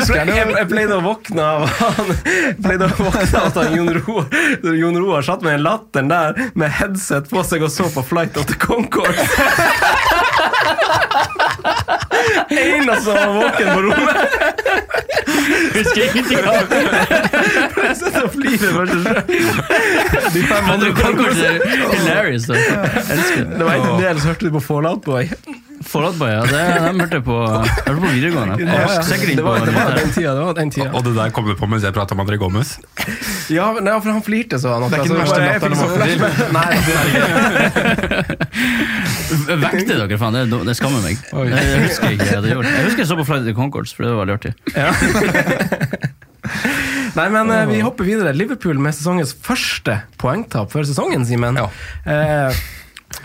jeg, 0.09 0.27
jeg, 0.35 0.55
jeg 0.57 0.69
pleide 0.71 0.97
å 0.97 1.03
våkne 1.05 1.41
av 1.45 1.65
han 1.79 2.13
pleide 2.63 2.89
å 2.89 2.91
våkne 2.97 3.25
av 3.39 3.49
at 3.49 3.59
han 3.61 3.77
Jon 3.77 3.91
Roar 3.99 4.25
Jon 4.79 4.99
Roar 4.99 5.25
satt 5.25 5.45
med 5.45 5.59
en 5.59 5.65
latteren 5.67 6.11
der 6.11 6.39
med 6.59 6.73
headset 6.79 7.29
på 7.31 7.43
seg 7.47 7.65
og 7.65 7.71
så 7.73 7.89
på 7.93 8.05
Flight 8.09 8.37
of 8.39 8.47
the 8.49 8.57
Concord. 8.59 9.15
Eneste 12.49 13.01
som 13.03 13.13
var 13.13 13.33
våken 13.33 13.67
på 13.73 13.81
rommet. 13.81 14.17
Husker 15.73 16.01
ingenting 16.03 16.37
av 16.37 16.53
det. 16.69 16.79
Og 18.23 18.31
flirer 18.33 18.71
for 18.73 18.85
seg 18.89 19.01
selv. 19.05 19.21
Men 20.67 20.79
du 20.79 20.89
kan 20.97 21.17
kanskje 21.17 21.28
hilarious, 21.95 22.45
da. 22.49 22.55
Elsker 22.55 23.45
det. 23.45 23.57
Det 23.57 23.65
var 23.65 23.73
en 23.75 24.01
del 24.03 24.21
som 24.21 24.27
hørte 24.33 24.45
du 24.45 24.51
på 24.57 24.61
Fallout 24.63 25.01
Boy. 25.05 25.29
Fallout 25.85 26.15
Boy, 26.19 26.29
ja. 26.29 26.41
Det, 26.43 26.49
de 26.83 26.99
hørte 26.99 27.21
på, 27.23 27.35
hørte 27.47 27.93
på 27.95 28.07
videregående. 28.13 28.55
Ja, 28.59 28.65
ja. 28.67 29.01
Det 29.35 29.43
var, 29.43 29.59
det 29.65 29.73
var 29.75 29.95
den 29.95 30.11
tida. 30.11 30.33
Det 30.35 30.43
var 30.43 30.53
den 30.53 30.71
tida. 30.75 30.89
Og 30.91 31.03
det 31.05 31.15
der 31.15 31.29
kom 31.35 31.45
du 31.47 31.55
på 31.55 31.65
mens 31.71 31.83
jeg 31.87 31.93
prata 31.95 32.15
med 32.17 32.25
André 32.27 32.37
Gommes? 32.41 32.69
Ja, 33.49 33.71
nei, 33.79 33.95
for 34.01 34.11
han 34.11 34.23
flirte 34.25 34.59
så. 34.61 34.75
Det 34.83 34.99
er 34.99 35.03
ikke 35.03 35.13
den 35.13 35.21
altså, 35.23 35.35
verste 35.35 35.41
jeg 35.41 35.49
fikk 35.55 35.63
latteren 35.63 35.75
så 35.79 35.85
å 35.85 35.89
våkne 35.93 36.07
til. 36.09 36.19
Det. 39.39 39.57
Vekte 39.63 39.93
dere, 39.95 40.17
faen. 40.21 40.33
Det, 40.51 40.57
det 40.67 40.75
skammer 40.77 41.01
meg. 41.05 41.15
Jeg 41.31 41.83
husker 41.87 42.05
jeg 42.09 42.19
ikke 42.19 42.29
jeg 42.29 42.39
hadde 42.41 42.55
gjort. 42.57 42.69
Jeg 42.75 42.83
husker 42.89 43.01
jeg 43.05 43.11
så 43.13 43.19
på 43.19 43.27
Flight 43.31 43.43
of 43.45 43.47
the 43.49 43.57
Concords, 43.57 43.91
for 43.95 44.01
det 44.05 44.09
var 44.13 44.19
veldig 44.25 44.35
artig. 44.39 44.53
Nei, 47.19 47.27
men 47.33 47.49
eh, 47.51 47.65
vi 47.67 47.79
hopper 47.83 48.07
videre. 48.07 48.31
Liverpool 48.35 48.79
med 48.79 48.95
sesongens 48.95 49.33
første 49.43 49.97
poengtap 50.21 50.71
før 50.71 50.87
sesongen, 50.87 51.25
Simen. 51.27 51.59
Ja. 51.59 51.65
Eh, 52.07 52.61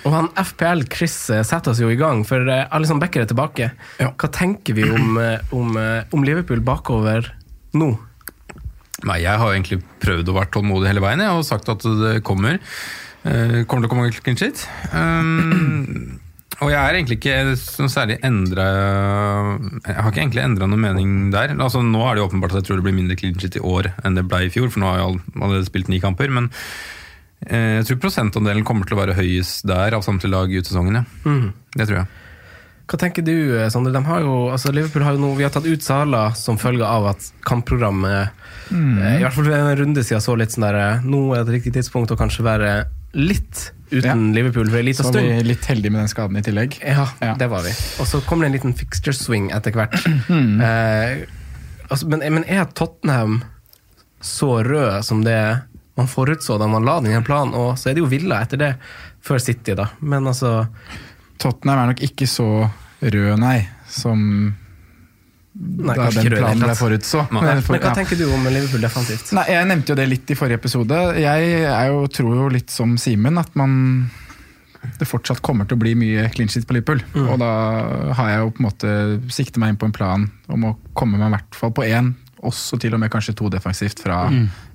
og 0.04 0.10
han 0.16 0.30
FPL 0.40 0.82
Chris 0.90 1.14
eh, 1.30 1.44
setter 1.46 1.70
oss 1.70 1.82
jo 1.82 1.92
i 1.92 1.98
gang, 2.00 2.24
for 2.26 2.42
eh, 2.50 2.64
Alison 2.74 2.98
Becker 3.02 3.22
er 3.22 3.30
tilbake. 3.30 3.70
Hva 4.00 4.32
tenker 4.34 4.74
vi 4.74 4.88
om, 4.90 5.20
om, 5.54 5.78
om 6.10 6.26
Liverpool 6.26 6.64
bakover 6.64 7.30
nå? 7.78 7.92
Nei, 9.04 9.20
jeg 9.22 9.38
har 9.40 9.52
egentlig 9.52 9.80
prøvd 10.02 10.30
å 10.30 10.36
være 10.40 10.52
tålmodig 10.56 10.90
hele 10.90 11.04
veien 11.04 11.22
jeg, 11.22 11.38
og 11.38 11.46
sagt 11.46 11.70
at 11.70 11.84
det 11.84 12.18
kommer. 12.26 12.58
Uh, 13.24 13.62
kommer 13.64 13.84
til 13.84 13.88
å 13.88 13.92
komme 13.92 14.10
clean 14.24 14.38
shit. 14.40 14.66
Um, 14.92 16.18
og 16.62 16.70
jeg 16.70 16.78
er 16.78 16.96
egentlig 16.96 17.18
ikke 17.18 17.54
sånn 17.58 17.90
særlig 17.90 18.18
endra 18.24 18.64
Jeg 19.82 19.96
har 19.96 20.10
ikke 20.10 20.22
egentlig 20.22 20.44
endra 20.44 20.68
noen 20.70 20.84
mening 20.84 21.14
der. 21.34 21.54
Altså 21.58 21.82
Nå 21.82 22.02
er 22.06 22.14
det 22.14 22.22
jo 22.22 22.28
åpenbart 22.28 22.54
at 22.54 22.62
jeg 22.62 22.68
tror 22.68 22.80
det 22.80 22.86
blir 22.86 22.96
mindre 22.96 23.18
clean 23.18 23.38
shit 23.40 23.58
i 23.58 23.62
år 23.64 23.90
enn 24.04 24.18
det 24.18 24.26
ble 24.30 24.44
i 24.46 24.52
fjor, 24.54 24.70
for 24.70 24.82
nå 24.82 24.90
har 24.90 25.00
jeg 25.00 25.22
allerede 25.34 25.68
spilt 25.68 25.90
ni 25.90 25.98
kamper. 26.02 26.30
Men 26.34 26.50
eh, 27.48 27.80
jeg 27.80 27.88
tror 27.88 28.02
prosentandelen 28.06 28.66
kommer 28.66 28.86
til 28.86 28.98
å 28.98 29.02
være 29.02 29.18
høyest 29.18 29.66
der 29.68 29.98
av 29.98 30.06
samtlige 30.06 30.34
lag 30.36 30.52
i 30.52 30.60
utsesongen. 30.62 31.00
Ja. 31.00 31.06
Mm. 31.26 31.48
Det 31.74 31.88
tror 31.88 32.02
jeg. 32.02 32.12
Hva 32.84 32.98
tenker 33.00 33.24
du, 33.24 33.32
Sander? 33.32 33.70
Sondre? 33.72 33.92
De 33.96 34.04
har 34.10 34.24
jo, 34.26 34.32
altså 34.52 34.72
Liverpool 34.74 35.06
har 35.06 35.16
jo 35.16 35.22
nå, 35.22 35.30
Vi 35.38 35.46
har 35.46 35.52
tatt 35.54 35.64
ut 35.64 35.84
Sala 35.84 36.26
som 36.36 36.60
følge 36.60 36.84
av 36.84 37.06
at 37.14 37.30
kampprogrammet 37.48 38.28
eh, 38.68 39.14
I 39.16 39.22
hvert 39.22 39.36
fall 39.36 39.48
ved 39.48 39.56
en 39.56 39.78
runde 39.80 40.04
siden 40.04 40.20
så 40.24 40.36
litt 40.36 40.52
sånn 40.52 40.66
der 40.68 40.80
eh, 40.82 41.06
Nå 41.08 41.30
er 41.32 41.40
det 41.40 41.46
et 41.46 41.54
riktig 41.58 41.78
tidspunkt 41.78 42.12
å 42.12 42.18
kanskje 42.20 42.44
være 42.44 42.74
litt 43.16 43.70
uten 43.94 44.26
Liverpool 44.36 44.70
for 44.70 44.80
en 44.80 44.88
liten 44.88 45.04
stund. 45.04 45.14
Så 45.14 45.22
var 45.22 45.42
vi 45.42 45.48
litt 45.48 45.68
heldige 45.70 45.94
med 45.94 46.02
den 46.02 46.10
skaden 46.12 46.40
i 46.40 46.44
tillegg. 46.44 46.76
Ja, 46.82 47.06
det 47.38 47.48
var 47.52 47.64
vi. 47.66 47.72
Og 48.02 48.08
så 48.10 48.20
kom 48.26 48.42
det 48.42 48.50
en 48.50 48.56
liten 48.56 48.74
fixture 48.78 49.16
swing 49.16 49.50
etter 49.54 49.74
hvert. 49.76 49.96
Eh, 50.64 51.24
altså, 51.88 52.06
men, 52.08 52.22
men 52.34 52.44
er 52.48 52.64
Tottenham 52.76 53.42
så 54.24 54.62
rød 54.64 55.04
som 55.04 55.20
det 55.24 55.38
man 55.94 56.08
forutså 56.10 56.56
da 56.58 56.66
man 56.70 56.86
la 56.86 56.98
den 57.00 57.12
i 57.12 57.18
en 57.18 57.26
plan? 57.26 57.52
Og 57.54 57.78
så 57.78 57.90
er 57.90 57.96
det 57.96 58.04
jo 58.04 58.10
Villa 58.10 58.40
etter 58.42 58.60
det, 58.60 58.72
før 59.24 59.42
City, 59.42 59.76
da. 59.78 59.90
Men 60.00 60.26
altså 60.30 60.66
Tottenham 61.42 61.82
er 61.82 61.92
nok 61.92 62.02
ikke 62.06 62.28
så 62.30 62.48
rød, 63.04 63.34
nei, 63.42 63.58
som 63.90 64.54
Nei, 65.54 65.94
da 65.94 66.08
den 66.10 66.32
planen 66.34 66.58
ble 66.64 66.74
forutså. 66.74 67.28
Men 67.30 67.62
for- 67.62 67.76
Men 67.76 67.80
hva 67.84 67.90
ja. 67.92 67.94
tenker 67.94 68.18
du 68.18 68.24
om 68.34 68.42
Liverpool 68.50 68.80
defensivt? 68.82 69.32
Nei, 69.32 69.44
Jeg 69.52 69.66
nevnte 69.70 69.88
jo 69.92 69.94
det 69.94 70.08
litt 70.08 70.30
i 70.30 70.34
forrige 70.34 70.58
episode. 70.58 70.98
Jeg 71.20 71.62
er 71.62 71.86
jo, 71.92 72.06
tror 72.10 72.34
jo 72.34 72.48
litt 72.48 72.70
som 72.70 72.96
Simen 72.98 73.38
at 73.38 73.54
man 73.54 74.10
det 74.98 75.06
fortsatt 75.08 75.40
kommer 75.40 75.64
til 75.66 75.78
å 75.78 75.80
bli 75.80 75.94
mye 75.94 76.26
clean 76.34 76.48
på 76.48 76.74
Liverpool. 76.76 77.00
Og 77.14 77.38
da 77.38 77.52
har 78.18 78.28
jeg 78.30 78.38
jo 78.42 78.50
på 78.50 78.60
en 78.60 78.66
måte 78.66 78.90
siktet 79.32 79.56
meg 79.62 79.70
inn 79.70 79.76
på 79.80 79.86
en 79.86 79.92
plan 79.96 80.26
om 80.48 80.64
å 80.64 80.76
komme 80.94 81.16
meg 81.18 81.30
i 81.30 81.36
hvert 81.38 81.54
fall 81.54 81.70
på 81.70 81.86
én, 81.88 82.14
også 82.42 82.78
til 82.82 82.92
og 82.92 83.00
med 83.00 83.10
kanskje 83.10 83.34
to 83.38 83.48
defensivt 83.48 84.02
fra 84.04 84.26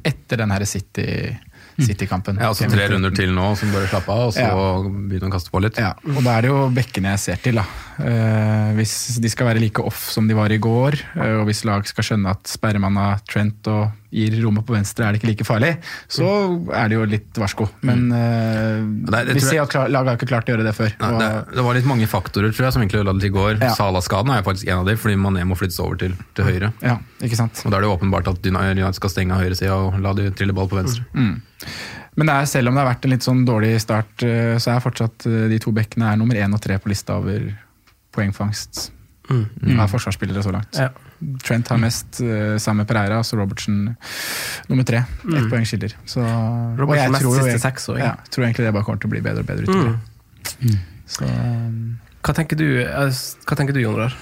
etter 0.03 0.37
den 0.37 0.49
her 0.49 0.65
City- 0.65 1.37
City-kampen. 1.79 2.39
Ja, 2.41 2.49
altså 2.49 2.67
tre 2.71 2.87
runder 2.89 3.11
til 3.15 3.29
nå, 3.31 3.55
som 3.55 3.69
bare 3.71 3.87
slappe 3.87 4.09
av, 4.11 4.27
og 4.27 4.33
så 4.33 4.41
Ja. 4.47 4.55
begynne 4.81 5.29
å 5.29 5.31
kaste 5.31 5.51
på 5.51 5.61
litt. 5.61 5.77
Ja, 5.77 5.93
og 6.15 6.23
da 6.23 6.37
er 6.37 6.41
det 6.41 6.49
jo 6.49 6.69
bekkene 6.69 7.11
jeg 7.13 7.19
ser 7.19 7.35
til. 7.37 7.55
da. 7.55 7.63
Eh, 7.99 8.69
hvis 8.77 9.19
de 9.19 9.29
skal 9.31 9.49
være 9.49 9.59
like 9.59 9.83
off 9.83 10.05
som 10.13 10.27
de 10.29 10.35
var 10.37 10.53
i 10.55 10.59
går, 10.61 10.95
eh, 11.19 11.35
og 11.41 11.49
hvis 11.49 11.65
lag 11.67 11.87
skal 11.87 12.05
skjønne 12.05 12.31
at 12.31 12.47
sperrer 12.47 12.79
man 12.79 12.95
av 12.99 13.25
Trent 13.27 13.67
og 13.67 13.97
gir 14.15 14.37
rommet 14.41 14.65
på 14.65 14.73
venstre, 14.73 15.05
er 15.05 15.13
det 15.13 15.19
ikke 15.19 15.29
like 15.29 15.45
farlig, 15.45 15.73
så 16.09 16.29
er 16.73 16.89
det 16.89 16.95
jo 16.95 17.03
litt 17.09 17.39
varsko. 17.39 17.67
Men 17.85 18.07
eh, 18.15 18.79
Nei, 19.11 19.21
vi 19.35 19.43
ser 19.43 19.61
at 19.65 19.75
laget 19.91 20.13
har 20.13 20.17
ikke 20.19 20.31
klart 20.31 20.49
å 20.49 20.55
gjøre 20.55 20.65
det 20.69 20.73
før. 20.77 20.95
Nei, 21.03 21.11
det, 21.19 21.29
og, 21.35 21.53
det 21.59 21.67
var 21.67 21.79
litt 21.79 21.91
mange 21.91 22.09
faktorer 22.09 22.55
tror 22.55 22.69
jeg, 22.69 22.77
som 22.77 22.85
egentlig 22.85 23.03
ødela 23.03 23.19
det 23.19 23.29
i 23.29 23.35
går. 23.35 23.53
Ja. 23.59 23.75
Salah-skaden 23.77 24.33
er 24.33 24.47
faktisk 24.47 24.71
en 24.71 24.81
av 24.81 24.89
dem, 24.89 24.99
fordi 25.03 25.19
Mané 25.19 25.45
må 25.45 25.59
flyttes 25.59 25.79
over 25.83 25.99
til, 25.99 26.15
til 26.39 26.47
høyre. 26.47 26.73
ja, 26.85 26.97
ikke 27.19 27.43
sant? 27.43 27.61
Og 27.65 27.73
Da 27.73 27.77
er 27.77 27.83
det 27.85 27.91
jo 27.91 27.95
åpenbart 27.99 28.31
at 28.31 28.51
United 28.53 28.97
skal 28.97 29.13
stenge 29.17 29.35
av 29.35 29.43
høyresida 29.43 29.75
og 29.75 29.99
la 30.01 30.15
de 30.17 30.31
trille 30.31 30.55
ball 30.55 30.71
på 30.71 30.79
venstre. 30.79 31.03
Men 32.19 32.27
det 32.27 32.33
er, 32.35 32.47
selv 32.49 32.71
om 32.71 32.75
det 32.75 32.81
har 32.81 32.89
vært 32.89 33.05
en 33.05 33.11
litt 33.13 33.23
sånn 33.23 33.45
dårlig 33.47 33.75
start, 33.83 34.23
så 34.23 34.71
er 34.73 34.83
fortsatt 34.83 35.27
de 35.51 35.59
to 35.61 35.71
bekkene 35.75 36.09
er 36.09 36.19
nummer 36.19 36.39
én 36.39 36.55
og 36.55 36.61
tre 36.63 36.79
på 36.81 36.89
lista 36.91 37.19
over 37.19 37.51
poengfangst 38.15 38.91
Mm. 39.29 39.77
av 39.79 39.91
forsvarsspillere 39.91 40.41
så 40.41 40.49
langt. 40.51 40.73
Ja. 40.73 40.87
Trent 41.45 41.67
har 41.69 41.77
mest 41.77 42.17
uh, 42.23 42.55
sammen 42.57 42.77
med 42.81 42.87
Pereira, 42.89 43.19
altså 43.21 43.37
Robertsen 43.37 43.95
nummer 44.67 44.83
tre. 44.89 45.03
Ett 45.21 45.45
poeng 45.51 45.67
skiller. 45.69 45.93
Så, 46.09 46.23
og 46.25 46.95
jeg 46.97 47.11
tror 47.13 47.21
jo 47.27 47.33
siste 47.35 47.51
jeg- 47.51 47.61
seks 47.61 47.85
år, 47.93 47.99
ja. 47.99 48.05
Ja, 48.05 48.15
tror 48.33 48.45
egentlig 48.47 48.65
det 48.65 48.73
bare 48.73 48.83
kommer 48.87 48.97
til 49.03 49.11
å 49.11 49.13
bli 49.13 49.21
bedre 49.21 49.43
og 49.43 49.45
bedre 49.45 49.67
utover. 49.69 49.99
Så 51.05 51.27
um, 51.29 51.99
Hva 52.23 52.31
hva 52.31 52.35
tenker 52.39 52.57
du, 52.57 52.65
eh, 52.81 53.13
hva 53.45 53.55
tenker 53.59 53.73
du 53.77 53.81
Jon 53.83 53.95
Rar? 54.01 54.15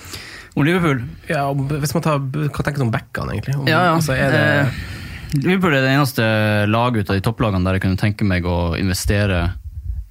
Om 0.57 0.65
Liverpool 0.67 1.01
Ja, 1.29 1.45
om- 1.51 1.67
hvis 1.69 1.93
man 1.95 2.03
tar, 2.03 2.19
hva 2.19 2.63
tenker 2.67 2.77
du 2.83 2.87
om 2.89 2.91
backene, 2.91 3.31
egentlig? 3.37 3.55
Om, 3.55 3.65
Ja, 3.71 3.79
ja. 3.87 3.95
Altså, 3.95 4.11
er 4.11 4.31
det, 4.35 4.43
Eh, 4.67 5.39
Liverpool 5.47 5.73
er 5.73 5.81
det 5.87 5.95
eneste 5.95 6.67
laget 6.67 7.03
ut 7.05 7.09
av 7.11 7.15
de 7.15 7.21
topplagene 7.21 7.63
der 7.63 7.73
jeg 7.79 7.81
kunne 7.87 7.97
tenke 7.97 8.25
meg 8.27 8.43
å 8.43 8.75
investere 8.77 9.53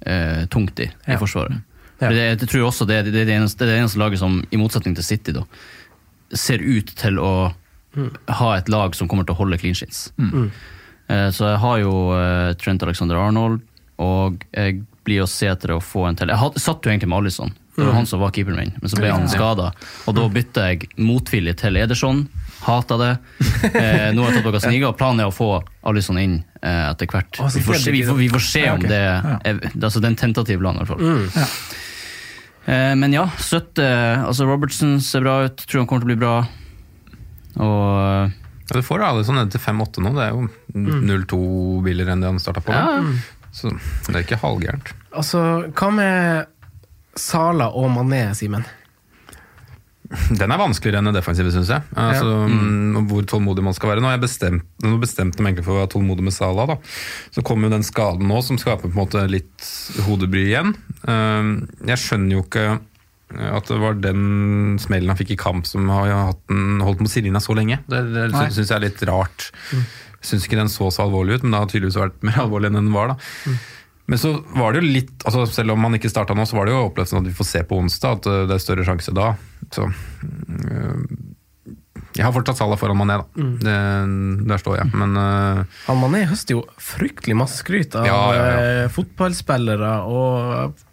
eh, 0.05 0.45
tungt 0.49 0.79
i, 0.79 0.89
i 0.89 1.11
Ja. 1.13 1.17
Forsvaret. 1.21 1.61
Ja. 1.99 2.11
Det, 2.11 2.23
jeg 2.23 2.49
tror 2.51 2.67
også 2.67 2.85
det, 2.85 3.01
det, 3.09 3.23
er 3.23 3.29
det, 3.29 3.35
eneste, 3.39 3.63
det 3.63 3.71
er 3.71 3.79
det 3.79 3.83
eneste 3.85 4.01
laget 4.01 4.21
som, 4.21 4.39
i 4.51 4.59
motsetning 4.61 4.95
til 4.97 5.05
City, 5.05 5.33
da, 5.33 5.45
ser 6.37 6.61
ut 6.61 6.91
til 6.99 7.17
å 7.17 7.31
ha 8.37 8.49
et 8.57 8.69
lag 8.69 8.95
som 8.95 9.09
kommer 9.09 9.25
til 9.25 9.33
å 9.33 9.39
holde 9.39 9.57
clean 9.57 9.77
sheets. 9.77 10.11
Mm. 10.21 10.51
Eh, 11.07 11.29
så 11.33 11.53
jeg 11.53 11.61
har 11.63 11.79
jo 11.81 11.93
eh, 12.13 12.51
Trent 12.61 12.83
Alexander 12.85 13.17
Arnold, 13.21 13.63
og 13.97 14.43
jeg 14.51 14.83
blir 15.07 15.23
å 15.23 15.29
se 15.31 15.49
etter 15.49 15.73
å 15.73 15.79
få 15.81 16.05
en 16.09 16.19
til. 16.19 16.29
Jeg 16.29 16.41
had, 16.41 16.59
satt 16.61 16.85
jo 16.85 16.91
egentlig 16.91 17.09
med 17.09 17.23
Alison. 17.23 17.55
Det 17.77 17.85
var 17.85 17.93
han 17.93 18.07
som 18.09 18.19
var 18.19 18.31
keeperen 18.33 18.57
min, 18.57 18.71
men 18.81 18.89
så 18.89 18.97
ble 18.97 19.09
han 19.13 19.27
skada. 19.29 19.67
Og 20.09 20.15
da 20.17 20.23
bytta 20.33 20.63
jeg 20.71 20.87
motvillig 20.97 21.53
til 21.61 21.77
Ederson. 21.77 22.23
Hata 22.65 22.97
det. 22.97 23.13
Eh, 23.77 24.09
nå 24.15 24.23
har 24.23 24.31
jeg 24.31 24.39
tatt 24.39 24.47
noen 24.47 24.61
sniga, 24.63 24.89
og 24.89 24.97
planen 24.97 25.21
er 25.21 25.29
å 25.29 25.33
få 25.33 25.49
Alison 25.89 26.17
inn 26.21 26.37
eh, 26.61 26.85
etter 26.87 27.09
hvert. 27.11 27.37
Vi 27.53 27.61
får, 27.65 27.79
se, 27.83 27.91
vi, 27.93 28.01
får, 28.07 28.17
vi 28.17 28.29
får 28.31 28.43
se 28.47 28.63
om 28.71 28.81
det 28.81 28.97
er 28.97 29.59
altså, 29.59 29.99
Det 29.99 30.07
er 30.07 30.11
en 30.13 30.17
tentativ 30.19 30.61
plan, 30.61 30.77
i 30.77 30.81
hvert 30.81 30.93
fall. 30.93 31.43
Mm. 32.67 32.73
Eh, 32.73 32.93
men 32.99 33.15
ja, 33.15 33.25
støtte 33.39 33.85
altså 34.27 34.45
Robertson 34.49 34.97
ser 35.01 35.23
bra 35.23 35.39
ut. 35.47 35.63
Tror 35.65 35.81
han 35.83 35.87
kommer 35.89 36.03
til 36.03 36.09
å 36.09 36.13
bli 36.13 36.19
bra. 36.21 36.35
Og 37.63 38.33
Ja, 38.67 38.75
du 38.75 38.83
får 38.83 38.99
alle 39.07 39.23
sånn 39.23 39.37
ned 39.39 39.53
til 39.53 39.61
5-8 39.63 40.03
nå. 40.03 40.11
Det 40.17 40.25
er 40.25 40.33
jo 40.35 40.49
0-2 40.75 41.37
billigere 41.85 42.11
enn 42.17 42.23
det 42.25 42.27
han 42.33 42.41
starta 42.43 42.59
på. 42.65 42.75
ja, 42.75 42.99
Så 43.55 43.71
det 43.71 44.15
er 44.15 44.25
ikke 44.25 44.41
halvgærent. 44.43 44.91
altså, 45.15 45.39
hva 45.71 45.91
med 45.95 46.45
Sala 47.17 47.69
og 47.71 47.87
Mané, 47.95 48.25
Simen? 48.37 48.65
Den 50.39 50.53
er 50.53 50.59
vanskeligere 50.59 51.01
enn 51.01 51.09
det 51.09 51.17
defensive, 51.19 51.51
syns 51.51 51.71
jeg. 51.73 51.83
Altså, 51.99 52.33
mm. 52.47 53.07
Hvor 53.09 53.25
tålmodig 53.27 53.65
man 53.65 53.75
skal 53.75 53.91
være. 53.91 54.03
Nå 54.03 54.11
jeg 54.13 54.23
bestemt, 54.23 54.67
nå 54.85 54.95
bestemte 55.01 55.43
meg 55.43 55.51
egentlig 55.53 55.67
for 55.67 55.75
å 55.75 55.81
være 55.81 55.91
tålmodig 55.95 56.27
med 56.27 56.35
Salah. 56.35 56.69
Da. 56.71 56.77
Så 57.35 57.43
kommer 57.47 57.67
jo 57.67 57.75
den 57.75 57.87
skaden 57.87 58.29
nå, 58.31 58.39
som 58.45 58.59
skaper 58.61 58.87
på 58.87 58.95
en 58.95 59.01
måte 59.01 59.25
litt 59.31 59.71
hodebry 60.07 60.45
igjen. 60.51 60.75
Um, 61.03 61.51
Jeg 61.87 61.99
skjønner 62.03 62.39
jo 62.39 62.45
ikke 62.45 62.69
at 63.27 63.67
det 63.67 63.77
var 63.81 63.97
den 63.99 64.77
smellen 64.79 65.11
han 65.11 65.19
fikk 65.19 65.33
i 65.35 65.39
kamp 65.39 65.67
som 65.67 65.89
har 65.91 66.13
holdt 66.15 67.01
mot 67.03 67.11
Sirina 67.11 67.41
så 67.43 67.51
lenge. 67.57 67.81
Det, 67.91 67.99
det 68.13 68.29
syns 68.31 68.61
jeg 68.69 68.75
er 68.77 68.85
litt 68.85 69.03
rart. 69.09 69.49
Jeg 69.73 70.29
syns 70.29 70.47
ikke 70.47 70.59
den 70.61 70.71
så 70.71 70.87
så 70.93 71.03
alvorlig 71.03 71.35
ut, 71.35 71.43
men 71.43 71.51
det 71.51 71.59
har 71.59 71.73
tydeligvis 71.73 71.99
vært 71.99 72.23
mer 72.23 72.39
alvorlig 72.45 72.71
enn 72.71 72.79
den 72.79 72.93
var. 72.95 73.11
da. 73.11 73.57
Men 74.07 74.19
så 74.19 74.33
var 74.55 74.71
det 74.71 74.81
jo 74.81 74.87
litt, 74.87 75.15
altså 75.27 75.43
selv 75.51 75.73
om 75.73 75.83
han 75.83 75.97
ikke 75.97 76.11
starta 76.11 76.35
nå, 76.37 76.45
så 76.47 76.55
var 76.55 76.67
det 76.67 76.75
jo 76.75 76.85
opplevd 76.85 77.09
sånn 77.11 77.25
at 77.25 77.27
vi 77.27 77.35
får 77.35 77.47
se 77.49 77.63
på 77.67 77.79
onsdag 77.81 78.21
at 78.21 78.29
uh, 78.31 78.43
det 78.47 78.55
er 78.55 78.63
større 78.63 78.85
sjanse 78.87 79.11
da. 79.15 79.33
Så 79.75 79.83
uh, 79.83 81.01
Jeg 82.15 82.23
har 82.23 82.31
fortsatt 82.35 82.61
Salah 82.61 82.79
foran 82.79 82.99
Mané, 82.99 83.19
da. 83.19 83.47
Det, 83.65 83.75
der 84.47 84.63
står 84.63 84.79
jeg. 84.79 84.93
Men 84.95 85.19
uh, 85.19 85.79
Han 85.89 85.99
Mané 85.99 86.23
høster 86.31 86.55
jo 86.55 86.63
fryktelig 86.79 87.35
masse 87.35 87.59
skryt 87.65 87.99
av 87.99 88.07
Ja, 88.07 88.21
ja, 88.31 88.47
ja. 88.47 88.63
eh, 88.63 88.89
fotballspillere 88.95 89.93
og 90.07 90.83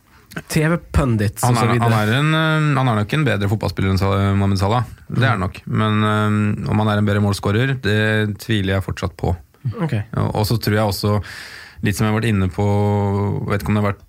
TV-pundits 0.50 1.46
han, 1.46 1.54
osv. 1.54 1.70
Han, 1.70 1.94
han, 1.94 2.34
uh, 2.34 2.78
han 2.80 2.88
er 2.90 3.02
nok 3.04 3.14
en 3.14 3.30
bedre 3.30 3.54
fotballspiller 3.54 3.94
enn 3.94 4.38
Mohammed 4.40 4.58
Salah. 4.58 4.90
Det 5.06 5.22
er 5.22 5.36
han 5.36 5.44
nok. 5.46 5.62
Men 5.70 6.02
um, 6.02 6.38
om 6.66 6.82
han 6.82 6.90
er 6.90 6.98
en 6.98 7.06
bedre 7.06 7.22
målskårer, 7.22 7.76
det 7.84 8.00
tviler 8.42 8.80
jeg 8.80 8.90
fortsatt 8.90 9.14
på. 9.22 9.36
Okay. 9.86 10.02
Og 10.34 10.42
så 10.48 10.58
tror 10.58 10.82
jeg 10.82 10.90
også, 10.90 11.20
litt 11.84 11.98
som 11.98 12.06
jeg 12.06 12.12
har 12.14 12.18
vært 12.20 12.32
inne 12.32 12.50
på, 12.52 12.64
vet 13.48 13.62
ikke 13.62 13.72
om 13.72 13.78
det 13.78 13.84
har 13.84 13.92
vært 13.92 14.04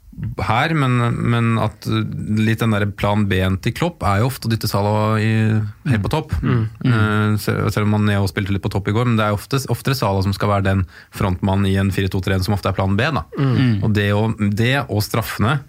her, 0.47 0.71
men, 0.79 0.95
men 1.27 1.47
at 1.59 1.85
litt 1.85 2.61
den 2.61 2.71
der 2.71 2.85
plan 2.95 3.25
B-en 3.27 3.57
til 3.63 3.73
Klopp 3.75 4.03
er 4.07 4.21
jo 4.21 4.29
ofte 4.29 4.47
å 4.47 4.51
dytte 4.51 4.69
Salah 4.71 5.17
i, 5.19 5.31
helt 5.91 6.05
på 6.05 6.11
topp. 6.13 6.35
Mm. 6.39 6.61
Mm. 6.85 6.93
Uh, 7.35 7.35
selv 7.43 7.83
om 7.83 7.97
han 7.97 8.07
Neo 8.07 8.29
spilte 8.31 8.55
litt 8.55 8.63
på 8.63 8.71
topp 8.71 8.87
i 8.89 8.95
går, 8.95 9.09
men 9.09 9.19
det 9.19 9.27
er 9.27 9.35
ofte, 9.35 9.59
oftere 9.71 9.97
Salah 9.97 10.23
som 10.23 10.35
skal 10.35 10.53
være 10.53 10.67
den 10.69 10.85
frontmannen 11.15 11.67
i 11.67 11.75
en 11.81 11.91
4-2-3 11.95 12.45
som 12.47 12.55
ofte 12.55 12.71
er 12.71 12.77
plan 12.77 12.95
B. 12.95 13.09
Da. 13.17 13.25
Og 13.83 13.89
det 13.95 14.11
og, 14.15 14.39
det 14.55 14.77
og 14.85 15.03
straffene 15.03 15.59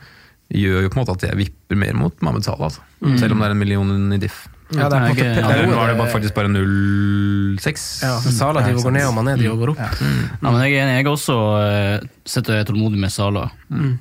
gjør 0.55 0.87
jo 0.87 0.93
på 0.93 1.01
en 1.01 1.03
måte 1.03 1.17
at 1.19 1.27
jeg 1.27 1.41
vipper 1.41 1.83
mer 1.83 1.99
mot 1.99 2.23
Mahmed 2.23 2.47
Salah, 2.47 2.71
altså. 2.71 2.87
selv 3.19 3.35
om 3.35 3.43
det 3.43 3.49
er 3.49 3.57
en 3.57 3.65
million 3.65 4.15
i 4.15 4.23
diff. 4.23 4.45
Ja, 4.75 4.89
det 4.91 4.99
er 4.99 5.03
Ja, 5.07 5.43
nå 5.63 5.71
nå 5.71 5.79
er 5.79 5.87
det 5.87 5.95
det- 5.95 5.99
bare, 6.01 6.11
faktisk 6.11 6.35
bare 6.35 6.49
0-6. 6.49 8.03
ja, 8.03 8.19
Sala 8.19 8.63
driver 8.63 8.83
går 8.83 8.93
ned, 8.97 9.07
og 9.07 9.15
Mané 9.15 9.37
driver 9.39 9.53
og 9.55 9.61
går 9.63 9.71
opp. 9.71 9.79
Ja, 9.79 10.51
men 10.51 10.61
jeg 10.63 10.73
er 10.75 10.87
enig. 10.87 10.97
Jeg 10.99 11.07
også 11.07 11.37
uh, 11.39 12.07
sitter 12.27 12.55
og 12.55 12.59
er 12.61 12.65
tålmodig 12.73 12.99
med 12.99 13.13
Sala. 13.15 13.51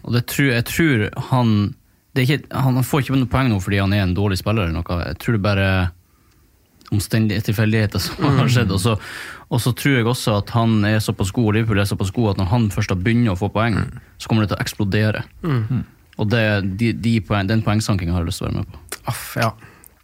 Og 0.03 0.13
det 0.13 0.25
tror, 0.25 0.49
jeg 0.55 0.65
tror 0.65 1.09
han 1.29 1.75
det 2.15 2.23
er 2.23 2.37
ikke, 2.37 2.47
Han 2.63 2.79
får 2.83 3.01
ikke 3.03 3.17
noe 3.19 3.27
poeng 3.27 3.49
nå 3.51 3.59
fordi 3.59 3.77
han 3.81 3.91
er 3.93 4.01
en 4.05 4.15
dårlig 4.15 4.37
spiller. 4.39 4.63
eller 4.69 4.73
noe. 4.81 4.99
Jeg 5.05 5.17
tror 5.19 5.33
det 5.35 5.41
bare 5.43 5.59
er 5.59 5.91
omstendigheter, 6.95 7.51
tilfeldigheter 7.51 7.99
som 7.99 8.23
har 8.39 8.47
skjedd. 8.47 8.71
Og 8.71 8.79
så, 8.79 8.93
og 9.51 9.59
så 9.61 9.73
tror 9.75 9.97
jeg 9.99 10.05
også 10.07 10.37
at 10.39 10.49
han 10.55 10.77
er 10.85 10.99
såpass 11.03 11.31
god, 11.35 11.49
og 11.49 11.53
Liverpool 11.57 11.81
er 11.83 11.89
såpass 11.89 12.13
god 12.15 12.29
at 12.31 12.37
når 12.41 12.49
han 12.53 12.69
først 12.71 12.93
har 12.93 13.01
begynt 13.01 13.29
å 13.33 13.37
få 13.37 13.49
poeng, 13.53 13.77
så 14.17 14.29
kommer 14.31 14.45
det 14.45 14.53
til 14.53 14.57
å 14.59 14.63
eksplodere. 14.65 15.23
Og 16.15 16.29
det, 16.31 16.43
de, 16.79 16.93
de 16.93 17.19
poeng, 17.21 17.47
den 17.49 17.61
poengsankinga 17.65 18.13
har 18.15 18.23
jeg 18.23 18.31
lyst 18.31 18.39
til 18.39 18.47
å 18.47 18.51
være 18.51 18.61
med 18.61 18.71
på. 18.71 19.01
Aff, 19.11 19.25
ja. 19.35 19.51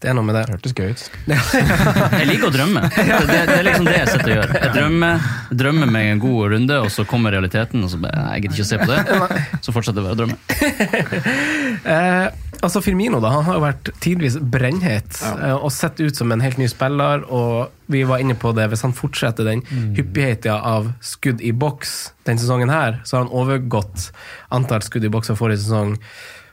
Det 0.02 0.10
er 0.10 0.16
noe 0.18 0.26
med 0.26 0.34
det. 0.34 0.48
Hørtes 0.50 0.74
gøy 0.74 0.96
ut. 0.96 1.02
Jeg 2.18 2.26
liker 2.26 2.48
å 2.48 2.54
drømme. 2.54 2.82
Det, 2.90 3.04
det, 3.06 3.42
det 3.46 3.58
er 3.60 3.66
liksom 3.68 3.86
det 3.86 3.98
jeg 4.00 4.08
sitter 4.10 4.32
og 4.32 4.34
gjør. 4.34 4.54
Jeg 4.56 4.72
drømmer, 4.74 5.28
drømmer 5.62 5.92
meg 5.94 6.08
en 6.10 6.22
god 6.24 6.56
runde, 6.56 6.78
og 6.82 6.90
så 6.94 7.06
kommer 7.10 7.36
realiteten, 7.36 7.84
og 7.86 7.92
så 7.92 8.00
bare 8.02 8.24
Jeg 8.34 8.48
gidder 8.48 8.58
ikke 8.58 8.66
å 8.66 8.70
se 8.72 8.80
på 8.82 8.88
det. 8.90 9.44
Så 9.62 9.76
fortsetter 9.76 10.02
jeg 10.02 10.08
bare 10.10 10.18
å 10.18 10.22
drømme. 10.24 10.40
Eh, 11.82 12.28
altså 12.62 12.78
Firmino 12.84 13.18
da, 13.24 13.32
han 13.34 13.46
har 13.48 13.56
jo 13.58 13.62
vært 13.64 13.90
tidvis 14.04 14.36
brennhet 14.54 15.18
ja. 15.24 15.56
og 15.56 15.72
sett 15.74 15.98
ut 15.98 16.18
som 16.18 16.30
en 16.34 16.44
helt 16.44 16.60
ny 16.62 16.68
spiller. 16.70 17.24
Og 17.34 17.72
vi 17.92 18.04
var 18.08 18.22
inne 18.22 18.36
på 18.38 18.52
det, 18.58 18.68
hvis 18.70 18.84
han 18.86 18.94
fortsetter 18.98 19.48
den 19.48 19.64
hyppigheten 19.98 20.54
av 20.54 20.92
skudd 21.06 21.42
i 21.42 21.54
boks 21.58 22.12
denne 22.28 22.44
sesongen 22.44 22.70
her, 22.74 23.00
så 23.02 23.18
har 23.18 23.26
han 23.26 23.34
overgått 23.34 24.12
antall 24.54 24.86
skudd 24.86 25.08
i 25.10 25.14
boks 25.14 25.34
av 25.34 25.42
forrige 25.42 25.64
sesong 25.64 25.98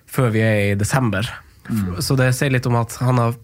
før 0.08 0.32
vi 0.32 0.46
er 0.46 0.62
i 0.70 0.78
desember. 0.80 1.28
Så 2.04 2.16
det 2.18 2.32
sier 2.36 2.52
litt 2.54 2.66
om 2.68 2.78
at 2.80 2.96
han 3.02 3.20
har 3.20 3.36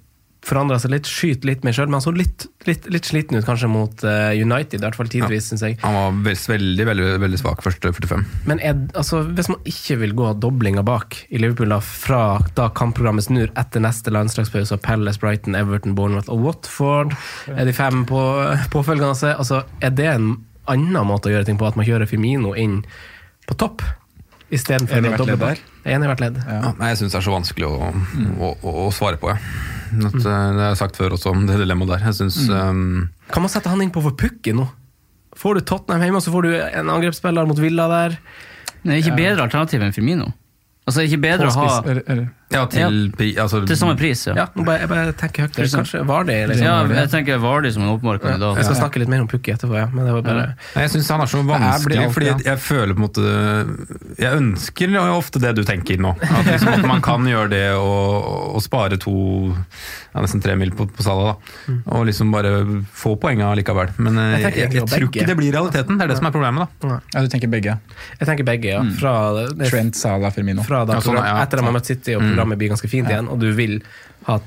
forandra 0.44 0.78
seg 0.80 0.92
litt, 0.92 1.08
skyter 1.08 1.48
litt 1.48 1.64
mer 1.64 1.74
sjøl, 1.76 1.88
men 1.88 1.98
han 1.98 2.04
så 2.04 2.12
litt, 2.14 2.46
litt, 2.68 2.86
litt 2.92 3.08
sliten 3.08 3.38
ut 3.38 3.46
kanskje 3.46 3.68
mot 3.70 4.04
uh, 4.06 4.32
United, 4.36 4.76
i 4.78 4.84
hvert 4.84 4.98
fall 4.98 5.10
tidvis, 5.12 5.48
synes 5.50 5.64
jeg. 5.64 5.78
Han 5.84 5.96
var 5.96 6.18
veldig, 6.50 6.86
veldig, 6.90 7.08
veldig 7.22 7.40
svak 7.40 7.64
første 7.64 7.92
45. 7.96 8.24
Men 8.50 8.60
er, 8.64 8.76
altså, 8.98 9.22
hvis 9.36 9.50
man 9.52 9.60
ikke 9.70 9.98
vil 10.02 10.14
gå 10.18 10.30
doblinga 10.44 10.84
bak 10.86 11.18
i 11.30 11.40
Liverpool 11.40 11.72
da, 11.72 11.80
fra 11.84 12.22
da 12.58 12.68
kampprogrammet 12.76 13.28
snur 13.28 13.52
etter 13.60 13.84
neste 13.84 14.12
landslagspause, 14.14 14.76
og 14.76 14.84
Palace, 14.84 15.20
Brighton, 15.22 15.56
Everton, 15.58 15.96
Bournemouth 15.98 16.32
og 16.32 16.44
Watford 16.44 17.16
er 17.54 17.64
de 17.68 17.76
fem 17.76 18.04
på, 18.08 18.20
påfølgende, 18.74 19.34
altså, 19.34 19.64
er 19.80 19.96
det 19.96 20.10
en 20.12 20.34
annen 20.70 21.08
måte 21.08 21.30
å 21.30 21.34
gjøre 21.34 21.48
ting 21.48 21.60
på, 21.60 21.68
at 21.68 21.76
man 21.78 21.88
kjører 21.88 22.08
Firmino 22.08 22.54
inn 22.58 22.82
på 23.48 23.56
topp? 23.60 23.84
Istedenfor 24.54 24.98
Enig 24.98 25.08
i 25.08 25.12
å 25.12 25.14
hvert 25.14 25.24
doble 25.24 25.50
ledd? 25.50 25.62
I 25.84 25.96
hvert 26.08 26.22
ledd. 26.22 26.38
Ja, 26.46 26.72
nei, 26.78 26.90
jeg 26.92 27.00
syns 27.00 27.14
det 27.14 27.20
er 27.20 27.26
så 27.26 27.34
vanskelig 27.34 27.68
å, 27.68 27.90
å, 27.90 28.52
å, 28.54 28.74
å 28.84 28.92
svare 28.94 29.18
på, 29.20 29.32
jeg. 29.32 29.42
Ja. 29.94 30.10
eh, 30.10 30.14
det 30.22 30.62
har 30.62 30.70
jeg 30.72 30.80
sagt 30.80 30.98
før 31.00 31.16
også, 31.16 31.34
om 31.34 31.44
det 31.48 31.58
dilemmaet 31.60 31.96
der. 31.96 32.06
Jeg 32.08 32.18
synes, 32.22 32.38
um, 32.50 33.10
Kan 33.34 33.44
man 33.44 33.52
sette 33.52 33.72
han 33.72 33.82
inn 33.84 33.92
på 33.94 34.02
for 34.04 34.16
Pukki 34.18 34.54
nå? 34.56 34.68
Får 35.38 35.58
du 35.58 35.66
Tottenham 35.66 36.06
hjemme, 36.06 36.22
så 36.22 36.30
får 36.34 36.46
du 36.46 36.52
en 36.62 36.94
angrepsspiller 36.94 37.50
mot 37.50 37.58
Villa 37.58 37.88
der. 37.90 38.16
Det 38.84 38.92
er 38.92 39.02
ikke 39.02 39.18
bedre 39.18 39.46
alternativ 39.48 39.82
enn 39.82 39.94
Firmino. 39.96 40.30
Altså, 40.84 41.00
det 41.00 41.04
er 41.04 41.12
ikke 41.14 41.24
bedre 41.24 41.48
å 41.48 41.54
ha. 41.56 41.68
Ja, 42.54 42.64
til, 42.70 42.98
pri- 43.18 43.34
altså, 43.42 43.60
til 43.66 43.78
samme 43.80 43.96
pris, 43.98 44.22
ja. 44.28 44.34
Ja, 44.38 44.46
nå 44.54 44.64
bare, 44.66 44.80
jeg 44.84 44.90
bare 44.92 45.14
tenker 45.18 45.46
høyt. 45.46 45.58
Kanskje 45.58 46.02
Vardi? 46.08 46.36
Liksom. 46.50 46.64
Ja, 46.66 46.76
jeg 47.02 47.10
tenker 47.12 47.40
Vardi 47.42 47.72
som 47.74 47.84
en 47.84 47.92
åpenbar 47.96 48.20
kandidat. 48.22 48.60
Jeg 48.60 48.68
skal 48.70 48.78
snakke 48.80 49.02
litt 49.02 49.10
mer 49.12 49.24
om 49.24 49.28
Pukki 49.30 49.54
etterpå, 49.54 49.76
ja. 49.78 49.88
Men 49.92 50.06
det 50.08 50.14
var 50.16 50.24
bare 50.28 50.46
Jeg 50.78 50.92
syns 50.94 51.10
han 51.14 51.24
er 51.24 51.30
så 51.32 51.42
vanskelig, 51.46 51.98
alt, 52.04 52.14
fordi 52.16 52.32
jeg 52.46 52.62
føler 52.64 52.94
på 52.94 53.02
en 53.02 53.06
måte 53.08 54.22
Jeg 54.22 54.40
ønsker 54.40 54.96
ofte 55.14 55.42
det 55.42 55.54
du 55.58 55.62
tenker 55.66 56.00
nå. 56.00 56.14
At, 56.22 56.46
liksom, 56.48 56.72
at 56.78 56.86
man 56.88 57.02
kan 57.04 57.26
gjøre 57.28 57.50
det 57.52 57.64
og, 57.76 58.54
og 58.56 58.62
spare 58.64 58.98
to 59.00 59.14
ja, 60.14 60.22
nesten 60.22 60.42
tre 60.44 60.54
mil 60.58 60.70
på, 60.76 60.86
på 60.94 61.02
Salah. 61.02 61.34
Da. 61.66 61.74
Og 61.96 62.04
liksom 62.06 62.30
bare 62.34 62.52
få 62.94 63.16
poenga 63.20 63.48
likevel. 63.58 63.90
Men 63.98 64.18
jeg, 64.20 64.42
Jeg 64.44 64.58
jeg, 64.60 64.72
jeg, 64.78 64.86
tror 64.92 65.08
ikke 65.08 65.26
det 65.26 65.36
blir 65.40 65.54
realiteten. 65.56 65.98
Det 65.98 66.06
er 66.06 66.12
det 66.12 66.18
som 66.20 66.28
er 66.30 66.34
problemet. 66.34 66.70
da 66.84 67.00
Ja, 67.14 67.22
du 67.24 67.30
tenker 67.32 67.50
begge. 67.50 67.76
Jeg 68.20 68.28
tenker 68.28 68.46
begge, 68.46 68.70
ja. 68.76 68.82
Fra, 69.00 69.14
det, 69.50 69.70
Trent, 69.72 69.98
Salah, 69.98 70.30
Firmino. 70.34 70.62
fra 70.66 70.84
da, 70.86 70.98
Ja, 71.00 71.04
sånn, 71.04 71.18
ja. 71.18 71.34
etter 71.42 71.58
at 71.58 71.66
man 71.66 71.72
har 71.72 71.78
møtt 71.80 71.90
City 71.90 72.14
og 72.14 72.22
programmet 72.44 72.60
blir 72.60 72.72
ganske 72.74 72.88
fint 72.92 73.08
igjen, 73.10 73.28
og 73.32 73.40
du 73.40 73.50
vil 73.56 73.80
ha 74.28 74.40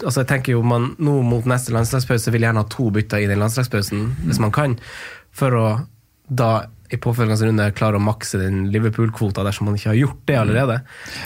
Altså 0.00 0.22
jeg 0.22 0.28
tenker 0.30 0.54
jo 0.54 0.62
man 0.64 0.94
Nå 0.96 1.18
mot 1.28 1.44
neste 1.44 1.74
landslagspause 1.76 2.30
vil 2.32 2.40
jeg 2.40 2.48
gjerne 2.48 2.62
ha 2.62 2.68
to 2.72 2.86
bytter 2.94 3.20
i 3.20 3.26
den 3.28 3.36
landslagspausen, 3.42 4.06
hvis 4.30 4.38
man 4.40 4.52
kan, 4.56 4.78
for 5.36 5.52
å 5.58 5.64
da 6.30 6.62
i 6.90 6.96
påfølgende 6.96 7.46
runde 7.50 7.66
klare 7.76 7.98
å 7.98 8.02
makse 8.02 8.38
den 8.40 8.64
Liverpool-kvota 8.72 9.44
dersom 9.44 9.68
man 9.68 9.76
ikke 9.76 9.90
har 9.92 9.98
gjort 9.98 10.22
det 10.26 10.38
allerede. 10.40 10.78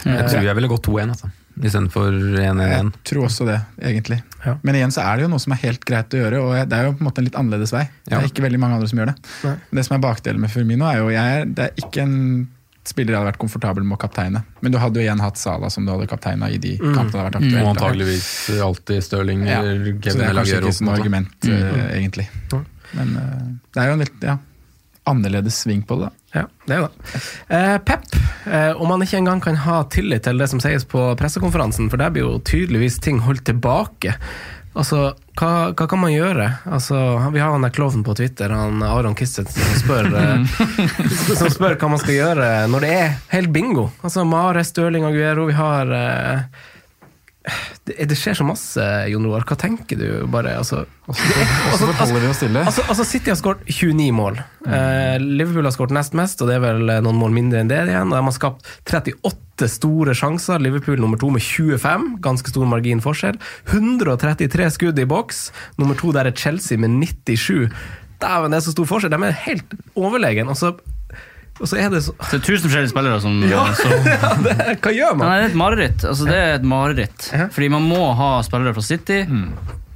Jeg 0.05 0.27
tror 0.29 0.43
jeg 0.49 0.57
ville 0.59 0.69
gått 0.73 0.89
2-1 0.91 1.13
altså. 1.15 1.31
istedenfor 1.63 2.11
1-1. 2.43 2.59
Jeg 2.75 2.91
tror 3.13 3.29
også 3.29 3.47
det, 3.49 3.61
egentlig. 3.81 4.19
Ja. 4.45 4.57
Men 4.67 4.75
igjen 4.81 4.93
så 4.93 5.05
er 5.07 5.17
det 5.17 5.25
jo 5.29 5.31
noe 5.37 5.45
som 5.45 5.55
er 5.57 5.63
helt 5.63 5.87
greit 5.89 6.13
å 6.19 6.21
gjøre, 6.25 6.43
og 6.43 6.69
det 6.69 6.77
er 6.81 6.89
jo 6.91 6.97
på 6.99 7.05
en 7.05 7.09
måte 7.09 7.23
en 7.23 7.29
litt 7.31 7.39
annerledes 7.41 7.73
vei. 7.77 7.85
Det 8.05 8.19
er 8.19 8.27
ikke 8.29 8.45
veldig 8.45 8.61
mange 8.61 8.81
andre 8.81 8.91
som 8.91 9.01
gjør 9.01 9.13
det. 9.13 9.17
Nei. 9.47 9.55
Det 9.79 9.87
som 9.87 9.97
er 9.97 10.03
bakdelen 10.05 10.45
med 10.45 10.53
Firmino, 10.53 10.91
er 10.91 10.99
jo 11.01 11.09
jeg, 11.15 11.39
er- 11.39 11.47
Det 11.55 11.69
er 11.71 11.87
ikke 11.87 12.03
en 12.09 12.19
spillere 12.89 13.17
hadde 13.17 13.31
vært 13.33 13.41
komfortabel 13.41 13.85
med 13.87 13.97
å 13.97 14.01
kapteine. 14.05 14.45
Men 14.61 14.75
du 14.75 14.79
hadde 14.83 15.01
jo 15.01 15.07
igjen 15.07 15.23
hatt 15.23 15.41
Sala 15.41 15.71
som 15.73 15.87
du 15.87 15.93
hadde 15.93 16.09
kapteina 16.11 16.51
i 16.53 16.59
de 16.61 16.77
kampene 16.79 17.11
det 17.11 17.19
hadde 17.19 17.29
vært 17.29 17.39
aktuelt. 17.41 17.61
Og 17.63 17.71
antageligvis 17.75 18.31
alltid 18.69 19.07
Stirling 19.07 19.47
Ja, 19.49 19.61
eller 19.63 19.95
så 19.95 20.19
det 20.19 20.27
er 20.27 20.41
kanskje 20.41 20.61
ikke 20.61 20.75
sånn 20.81 20.95
argument, 20.95 21.37
mm. 21.43 21.55
uh, 21.55 21.85
argument, 21.99 22.33
Mm. 22.55 22.67
Men 22.95 23.15
uh, 23.19 23.47
det 23.75 23.81
er 23.83 23.89
jo 23.89 23.95
en 23.97 24.03
litt 24.05 24.21
ja, 24.23 24.35
annerledes 25.11 25.57
sving 25.65 25.83
på 25.83 25.97
det. 25.99 26.11
da. 26.11 26.25
Ja, 26.35 26.45
det 26.67 26.77
er 26.77 26.85
det. 26.87 27.21
Eh, 27.49 27.77
Pep, 27.87 28.17
eh, 28.51 28.81
om 28.83 28.91
han 28.91 29.03
ikke 29.05 29.21
engang 29.21 29.43
kan 29.45 29.59
ha 29.63 29.83
tillit 29.93 30.25
til 30.27 30.41
det 30.41 30.49
som 30.51 30.63
sies 30.63 30.87
på 30.91 31.05
pressekonferansen, 31.21 31.91
for 31.93 32.01
der 32.01 32.11
blir 32.15 32.27
jo 32.27 32.41
tydeligvis 32.43 32.99
ting 33.05 33.21
holdt 33.23 33.45
tilbake. 33.47 34.17
Altså, 34.75 35.13
hva, 35.39 35.51
hva 35.71 35.87
kan 35.87 36.01
man 36.03 36.11
gjøre? 36.11 36.49
Altså, 36.67 36.99
vi 37.31 37.39
har 37.39 37.53
han 37.55 37.63
der 37.63 37.73
klovnen 37.75 38.03
på 38.07 38.17
Twitter, 38.19 38.51
han 38.51 38.83
Aron 38.83 39.15
Kisset, 39.15 39.51
som 39.55 39.77
spør, 39.79 40.09
eh, 40.21 41.19
som 41.31 41.51
spør 41.53 41.77
hva 41.79 41.91
man 41.93 42.03
skal 42.03 42.17
gjøre 42.17 42.49
når 42.73 42.87
det 42.87 42.93
er 42.97 43.13
helt 43.37 43.53
bingo. 43.55 43.89
Altså, 44.03 44.27
Mare, 44.27 44.65
Støling, 44.67 45.07
Aguero, 45.07 45.47
vi 45.47 45.55
har 45.59 45.95
eh, 45.95 46.65
det, 47.85 47.97
det 48.09 48.17
skjer 48.17 48.39
så 48.39 48.45
masse, 48.47 48.85
Jon 49.13 49.27
Roar. 49.29 49.45
Hva 49.45 49.57
tenker 49.61 49.99
du? 50.01 50.07
Bare, 50.33 50.55
altså, 50.57 50.85
Og 51.05 51.17
så 51.17 51.91
altså, 51.91 52.15
vi 52.17 52.29
oss 52.31 52.39
stille. 52.41 52.63
Altså, 52.65 52.85
altså 52.89 53.05
City 53.05 53.33
har 53.33 53.37
skåret 53.37 53.67
29 53.69 54.07
mål. 54.17 54.41
Eh, 54.65 55.17
Liverpool 55.21 55.69
har 55.69 55.75
skåret 55.77 55.93
nest 55.97 56.17
mest, 56.17 56.41
og 56.41 56.49
det 56.49 56.57
er 56.57 56.65
vel 56.65 56.89
eh, 56.89 57.03
noen 57.05 57.21
mål 57.21 57.35
mindre 57.37 57.61
enn 57.61 57.73
det 57.73 57.83
igjen. 57.85 58.13
Og 58.13 58.17
de 58.17 58.23
har 58.31 58.37
skapt 58.37 58.71
38 58.89 59.69
store 59.75 60.17
sjanser. 60.17 60.63
Liverpool 60.65 61.03
nummer 61.03 61.21
to 61.21 61.29
med 61.35 61.45
25, 61.45 62.09
ganske 62.25 62.55
stor 62.55 62.71
margin 62.71 63.05
forskjell. 63.05 63.37
133 63.69 64.71
skudd 64.79 65.05
i 65.05 65.09
boks. 65.11 65.47
Nummer 65.81 66.01
to 66.01 66.15
der 66.17 66.31
er 66.31 66.37
Chelsea 66.39 66.81
med 66.81 66.97
97. 66.97 67.69
Dæven, 68.25 68.55
det 68.55 68.63
er 68.63 68.65
så 68.65 68.73
stor 68.73 68.89
forskjell. 68.89 69.13
De 69.13 69.29
er 69.29 69.41
helt 69.45 69.77
overlegen. 70.01 70.49
Og 70.49 70.57
så, 70.57 70.73
og 71.61 71.69
så 71.71 71.77
er 71.79 71.91
det 71.93 72.01
så 72.03 72.13
Det 72.19 72.41
er 72.41 72.43
tusen 72.49 72.67
forskjellige 72.69 72.91
spillere 72.91 73.21
som, 73.23 73.37
ja, 73.47 73.63
ja 74.11 74.31
det, 74.43 74.55
Hva 74.83 74.91
gjør 74.95 75.15
Nei, 75.15 75.21
man? 75.21 75.29
det 75.31 75.45
er 75.45 75.49
et 75.53 75.59
mareritt. 75.61 76.05
Altså, 76.11 76.27
det 76.27 76.35
er 76.41 76.55
et 76.59 76.67
mareritt. 76.67 77.29
Ja. 77.33 77.47
Fordi 77.55 77.69
man 77.77 77.87
må 77.87 78.01
ha 78.19 78.31
spillere 78.47 78.75
fra 78.75 78.83
City, 78.83 79.21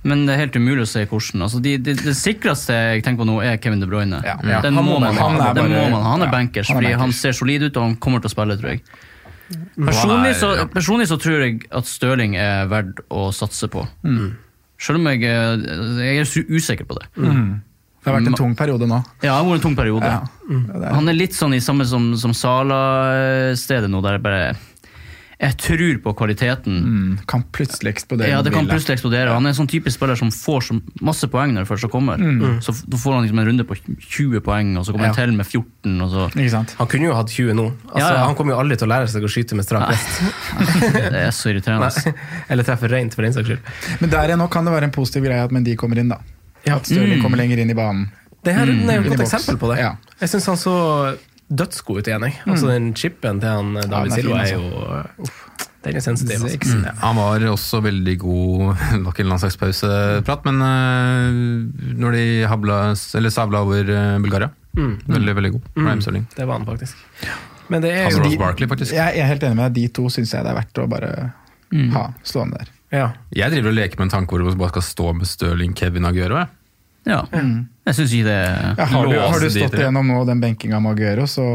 men 0.09 0.23
det 0.29 0.37
er 0.37 0.43
helt 0.45 0.57
umulig 0.57 0.85
å 0.87 0.89
se 0.89 1.03
hvordan. 1.11 1.43
Altså, 1.49 1.59
de, 1.65 1.73
de, 1.83 1.97
det 1.99 2.15
sikreste 2.17 2.73
jeg 2.79 3.03
tenker 3.05 3.25
på 3.25 3.29
nå, 3.29 3.41
er 3.45 3.59
Kevin 3.61 3.83
De 3.83 3.89
Bruyne. 3.91 4.21
Ja. 4.25 4.37
Ja, 4.47 4.61
Den 4.65 4.79
han 4.79 4.87
må 4.87 5.01
man 5.03 5.17
ha. 5.19 5.27
han 5.29 5.41
er 5.43 5.59
bare- 5.59 5.91
man 5.91 5.99
ha. 6.03 6.13
Han 6.15 6.23
er 6.29 6.31
bankers, 6.33 6.69
han 6.71 6.79
er 6.79 6.83
fordi 6.93 7.01
han 7.03 7.13
ser 7.13 7.35
solid 7.37 7.67
ut, 7.67 7.77
og 7.77 7.83
han 7.89 7.97
kommer 7.97 8.23
til 8.23 8.31
å 8.31 8.37
spille, 8.37 8.57
tror 8.61 8.77
jeg. 8.77 8.85
Personlig 9.81 10.31
er- 10.35 10.39
så, 10.39 10.53
personlig 10.73 11.09
så 11.11 11.17
tror 11.21 11.43
jeg 11.43 11.63
at 11.73 11.87
Støling 11.91 12.37
er 12.39 12.67
verdt 12.71 13.01
å 13.11 13.29
satse 13.35 13.67
på. 13.73 13.83
Selv 14.79 15.01
om 15.01 15.09
jeg, 15.11 15.25
eh, 15.27 15.57
jeg 16.05 16.21
er 16.23 16.53
usikker 16.55 16.87
på 16.87 17.01
det. 17.01 17.09
Det 18.05 18.13
har 18.13 18.21
vært 18.21 18.27
en 18.31 18.39
tung 18.39 18.55
periode 18.57 18.87
nå. 18.89 19.03
Ja, 19.23 19.35
det 19.35 19.35
har 19.35 19.45
vært 19.49 19.61
en 19.61 19.67
tung 19.69 19.77
periode. 19.77 20.03
Ja. 20.07 20.23
Er- 20.89 20.95
Han 20.95 21.09
er 21.09 21.13
litt 21.19 21.35
sånn 21.37 21.55
i 21.55 21.61
samme 21.61 21.85
som, 21.85 22.13
som 22.17 22.33
Sala-stedet 22.33 23.91
nå, 23.91 24.01
der 24.03 24.17
jeg 24.19 24.23
bare 24.25 24.57
Jeg 25.39 25.55
tror 25.63 25.99
på 26.03 26.13
kvaliteten. 26.19 26.79
Mm, 26.83 27.11
kan 27.31 27.45
plutselig 27.55 27.93
eksplodere. 27.93 28.27
Ja, 28.33 28.41
det 28.43 28.51
kan 28.51 28.67
plutselig 28.67 28.97
eksplodere. 28.97 29.31
Han 29.31 29.47
er 29.47 29.53
en 29.53 29.55
sånn 29.55 29.69
typisk 29.71 29.95
spiller 29.95 30.17
som 30.19 30.33
får 30.35 30.65
så 30.67 30.79
masse 31.07 31.29
poeng 31.31 31.53
når 31.55 31.63
det 31.63 31.69
først 31.71 31.91
kommer. 31.93 32.19
Så 32.59 32.75
da 32.91 32.99
får 32.99 33.15
han 33.15 33.23
liksom 33.23 33.39
en 33.39 33.47
runde 33.47 33.67
på 33.69 33.77
20 33.79 34.41
poeng, 34.43 34.73
og 34.81 34.83
så 34.89 34.91
kommer 34.97 35.07
Ja. 35.07 35.13
han 35.15 35.21
til 35.29 35.37
med 35.39 35.47
14. 35.47 36.01
Og 36.03 36.11
så. 36.11 36.25
Ikke 36.35 36.51
sant? 36.51 36.75
Han 36.81 36.89
kunne 36.91 37.07
jo 37.07 37.15
hatt 37.15 37.31
20 37.31 37.55
nå. 37.55 37.69
Altså, 37.87 37.99
Ja, 38.03 38.09
ja. 38.19 38.25
Han 38.27 38.35
kommer 38.35 38.57
jo 38.57 38.59
aldri 38.65 38.79
til 38.81 38.89
å 38.89 38.91
lære 38.91 39.07
seg 39.15 39.23
å 39.23 39.31
skyte 39.31 39.55
med 39.55 39.65
strak 39.65 39.87
vest. 39.93 40.11
Det 41.15 41.23
er 41.23 41.31
så 41.31 41.53
irriterende. 41.55 41.87
Nei. 41.87 42.15
Eller 42.51 42.65
treffe 42.67 42.91
rent, 42.91 43.15
for 43.15 43.23
den 43.23 43.33
saks 43.39 43.47
skyld. 43.47 43.63
Men 44.01 44.11
der 44.11 44.35
nå 44.37 44.51
kan 44.51 44.65
det 44.67 44.75
være 44.75 44.91
en 44.91 44.97
positiv 44.99 45.23
greie 45.23 45.39
at 45.45 45.53
Mendy 45.55 45.77
kommer 45.79 45.99
inn, 46.03 46.09
da. 46.11 46.19
Ja. 46.67 46.79
Stirling 46.83 47.19
Mm. 47.19 47.23
kommer 47.23 47.37
lenger 47.39 47.59
inn 47.59 47.71
i 47.71 47.75
banen. 47.75 48.09
Det 48.45 48.55
her 48.55 48.67
Mm. 48.67 48.89
er 48.91 48.95
jo 48.97 49.01
et 49.03 49.09
godt 49.19 49.21
eksempel 49.27 49.57
på 49.59 49.69
det. 49.75 49.79
Ja. 49.83 49.97
Jeg 50.21 50.29
syns 50.29 50.47
han 50.47 50.57
så 50.57 51.17
dødsgod 51.51 51.99
ut 51.99 52.07
igjen. 52.07 52.23
Jeg. 52.23 52.35
Altså 52.47 52.67
Den 52.69 52.95
chipen 52.95 53.41
til 53.41 53.49
han 53.49 53.77
eh, 53.77 53.83
David 53.89 54.11
ja, 54.11 54.17
Silva 54.17 54.43
er 54.43 54.53
jo 54.53 55.23
uff, 55.25 55.45
Den 55.85 55.97
er 55.97 56.01
sensitiv. 56.01 56.43
Altså. 56.43 56.49
Seks. 56.51 56.73
Han 57.01 57.17
var 57.17 57.39
også 57.41 57.81
veldig 57.83 58.19
god 58.19 58.77
Nok 59.05 59.21
en 59.21 59.27
landslagspauseprat, 59.29 60.45
men 60.45 60.61
uh, 60.61 61.95
når 61.99 62.13
de 62.13 62.25
habla, 62.51 62.95
eller 63.15 63.31
sabla 63.31 63.59
over 63.65 63.89
eh, 63.91 64.19
Bulgaria 64.19 64.51
Mm. 64.79 65.01
Veldig, 65.09 65.35
veldig 65.35 65.51
god. 65.53 65.63
Det 66.37 66.47
var 66.47 66.53
han 66.59 66.67
faktisk. 66.67 66.95
Men 67.69 67.83
det 67.83 67.91
er 67.91 68.07
og 68.15 68.23
de- 68.31 68.37
Barkley, 68.39 68.69
faktisk. 68.69 68.93
Jeg 68.95 69.17
jeg 69.17 69.23
er 69.25 69.27
helt 69.27 69.43
enig 69.43 69.57
med 69.57 69.73
deg. 69.75 69.75
De 69.75 69.89
to 69.89 70.03
syns 70.09 70.31
jeg 70.33 70.45
det 70.45 70.51
er 70.53 70.55
verdt 70.55 70.79
å 70.79 70.89
bare 70.89 71.33
Mm. 71.73 71.91
ha 71.93 72.13
stående 72.23 72.59
der. 72.59 72.69
Ja. 72.95 73.09
Jeg 73.37 73.53
driver 73.53 73.73
og 73.73 73.77
leker 73.77 73.99
med 74.01 74.09
en 74.09 74.15
tanke 74.17 74.35
hvor 74.35 74.45
vi 74.47 74.55
bare 74.59 74.73
skal 74.77 74.87
stå 74.87 75.13
med 75.19 75.29
Stirling, 75.29 75.75
Kevin 75.77 76.09
Aguero. 76.09 76.39
jeg. 76.43 76.49
Ja. 77.09 77.23
Jeg 77.89 77.97
syns 77.97 78.13
ikke 78.13 78.29
det 78.29 78.39
Ja, 78.79 78.85
har, 78.85 79.07
du, 79.09 79.15
har 79.17 79.41
du 79.41 79.49
stått 79.51 79.79
gjennom 79.81 80.11
nå 80.13 80.25
den 80.29 80.41
benkinga 80.43 80.81
med 80.85 80.97
Aguero, 80.99 81.27
så, 81.31 81.47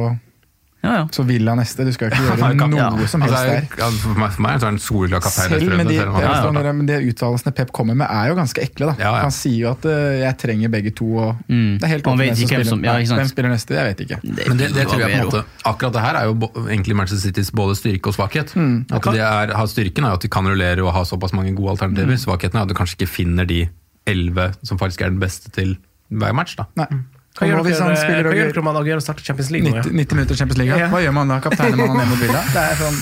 Ja, 0.83 0.93
ja. 0.97 1.03
så 1.15 1.23
Villa 1.23 1.53
neste. 1.55 1.85
Du 1.87 1.91
skal 1.95 2.09
ikke 2.11 2.19
gjøre 2.27 2.57
kan- 2.59 2.69
noe 2.73 2.79
ja. 2.79 3.07
som 3.07 3.21
Altså, 3.23 3.37
helst 3.39 3.53
jeg, 3.53 3.67
der. 3.71 3.77
ja, 3.79 3.89
for 4.03 4.19
meg, 4.19 4.31
for 4.35 4.41
meg 4.43 4.57
så 4.59 4.65
er 4.67 4.73
en 4.73 4.79
solglad 4.83 5.21
kaptein. 5.23 5.53
Selv 5.53 5.77
med 5.79 5.87
de, 5.87 5.95
ja, 5.95 6.07
det, 6.11 6.33
sånn, 6.43 6.59
men 6.77 6.85
det 6.89 6.97
uttalelsene 7.13 7.53
Pep 7.55 7.71
kommer 7.71 7.95
med, 7.95 8.07
er 8.11 8.27
jo 8.33 8.35
ganske 8.35 8.61
ekle. 8.65 8.89
da. 8.91 8.95
Ja, 8.99 9.13
ja. 9.15 9.21
Han 9.23 9.31
sier 9.31 9.55
jo 9.61 9.69
at 9.71 9.85
uh, 9.87 10.19
'jeg 10.19 10.37
trenger 10.43 10.69
begge 10.75 10.91
to', 10.91 11.07
og 11.23 11.35
Mm. 11.47 11.79
det 11.79 11.83
er 11.83 11.87
helt 11.93 12.05
Han 12.05 12.13
åpent 12.19 12.19
hvem 12.19 12.35
hvem 12.35 12.65
som- 12.67 12.79
spiller. 12.83 12.99
ja. 12.99 13.15
Hvem 13.15 13.27
spiller 13.31 13.49
neste? 13.55 13.71
Jeg 13.79 13.85
vet 13.95 13.99
ikke. 14.09 14.19
Men 14.49 14.57
det, 14.57 14.73
det 14.75 14.87
tror 14.87 14.99
jeg 14.99 15.09
på 15.11 15.19
en 15.19 15.25
måte 15.31 15.43
Akkurat 15.65 15.93
det 15.93 16.01
her 16.01 16.15
er 16.19 16.25
jo 16.25 16.33
egentlig 16.67 16.95
Manchester 16.95 17.27
Citys 17.31 17.51
både 17.51 17.75
styrke 17.79 18.07
og 18.07 18.13
svakhet. 18.19 18.53
Mm. 18.55 18.85
At 18.91 19.01
de 19.03 19.17
er, 19.19 19.53
har 19.55 19.65
Styrken 19.67 20.03
er 20.03 20.09
jo 20.09 20.13
at 20.19 20.21
de 20.21 20.27
kan 20.27 20.43
rullere 20.45 20.83
og 20.83 20.91
ha 20.93 21.03
såpass 21.07 21.31
mange 21.33 21.55
gode 21.55 21.69
alternativer. 21.79 22.11
Mm. 22.11 22.23
Svakheten 22.27 22.55
er 22.59 22.61
at 22.63 22.67
du 22.67 22.73
kanskje 22.75 22.99
ikke 22.99 23.07
finner 23.09 23.45
de 23.47 23.69
elleve 24.05 24.51
som 24.63 24.77
faktisk 24.77 25.01
er 25.01 25.09
den 25.15 25.19
beste 25.19 25.49
til 25.49 25.77
hver 26.11 26.33
match. 26.35 26.55
da. 26.59 26.65
Nei. 26.75 26.87
Hva 27.33 27.47
gjør 27.49 27.63
dere 27.65 27.79
han 27.81 27.95
spiller 27.97 28.27
hva 28.29 28.35
gjør 28.37 28.49
dere 28.51 28.61
om 28.61 28.67
han 28.69 28.77
Aguero 28.83 29.01
starter 29.01 29.25
Champions 29.25 29.49
League 29.51 29.65
90, 29.71 29.89
Ja? 29.89 29.97
90 30.03 30.17
minutter 30.19 30.35
Champions 30.37 30.59
League, 30.61 30.77
Ja. 30.77 30.89
hva 30.91 30.99
gjør 31.01 31.13
man 31.17 31.27
da? 31.33 31.39
Kapteiner 31.41 31.79
man 31.81 31.97
ned 31.97 32.07
mot 32.11 32.19
Villa? 32.21 32.43
Det 32.53 32.63
er 32.63 32.75
sånn, 32.81 32.99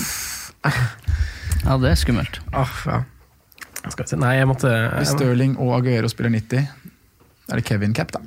ja, 1.62 1.76
det 1.78 1.90
er 1.92 1.98
skummelt. 2.00 2.38
Ah, 2.52 2.72
ja. 2.86 3.02
Skal 3.90 4.04
vi 4.04 4.08
se. 4.12 4.16
Nei, 4.18 4.36
jeg 4.38 4.46
måtte 4.50 4.70
Hvis 4.70 5.10
jeg, 5.12 5.18
Stirling 5.18 5.56
og 5.60 5.74
Aguero 5.76 6.08
spiller 6.10 6.30
90, 6.30 6.68
er 7.50 7.60
det 7.60 7.64
Kevin 7.66 7.92
Cap, 7.94 8.12
da. 8.14 8.20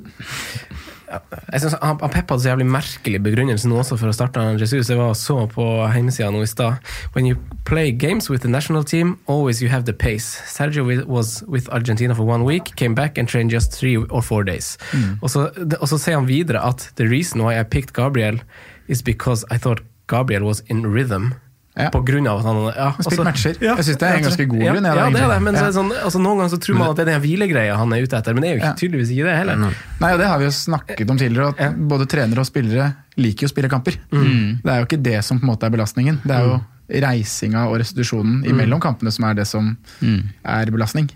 Jeg 1.52 1.60
synes 1.60 1.76
han, 1.82 1.98
han 2.00 2.10
Pep 2.10 2.30
hadde 2.30 2.42
så 2.42 2.50
jævlig 2.50 2.66
merkelig 2.66 3.20
begrunnelse 3.22 3.68
nå 3.70 3.78
også 3.80 3.98
for 4.00 4.10
å 4.10 4.14
starte 4.16 4.42
han 4.42 4.58
Jesus. 4.60 4.90
Jeg 4.90 4.98
var 4.98 5.14
så 5.18 5.38
på 5.52 5.66
hjemmesida 5.94 6.30
nå 6.34 6.42
i 6.42 6.50
stad. 6.50 6.82
When 7.14 7.28
you 7.28 7.38
play 7.64 7.92
games 7.92 8.30
with 8.30 8.42
the 8.42 8.50
national 8.50 8.84
team, 8.84 9.16
always 9.26 9.62
you 9.62 9.70
have 9.70 9.86
the 9.86 9.94
pace. 9.94 10.40
Sergio 10.46 10.84
was 11.06 11.42
with 11.46 11.68
Argentina 11.70 12.14
for 12.14 12.26
one 12.26 12.44
week, 12.44 12.74
came 12.76 12.94
back 12.94 13.18
and 13.18 13.28
trained 13.28 13.50
just 13.50 13.72
three 13.72 13.96
or 13.96 14.22
four 14.22 14.44
days. 14.44 14.76
Og, 15.22 15.30
så, 15.30 15.50
og 15.80 15.88
så 15.88 15.98
sier 15.98 16.18
han 16.18 16.28
videre 16.28 16.62
at 16.62 16.90
the 16.96 17.06
reason 17.08 17.42
why 17.42 17.58
I 17.60 17.64
picked 17.64 17.94
Gabriel 17.94 18.40
is 18.88 19.02
because 19.02 19.44
I 19.50 19.58
thought 19.58 19.82
Gabriel 20.06 20.44
was 20.44 20.62
in 20.66 20.86
rhythm. 20.86 21.34
Ja. 21.76 21.90
På 21.92 22.00
grunn 22.08 22.24
av 22.26 22.38
at 22.40 22.46
han 22.48 22.56
spilt 23.04 23.06
altså- 23.06 23.24
matcher. 23.24 23.56
Jeg 23.60 23.84
synes 23.84 23.98
det 24.00 24.06
er 24.08 24.14
en 24.16 24.22
ganske 24.24 24.46
god 24.48 24.62
ja, 24.62 24.72
grunn, 24.72 24.84
Ja, 24.88 24.94
det 25.10 25.20
er 25.20 25.28
det, 25.28 25.42
men 25.44 25.54
så 25.60 25.66
sånn, 25.76 25.90
altså, 25.92 26.18
noen 26.24 26.38
ganger 26.40 26.52
så 26.54 26.58
tror 26.64 26.78
man 26.78 26.88
at 26.88 26.96
det 26.96 27.02
er 27.06 27.10
den 27.12 27.20
hvilegreia 27.20 27.76
han 27.76 27.92
er 27.92 28.02
ute 28.06 28.16
etter, 28.16 28.32
men 28.32 28.42
det 28.42 28.48
er 28.48 28.54
jo 28.54 28.60
ikke, 28.62 28.70
Ja. 28.72 28.78
tydeligvis 28.80 29.10
ikke 29.12 29.24
det 29.28 29.36
heller. 29.36 29.56
Nei, 30.00 30.12
og 30.12 30.18
Det 30.18 30.26
har 30.26 30.38
vi 30.38 30.44
jo 30.46 30.50
snakket 30.56 31.10
om 31.10 31.18
tidligere, 31.18 31.54
at 31.60 31.76
både 31.76 32.06
trenere 32.08 32.38
og 32.40 32.46
spillere 32.48 32.94
liker 33.18 33.42
jo 33.44 33.48
å 33.48 33.52
spille 33.52 33.68
kamper. 33.68 33.96
Mm. 34.10 34.62
Det 34.64 34.72
er 34.72 34.78
jo 34.80 34.86
ikke 34.88 35.02
det 35.02 35.24
som 35.24 35.38
på 35.38 35.44
en 35.44 35.50
måte 35.52 35.64
er 35.68 35.70
belastningen. 35.76 36.18
Det 36.24 36.30
er 36.32 36.44
jo 36.48 36.60
reisinga 36.88 37.66
og 37.68 37.78
restitusjonen 37.80 38.42
Mm. 38.42 38.48
imellom 38.52 38.80
kampene 38.80 39.12
som 39.12 39.24
er 39.24 39.34
det 39.34 39.46
som 39.46 39.76
er 40.02 40.66
belastning. 40.70 41.10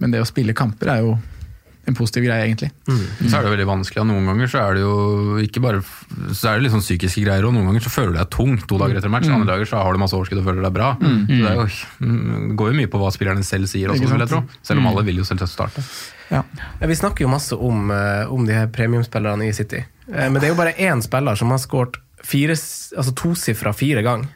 Men 0.00 0.10
det 0.12 0.20
å 0.22 0.26
spille 0.26 0.54
kamper 0.54 0.88
er 0.96 1.00
jo 1.02 1.18
en 1.86 1.94
positiv 1.94 2.24
greie, 2.26 2.48
egentlig. 2.48 2.70
Mm. 2.88 3.02
Så 3.30 3.38
er 3.38 3.46
det 3.46 3.52
veldig 3.52 3.66
vanskelig. 3.68 4.00
og 4.02 4.08
Noen 4.10 4.26
ganger 4.30 4.50
så 4.50 4.62
er 4.64 4.74
det 4.74 4.82
jo 4.82 5.36
ikke 5.42 5.62
bare 5.62 5.82
Så 6.34 6.48
er 6.50 6.56
det 6.56 6.64
litt 6.64 6.74
sånn 6.74 6.82
psykiske 6.82 7.22
greier, 7.22 7.46
og 7.46 7.54
noen 7.54 7.68
ganger 7.70 7.84
så 7.86 7.92
føler 7.94 8.14
du 8.14 8.18
deg 8.18 8.32
tung 8.34 8.56
to 8.58 8.80
dager 8.80 8.98
etter 8.98 9.12
match. 9.12 9.28
Andre 9.30 9.52
dager 9.52 9.70
så 9.70 9.82
har 9.82 9.94
du 9.94 10.02
masse 10.02 10.16
overskudd 10.18 10.42
og 10.42 10.48
føler 10.48 10.66
deg 10.66 10.74
bra. 10.74 10.92
Så 10.98 11.26
det, 11.30 11.52
er 11.52 11.60
jo, 11.60 11.66
mm, 12.02 12.48
det 12.50 12.58
går 12.58 12.72
jo 12.72 12.78
mye 12.80 12.90
på 12.90 13.02
hva 13.02 13.12
spillerne 13.14 13.46
selv 13.46 13.70
sier 13.70 13.92
også, 13.94 14.10
vil 14.10 14.26
jeg 14.26 14.32
tro. 14.34 14.42
Selv 14.66 14.82
om 14.82 14.90
alle 14.90 15.06
vil 15.06 15.22
jo 15.22 15.28
selvsagt 15.28 15.54
starte. 15.54 15.84
Ja. 16.32 16.42
Ja, 16.80 16.86
Vi 16.90 16.96
snakker 16.98 17.22
jo 17.22 17.30
masse 17.30 17.54
om, 17.54 17.90
eh, 17.94 18.32
om 18.32 18.46
de 18.46 18.56
her 18.56 18.66
premiumspillerne 18.66 19.46
i 19.46 19.52
City. 19.54 19.84
Eh, 20.10 20.26
men 20.26 20.40
det 20.40 20.48
er 20.48 20.54
jo 20.54 20.58
bare 20.58 20.74
én 20.74 21.02
spiller 21.02 21.38
som 21.38 21.54
har 21.54 21.62
skåret 21.62 22.00
altså 22.26 23.12
tosifra 23.14 23.72
fire 23.72 24.02
ganger. 24.02 24.26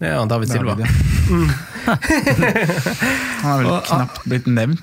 Er 0.00 0.26
David 0.26 0.50
Silva. 0.50 0.74
David, 0.74 0.86
ja. 0.86 1.54
Han 1.84 3.50
har 3.50 3.58
vel 3.60 3.68
Og- 3.70 3.84
knapt 3.86 4.24
blitt 4.28 4.46
nevnt. 4.50 4.80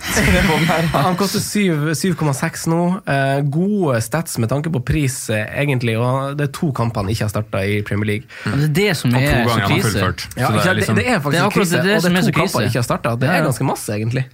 Han 0.94 1.18
koster 1.20 1.42
7,6 1.42 2.68
nå. 2.72 2.82
Eh, 3.10 3.42
gode 3.52 4.02
stats 4.06 4.38
med 4.42 4.50
tanke 4.52 4.72
på 4.74 4.82
pris, 4.86 5.18
eh, 5.30 5.46
egentlig. 5.64 5.98
Og 6.00 6.38
det 6.40 6.48
er 6.50 6.54
to 6.56 6.72
kamper 6.78 7.04
han 7.04 7.12
ikke 7.14 7.26
har 7.28 7.34
starta 7.34 7.64
i 7.66 7.82
Premier 7.88 8.08
League. 8.14 8.28
Mm. 8.46 8.58
det 8.60 8.66
er 8.70 8.74
det 8.80 8.98
som 8.98 9.16
er 9.16 9.46
så 9.50 9.62
krise. 9.68 10.04
Ja, 10.38 10.52
det 10.52 10.66
er 10.66 10.76
liksom, 10.80 10.96
det 10.96 11.08
er 11.08 11.20
faktisk 11.20 11.38
Det 11.38 11.46
er 11.46 11.56
krise, 11.56 11.72
det- 11.72 11.96
og 11.98 12.02
det 12.04 12.12
er 12.12 12.18
er 12.18 12.22
to 12.22 12.38
kamper 12.40 12.60
han 12.60 12.70
ikke 12.70 12.82
har 12.82 12.90
starta. 12.90 13.16
Det 13.20 13.30
er 13.30 13.44
ganske 13.50 13.66
masse, 13.66 13.90
egentlig. 13.90 14.26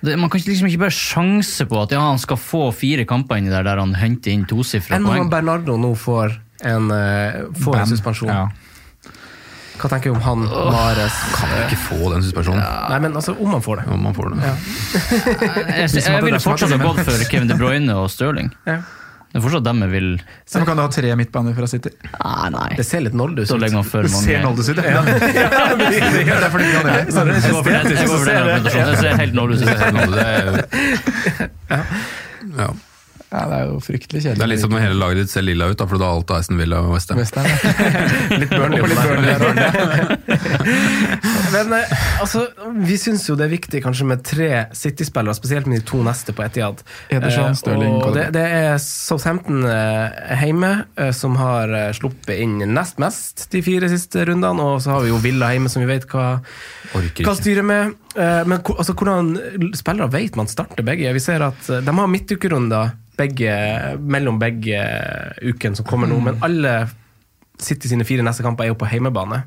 Det, 0.00 0.16
man 0.18 0.30
kan 0.32 0.40
liksom 0.40 0.66
ikke 0.66 0.78
bare 0.80 0.96
sjanse 0.96 1.66
på 1.68 1.76
at 1.82 1.90
ja, 1.92 2.00
han 2.00 2.18
skal 2.18 2.38
få 2.40 2.70
fire 2.72 3.04
kamper 3.04 3.36
inni 3.36 3.50
der 3.52 3.62
der 3.62 3.76
han 3.76 3.92
henter 3.94 4.32
inn 4.32 4.46
tosifra 4.48 4.96
Enn 4.96 5.04
om. 5.04 5.28
Bernardo 5.28 5.76
nå 5.76 5.90
får 5.94 6.38
en, 6.64 6.88
uh, 6.88 7.52
får 7.60 7.76
en 7.82 7.86
suspensjon. 7.90 8.28
Ja. 8.32 8.48
Hva 9.80 9.88
tenker 9.88 10.12
du 10.12 10.16
om 10.18 10.22
han, 10.24 10.42
Mares 10.74 11.16
kan 11.34 11.52
ikke 11.64 11.78
få 11.88 12.12
den 12.12 12.22
suspensjonen. 12.26 12.60
Nei, 12.90 12.98
men 13.06 13.14
altså, 13.16 13.32
om 13.40 13.54
han 13.56 13.62
får 13.64 13.80
det. 13.80 13.84
Om 13.96 14.08
han 14.10 14.16
får 14.16 14.30
det. 14.30 14.36
Jeg, 14.44 15.88
jeg, 15.88 16.02
jeg 16.04 16.24
ville 16.26 16.40
fortsatt 16.44 16.74
ha 16.76 16.80
gått 16.84 17.00
for 17.08 17.28
Kevin 17.30 17.48
De 17.48 17.56
Bruyne 17.60 17.96
og 17.96 18.10
Stirling. 18.12 18.50
Ja. 18.68 18.80
Det 19.30 19.38
er 19.38 19.42
fortsatt 19.44 19.62
dem 19.62 19.78
jeg 19.84 19.90
vil 19.92 20.06
Så 20.50 20.58
kan 20.66 20.74
du 20.74 20.82
ha 20.82 20.88
tre 20.90 21.12
midtbaner 21.14 21.54
fra 21.54 21.66
City. 21.70 21.92
ah, 22.18 22.48
Nei, 22.50 22.72
Det 22.80 22.82
ser 22.82 23.04
litt 23.04 23.14
Noldus 23.14 23.48
da 23.52 23.54
ut. 23.54 23.60
legger 23.62 23.78
man 23.78 23.86
for 23.86 24.02
Det 24.02 24.10
ser 24.10 24.42
Noldus 24.42 24.68
ut, 24.72 24.80
ja. 24.82 25.02
Det 25.06 25.44
er 25.46 26.50
fordi 26.50 26.66
vi 26.66 26.74
kan 26.74 26.88
det. 26.90 26.98
Det 27.06 28.98
ser 28.98 29.14
helt 29.22 29.34
nåløst 29.38 29.62
ut. 29.62 29.70
Er, 30.18 30.66
ja. 32.58 32.70
Ja, 33.30 33.44
det 33.46 33.54
er 33.60 33.68
jo 33.70 33.76
fryktelig 33.78 34.24
kjedelig. 34.24 34.40
det 34.40 34.42
er 34.42 34.50
litt 34.50 34.62
som 34.64 34.72
når 34.74 34.80
hele 34.82 34.96
laget 34.98 35.20
ditt 35.22 35.30
ser 35.30 35.44
lilla 35.46 35.68
ut, 35.70 35.78
da, 35.78 35.86
for 35.86 36.00
du 36.00 36.02
har 36.02 36.16
alt 36.18 36.26
Aston 36.34 36.58
Villa 36.58 36.80
og 36.82 36.90
Westham. 36.96 37.14
West 37.20 37.36
ja. 37.38 37.44
Litt 38.40 38.50
Burnley. 38.50 38.82
På. 38.82 38.90
Men 41.54 41.72
eh, 41.76 41.84
altså, 42.22 42.44
vi 42.86 42.96
syns 42.98 43.28
jo 43.28 43.34
det 43.38 43.44
er 43.46 43.52
viktig 43.54 43.82
kanskje 43.84 44.06
med 44.10 44.22
tre 44.26 44.48
City-spillere, 44.76 45.34
spesielt 45.38 45.66
med 45.70 45.78
de 45.80 45.84
to 45.86 46.02
neste 46.06 46.32
på 46.34 46.42
Etiad. 46.46 46.82
Ederson, 47.10 47.54
Eh, 47.70 48.00
og 48.00 48.14
det, 48.14 48.24
det 48.34 48.42
er 48.44 48.78
Southampton 48.82 49.64
eh, 49.68 50.10
hjemme 50.44 50.70
som 51.16 51.36
har 51.38 51.92
sluppet 51.96 52.38
inn 52.42 52.58
nest 52.74 52.98
mest 53.02 53.46
de 53.52 53.62
fire 53.64 53.88
siste 53.90 54.24
rundene, 54.28 54.62
og 54.64 54.82
så 54.84 54.90
har 54.96 55.02
vi 55.04 55.10
jo 55.12 55.18
Villa 55.22 55.52
hjemme 55.54 55.70
som 55.72 55.82
vi 55.84 55.88
vet 55.90 56.06
hva, 56.10 56.26
hva 56.94 57.34
styrer 57.38 57.64
med. 57.66 57.82
Eh, 58.16 58.42
Men 58.48 58.58
altså, 58.60 58.92
hvordan 58.94 59.26
spillere 59.78 60.10
vet 60.14 60.36
man 60.38 60.48
starter 60.50 60.82
begge? 60.86 61.12
Vi 61.16 61.22
ser 61.22 61.40
at 61.46 61.60
de 61.70 61.90
har 62.00 62.08
midtukerunder 62.10 62.84
begge, 63.20 63.52
mellom 64.00 64.40
begge 64.40 64.80
ukene 65.44 65.76
som 65.78 65.86
kommer 65.88 66.08
nå, 66.10 66.18
men 66.24 66.40
alle 66.46 66.72
City 67.60 67.90
sine 67.90 68.06
fire 68.08 68.24
neste 68.24 68.40
kamper 68.40 68.64
er 68.64 68.70
jo 68.70 68.76
på 68.80 68.86
heimebane. 68.88 69.42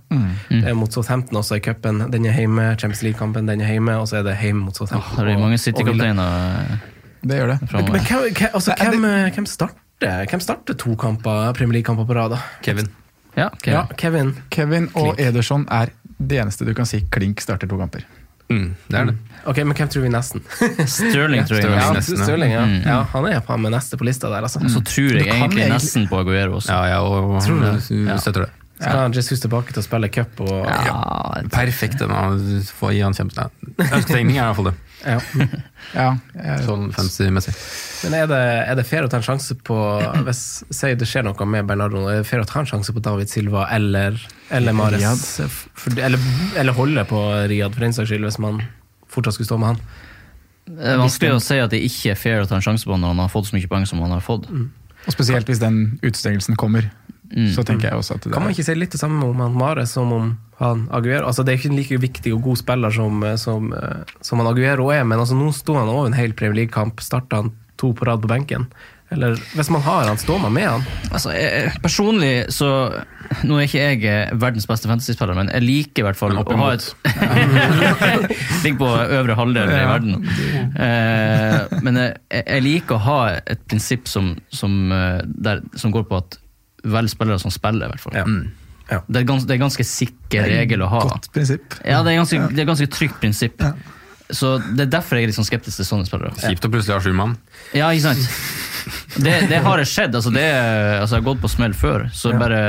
Det 0.52 0.60
er 0.70 0.76
mot 0.78 0.94
Southampton 0.94 1.40
også 1.40 1.58
i 1.58 1.62
cupen. 1.66 2.04
Den 2.14 2.28
er 2.30 2.36
hjemme. 2.38 2.68
Champions 2.78 3.02
League-kampen 3.02 3.48
den 3.50 3.62
er 3.66 3.72
hjemme, 3.74 3.96
og 3.98 4.06
så 4.12 4.20
er 4.20 4.28
det 4.28 4.36
hjemme 4.38 4.68
mot 4.68 4.78
Southampton. 4.78 5.18
Oh, 5.18 5.26
det 5.26 5.34
og- 5.36 5.42
mange. 5.42 5.58
City-kapteiner 5.58 6.78
Det 7.24 7.40
gjør 7.40 7.48
det. 7.54 7.58
Men, 7.62 7.68
framover? 7.72 7.92
men 7.92 8.06
hvem, 8.06 8.34
hvem, 8.38 8.50
altså, 8.54 8.76
hvem, 8.78 9.08
hvem, 9.34 9.46
starter, 9.50 10.26
hvem 10.30 10.40
starter 10.46 10.78
to 10.78 10.94
kamper, 10.96 11.54
Premier 11.58 11.80
League-kamper 11.80 12.06
på 12.06 12.14
rad? 12.20 12.38
Kevin. 12.62 12.88
Ja, 13.38 13.48
Kevin. 13.64 13.80
Ja, 13.80 13.84
Kevin. 13.98 14.34
Kevin 14.52 14.90
og 14.94 15.16
Ederson 15.18 15.66
er 15.72 15.90
det 16.22 16.38
eneste 16.44 16.66
du 16.70 16.74
kan 16.78 16.86
si 16.86 17.02
klink 17.10 17.42
starter 17.42 17.66
to 17.68 17.78
kamper. 17.82 18.06
Mm, 18.52 18.76
det 18.92 19.00
er 19.00 19.06
det. 19.10 19.18
Ok, 19.46 19.58
Men 19.68 19.76
hvem 19.76 19.90
tror 19.92 20.06
vi 20.06 20.10
nesten? 20.14 20.44
Stirling 20.88 21.46
tror 21.48 21.60
jeg. 21.60 21.70
Ja, 21.72 21.92
nesten, 21.96 22.18
ja. 22.20 22.26
Stirling, 22.28 22.52
ja. 22.56 22.64
Mm. 22.66 22.82
ja. 22.88 22.98
Han 23.14 23.28
er 23.28 23.42
faen 23.44 23.64
meg 23.66 23.74
neste 23.76 24.00
på 24.00 24.08
lista 24.08 24.32
der, 24.32 24.46
altså. 24.48 24.64
Så 24.72 24.84
tror 24.88 25.18
jeg 25.20 25.28
egentlig 25.34 25.70
nesten 25.72 26.08
på 26.12 26.22
Aguero 26.24 26.60
også. 26.62 26.72
Ja, 26.72 26.96
ja, 26.96 27.02
og, 27.04 27.40
Tror 27.44 27.60
du 27.64 28.06
Ja. 28.08 28.18
støtter 28.24 28.48
det. 28.48 28.52
Skal 28.84 28.98
han 29.00 29.14
Jesus 29.16 29.40
tilbake 29.40 29.72
til 29.72 29.80
å 29.80 29.86
spille 29.86 30.10
cup 30.12 30.40
og 30.44 30.66
Ja, 30.66 30.96
Perfekt. 31.54 32.00
den, 32.02 32.12
å 32.12 32.64
Få 32.80 32.90
gi 32.92 33.04
han 33.06 33.14
kjempe... 33.16 33.46
Ønsketegning 33.78 34.40
er 34.40 34.42
i 34.42 34.48
hvert 34.50 34.58
fall 34.60 34.72
det. 34.72 34.76
Ja. 35.94 36.08
Ja, 36.34 36.58
Sånn 36.64 36.88
fancy-messig. 36.96 37.54
Men 38.06 38.14
er 38.22 38.28
det, 38.32 38.42
er 38.72 38.78
det 38.80 38.86
fair 38.88 39.04
å 39.06 39.10
ta 39.12 39.20
en 39.20 39.26
sjanse 39.26 39.56
på 39.68 39.76
Hvis 40.26 40.64
sier 40.74 40.96
det 41.00 41.08
skjer 41.10 41.26
noe 41.28 41.48
med 41.48 41.68
Bernardo, 41.70 42.06
er 42.08 42.22
det 42.24 42.28
fair 42.30 42.44
å 42.44 42.48
ta 42.48 42.62
en 42.64 42.70
sjanse 42.70 42.96
på 42.96 43.04
David 43.04 43.32
Silva 43.32 43.68
eller, 43.76 44.16
eller 44.50 44.76
Mares? 44.78 45.36
For, 45.76 45.96
eller, 46.00 46.24
eller 46.60 46.78
holde 46.78 47.04
på 47.10 47.20
Riyad, 47.52 47.76
for 47.76 47.84
den 47.86 47.96
saks 47.96 48.10
skyld, 48.14 48.26
hvis 48.30 48.40
man 48.44 48.64
fortsatt 49.14 49.38
skulle 49.38 49.50
stå 49.52 49.60
med 49.62 49.74
han. 49.74 49.82
Det 50.64 50.94
er 50.94 51.02
vanskelig 51.02 51.34
å 51.36 51.42
si 51.44 51.58
at 51.60 51.74
det 51.74 51.82
ikke 51.84 52.14
er 52.14 52.20
fair 52.20 52.44
å 52.44 52.48
ta 52.48 52.56
en 52.60 52.64
sjanse 52.64 52.88
på 52.88 52.96
når 52.96 53.12
han 53.16 53.24
har 53.26 53.32
fått 53.34 53.50
så 53.50 53.58
mye 53.58 53.68
poeng 53.72 53.86
som 53.90 54.00
han 54.04 54.14
har 54.16 54.24
fått. 54.24 54.48
og 54.50 55.12
spesielt 55.12 55.50
hvis 55.52 55.60
den 55.64 56.00
utestengelsen 56.04 56.56
kommer, 56.60 56.90
Mm. 57.34 57.48
så 57.50 57.64
tenker 57.66 57.90
jeg 57.90 57.98
også 57.98 58.14
at 58.14 58.22
det 58.28 58.34
Kan 58.34 58.44
man 58.44 58.52
ikke 58.54 58.64
si 58.64 58.76
litt 58.76 58.92
det 58.94 59.00
samme 59.00 59.26
om 59.26 59.40
han 59.42 59.56
Mare 59.58 59.88
som 59.90 60.12
om 60.14 60.38
han 60.60 60.84
Aguero? 60.94 61.26
Altså, 61.26 61.42
det 61.44 61.54
er 61.54 61.58
ikke 61.58 61.72
en 61.72 61.80
like 61.80 61.98
viktig 61.98 62.34
og 62.36 62.44
god 62.44 62.58
spiller 62.62 62.94
som, 62.94 63.24
som, 63.42 63.74
eh, 63.74 64.04
som 64.22 64.38
han 64.38 64.48
Aguero 64.52 64.92
er, 64.94 65.04
men 65.04 65.18
altså, 65.18 65.34
nå 65.34 65.50
sto 65.52 65.74
han 65.74 65.90
over 65.90 66.06
en 66.06 66.14
hel 66.14 66.34
Premier 66.38 66.60
League-kamp, 66.62 67.02
starta 67.02 67.40
han 67.42 67.50
to 67.82 67.90
på 67.98 68.06
rad 68.06 68.22
på 68.22 68.30
benken. 68.30 68.68
Eller 69.14 69.38
hvis 69.54 69.70
man 69.74 69.84
har 69.86 70.08
han, 70.10 70.20
står 70.20 70.40
man 70.44 70.54
med 70.56 70.68
han? 70.68 70.86
Altså, 71.12 71.34
jeg, 71.36 71.74
personlig 71.84 72.32
så 72.54 72.70
Nå 73.48 73.56
er 73.58 73.66
ikke 73.66 73.82
jeg 73.82 74.02
eh, 74.10 74.34
verdens 74.38 74.68
beste 74.70 74.90
fantasyspiller, 74.90 75.38
men 75.38 75.50
jeg 75.50 75.64
liker 75.64 76.04
i 76.04 76.06
hvert 76.06 76.20
fall 76.20 76.36
å 76.38 76.44
ha 76.44 76.68
et 76.76 76.86
Ligger 78.64 78.78
på 78.82 78.90
øvre 78.92 79.38
halvdel 79.40 79.72
i 79.74 79.80
verden. 79.90 80.28
Eh, 80.76 81.80
men 81.86 82.02
jeg, 82.02 82.44
jeg 82.44 82.66
liker 82.68 83.00
å 83.00 83.04
ha 83.08 83.20
et 83.40 83.64
prinsipp 83.72 84.12
som, 84.12 84.34
som, 84.54 84.76
eh, 84.94 85.24
der, 85.24 85.64
som 85.80 85.96
går 85.96 86.06
på 86.12 86.20
at 86.20 86.38
vel 86.94 87.10
spillere 87.10 87.40
som 87.42 87.54
spiller, 87.54 87.88
i 87.88 87.96
hvert 87.96 88.04
fall. 88.04 88.20
Ja. 88.20 88.28
Ja. 88.92 89.00
Det, 89.08 89.24
er 89.24 89.28
gans, 89.28 89.48
det 89.48 89.56
er 89.56 89.64
ganske 89.64 89.86
sikker 89.88 90.48
regel 90.52 90.84
å 90.86 90.92
ha. 90.92 91.04
godt 91.16 91.32
prinsipp. 91.34 91.80
Ja, 91.88 92.04
det 92.06 92.14
er 92.14 92.22
ganske, 92.22 92.40
det 92.52 92.64
er 92.64 92.70
ganske 92.70 92.90
trygt 92.92 93.20
prinsipp. 93.24 93.64
Så 94.34 94.58
Det 94.76 94.88
er 94.88 94.92
derfor 94.98 95.18
jeg 95.18 95.28
er 95.28 95.32
litt 95.32 95.38
sånn 95.38 95.48
skeptisk 95.48 95.80
til 95.80 95.88
sånne 95.88 96.10
spillere. 96.10 96.34
Kjipt 96.42 96.66
å 96.68 96.72
plutselig 96.74 96.98
ha 96.98 97.04
sju 97.04 97.14
mann. 97.18 97.38
Ja, 97.78 97.92
ikke 97.94 98.14
sant? 98.14 98.28
Det, 99.16 99.36
det 99.48 99.62
har 99.64 99.80
det 99.80 99.88
skjedd. 99.88 100.16
Altså, 100.18 100.34
det, 100.34 100.44
altså, 101.00 101.16
jeg 101.16 101.22
har 101.22 101.28
gått 101.30 101.44
på 101.44 101.52
smell 101.52 101.76
før, 101.78 102.08
så 102.16 102.34
bare 102.40 102.64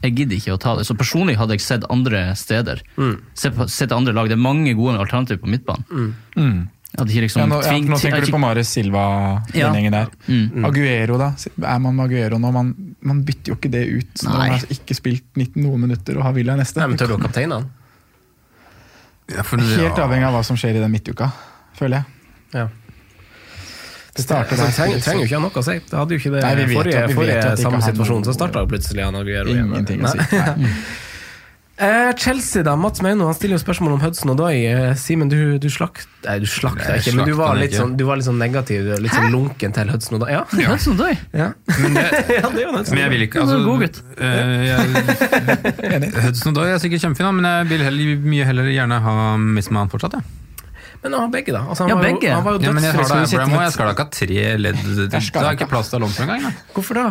Jeg 0.00 0.14
gidder 0.16 0.38
ikke 0.38 0.54
å 0.56 0.60
ta 0.60 0.74
det. 0.78 0.84
Så 0.88 0.94
personlig 0.96 1.34
hadde 1.40 1.56
jeg 1.56 1.64
sett 1.64 1.86
andre 1.92 2.30
steder. 2.38 2.80
Mm. 2.96 3.16
Sett, 3.36 3.56
på, 3.56 3.66
sett 3.68 3.92
andre 3.92 4.14
lag. 4.16 4.30
Det 4.30 4.36
er 4.38 4.40
mange 4.40 4.72
gode 4.78 5.00
alternativer 5.00 5.42
på 5.42 5.50
midtbanen. 5.52 5.84
Mm. 5.90 6.14
Mm. 6.36 6.60
liksom 7.24 7.42
Ja, 7.42 7.48
nå, 7.50 7.58
ja, 7.66 7.74
nå 7.84 7.98
tenker 8.00 8.24
du 8.24 8.32
på 8.32 8.40
Marius 8.40 8.72
Silva, 8.72 9.42
den 9.52 9.60
Ja. 9.60 9.90
der. 9.90 10.08
Mm. 10.28 10.64
Aguero, 10.64 11.18
da? 11.18 11.34
Er 11.66 11.78
man 11.84 11.96
med 11.96 12.06
Aguero 12.06 12.38
nå? 12.38 12.52
Man, 12.52 12.72
man 13.02 13.24
bytter 13.24 13.52
jo 13.52 13.58
ikke 13.58 13.72
det 13.72 13.84
ut 13.88 14.24
når 14.24 14.38
man 14.38 14.56
har 14.56 14.72
ikke 14.78 14.96
spilt 14.96 15.26
19 15.36 15.62
noen 15.66 15.84
minutter 15.88 16.16
og 16.16 16.24
har 16.28 16.32
Villa 16.38 16.56
neste. 16.56 16.80
Nei, 16.80 16.88
men 16.88 16.96
Tør 17.00 17.12
du 17.12 17.18
å 17.18 17.22
kapteine 17.26 17.60
han? 17.60 17.68
Ja, 19.30 19.42
for, 19.46 19.62
Helt 19.62 19.98
avhengig 20.02 20.26
av 20.26 20.34
hva 20.38 20.44
som 20.46 20.58
skjer 20.58 20.78
i 20.78 20.82
den 20.82 20.92
midtuka, 20.92 21.30
føler 21.78 22.00
jeg. 22.00 22.04
Ja. 22.60 22.68
Det 24.10 24.24
starter 24.24 24.58
så 24.58 24.66
der. 24.66 24.72
trenger, 24.74 25.02
trenger 25.04 25.22
jo 25.22 25.28
ikke 25.28 25.38
ha 25.38 25.42
noe 25.44 25.60
å 25.60 25.64
si. 25.64 25.76
Det 25.86 25.96
hadde 25.96 26.16
jo 26.16 26.18
ikke 26.20 26.32
det 26.34 26.40
Nei, 26.42 26.54
vi 26.58 26.64
vet 26.64 26.70
jo- 26.72 26.78
forrige, 26.80 27.02
jo 27.06 27.18
forrige 27.20 27.56
samme 27.62 27.82
situasjon. 27.86 28.24
Så 28.26 28.34
starta 28.34 28.64
plutselig 28.66 29.06
Aguero. 29.06 29.54
Ingenting 29.54 30.02
å 30.02 30.10
si. 30.10 30.18
Eh, 31.80 32.12
Chelsea, 32.16 32.62
da. 32.62 32.74
Mats 32.76 33.00
Meino 33.00 33.24
han 33.24 33.34
stiller 33.34 33.56
jo 33.56 33.62
spørsmål 33.62 33.94
om 33.96 34.00
Hudson 34.02 34.32
og 34.34 34.36
Doy. 34.36 34.58
Eh, 34.68 34.90
Simen, 35.00 35.30
du, 35.32 35.56
du 35.62 35.68
slakt... 35.72 36.04
Nei, 36.26 36.34
du 36.42 36.44
slakta 36.50 36.98
ikke, 36.98 37.14
men 37.16 37.24
du 37.30 37.32
var, 37.38 37.54
litt 37.56 37.70
ikke. 37.70 37.80
sånn, 37.80 37.94
du 37.96 38.02
var 38.04 38.18
litt 38.20 38.26
sånn 38.26 38.36
negativ, 38.42 38.90
litt 39.00 39.14
sånn 39.16 39.30
lunken 39.32 39.72
til 39.72 39.88
Hudson 39.88 40.18
og 40.18 40.26
Doy. 40.26 40.34
Ja. 40.34 40.42
Hudson 40.68 40.98
Doy. 41.00 41.14
Ja. 41.40 41.46
Men 41.80 41.96
det, 41.96 42.02
ja, 42.36 42.50
det 42.52 42.60
er 42.60 42.66
jo 42.66 42.74
Hudson 42.74 42.98
men 42.98 43.00
jeg 43.06 43.14
vil 43.14 43.24
ikke 43.24 43.40
altså, 43.46 43.56
god 43.64 43.86
gutt. 43.86 44.02
Uh, 44.20 44.58
jeg, 44.66 46.10
Hudson 46.26 46.58
Doy 46.58 46.68
er 46.74 46.82
sikkert 46.84 47.06
kjempefin, 47.06 47.40
men 47.40 47.48
jeg 47.48 47.70
vil 47.72 47.86
heller, 47.88 48.12
mye 48.34 48.50
heller 48.50 48.68
gjerne 48.74 49.00
ha 49.06 49.16
Misman 49.40 49.92
fortsatt. 49.94 50.20
Ja. 50.20 50.36
Men 51.00 51.16
han 51.16 51.22
har 51.24 51.32
begge, 51.32 51.56
da. 51.56 51.64
Altså, 51.64 51.86
han 51.86 51.94
Ja, 51.94 51.96
var 51.96 52.04
begge. 52.10 52.28
Jo, 52.28 52.36
han 52.36 52.44
var 52.44 52.58
jo 52.58 52.60
Ja, 52.66 52.76
men 52.76 52.84
jeg 52.84 52.92
da 52.92 53.04
Abraham 53.24 53.56
jeg 53.64 53.72
skal 53.72 53.88
da 53.88 53.96
ikke 53.96 54.04
ha 54.04 54.12
tre 54.20 54.46
ledd. 54.60 54.80
Det 55.00 55.08
Jeg 55.24 55.32
er 55.40 55.56
ikke 55.56 55.70
plass 55.72 55.88
til 55.88 56.02
Alonso 56.02 56.26
engang. 56.26 56.50
Hvorfor 56.76 57.00
da? 57.00 57.08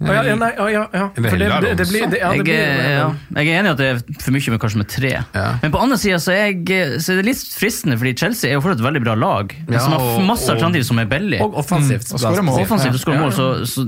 Ja, 0.00 0.22
ja, 0.24 0.34
nei, 0.40 0.48
ja, 0.56 0.84
ja. 0.96 1.02
Jeg 1.12 1.22
det, 1.22 1.48
det, 1.60 1.72
det 1.76 1.86
blir, 1.90 2.06
det, 2.08 2.20
ja, 2.22 2.30
det 2.32 2.46
Jeg, 2.48 2.56
er- 2.56 3.16
jeg 3.36 3.50
er 3.52 3.58
enig 3.60 3.68
i 3.68 3.72
at 3.74 3.80
det 3.82 3.88
er 3.90 3.98
for 4.24 4.32
mye 4.32 4.54
med 4.54 4.60
kanskje 4.62 4.80
med 4.80 4.88
tre. 4.88 5.10
Ja. 5.34 5.44
Men 5.60 5.74
på 5.74 5.82
andre 5.84 5.98
sida 6.00 6.16
så, 6.24 6.32
er 6.32 6.54
jeg- 6.56 7.02
så 7.04 7.12
er 7.12 7.20
det 7.20 7.26
litt 7.28 7.44
fristende, 7.60 7.98
fordi 8.00 8.14
Chelsea 8.16 8.48
er 8.50 8.54
jo 8.56 8.62
fortsatt 8.64 8.80
et 8.80 8.88
veldig 8.88 9.04
bra 9.04 9.14
lag. 9.20 9.52
Ja, 9.68 9.78
som 9.84 9.92
har 9.98 10.24
masse 10.24 10.48
alternativer 10.48 10.88
som 10.88 10.98
er 11.04 11.10
billige. 11.12 11.44
Og 11.44 11.60
offensivt. 11.60 12.08
Mm, 12.08 12.16
og 12.16 12.24
skårer 12.24 12.48
mål. 12.48 12.64
Offensivt 12.64 12.96
og 12.96 13.04
skårer 13.04 13.20
Ja. 13.20 13.28
mål, 13.28 13.36
så, 13.36 13.50
så 13.68 13.86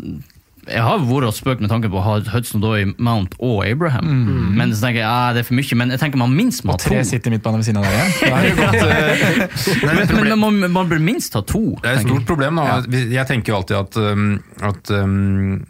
jeg 0.63 0.79
har 0.79 1.01
vært 1.03 1.25
og 1.27 1.33
spøkt 1.35 1.59
med 1.65 1.71
tanke 1.73 1.89
på 1.91 1.99
å 1.99 2.03
ha 2.07 2.21
Hudson 2.31 2.61
Doy, 2.63 2.85
Mount 3.03 3.33
og 3.43 3.65
Abraham. 3.67 4.07
Men 4.55 4.71
så 4.71 4.85
tenker 4.85 5.01
jeg 5.01 5.09
ah, 5.11 5.33
det 5.35 5.41
er 5.43 5.47
for 5.49 5.57
mye. 5.59 5.75
Men 5.81 5.91
jeg 5.91 5.99
tenker 5.99 6.21
man 6.21 6.31
minst 6.37 6.63
må 6.63 6.71
ha 6.71 6.79
Og 6.79 6.85
tre 6.85 7.01
sitter 7.09 7.33
i 7.33 7.35
midtbane 7.35 7.59
ved 7.59 7.67
siden 7.67 7.81
av 7.81 7.89
deg 7.89 7.97
igjen. 7.99 8.63
Eh, 8.79 9.43
Nei, 9.89 9.95
Men, 9.99 10.13
men 10.29 10.39
man, 10.39 10.61
man 10.77 10.89
bør 10.93 11.03
minst 11.03 11.35
ha 11.35 11.43
to. 11.43 11.65
Det 11.83 11.91
er 11.91 11.99
et 11.99 12.07
stort 12.07 12.29
problem. 12.31 12.61
da. 12.63 12.79
Jeg 12.95 13.27
tenker 13.33 13.51
jo 13.51 13.59
alltid 13.59 13.77
at, 13.81 13.99
um, 14.15 14.29
at 14.63 14.93
um, 14.95 15.65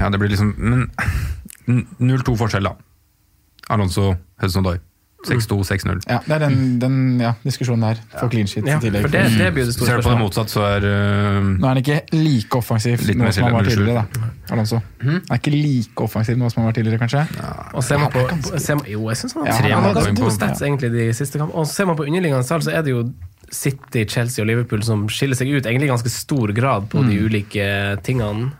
Ja, 0.00 0.10
det 0.10 0.18
blir 0.22 0.30
liksom 0.32 0.54
Men 0.58 0.90
0-2 2.00 2.36
forskjell, 2.38 2.68
da. 2.68 2.76
Alonso, 3.74 4.14
Hudson 4.42 4.62
Doy. 4.66 4.78
6-2, 5.26 5.56
6-0. 5.66 6.00
ja, 6.06 6.20
det 6.22 6.34
er 6.36 6.42
den, 6.44 6.58
den 6.78 6.96
ja, 7.18 7.32
diskusjonen 7.42 7.82
der. 7.82 7.98
For 8.12 8.30
clean 8.30 8.46
shit 8.46 8.66
Ja, 8.68 8.76
i 8.76 8.84
tillegg. 8.84 9.02
for 9.02 9.10
det, 9.10 9.22
det 9.34 9.48
blir 9.56 9.64
det 9.66 9.72
store 9.74 9.88
Ser 9.88 9.96
du 9.98 10.04
på 10.06 10.12
det 10.12 10.20
motsatt, 10.20 10.52
så 10.52 10.62
er 10.68 10.84
uh, 10.86 11.40
Nå 11.48 11.64
er 11.66 11.72
han 11.72 11.80
ikke 11.80 11.96
like 12.14 12.54
offensiv 12.60 13.02
Litt 13.08 13.18
nå 13.18 13.32
som 13.34 13.48
han 13.48 13.56
var 13.56 13.66
tidligere. 13.66 14.04
da, 14.12 14.28
Alonso. 14.54 14.78
Han 15.02 15.16
er 15.18 15.40
ikke 15.40 15.50
like 15.56 16.04
offensiv 16.06 16.38
nå 16.38 16.50
som 16.52 16.62
han 16.62 16.68
var 16.70 16.76
tidligere, 16.78 17.00
kanskje. 17.02 17.24
Og 17.74 17.82
ser 17.82 17.98
man 18.04 18.12
på, 18.14 18.22
ser 18.62 18.78
man, 18.78 18.86
jo, 18.92 19.08
jeg 19.10 19.16
synes 19.24 19.34
han 19.40 19.48
Ja, 19.50 19.80
har 19.80 19.96
ganske 19.98 20.14
gode 20.20 20.34
stats 20.36 20.62
egentlig 20.62 20.92
de 20.94 21.08
siste 21.16 21.40
kampene. 21.42 21.58
Og 21.58 21.66
ser 21.72 21.90
man 21.90 21.98
på 21.98 22.06
underliggende 22.06 22.46
tall, 22.46 22.62
så 22.62 22.76
er 22.76 22.86
det 22.86 22.94
jo 22.94 23.02
City, 23.52 24.02
Chelsea 24.10 24.42
og 24.42 24.48
Liverpool 24.50 24.82
som 24.82 25.04
skiller 25.12 25.38
seg 25.38 25.48
ut 25.54 25.66
egentlig 25.66 25.86
i 25.86 25.92
ganske 25.92 26.10
stor 26.10 26.50
grad 26.56 26.88
på 26.90 27.02
de 27.06 27.18
ulike 27.26 27.66
tingene. 28.06 28.50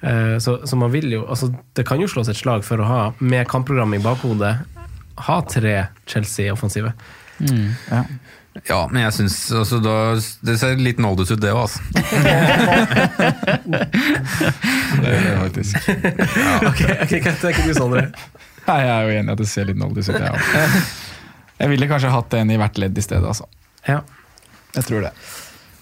Eh, 0.00 0.36
Så, 0.38 0.60
så 0.66 0.76
man 0.78 0.92
vil 0.92 1.10
jo 1.12 1.24
altså 1.26 1.48
Det 1.74 1.84
kan 1.88 2.00
jo 2.00 2.06
slås 2.08 2.28
et 2.30 2.36
slag 2.38 2.62
for 2.64 2.78
å 2.80 2.86
ha, 2.86 3.00
med 3.18 3.48
kampprogrammet 3.50 4.00
i 4.00 4.04
bakhodet, 4.04 4.54
ha 5.26 5.36
tre 5.50 5.86
Chelsea-offensive. 6.06 6.92
Ja. 7.90 8.04
Ja, 8.64 8.78
men 8.88 9.02
jeg 9.02 9.12
syns 9.12 9.34
altså, 9.52 9.76
da, 9.84 9.94
Det 10.40 10.54
ser 10.56 10.78
litt 10.80 10.96
nådes 11.02 11.28
ut, 11.34 11.40
det 11.42 11.50
òg, 11.52 11.66
altså. 11.66 11.80
Det 15.02 15.12
gjør 15.12 15.26
det 15.26 15.36
faktisk. 15.42 15.76
Ok, 16.70 16.80
ok, 17.02 17.12
Hva 17.26 17.34
tenker 17.40 17.66
du, 17.66 17.74
Sondre? 17.76 18.06
Nei, 18.66 18.78
jeg 18.82 18.90
er 18.90 19.02
jo 19.04 19.18
enig 19.20 19.28
i 19.30 19.34
at 19.36 19.42
det 19.42 19.48
ser 19.50 19.68
litt 19.68 19.78
nådes 19.78 20.08
ut. 20.10 20.16
Jeg, 20.18 20.30
også. 20.32 20.94
jeg 21.60 21.70
ville 21.74 21.88
kanskje 21.90 22.10
hatt 22.16 22.34
en 22.40 22.50
i 22.50 22.58
hvert 22.60 22.80
ledd 22.82 22.96
i 22.98 23.04
stedet, 23.04 23.26
altså. 23.28 23.46
Ja. 23.86 24.00
Jeg 24.76 24.88
tror 24.90 25.06
det. 25.08 25.12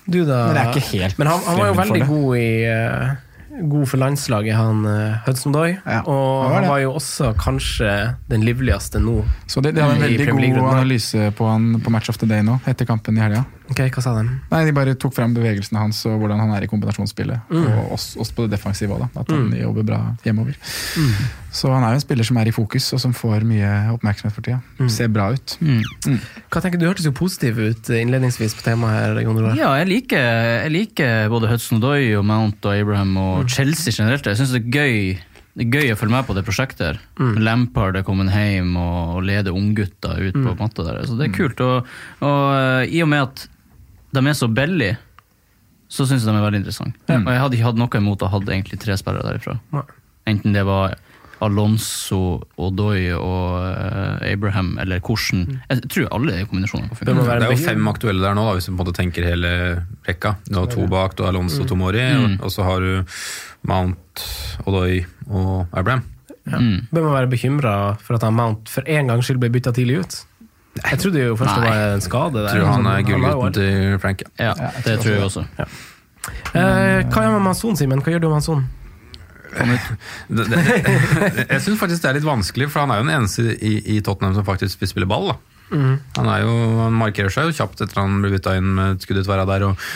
Du 0.05 0.21
da 0.29 0.41
Men 0.51 0.59
jeg 0.59 0.65
er 0.65 0.75
ikke 0.77 0.89
helt 1.01 1.21
Men 1.21 1.31
han, 1.33 1.47
han 1.47 1.61
var 1.61 1.71
jo 1.71 1.77
veldig 1.79 2.01
for 2.03 2.13
god 2.13 2.37
i 2.37 2.49
uh, 2.69 3.15
God 3.55 3.87
for 3.87 4.03
landslaget, 4.03 4.57
han 4.59 4.83
uh, 4.83 5.21
Hudson 5.29 5.55
Doy. 5.55 5.77
Ja, 5.87 6.01
og 6.11 6.51
han 6.51 6.67
var 6.67 6.81
jo 6.83 6.97
også 6.99 7.31
kanskje 7.39 7.91
den 8.27 8.43
livligste 8.43 8.99
nå. 8.99 9.21
Så 9.47 9.63
det, 9.63 9.77
det 9.77 9.85
er 9.85 9.95
en 9.95 10.03
veldig 10.03 10.57
god 10.57 10.73
analyse 10.73 11.31
på 11.39 11.47
han 11.47 11.77
på 11.85 11.93
Match 11.95 12.11
of 12.11 12.19
the 12.19 12.27
Day 12.27 12.43
nå, 12.43 12.59
etter 12.67 12.89
kampen 12.89 13.21
i 13.21 13.23
helga. 13.23 13.45
Ok, 13.73 13.81
hva 13.95 14.03
sa 14.05 14.13
de? 14.19 14.25
Nei, 14.51 14.61
De 14.69 14.75
bare 14.77 14.93
tok 15.01 15.15
frem 15.17 15.33
bevegelsene 15.33 15.81
hans 15.81 16.03
og 16.09 16.19
hvordan 16.21 16.43
han 16.43 16.53
er 16.53 16.67
i 16.67 16.69
kombinasjonsspillet. 16.69 17.49
Mm. 17.49 17.65
Og 17.65 17.95
oss, 17.97 18.11
oss, 18.21 18.33
på 18.35 18.45
det 18.45 18.59
defensive 18.59 18.93
òg, 18.93 19.07
at 19.17 19.33
han 19.33 19.49
jobber 19.57 19.87
bra 19.89 20.01
hjemover. 20.27 20.59
Så 21.55 21.71
han 21.73 21.87
er 21.87 21.95
jo 21.95 22.01
en 22.01 22.05
spiller 22.05 22.29
som 22.29 22.39
er 22.41 22.51
i 22.51 22.55
fokus, 22.55 22.91
og 22.97 23.01
som 23.01 23.15
får 23.17 23.47
mye 23.49 23.71
oppmerksomhet 23.95 24.37
for 24.37 24.45
tida. 24.45 24.61
Ser 24.93 25.09
bra 25.15 25.31
ut. 25.33 25.57
Mm. 25.65 26.19
Hva 26.53 26.61
tenker 26.61 26.83
Du 26.83 26.89
hørtes 26.89 27.09
jo 27.09 27.15
positiv 27.17 27.61
ut 27.63 27.93
innledningsvis 27.95 28.57
på 28.59 28.67
temaet 28.67 28.99
her, 28.99 29.23
Jon 29.25 29.39
Roar. 29.41 29.57
Ja, 29.57 29.73
jeg 29.81 29.89
liker, 29.93 30.27
jeg 30.67 30.75
liker 30.75 31.31
både 31.33 31.53
Hudson 31.53 31.81
Doy 31.81 32.11
og 32.19 32.27
Mount 32.29 32.67
og 32.69 32.75
Abraham 32.77 33.17
og 33.23 33.49
Chelsea 33.49 33.95
generelt. 33.95 34.29
Jeg 34.29 34.43
syns 34.43 34.53
det 34.53 34.67
er 34.67 34.75
gøy 34.75 34.99
det 35.55 35.69
er 35.69 35.71
gøy 35.71 35.93
å 35.95 35.99
følge 35.99 36.17
med 36.17 36.27
på 36.27 36.35
det 36.35 36.43
prosjektet. 36.43 36.99
her. 36.99 37.37
Lampard 37.39 37.95
er 37.95 38.03
kommet 38.03 38.33
hjem 38.35 38.73
og, 38.75 39.13
og 39.15 39.27
leder 39.29 39.55
unggutter 39.55 40.19
ut 40.27 40.35
på 40.35 40.55
matta 40.59 40.83
der. 40.83 41.05
Så 41.07 41.15
det 41.15 41.29
er 41.29 41.37
kult. 41.37 41.61
Og, 41.63 41.93
og 42.27 42.41
eh, 42.59 42.95
i 42.99 43.03
og 43.05 43.11
med 43.13 43.29
at 43.29 43.45
de 44.15 44.23
er 44.31 44.37
så 44.39 44.49
billige, 44.51 44.97
så 45.95 46.07
syns 46.09 46.25
jeg 46.25 46.33
de 46.33 46.39
er 46.41 46.45
veldig 46.47 46.63
interessante. 46.65 47.19
Og 47.21 47.31
jeg 47.33 47.43
hadde 47.43 47.59
ikke 47.59 47.69
hatt 47.71 47.81
noe 47.83 48.01
imot 48.01 48.23
å 48.27 48.31
ha 48.33 48.41
egentlig 48.47 48.79
tre 48.83 48.97
spillere 48.99 49.27
derifra. 49.29 49.59
Nei. 49.75 49.85
Enten 50.33 50.55
det 50.57 50.63
var 50.67 50.95
Alonso, 51.45 52.41
Odoi 52.63 53.11
og 53.13 53.59
eh, 53.67 54.33
Abraham, 54.33 54.71
eller 54.81 55.03
hvordan 55.05 55.59
Jeg 55.69 55.83
tror 55.93 56.07
alle 56.15 56.39
de 56.39 56.47
kombinasjonene 56.49 56.89
kan 56.89 56.97
Det 56.97 57.15
funke. 57.17 57.27
Det 57.43 57.49
er 57.49 57.53
jo 57.53 57.65
fem 57.67 57.91
aktuelle 57.91 58.25
der 58.25 58.37
nå, 58.39 58.45
da, 58.49 58.55
hvis 58.57 58.69
du 58.69 58.73
på 58.73 58.77
en 58.77 58.81
måte 58.81 58.97
tenker 58.97 59.27
hele 59.29 59.51
rekka. 60.09 60.37
Du 60.49 60.57
har 60.63 60.71
to 60.73 60.87
bak, 60.91 61.17
du 61.19 61.25
har 61.27 61.35
Alonso 61.35 61.63
og 61.67 61.69
Tomori, 61.71 62.01
Mm. 62.15 62.39
og, 62.39 62.47
og 62.49 62.55
så 62.55 62.65
har 62.65 62.81
du 62.81 63.17
Mount, 63.69 64.25
Odoi 64.67 65.05
og 65.29 65.67
Abraham. 65.73 66.05
Mm. 66.45 66.87
Bør 66.93 67.07
man 67.09 67.15
være 67.19 67.31
bekymra 67.33 67.75
for 68.05 68.17
at 68.19 68.25
han 68.27 68.35
Mount 68.37 68.69
for 68.69 68.85
en 68.87 69.09
gangs 69.09 69.27
skyld 69.29 69.41
ble 69.41 69.49
bytta 69.55 69.73
tidlig 69.77 70.01
ut? 70.05 70.17
Jeg 70.83 70.99
trodde 70.99 71.21
jo 71.23 71.35
først 71.39 71.55
det 71.55 71.69
var 71.71 71.83
en 71.95 72.03
skade. 72.05 72.41
Der. 72.43 72.55
Tror 72.57 72.71
han 72.73 72.87
er 72.91 73.03
gullgutten 73.07 73.55
til 73.59 73.99
Frank. 74.03 74.25
ja. 74.41 74.55
Ja, 74.59 74.71
det 74.85 74.97
tror 75.03 75.13
jeg 75.15 75.23
også. 75.29 75.45
Eh, 76.55 77.05
hva 77.05 77.23
gjør 77.23 77.31
man 77.31 77.39
med 77.39 77.47
Manson, 77.51 77.77
Simen? 77.79 78.03
Hva 78.03 78.15
gjør 78.15 78.25
du 78.25 78.29
med 78.31 78.39
Manson? 78.39 78.65
Det, 79.55 80.45
det, 80.51 80.61
jeg 81.47 81.61
syns 81.63 81.79
faktisk 81.79 82.03
det 82.03 82.09
er 82.11 82.17
litt 82.19 82.27
vanskelig, 82.27 82.67
for 82.73 82.83
han 82.83 82.91
er 82.91 82.99
jo 82.99 83.07
den 83.07 83.15
eneste 83.15 83.45
i, 83.55 83.75
i 83.95 84.01
Tottenham 84.03 84.35
som 84.35 84.47
faktisk 84.47 84.83
spiller 84.89 85.07
ball. 85.11 85.31
da. 85.31 85.37
Han, 85.71 86.27
er 86.29 86.43
jo, 86.43 86.55
han 86.81 86.97
markerer 86.99 87.31
seg 87.33 87.49
jo 87.51 87.57
kjapt 87.61 87.85
etter 87.85 88.03
han 88.03 88.19
blir 88.23 88.35
bytta 88.35 88.57
inn 88.59 88.73
med 88.77 88.97
et 88.97 89.07
skudd 89.07 89.21
i 89.23 89.25
tverra 89.27 89.47
der. 89.49 89.69
Og, 89.69 89.87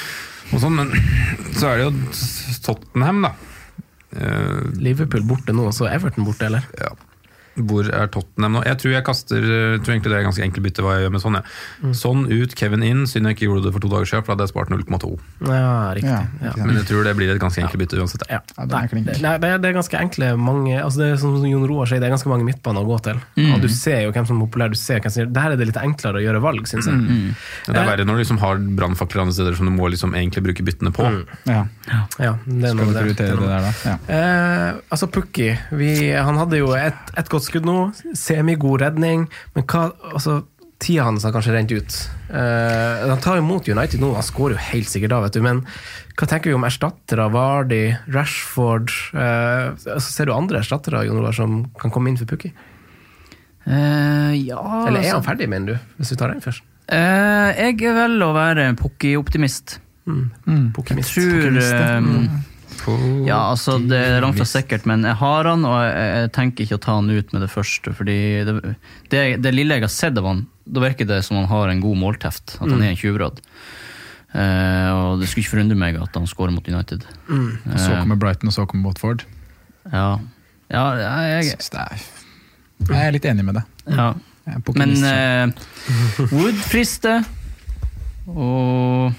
og 0.52 0.62
sånn, 0.62 0.78
Men 0.78 0.94
så 1.58 1.72
er 1.72 1.80
det 1.82 1.88
jo 1.88 1.92
Tottenham, 2.68 3.26
da. 3.26 3.34
Uh, 4.08 4.70
Liverpool 4.80 5.26
borte 5.28 5.52
nå, 5.52 5.66
så 5.76 5.90
Everton 5.90 6.24
borte, 6.28 6.46
eller? 6.48 6.64
ja. 6.78 6.94
Hvor 7.58 7.88
er 7.90 8.06
Tottenham 8.14 8.52
nå? 8.58 8.60
Jeg 8.66 8.78
tror 8.78 8.92
jeg 8.94 9.04
kaster 9.04 9.42
Jeg 9.42 9.80
tror 9.82 9.94
egentlig 9.94 10.12
det 10.12 10.18
er 10.20 10.26
ganske 10.28 10.44
enkelt 10.46 10.62
bytte 10.68 10.84
hva 10.84 10.92
jeg 10.96 11.06
gjør 11.08 11.12
med 11.16 11.22
sånn. 11.24 11.38
Ja. 11.40 11.92
Sånn 11.98 12.20
ut, 12.30 12.54
Kevin 12.58 12.82
inn. 12.86 13.04
Synd 13.10 13.26
jeg 13.26 13.36
ikke 13.38 13.48
gjorde 13.48 13.64
det 13.66 13.72
for 13.74 13.80
to 13.84 13.88
dager 13.92 14.06
siden, 14.06 14.24
for 14.24 14.32
da 14.32 14.36
hadde 14.36 14.46
jeg 14.46 14.52
spart 14.54 14.70
0,2. 14.70 15.10
Ja, 15.48 15.72
riktig. 15.98 16.12
Ja, 16.12 16.22
Ja. 16.48 16.64
Men 16.64 16.76
jeg 16.78 16.86
tror 16.90 17.04
det 17.04 17.16
blir 17.18 17.32
et 17.34 17.40
ganske 17.42 17.62
enkelt 17.64 17.80
bytte 17.82 17.98
uansett. 17.98 18.22
Ja. 18.30 18.40
Ja. 18.58 18.66
Ja, 18.68 18.82
er 18.84 18.94
Nei, 18.98 19.34
det, 19.38 19.48
er- 19.50 19.58
det 19.58 19.68
er 19.70 19.76
ganske 19.80 19.98
enkle 19.98 20.30
mange 20.38 20.76
altså 20.78 20.98
det 21.02 21.08
er 21.12 21.16
som 21.20 21.34
Jon 21.44 21.66
Roar 21.68 21.86
sier, 21.90 22.00
det 22.00 22.06
er 22.08 22.14
ganske 22.14 22.28
mange 22.30 22.44
midtbaner 22.46 22.84
å 22.84 22.88
gå 22.88 22.98
til. 23.02 23.18
Og 23.54 23.60
du 23.60 23.68
ser 23.68 24.02
jo 24.06 24.12
hvem 24.12 24.26
som 24.28 24.38
er 24.40 24.46
populær. 24.46 24.68
Du 24.70 24.78
ser 24.78 25.00
hvem 25.00 25.10
som 25.12 25.32
Der 25.32 25.52
er 25.52 25.56
det 25.56 25.66
litt 25.68 25.76
enklere 25.82 26.20
å 26.20 26.24
gjøre 26.24 26.40
valg, 26.44 26.66
syns 26.70 26.86
jeg. 26.86 26.94
Men 26.94 27.34
Det 27.66 27.76
er 27.76 27.86
verre 27.90 28.04
når 28.06 28.14
du 28.18 28.22
liksom 28.22 28.38
har 28.42 28.56
brannfakler 28.78 29.22
andre 29.24 29.34
steder 29.34 29.56
som 29.58 29.66
du 29.66 29.72
må 29.74 29.88
liksom 29.90 30.14
egentlig 30.14 30.42
bruke 30.46 30.62
byttene 30.64 30.92
på. 30.94 31.08
Ja. 31.48 31.64
Ja, 32.18 32.32
det 32.46 32.64
er 32.64 32.72
Skal 32.72 32.76
noe 32.76 32.84
du 32.84 32.92
med 32.92 32.94
det. 32.94 33.02
prioritere 33.02 33.36
det 33.38 33.48
der, 33.48 33.66
da? 33.66 33.72
Ja. 33.88 33.96
Eh, 34.14 34.80
altså 34.92 35.06
Pukki, 35.10 35.48
han 36.18 36.36
hadde 36.40 36.58
jo 36.60 36.72
et, 36.76 37.12
et 37.16 37.28
godt 37.32 37.46
skudd 37.48 37.66
nå, 37.68 37.78
semigod 38.18 38.80
redning, 38.84 39.26
men 39.56 39.66
hva, 39.68 39.88
altså, 40.12 40.40
tida 40.78 41.08
hans 41.08 41.24
har 41.26 41.32
kanskje 41.34 41.54
rent 41.56 41.72
ut. 41.74 41.94
Uh, 42.30 43.08
han 43.10 43.18
tar 43.24 43.40
imot 43.40 43.66
United 43.66 43.98
nå, 44.02 44.12
han 44.14 44.22
skårer 44.26 44.54
jo 44.54 44.64
helt 44.68 44.88
sikkert 44.92 45.10
da, 45.16 45.18
vet 45.24 45.34
du, 45.34 45.40
men 45.42 45.64
hva 46.18 46.28
tenker 46.30 46.52
vi 46.52 46.56
om 46.58 46.66
erstattere? 46.68 47.28
Vardy, 47.34 47.82
Rashford 48.14 48.92
Uh, 49.14 49.72
altså, 49.74 50.06
Ser 50.12 50.28
du 50.28 50.34
andre 50.36 50.60
erstattere 50.62 51.00
Jon 51.08 51.18
Ola, 51.22 51.32
som 51.34 51.64
kan 51.80 51.90
komme 51.94 52.12
inn 52.12 52.18
for 52.20 52.30
Pukki? 52.30 52.52
Uh, 53.68 54.32
ja 54.38 54.58
Eller 54.86 55.00
er 55.00 55.02
altså, 55.02 55.18
han 55.18 55.26
ferdig, 55.26 55.48
mener 55.52 55.74
du? 55.74 55.88
Hvis 55.98 56.12
vi 56.14 56.18
tar 56.20 56.32
den 56.32 56.40
først. 56.44 56.62
eh, 56.88 57.58
Jeg 57.58 57.76
velger 57.82 58.24
å 58.28 58.32
være 58.36 58.68
Pukki-optimist. 58.80 59.78
Mm. 60.08 60.70
Pukkimist. 60.76 61.12
Tror 61.12 61.34
Pukkimist, 61.34 61.74
ja. 62.86 62.94
eh, 62.94 63.26
Ja, 63.28 63.38
altså 63.52 63.78
det 63.82 63.98
er 63.98 64.20
langt 64.24 64.38
fra 64.40 64.46
sikkert, 64.48 64.86
men 64.86 65.02
jeg 65.06 65.16
har 65.20 65.48
han, 65.50 65.64
og 65.68 65.76
jeg, 65.82 66.06
jeg 66.22 66.30
tenker 66.36 66.64
ikke 66.64 66.78
å 66.78 66.84
ta 66.86 66.94
han 67.00 67.10
ut 67.10 67.32
med 67.34 67.42
det 67.44 67.50
første. 67.52 67.92
fordi 67.96 68.16
det, 68.48 68.54
det, 69.10 69.22
det 69.44 69.52
lille 69.54 69.78
jeg 69.78 69.86
har 69.86 69.92
sett 69.92 70.18
av 70.20 70.28
han, 70.30 70.46
da 70.68 70.80
virker 70.84 71.08
det 71.08 71.22
som 71.24 71.36
han 71.40 71.48
har 71.50 71.68
en 71.72 71.80
god 71.80 71.96
målteft. 71.96 72.58
At 72.60 72.68
han 72.68 72.82
er 72.82 72.92
en 72.92 73.00
tjuvradd. 73.00 73.40
Eh, 74.36 74.88
og 74.92 75.20
det 75.22 75.28
skulle 75.30 75.46
ikke 75.46 75.54
forundre 75.56 75.78
meg 75.80 75.96
at 76.02 76.16
han 76.18 76.26
scorer 76.28 76.52
mot 76.52 76.66
United. 76.68 77.06
Og 77.32 77.78
Så 77.80 77.94
kommer 77.96 78.18
Brighton, 78.20 78.50
og 78.50 78.56
så 78.56 78.66
kommer 78.68 78.90
Watford. 78.90 79.24
Ja, 79.92 80.18
ja 80.68 80.84
jeg, 81.00 81.44
Jeg, 81.48 81.58
er, 81.80 82.02
jeg 82.92 83.06
er 83.06 83.14
litt 83.16 83.24
enig 83.30 83.46
med 83.48 83.60
deg. 83.60 83.64
ja. 83.88 84.10
Men 84.76 84.94
eh, 85.04 85.50
Wood 86.32 86.56
frister. 86.64 87.24
Og 88.28 89.12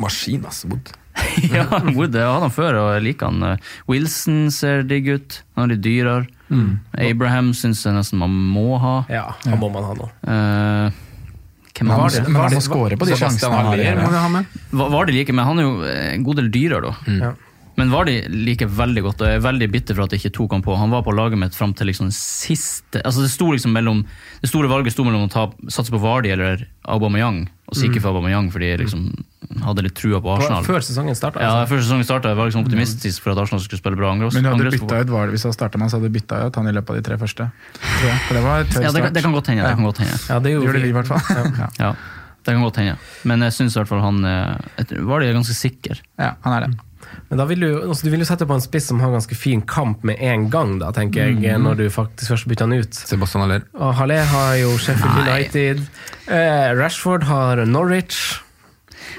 Maskin, 0.00 0.44
altså. 0.44 0.68
Wood. 0.72 0.92
ja, 1.56 1.64
Wood 1.96 2.14
jeg 2.16 2.26
hadde 2.26 2.44
han 2.46 2.52
før, 2.54 2.78
og 2.82 2.88
jeg 2.96 3.04
liker 3.06 3.30
han. 3.32 3.42
eh, 3.54 3.74
Wilson 3.88 4.50
ser 4.54 4.82
digg 4.88 5.08
ut. 5.08 5.40
Han 5.56 5.66
er 5.70 5.74
litt 5.76 5.84
dyrere. 5.86 6.26
Abraham 7.02 7.50
syns 7.56 7.80
jeg 7.86 7.96
nesten 7.96 8.20
man 8.22 8.30
må 8.30 8.76
ha. 8.82 8.96
Ja, 9.10 9.24
han 9.46 9.58
må 9.58 9.70
man 9.72 9.82
ha 9.88 9.94
nå. 9.98 10.06
Uh, 10.22 11.02
hvem 11.76 11.90
var 11.90 12.12
det? 12.14 12.22
men 12.28 12.38
han 12.40 12.54
må 12.56 12.60
score 12.64 12.96
på 12.96 13.04
de 13.08 13.16
sjansene 13.18 13.50
han 13.56 13.66
har. 13.72 13.80
Var 14.94 15.08
det 15.10 15.16
liker, 15.18 15.36
men 15.36 15.44
han 15.48 15.58
er 15.60 15.66
jo 15.66 15.74
eh, 15.84 16.06
en 16.14 16.22
god 16.24 16.38
del 16.40 16.48
dyrere, 16.54 16.92
da. 16.92 17.16
Ja. 17.20 17.32
Men 17.76 17.90
Vardy 17.92 18.14
liker 18.32 18.66
veldig 18.72 19.02
godt, 19.04 19.20
og 19.20 19.28
jeg 19.28 19.36
er 19.36 19.42
veldig 19.44 19.66
bitter 19.70 19.94
for 19.98 20.06
at 20.06 20.12
jeg 20.14 20.22
ikke 20.22 20.32
tok 20.38 20.52
han 20.56 20.62
på. 20.64 20.76
Han 20.80 20.90
var 20.94 21.02
på 21.04 21.12
laget 21.12 21.36
mitt 21.38 21.54
fram 21.54 21.74
til 21.76 21.86
liksom 21.90 22.08
siste 22.14 23.02
Altså 23.04 23.20
Det 23.20 23.28
sto 23.30 23.50
liksom 23.52 23.74
mellom 23.76 23.98
Det 24.40 24.48
store 24.48 24.70
valget 24.70 24.94
sto 24.94 25.04
mellom 25.04 25.26
å 25.26 25.30
ta, 25.32 25.42
satse 25.68 25.92
på 25.92 26.00
Vardy 26.00 26.30
eller 26.32 26.64
Aubameyang, 26.88 27.42
og 27.68 27.74
så 27.76 27.84
gikk 27.84 27.98
jeg 27.98 28.02
for 28.06 28.14
Aubameyang 28.14 28.48
fordi 28.54 28.70
jeg 28.70 28.80
liksom 28.84 29.10
hadde 29.62 29.82
litt 29.86 29.94
trua 29.98 30.18
på 30.24 30.32
Arsenal. 30.36 30.64
Før 30.66 30.80
sesongen 30.82 31.14
starta. 31.18 31.40
Ja, 31.42 31.50
Altså. 31.52 31.74
Før 31.74 31.82
sesongen 31.84 32.04
starta, 32.08 32.32
var 32.34 32.46
jeg 32.46 32.52
liksom 32.54 32.64
optimistisk 32.66 33.22
for 33.22 33.32
at 33.34 33.38
Arsenal 33.44 33.60
skulle 33.62 33.78
spille 33.82 33.96
bra 34.00 34.10
angreps. 34.14 34.34
Men 34.34 34.44
du 34.46 34.50
hadde 34.50 34.72
bytta 34.74 35.00
ut 35.04 35.12
Vardi 35.12 35.34
Hvis 35.36 35.42
du 35.44 35.48
hadde 35.48 35.58
starta 35.58 35.78
med 35.78 35.86
han, 35.86 35.90
så 35.92 35.98
hadde 36.00 36.08
du 36.10 36.16
bytta 36.18 36.40
ut 36.48 36.56
han 36.60 36.66
i 36.68 36.74
løpet 36.76 36.90
av 36.90 36.96
de 36.96 37.04
tre 37.10 37.18
første. 37.20 37.46
Tror 37.76 38.08
jeg. 38.10 38.18
For 38.26 38.34
det 38.38 38.42
var 38.46 38.64
tørr 38.72 38.82
Ja, 38.86 38.92
det, 38.96 39.02
kan- 39.06 39.12
det 39.14 39.22
kan 39.26 39.32
godt 39.36 39.46
hende. 39.52 39.62
Det 39.68 39.76
kan 39.76 39.84
godt 39.90 39.98
hende. 40.02 40.18
Ja, 40.28 40.38
det 40.38 40.50
er 40.52 40.58
Det 40.60 40.66
gjorde 40.66 40.82
vi 40.82 40.88
i 40.88 40.96
hvert 40.96 41.12
fall. 41.12 41.22
Ja. 41.60 41.68
Ja, 41.78 41.92
det 42.46 42.54
kan 42.56 42.62
godt 42.66 42.76
hende. 42.82 42.96
Men 43.24 43.40
jeg 43.46 43.52
syns 43.60 43.76
i 43.76 43.80
hvert 43.82 43.88
fall 43.92 44.00
han 44.00 44.22
Vardi 44.24 45.02
Vardy 45.12 45.30
er 45.30 45.34
ganske 45.38 45.54
sikker. 45.60 46.00
ja, 46.18 46.32
han 46.42 46.52
er 46.56 46.66
det. 46.66 46.72
Men 47.30 47.38
da 47.40 47.44
vil 47.48 47.60
du, 47.60 47.68
altså 47.88 48.06
du 48.06 48.10
vil 48.12 48.20
jo 48.22 48.28
sette 48.28 48.46
på 48.46 48.54
en 48.54 48.60
spiss 48.64 48.86
som 48.90 49.00
har 49.02 49.10
ganske 49.14 49.34
fin 49.38 49.62
kamp 49.62 50.04
med 50.06 50.16
en 50.22 50.48
gang, 50.50 50.78
da, 50.82 50.92
tenker 50.94 51.26
jeg, 51.40 51.58
når 51.58 51.76
du 51.80 51.84
faktisk 51.90 52.32
først 52.34 52.48
bytter 52.48 52.68
han 52.68 52.78
ut. 52.84 52.94
Sebastian 52.94 53.42
Haller. 53.46 53.64
Og 53.74 53.94
Halle 53.98 54.18
har 54.32 54.54
jo 54.60 54.72
Sheffield 54.78 55.24
Nei. 55.24 55.38
United. 55.40 55.82
Eh, 56.28 56.72
Rashford 56.78 57.24
har 57.24 57.64
Norwich. 57.66 58.40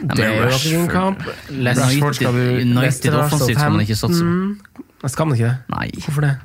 men 0.01 0.15
Det 0.15 0.25
er 0.25 0.51
jo 0.71 0.81
en 0.81 0.87
kamp. 0.91 1.23
Rashford 1.49 2.15
skal 2.15 2.33
du- 2.33 2.61
United 2.61 3.13
offensivt 3.13 3.57
skal 3.59 3.71
man 3.71 3.81
ikke 3.81 3.95
satse 3.95 4.21
på. 4.21 4.27
Mm. 4.27 5.07
Skal 5.07 5.27
man 5.27 5.37
ikke 5.37 5.49
det? 5.51 5.57
Nei, 5.69 5.89
Hvorfor 6.03 6.21
det? 6.21 6.35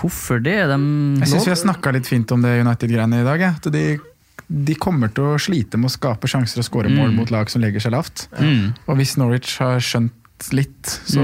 hvorfor 0.00 0.38
det? 0.42 0.54
De 0.70 0.76
Jeg 1.20 1.28
syns 1.28 1.44
vi 1.48 1.50
har 1.52 1.58
snakka 1.60 1.92
litt 1.92 2.06
fint 2.08 2.30
om 2.32 2.40
det 2.42 2.60
United-greiene 2.64 3.20
i 3.20 3.24
dag. 3.26 3.42
At 3.56 3.66
de, 3.72 3.98
de 4.48 4.74
kommer 4.80 5.10
til 5.12 5.24
å 5.34 5.38
slite 5.40 5.76
med 5.80 5.90
å 5.90 5.92
skape 5.92 6.30
sjanser 6.30 6.62
og 6.62 6.64
skåre 6.68 6.92
mål 6.92 7.12
mot 7.16 7.30
lag 7.34 7.50
som 7.52 7.60
legger 7.62 7.80
seg 7.84 7.92
lavt. 7.92 8.28
mm. 8.38 8.74
Og 8.88 8.96
hvis 9.00 9.16
Norwich 9.20 9.58
har 9.60 9.78
skjønt 9.84 10.12
litt, 10.56 10.90
så 11.06 11.22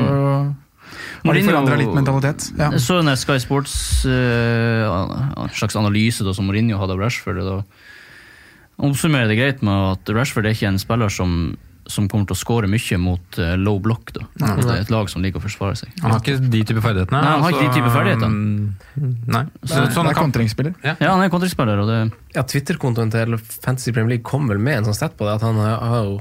har 1.27 1.35
de 1.35 1.43
forandra 1.47 1.77
litt 1.81 1.93
mentalitet. 1.97 2.51
Ja. 2.59 2.71
Så 2.79 3.01
en 3.01 3.11
Sky 3.19 3.39
Sports 3.43 3.77
uh, 4.07 5.47
slags 5.57 5.77
analyse 5.79 6.25
da, 6.27 6.35
som 6.37 6.47
Mourinho 6.49 6.79
hadde 6.81 6.97
av 6.97 7.03
Rashford. 7.03 7.43
Da 7.43 7.61
oppsummerer 8.87 9.31
det 9.31 9.39
greit 9.41 9.63
med 9.65 9.97
at 9.97 10.13
Rashford 10.15 10.47
er 10.47 10.57
ikke 10.57 10.69
en 10.69 10.79
spiller 10.81 11.13
som, 11.13 11.57
som 11.89 12.09
kommer 12.13 12.29
til 12.29 12.37
å 12.37 12.41
skåre 12.41 12.69
mye 12.69 12.99
mot 13.01 13.39
eh, 13.41 13.55
low 13.57 13.79
block. 13.83 14.13
Da. 14.13 14.27
Nei, 14.43 14.51
det 14.61 14.73
er 14.75 14.83
et 14.85 14.93
lag 14.93 15.09
som 15.09 15.25
liker 15.25 15.41
å 15.41 15.45
forsvare 15.47 15.79
seg. 15.81 15.95
Han 16.03 16.13
har 16.13 16.21
ikke 16.21 16.37
de 16.53 16.61
type 16.69 16.83
ferdighetene. 16.85 17.23
Nei, 17.23 17.31
han 17.33 17.47
har 17.47 17.57
ikke 17.57 17.71
de 17.71 17.79
type 17.79 17.93
ferdighetene. 17.95 18.75
um, 19.01 19.15
Nei. 19.33 19.45
Så, 19.65 19.87
sånn 19.97 20.11
er 20.11 20.19
kontringsspiller. 20.19 20.77
Ja, 20.85 20.97
han 21.09 21.25
er 21.25 21.33
kontringsspiller, 21.33 21.81
det 21.89 22.03
Ja, 22.37 22.45
Twitter-kontoen 22.45 23.15
til 23.15 23.39
Fantasy 23.41 23.95
Premier 23.97 24.19
League 24.19 24.29
kom 24.29 24.51
vel 24.53 24.61
med 24.61 24.83
en 24.83 24.91
sånn 24.91 25.01
sett 25.01 25.17
på 25.17 25.25
det, 25.25 25.39
at 25.41 25.47
han 25.47 25.57
har 25.63 25.81
har 25.81 26.05
jo 26.11 26.21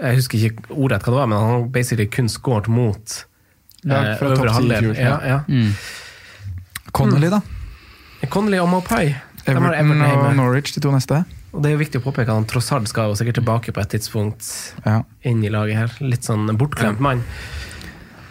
Jeg 0.00 0.20
husker 0.20 0.44
ikke 0.48 0.70
ordrett 0.74 1.04
hva 1.04 1.12
det 1.12 1.18
var, 1.18 1.28
men 1.30 1.38
han 1.44 1.66
basically 1.74 2.06
kun 2.08 2.30
skåret 2.32 2.70
mot 2.72 3.18
Lag 3.88 4.14
eh, 4.14 4.22
øvre 4.28 4.52
halvdel. 4.52 4.92
Ja, 4.96 5.02
ja. 5.02 5.18
ja. 5.28 5.40
mm. 5.48 5.74
Connolly, 6.96 7.30
da. 7.32 7.40
Connolly 8.28 8.60
og 8.60 8.68
Mopai. 8.68 9.14
Everton 9.46 9.74
Everton 9.74 10.02
og. 10.04 10.32
Norwich, 10.36 10.74
de 10.74 10.82
to 10.84 10.92
neste. 10.92 11.22
Og 11.50 11.62
det 11.62 11.70
er 11.70 11.74
jo 11.74 11.80
viktig 11.80 12.00
å 12.00 12.04
påpeke 12.04 12.28
at 12.30 12.36
han 12.38 12.46
Trossard 12.48 12.86
skal 12.90 13.10
jo 13.10 13.18
sikkert 13.18 13.40
tilbake 13.40 13.72
på 13.74 13.82
et 13.82 13.90
tidspunkt 13.96 14.50
Ja. 14.84 15.00
inn 15.26 15.42
i 15.44 15.50
laget 15.50 15.76
her. 15.78 15.94
Litt 16.04 16.28
sånn 16.28 16.46
bortglemt 16.60 17.00
mann. 17.02 17.24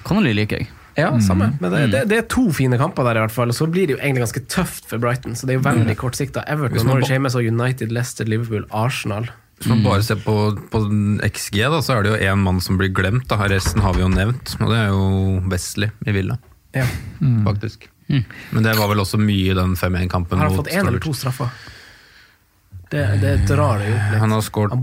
Connolly 0.08 0.34
liker 0.38 0.62
jeg. 0.62 0.70
Ja, 1.00 1.14
samme. 1.24 1.54
Men 1.62 1.72
det, 1.72 1.82
det, 1.94 2.00
det 2.12 2.18
er 2.18 2.26
to 2.32 2.50
fine 2.56 2.78
kamper 2.80 3.06
der, 3.08 3.20
i 3.20 3.24
hvert 3.24 3.34
fall. 3.36 3.52
Og 3.54 3.56
så 3.56 3.68
blir 3.72 3.88
det 3.88 3.96
jo 3.96 4.00
egentlig 4.02 4.26
ganske 4.26 4.42
tøft 4.52 4.88
for 4.90 5.02
Brighton. 5.02 5.36
Så 5.38 5.48
det 5.48 5.56
er 5.56 5.60
jo 5.60 5.66
veldig 5.68 5.96
kortsikta. 6.00 6.44
Everton, 6.50 6.88
Norwich 6.88 7.12
hjemme, 7.14 7.32
så 7.32 7.44
United, 7.44 7.94
Leicester, 7.96 8.28
Liverpool, 8.28 8.66
Arsenal. 8.76 9.30
Hvis 9.60 9.68
man 9.74 9.82
bare 9.84 10.04
ser 10.08 10.20
på, 10.24 10.34
på 10.72 10.80
XG, 11.28 11.58
da, 11.68 11.82
så 11.84 11.98
er 11.98 12.06
det 12.06 12.12
jo 12.14 12.20
én 12.32 12.40
mann 12.40 12.62
som 12.64 12.78
blir 12.80 12.94
glemt. 12.96 13.26
Da. 13.28 13.36
Resten 13.52 13.84
har 13.84 13.94
vi 13.98 14.06
jo 14.06 14.08
nevnt, 14.12 14.54
og 14.62 14.70
det 14.72 14.78
er 14.80 14.94
jo 14.94 15.42
Wesley 15.52 15.90
i 16.08 16.14
Villa, 16.16 16.38
Ja. 16.76 16.86
faktisk. 17.44 17.90
Men 18.10 18.64
det 18.66 18.72
var 18.80 18.88
vel 18.90 19.04
også 19.04 19.20
mye 19.22 19.52
i 19.52 19.54
den 19.54 19.76
5-1-kampen 19.78 20.40
Har 20.40 20.48
han 20.48 20.56
har 20.56 20.64
fått 20.64 20.72
én 20.74 20.88
eller 20.88 21.04
to 21.04 21.12
straffer? 21.14 21.52
Det, 22.90 23.04
det 23.22 23.34
drar 23.46 23.78
det 23.84 23.90
jo 23.92 23.98
litt. 24.00 24.16
Han 24.24 24.32
har 24.34 24.42
skåret 24.42 24.74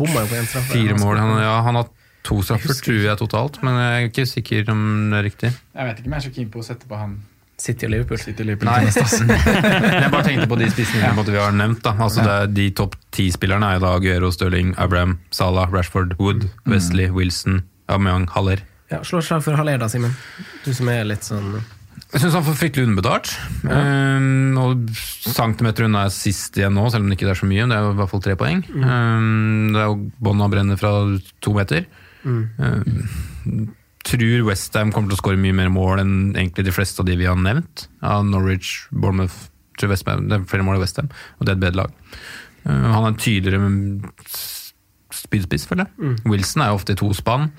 fire 0.70 0.94
mål. 1.00 1.16
Han, 1.18 1.32
ja, 1.42 1.56
han 1.66 1.74
har 1.80 1.88
to 2.26 2.38
straffer, 2.42 2.74
tror 2.84 3.00
jeg, 3.02 3.18
totalt, 3.18 3.58
men 3.66 3.74
jeg 3.80 3.96
er 4.04 4.10
ikke 4.12 4.26
sikker 4.30 4.70
om 4.70 4.84
det 5.10 5.18
er 5.18 5.26
riktig. 5.26 5.50
Jeg 5.74 5.88
vet 5.88 5.98
ikke 5.98 6.10
om 6.12 6.14
jeg 6.14 6.20
er 6.22 6.26
så 6.28 6.34
keen 6.36 6.52
på 6.52 6.62
å 6.62 6.66
sette 6.68 6.86
på 6.90 7.00
han 7.00 7.16
City 7.56 7.86
og 7.88 7.92
Liverpool. 7.94 8.18
City 8.20 8.44
Liverpool. 8.44 8.68
Nei. 8.68 8.84
Jeg 10.02 10.10
bare 10.12 10.24
tenkte 10.26 10.48
på 10.50 10.58
de 10.60 10.68
spissene 10.72 11.06
ja. 11.06 11.12
vi 11.16 11.38
har 11.40 11.54
nevnt. 11.56 11.80
da 11.84 11.94
Altså 11.96 12.24
det 12.24 12.34
er 12.34 12.50
De 12.52 12.66
topp 12.76 12.98
ti-spillerne 13.16 13.70
er 13.72 13.80
i 13.80 13.84
da 13.84 13.94
Guero, 14.02 14.30
Stirling, 14.34 14.74
Abraham, 14.76 15.16
Salah, 15.34 15.72
Rashford, 15.72 16.18
Wood, 16.20 16.50
Wesley, 16.68 17.08
Wilson, 17.10 17.62
Aubameyang, 17.88 18.28
Haller. 18.34 18.60
Ja, 18.92 19.00
Slå 19.06 19.22
et 19.22 19.28
slag 19.28 19.42
for 19.46 19.56
Haller, 19.58 19.80
da, 19.80 19.88
Simen. 19.90 20.12
Du 20.66 20.70
som 20.76 20.90
er 20.92 21.08
litt 21.08 21.24
sånn 21.26 21.56
Jeg 21.56 22.22
syns 22.22 22.36
han 22.36 22.44
får 22.46 22.58
fryktelig 22.60 22.90
underbetalt. 22.90 23.32
Um, 23.64 24.52
og 24.60 24.92
centimeter 25.24 25.88
unna 25.88 26.04
er 26.06 26.14
sist 26.14 26.60
igjen 26.60 26.76
nå, 26.76 26.84
selv 26.92 27.06
om 27.06 27.10
det 27.10 27.16
ikke 27.18 27.32
er 27.32 27.40
så 27.40 27.48
mye. 27.48 27.64
Det 27.66 27.78
er 27.78 27.88
i 27.88 27.96
hvert 28.02 28.12
fall 28.12 28.24
tre 28.28 28.36
poeng. 28.38 28.62
Um, 28.76 29.72
det 29.72 29.80
er 29.80 29.88
jo 29.88 29.98
bånda 30.28 30.52
brenner 30.52 30.78
fra 30.80 30.92
to 31.42 31.56
meter. 31.56 31.88
Um, 32.26 33.72
tror 34.06 34.46
Westham 34.48 34.92
kommer 34.94 35.10
til 35.10 35.18
å 35.18 35.22
skåre 35.22 35.40
mye 35.40 35.56
mer 35.56 35.70
mål 35.72 36.02
enn 36.02 36.16
egentlig 36.34 36.66
de 36.68 36.74
fleste 36.74 37.02
av 37.02 37.08
de 37.08 37.16
vi 37.18 37.28
har 37.28 37.38
nevnt. 37.38 37.86
Av 38.06 38.26
Norwich, 38.26 38.86
Bournemouth 38.90 39.48
tror 39.76 39.92
West 39.92 40.08
Ham, 40.08 40.28
Det 40.28 40.38
er 40.38 40.44
flere 40.48 40.64
mål 40.66 40.78
i 40.78 40.84
Westham, 40.84 41.08
og 41.38 41.46
det 41.46 41.52
er 41.52 41.58
et 41.58 41.64
bedre 41.64 41.82
lag. 41.82 41.96
Uh, 42.66 42.86
han 42.92 43.02
er 43.02 43.08
en 43.12 43.18
tydeligere 43.20 43.72
spydspiss, 45.14 45.66
føler 45.66 45.86
jeg. 45.86 46.16
Wilson 46.26 46.62
er 46.62 46.72
jo 46.72 46.78
ofte 46.80 46.96
i 46.96 46.98
to 46.98 47.12
spann. 47.14 47.50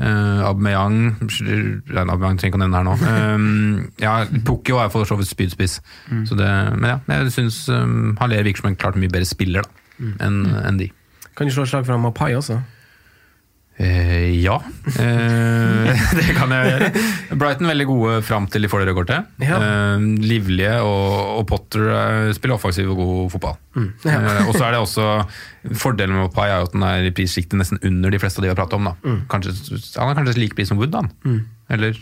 Uh, 0.00 0.40
Aubameyang 0.48 0.94
Nei, 1.20 2.04
Aubameyang 2.06 2.38
trenger 2.40 2.54
ikke 2.54 2.58
å 2.58 2.62
nevne 2.62 2.80
her 2.80 2.86
nå. 2.88 2.94
Um, 3.04 3.90
ja, 4.04 4.14
Pukki 4.46 4.72
er 4.72 4.92
for 4.92 5.08
så 5.08 5.18
vidt 5.20 5.28
spydspiss. 5.28 5.80
Så 6.28 6.38
det, 6.38 6.48
men 6.76 6.94
ja, 6.94 6.98
jeg 7.20 7.34
syns 7.36 7.62
um, 7.68 8.16
Haller 8.20 8.46
virker 8.46 8.64
som 8.64 8.70
en 8.72 8.80
klart 8.80 8.96
mye 9.00 9.12
bedre 9.12 9.28
spiller 9.28 9.66
da, 9.66 10.14
enn 10.24 10.42
enn 10.64 10.80
de. 10.80 10.88
Kan 11.36 11.48
du 11.48 11.54
slå 11.54 11.66
et 11.66 11.72
slag 11.72 11.86
for 11.88 12.00
Mapai 12.00 12.32
også? 12.36 12.58
Eh, 13.80 14.42
ja, 14.44 14.58
Eh, 15.00 16.00
det 16.18 16.34
kan 16.36 16.50
jeg 16.52 16.66
gjøre. 16.68 16.88
Brighton 17.38 17.68
veldig 17.70 17.86
gode 17.88 18.16
fram 18.26 18.46
til 18.50 18.64
de 18.64 18.68
får 18.68 18.82
det 18.82 18.88
røde 18.90 18.96
kortet. 18.98 19.28
Ja. 19.40 19.56
Eh, 19.62 20.02
livlige, 20.20 20.74
og, 20.84 21.38
og 21.40 21.46
Potter 21.48 21.86
eh, 21.94 22.32
spiller 22.36 22.58
offensiv 22.58 22.90
og 22.92 22.98
god 23.00 23.30
fotball. 23.36 23.56
Eh, 23.80 24.42
og 24.48 24.52
så 24.56 24.66
er 24.66 24.74
det 24.76 24.80
også 24.82 25.06
Fordelen 25.80 26.18
med 26.18 26.32
Pai 26.34 26.48
er 26.50 26.58
jo 26.60 26.68
at 26.68 26.74
den 26.76 26.84
er 26.88 27.06
i 27.08 27.12
prissjiktet 27.16 27.56
nesten 27.60 27.80
under 27.86 28.12
de 28.12 28.20
fleste 28.20 28.40
av 28.40 28.44
de 28.44 28.50
vi 28.50 28.54
har 28.54 28.58
pratet 28.60 28.76
om. 28.80 28.90
da. 28.90 29.16
Kanskje, 29.32 29.54
han 30.00 30.10
er 30.12 30.18
kanskje 30.20 30.36
like 30.42 30.58
pris 30.58 30.68
som 30.72 30.80
Wood, 30.80 30.96
han. 30.98 31.10
Eller 31.70 31.96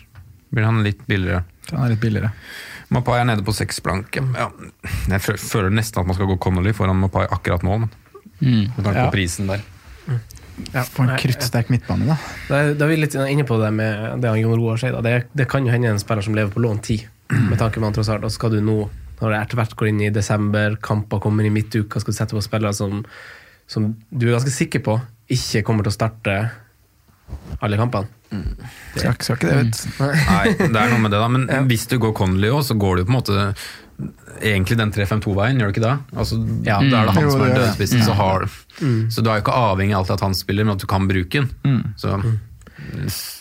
blir 0.55 0.64
han 0.66 0.82
litt 0.86 1.02
billigere? 1.10 1.44
Han 1.74 1.84
er 1.84 1.92
litt 1.94 2.02
billigere. 2.02 2.32
Mapai 2.94 3.18
er 3.20 3.26
nede 3.28 3.44
på 3.44 3.52
seks 3.52 3.82
blanke. 3.84 4.22
Ja. 4.34 4.48
Jeg 5.12 5.20
føler 5.44 5.68
nesten 5.74 6.00
at 6.00 6.09
man 6.09 6.16
skal 6.16 6.30
gå 6.30 6.38
Connolly 6.40 6.72
foran 6.74 6.96
Mapai 7.02 7.26
akkurat 7.28 7.62
nå, 7.66 7.82
men 7.84 7.90
med 8.40 8.78
tanke 8.80 8.96
Ja. 8.96 9.09
på 9.10 9.14
prisen 9.18 9.50
der. 9.50 9.60
Ja, 10.72 10.85
På 10.94 11.05
en 11.05 11.14
kruttsterk 11.20 11.70
midtbane, 11.72 12.09
da. 12.10 12.16
Da 12.48 12.60
er, 12.62 12.72
da 12.78 12.86
er 12.86 12.93
vi 12.93 13.01
litt 13.02 13.16
inne 13.18 13.47
på 13.48 13.59
det 13.60 13.70
med 13.74 14.22
det 14.22 14.32
han 14.32 14.40
Jon 14.40 14.56
Roar 14.59 14.80
sier. 14.80 14.97
Det, 15.05 15.14
det 15.36 15.48
kan 15.51 15.66
jo 15.66 15.72
hende 15.72 15.93
en 15.93 16.01
spiller 16.02 16.24
som 16.26 16.36
lever 16.36 16.52
på 16.55 16.62
lån 16.64 16.80
ti, 16.85 17.01
med 17.32 17.59
tanke 17.60 17.80
på 17.80 17.86
han 17.86 17.97
tross 17.97 18.10
alt. 18.12 18.26
Og 18.26 18.35
skal 18.35 18.56
du 18.56 18.60
nå, 18.64 18.78
når 19.20 19.35
det 19.35 19.43
etter 19.43 19.60
hvert 19.60 19.76
går 19.78 19.93
inn 19.93 20.02
i 20.06 20.14
desember, 20.14 20.78
kamper 20.85 21.22
kommer 21.24 21.47
i 21.47 21.52
midtuka, 21.55 22.02
skal 22.02 22.14
du 22.14 22.18
sette 22.18 22.36
på 22.36 22.44
spillere 22.44 22.74
som, 22.76 23.02
som 23.70 23.93
du 24.10 24.28
er 24.28 24.36
ganske 24.39 24.55
sikker 24.55 24.85
på 24.85 24.98
ikke 25.28 25.64
kommer 25.66 25.85
til 25.85 25.93
å 25.93 25.97
starte 25.98 26.36
alle 27.64 27.76
kampene. 27.80 28.09
Skal, 28.94 29.16
skal 29.24 29.36
ikke 29.36 29.51
det, 29.51 29.59
vet 29.60 29.82
du. 29.82 30.06
Nei, 30.28 30.47
det 30.60 30.80
er 30.80 30.93
noe 30.93 31.01
med 31.02 31.12
det, 31.12 31.20
da. 31.20 31.28
Men 31.32 31.68
hvis 31.68 31.86
du 31.90 31.98
går 32.01 32.14
Connolly 32.16 32.51
òg, 32.52 32.62
så 32.64 32.76
går 32.80 33.01
du 33.01 33.05
på 33.05 33.12
en 33.12 33.18
måte 33.18 33.36
egentlig 34.38 34.78
den 34.78 34.92
3-5-2-veien, 34.94 35.58
gjør 35.58 35.70
du 35.70 35.76
ikke 35.76 35.86
det? 35.86 35.96
Altså, 36.14 36.38
Ja. 36.66 36.78
Da 36.78 37.02
er 37.02 37.10
det 37.10 37.14
han 37.16 37.24
Jo, 37.24 37.34
som 37.34 37.44
er 37.46 37.54
dødspissen, 37.56 38.04
så, 38.06 38.16
har, 38.18 38.48
så 39.10 39.24
du 39.24 39.30
er 39.30 39.40
jo 39.40 39.46
ikke 39.46 39.58
avhengig 39.58 39.96
alltid 39.98 40.14
av 40.14 40.20
at 40.20 40.26
han 40.28 40.38
spiller, 40.38 40.66
men 40.68 40.76
at 40.76 40.84
du 40.84 40.88
kan 40.90 41.08
bruke 41.10 41.42
den. 41.42 41.94
Så 41.98 42.14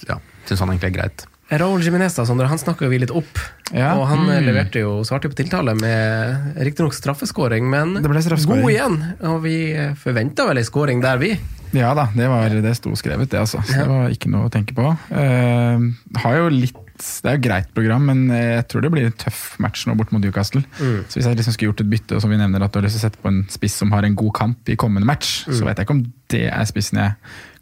ja, 0.09 0.19
syns 0.47 0.63
han 0.63 0.73
egentlig 0.73 0.93
er 0.93 0.97
greit. 1.01 1.27
Raúl 1.47 1.79
Jiménez 1.79 2.11
da, 2.11 2.25
han 2.27 2.59
snakka 2.59 2.89
vi 2.91 2.99
litt 2.99 3.13
opp. 3.15 3.39
Ja. 3.71 3.93
Og 3.95 4.07
han 4.09 4.25
mm. 4.25 4.31
leverte 4.43 4.81
jo, 4.83 4.97
svarte 5.07 5.29
på 5.31 5.37
tiltale 5.39 5.77
med 5.79 6.57
riktignok 6.59 6.95
straffeskåring, 6.95 7.69
men 7.71 8.01
Det 8.01 8.09
god 8.49 8.67
igjen. 8.67 8.97
Og 9.31 9.39
vi 9.45 9.59
forventa 9.99 10.47
vel 10.49 10.59
ei 10.59 10.67
skåring 10.67 11.03
der, 11.03 11.21
vi. 11.21 11.37
Ja 11.75 11.93
da, 11.95 12.07
det, 12.15 12.27
var, 12.31 12.51
det 12.63 12.73
sto 12.79 12.91
skrevet, 12.99 13.29
det 13.31 13.39
altså. 13.39 13.61
Så 13.67 13.79
det 13.79 13.87
var 13.87 14.11
ikke 14.11 14.31
noe 14.31 14.47
å 14.47 14.51
tenke 14.51 14.75
på. 14.75 14.91
Uh, 15.11 15.87
har 16.23 16.37
jo 16.41 16.51
litt 16.51 16.83
Det 16.97 17.29
er 17.29 17.35
jo 17.37 17.43
greit 17.45 17.69
program, 17.75 18.07
men 18.09 18.23
jeg 18.33 18.65
tror 18.71 18.81
det 18.85 18.91
blir 18.93 19.05
en 19.09 19.15
tøff 19.19 19.57
match 19.63 19.85
nå 19.87 19.93
bort 19.99 20.11
mot 20.15 20.21
Newcastle. 20.23 20.63
Så 21.07 21.19
hvis 21.19 21.25
jeg 21.27 21.37
liksom 21.39 21.53
skulle 21.55 21.71
gjort 21.71 21.83
et 21.85 21.89
bytte, 21.91 22.15
og 22.17 22.23
som 22.23 22.31
vi 22.33 22.37
nevner 22.39 22.63
at 22.65 22.73
du 22.73 22.79
har 22.79 22.85
lyst 22.87 22.97
til 22.97 23.03
å 23.05 23.09
sette 23.09 23.21
på 23.21 23.31
en 23.31 23.43
spiss 23.53 23.77
som 23.83 23.91
har 23.93 24.03
en 24.07 24.15
god 24.17 24.33
kamp 24.37 24.69
i 24.69 24.75
kommende 24.79 25.07
match, 25.09 25.43
så 25.47 25.63
vet 25.67 25.77
jeg 25.77 25.85
ikke 25.87 25.97
om 25.97 26.03
det 26.33 26.43
er 26.49 26.65
spissen 26.69 26.99
jeg 27.01 27.15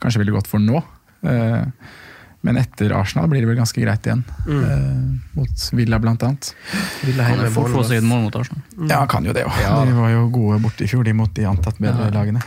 kanskje 0.04 0.22
ville 0.24 0.36
gått 0.36 0.48
for 0.52 0.64
nå. 0.64 0.82
Eh, 1.26 1.64
men 2.46 2.60
etter 2.62 2.94
Arsenal 2.94 3.28
blir 3.32 3.42
det 3.42 3.50
vel 3.50 3.58
ganske 3.58 3.82
greit 3.82 4.06
igjen. 4.06 4.22
eh, 4.46 5.20
mot 5.36 5.64
Villa 5.76 5.98
blant 6.00 6.24
annet. 6.24 6.52
Villa 7.04 7.26
kan 7.32 7.52
fort 7.56 7.74
få 7.74 7.84
seg 7.90 7.98
et 8.04 8.06
mål 8.08 8.28
mot 8.28 8.36
Arsenal. 8.38 8.62
Ja, 8.86 9.02
han 9.02 9.10
kan 9.12 9.26
jo 9.26 9.34
det 9.34 9.48
òg. 9.48 9.58
Ja. 9.64 9.74
De 9.88 9.96
var 9.98 10.12
jo 10.14 10.28
gode 10.34 10.60
borte 10.64 10.86
i 10.86 10.90
fjor, 10.92 11.04
de 11.08 11.14
mot 11.18 11.32
de 11.36 11.48
antatt 11.50 11.80
bedre 11.82 12.12
lagene. 12.14 12.44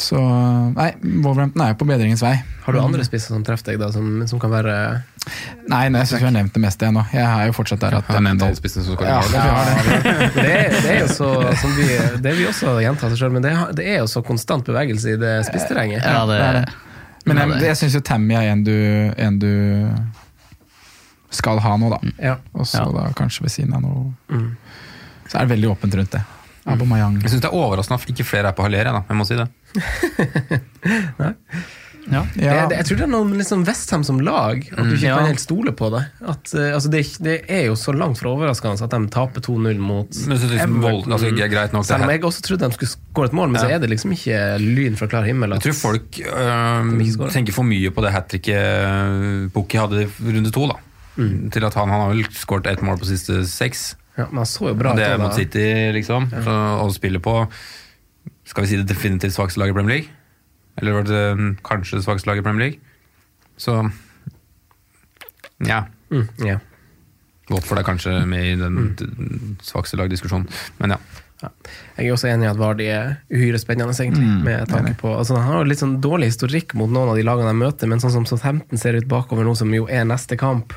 Så 0.00 0.20
nei, 0.76 0.92
Wolverhampton 1.24 1.64
er 1.66 1.74
jo 1.74 1.80
på 1.82 1.88
bedringens 1.90 2.22
vei. 2.24 2.36
Har 2.64 2.72
du 2.72 2.80
andre 2.80 3.04
spisser 3.04 3.34
som 3.34 3.42
treffer 3.44 3.74
deg, 3.74 3.82
da, 3.82 3.90
som, 3.92 4.22
som 4.30 4.40
kan 4.40 4.48
være 4.54 4.74
Nei, 5.68 5.88
nei 5.92 6.00
jeg 6.02 6.08
syns 6.10 6.20
vi 6.22 6.26
har 6.28 6.32
nevnt 6.36 6.54
det 6.56 6.60
meste 6.64 6.86
ennå. 6.88 7.00
nå. 7.00 7.12
Jeg 7.16 7.24
er 7.24 7.46
jo 7.48 7.54
fortsatt 7.56 7.80
der 7.80 7.94
at 7.98 8.08
nevnt 8.24 8.44
alle 8.44 8.56
spissene 8.56 8.84
som 8.86 8.96
skal 8.96 9.08
Ja, 9.08 9.18
gjøre 9.20 9.32
det 9.32 9.42
det. 9.42 9.50
har 9.50 10.32
det. 10.34 10.56
det, 10.84 10.94
er, 10.94 10.98
jo 11.00 11.10
så 11.12 11.28
som 11.60 11.76
vi, 11.76 11.86
Det 12.24 12.34
vi 12.38 12.46
også 12.48 12.74
gjentar 12.84 13.12
seg 13.12 13.20
sjøl, 13.22 13.32
men 13.36 13.44
det, 13.44 13.52
det 13.80 13.86
er 13.94 14.02
jo 14.02 14.08
så 14.14 14.22
konstant 14.24 14.64
bevegelse 14.68 15.14
i 15.16 15.20
det 15.20 15.34
spissterrenget. 15.48 16.04
Ja, 16.04 16.24
det, 16.28 16.36
det 16.40 16.48
er 16.48 16.58
det. 16.60 16.64
Men 17.24 17.38
jeg, 17.40 17.62
jeg 17.64 17.76
syns 17.80 17.94
jo 17.96 18.00
Tammy 18.04 18.34
er 18.36 18.50
en 18.52 18.64
du, 18.66 18.74
en 19.16 19.38
du 19.40 19.48
skal 21.34 21.58
ha 21.64 21.72
nå, 21.80 21.88
da. 21.90 21.98
Ja. 22.22 22.34
Og 22.52 22.66
så 22.68 22.82
Ja. 22.84 22.90
da 22.92 23.06
kanskje 23.16 23.42
ved 23.46 23.50
siden 23.54 23.72
av 23.74 23.80
noe 23.82 24.12
Mm. 24.28 24.50
Så 25.28 25.38
er 25.40 25.46
det 25.46 25.54
veldig 25.56 25.70
åpent 25.72 25.94
rundt 25.96 26.10
det. 26.12 26.20
Abomayang. 26.68 27.16
Jeg 27.22 27.30
syns 27.32 27.40
det 27.40 27.48
er 27.48 27.54
overraskende 27.56 27.96
at 28.00 28.08
ikke 28.12 28.24
flere 28.28 28.48
er 28.48 28.52
på 28.56 28.62
Haller, 28.62 28.84
da. 28.84 29.02
Jeg 29.08 29.16
må 29.16 29.24
si 29.24 29.34
det. 29.36 29.48
ja. 32.10 32.22
Det, 32.34 32.44
Ja, 32.44 32.66
det, 32.68 32.76
jeg 32.80 32.86
tror 32.88 32.98
det 33.00 33.04
er 33.06 33.12
noe 33.12 33.26
med 33.28 33.40
liksom 33.40 33.64
Westham 33.66 34.04
som 34.04 34.20
lag, 34.20 34.64
at 34.72 34.84
du 34.84 34.94
ikke 34.94 35.06
Ja. 35.08 35.18
kan 35.18 35.30
helt 35.32 35.40
stole 35.42 35.72
på 35.72 35.90
det. 35.94 36.02
At, 36.20 36.52
uh, 36.54 36.74
altså 36.76 36.90
det, 36.92 37.02
det 37.24 37.36
er 37.48 37.66
jo 37.68 37.76
så 37.78 37.94
langt 37.96 38.18
fra 38.20 38.32
overraskende 38.34 38.84
at 38.84 38.90
de 38.90 39.00
taper 39.14 39.40
2-0 39.44 39.78
mot 39.78 40.08
Men 40.28 40.38
så 40.38 40.50
liksom 40.50 40.80
vold, 40.82 41.04
altså, 41.08 41.30
er 41.30 41.72
nok 41.72 41.84
det 41.84 41.86
Selv 41.88 42.04
om 42.04 42.10
jeg 42.10 42.24
også 42.24 42.42
trodde 42.48 42.68
de 42.68 42.78
skulle 42.78 42.92
skåre 42.94 43.30
et 43.30 43.36
mål, 43.36 43.52
men 43.54 43.60
så 43.60 43.70
er 43.70 43.78
det 43.82 43.90
liksom 43.92 44.12
ikke 44.16 44.40
lyn 44.60 44.96
fra 45.00 45.08
klar 45.10 45.28
himmel. 45.28 45.56
Jeg 45.56 45.68
tror 45.68 45.78
folk 45.80 46.20
øh, 46.24 47.30
tenker 47.32 47.56
for 47.56 47.66
mye 47.68 47.92
på 47.94 48.04
det 48.04 48.12
hat 48.14 48.28
tricket 48.32 49.50
Pukki 49.54 49.78
hadde 49.80 50.04
i 50.06 50.08
runde 50.34 50.52
to. 50.54 50.66
da 50.70 50.80
Til 51.54 51.64
at 51.68 51.76
han, 51.78 51.92
han 51.92 52.00
har 52.06 52.12
vel 52.14 52.26
skåret 52.34 52.66
ett 52.66 52.82
mål 52.82 52.98
på 52.98 53.08
siste 53.08 53.44
seks. 53.48 53.94
ja, 54.18 54.26
men 54.30 54.42
han 54.42 54.50
så 54.50 54.68
jo 54.70 54.74
bra 54.78 54.92
Og 54.92 54.98
det 54.98 55.06
er 55.06 55.18
mot 55.18 55.34
City, 55.34 55.64
liksom. 55.94 56.28
Så, 56.30 56.58
og 56.82 56.92
spiller 56.94 57.22
på 57.22 57.38
Skal 58.44 58.64
vi 58.64 58.68
si 58.72 58.76
det 58.76 58.88
definitivt 58.90 59.34
svakeste 59.36 59.60
laget 59.62 59.74
i 59.74 59.78
Premier 59.78 59.96
League? 59.98 60.23
Eller 60.76 60.96
var 60.98 61.08
det 61.08 61.24
mm, 61.38 61.50
kanskje 61.66 61.98
det 61.98 62.06
svakeste 62.06 62.30
laget 62.30 62.44
i 62.44 62.46
Premier 62.48 62.68
League? 62.68 62.78
Så 63.56 63.76
ja. 65.64 65.84
Mm, 66.10 66.28
yeah. 66.42 66.62
Watford 67.50 67.78
er 67.78 67.86
kanskje 67.86 68.14
med 68.26 68.46
i 68.46 68.56
den 68.58 68.80
mm. 68.96 69.56
svakeste 69.62 69.98
lagdiskusjonen. 70.00 70.48
Men 70.80 70.96
ja. 70.96 71.02
Ja. 71.44 71.50
Jeg 71.98 72.06
er 72.06 72.14
også 72.14 72.28
enig 72.30 72.46
i 72.46 72.50
at 72.50 72.60
Vardy 72.60 72.86
er 72.88 73.10
uhyre 73.32 73.58
spennende, 73.60 73.92
egentlig. 74.00 74.24
Mm, 74.24 74.44
med 74.46 74.70
tanke 74.70 74.94
på, 75.00 75.10
altså 75.12 75.36
Han 75.36 75.50
har 75.50 75.60
jo 75.60 75.70
litt 75.72 75.82
sånn 75.82 75.98
dårlig 76.04 76.30
historikk 76.32 76.72
mot 76.78 76.88
noen 76.88 77.12
av 77.12 77.18
de 77.18 77.26
lagene 77.26 77.50
de 77.52 77.58
møter, 77.60 77.90
men 77.90 78.00
sånn 78.00 78.14
som 78.14 78.28
Southampton 78.28 78.80
ser 78.80 78.96
ut 78.96 79.10
bakover 79.10 79.44
nå, 79.44 79.52
som 79.58 79.72
jo 79.74 79.88
er 79.90 80.06
neste 80.08 80.38
kamp, 80.40 80.72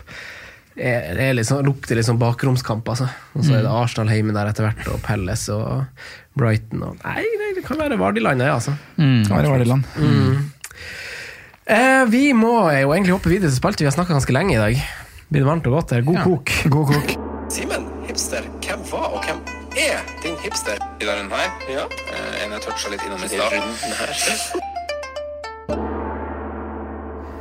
er, 0.75 1.13
det 1.17 1.29
er 1.29 1.41
sånn, 1.47 1.65
lukter 1.65 1.97
litt 1.97 2.09
sånn 2.09 2.19
bakromskamp. 2.21 2.89
altså. 2.89 3.07
Og 3.37 3.45
så 3.47 3.57
er 3.57 3.65
det 3.65 3.73
Arsenal 3.73 4.13
hjemme 4.13 4.35
der 4.35 4.51
etter 4.51 4.67
hvert, 4.67 4.83
og 4.91 4.99
Pelles 5.05 5.47
og 5.53 6.03
Brighton 6.37 6.83
og 6.85 6.99
Nei, 7.05 7.23
det 7.23 7.46
kan 7.67 7.77
være 7.81 7.97
Vardy-landet, 7.99 8.47
ja, 8.47 8.53
altså. 8.55 8.73
Mm. 8.97 9.25
Kan 9.27 9.43
det 9.43 9.49
var 9.51 9.57
Mm. 9.59 9.67
land. 9.67 9.83
Eh, 11.67 12.05
vi 12.11 12.31
må 12.33 12.71
jo 12.71 12.93
egentlig 12.93 13.11
hoppe 13.11 13.29
videre 13.29 13.49
til 13.51 13.57
spalte. 13.59 13.83
Vi 13.83 13.85
har 13.89 13.91
snakka 13.91 14.13
ganske 14.15 14.31
lenge 14.33 14.53
i 14.55 14.61
dag. 14.61 14.83
Blir 15.29 15.43
det 15.43 15.47
varmt 15.49 15.67
og 15.67 15.73
godt 15.73 15.91
her? 15.91 16.01
God 16.07 16.21
kok. 16.23 16.51
God 16.71 16.93
kok. 16.93 17.09
Simen, 17.51 17.83
hipster, 18.07 18.41
hvem 18.63 18.79
var 18.91 19.11
og 19.17 19.23
hvem 19.25 19.41
er 19.75 19.99
din 20.23 20.35
hipster? 20.43 20.79
I 21.01 21.05
den 21.05 21.13
runden 21.19 21.31
her. 21.35 21.51
Ja. 21.69 21.83
Eh, 21.83 22.45
en 22.45 22.51
jeg 22.55 22.61
toucha 22.63 22.89
litt 22.91 23.03
innom 23.03 23.23
i 23.23 23.27
stad. 23.27 24.61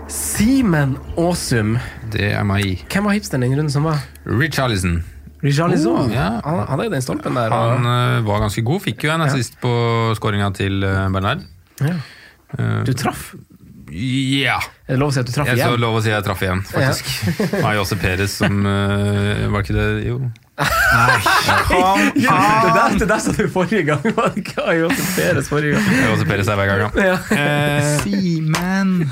Simen 0.08 0.96
Aasum. 1.18 1.78
Det 2.12 2.32
er 2.32 2.42
meg. 2.46 2.84
Hvem 2.92 3.04
var 3.08 3.16
hipsteren 3.16 3.42
i 3.42 3.48
den 3.48 3.58
runden 3.58 3.72
som 3.74 3.86
var? 3.86 4.02
Richarlison. 5.44 6.06
Oh, 6.06 6.12
ja. 6.12 6.40
Han 6.44 6.62
han 6.68 6.80
er 6.80 6.88
jo 6.88 6.94
den 6.96 7.04
stolpen 7.04 7.36
der. 7.36 7.52
Han 7.52 7.84
uh, 7.86 8.24
var 8.26 8.40
ganske 8.46 8.62
god. 8.64 8.80
Fikk 8.86 9.04
jo 9.04 9.12
en 9.14 9.26
assist 9.26 9.58
på 9.60 9.72
skåringa 10.16 10.48
til 10.56 10.82
eh, 10.86 11.02
Bernard. 11.12 11.44
ja. 11.80 11.98
Eh, 12.56 12.82
Du 12.86 12.92
traff. 12.94 13.34
Ja. 13.90 14.56
Er 14.88 14.96
det 14.96 14.98
lov 14.98 15.12
å 15.12 15.14
si 15.14 15.20
at 15.22 15.28
du 15.28 15.32
traff 15.34 15.48
igjen? 15.50 15.60
Jeg 15.60 15.80
lov 15.82 15.98
å 15.98 16.00
si 16.02 16.10
at 16.10 16.18
jeg 16.18 16.26
traff 16.26 16.42
igjen, 16.42 16.62
faktisk. 16.66 17.12
Ja. 17.62 17.74
Jose 17.78 17.96
Perez 18.00 18.34
som 18.42 18.66
uh, 18.66 19.46
Var 19.52 19.62
ikke 19.62 19.76
det 19.76 19.86
Jo. 20.08 20.18
Ja, 20.56 22.38
det 22.64 22.70
der, 22.72 22.94
det 22.98 23.08
der 23.10 23.20
sa 23.20 23.32
du 23.36 23.44
forrige 23.52 23.82
gang. 23.90 24.04
Hva 24.16 24.30
det 24.32 24.44
Peres 25.16 25.50
forrige 25.52 25.76
gang? 25.76 25.88
Jose 26.06 26.24
Peres 26.28 26.48
er 26.48 26.56
hver 26.60 26.70
gang, 26.70 26.96
ja. 26.96 27.16
Eh, 27.36 28.06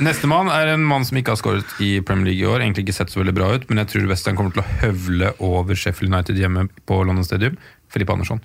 Nestemann 0.01 0.49
er 0.53 0.73
en 0.75 0.87
mann 0.89 1.05
som 1.05 1.21
ikke 1.21 1.35
har 1.35 1.41
skåret 1.41 1.77
i 1.85 1.99
Premier 2.01 2.31
League 2.31 2.41
i 2.41 2.49
år. 2.49 2.65
Egentlig 2.65 2.87
ikke 2.87 2.97
sett 2.97 3.13
så 3.13 3.21
veldig 3.21 3.37
bra 3.37 3.51
ut, 3.57 3.69
men 3.69 3.83
jeg 3.83 3.93
tror 3.93 4.09
Western 4.13 4.39
kommer 4.41 4.57
til 4.57 4.65
å 4.65 4.69
høvle 4.85 5.35
over 5.45 5.77
Sheffield 5.79 6.13
United 6.15 6.41
hjemme 6.41 6.69
på 6.89 7.03
London 7.05 7.27
Stadium. 7.27 7.61
Filippe 7.93 8.17
Andersson. 8.17 8.41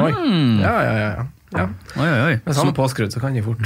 Oi. 0.00 0.10
Ja, 0.10 0.72
ja, 0.72 0.92
ja. 0.96 1.08
ja. 1.12 1.28
ja. 1.60 1.68
Oi, 1.94 2.08
oi, 2.08 2.20
oi. 2.32 2.34
Hvis 2.46 2.58
han 2.58 2.72
er 2.72 2.76
påskrudd, 2.76 3.14
så 3.14 3.22
kan 3.22 3.38
de 3.38 3.44
fort 3.46 3.62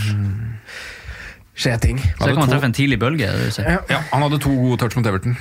skje 1.57 1.77
ting. 1.81 1.99
Så 1.99 2.28
jeg 2.28 2.37
kan 2.37 2.43
man 2.45 2.53
treffe 2.53 2.69
en 2.69 2.77
tidlig 2.77 2.99
bølge? 3.01 3.31
du? 3.33 3.62
Ja. 3.62 3.78
Ja, 3.89 4.03
Han 4.12 4.27
hadde 4.27 4.41
to 4.45 4.53
gode 4.53 4.78
touch 4.83 4.97
mot 4.99 5.07
Everton. 5.07 5.37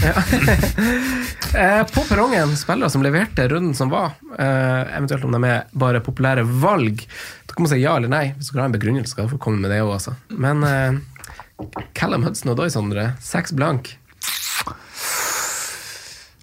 Eh, 1.50 1.80
på 1.82 2.04
perrongen, 2.06 2.52
spillere 2.54 2.86
som 2.92 3.02
leverte 3.02 3.48
runden 3.50 3.72
som 3.74 3.90
var, 3.90 4.12
eh, 4.38 4.96
eventuelt 4.96 5.24
om 5.26 5.32
de 5.34 5.40
er 5.48 5.64
bare 5.74 5.98
populære 5.98 6.44
valg. 6.62 7.02
Da 7.42 7.56
kan 7.56 7.64
man 7.64 7.72
si 7.72 7.80
ja 7.80 7.96
eller 7.98 8.12
nei. 8.12 8.28
Hvis 8.36 8.52
dere 8.52 8.62
har 8.62 8.70
en 8.70 8.76
begrunnelse, 8.76 9.10
skal 9.10 9.24
dere 9.24 9.32
få 9.32 9.40
komme 9.42 9.58
med 9.64 9.74
det 9.74 9.80
òg, 9.82 9.96
altså. 9.96 10.14
Men 10.30 10.62
uh, 10.62 11.00
Callum 11.98 12.22
Hudson 12.22 12.52
og 12.52 12.60
Doy, 12.60 12.70
Sondre. 12.70 13.08
Seks 13.18 13.50
blank. 13.58 13.96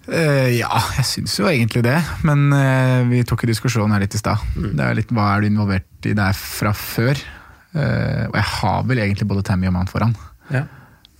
Uh, 0.04 0.52
ja, 0.52 0.76
jeg 0.98 1.08
syns 1.08 1.38
jo 1.40 1.48
egentlig 1.48 1.86
det. 1.88 1.96
Men 2.28 2.52
uh, 2.52 3.08
vi 3.08 3.24
tok 3.24 3.46
jo 3.46 3.52
diskusjonen 3.54 3.96
her 3.96 4.04
litt 4.04 4.18
i 4.18 4.20
stad. 4.20 4.44
Det 4.60 4.84
er 4.84 5.00
litt 5.00 5.16
hva 5.16 5.32
er 5.32 5.46
du 5.46 5.48
involvert 5.54 6.12
i 6.12 6.12
der 6.20 6.36
fra 6.36 6.76
før? 6.76 7.16
Eh, 7.76 8.24
og 8.28 8.36
jeg 8.38 8.46
har 8.54 8.84
vel 8.88 9.02
egentlig 9.04 9.28
både 9.28 9.44
Tammy 9.46 9.68
og 9.68 9.74
Mount 9.76 9.92
foran. 9.92 10.14
Ja. 10.52 10.64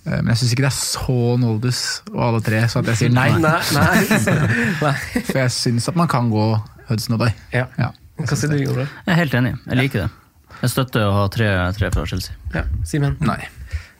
Eh, 0.05 0.19
men 0.21 0.31
jeg 0.33 0.41
syns 0.41 0.55
ikke 0.55 0.65
det 0.65 0.71
er 0.71 0.77
så 0.79 1.17
Noldus 1.41 1.83
og 2.13 2.21
alle 2.29 2.41
tre, 2.45 2.63
så 2.71 2.81
at 2.81 2.91
jeg 2.93 3.01
sier 3.03 3.13
nei. 3.13 3.29
Nei, 3.37 3.55
nei. 3.75 4.93
For 5.29 5.41
jeg 5.43 5.53
syns 5.55 5.89
at 5.91 5.99
man 5.99 6.09
kan 6.11 6.31
gå 6.33 6.51
Hudson 6.89 7.17
og 7.19 7.25
Doy. 7.25 7.33
Ja. 7.55 7.67
Ja. 7.81 7.91
Hva 8.19 8.35
sier 8.35 8.51
du, 8.51 8.57
Jore? 8.59 8.87
Jeg 9.05 9.13
er 9.13 9.21
helt 9.21 9.37
enig. 9.39 9.53
Jeg 9.69 9.79
liker 9.79 10.05
det. 10.05 10.09
Jeg 10.59 10.73
støtter 10.73 11.05
å 11.07 11.15
ha 11.15 11.27
tre, 11.31 11.47
tre 11.77 11.91
fra 11.93 12.03
Chelsea. 12.09 12.35
Ja, 12.55 12.65
Simen? 12.87 13.15
Nei. 13.23 13.39